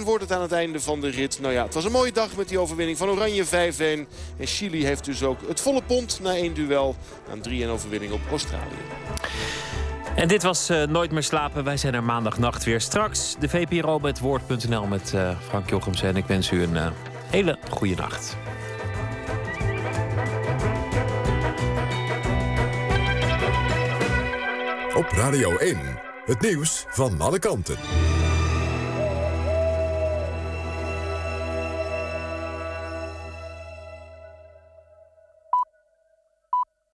3-1 0.02 0.04
wordt 0.04 0.24
het 0.24 0.32
aan 0.32 0.42
het 0.42 0.52
einde 0.52 0.80
van 0.80 1.02
de 1.02 1.10
rit. 1.10 1.40
Nou 1.40 1.54
ja, 1.54 1.64
het 1.64 1.74
was 1.74 1.86
een 1.86 1.92
mooie 1.92 2.12
dag 2.12 2.36
met 2.36 2.50
die 2.50 2.60
overwinning 2.60 2.98
van 2.98 3.10
Oranje 3.10 3.46
5-1. 3.46 3.50
En 3.50 4.08
Chili 4.40 4.86
heeft 4.86 5.06
dus 5.06 5.24
ook 5.24 5.40
het 5.48 5.62
volle 5.62 5.82
pond 5.84 6.20
na 6.22 6.36
één 6.36 6.54
duel. 6.54 6.96
Een 7.32 7.66
3-1 7.68 7.70
overwinning 7.70 8.14
op 8.14 8.22
Australië. 8.30 9.83
En 10.16 10.28
dit 10.28 10.44
was 10.44 10.70
uh, 10.70 10.84
Nooit 10.84 11.12
meer 11.12 11.24
slapen. 11.24 11.64
Wij 11.64 11.78
zijn 11.78 11.94
er 11.94 12.04
maandagnacht 12.04 12.64
weer. 12.64 12.82
Straks 12.82 13.36
de 13.40 13.50
VPRO 13.50 14.00
met 14.00 14.20
Woord.nl 14.20 14.86
met 14.86 15.12
uh, 15.16 15.30
Frank 15.48 15.70
Jochems. 15.70 16.02
En 16.02 16.16
ik 16.16 16.26
wens 16.26 16.52
u 16.52 16.64
een 16.64 16.74
uh, 16.74 16.88
hele 17.30 17.58
goede 17.70 17.96
nacht. 17.96 18.38
Op 24.96 25.06
Radio 25.10 25.58
1, 25.58 25.78
het 26.26 26.42
nieuws 26.42 26.86
van 26.90 27.22
alle 27.22 27.40
kanten. 27.40 27.76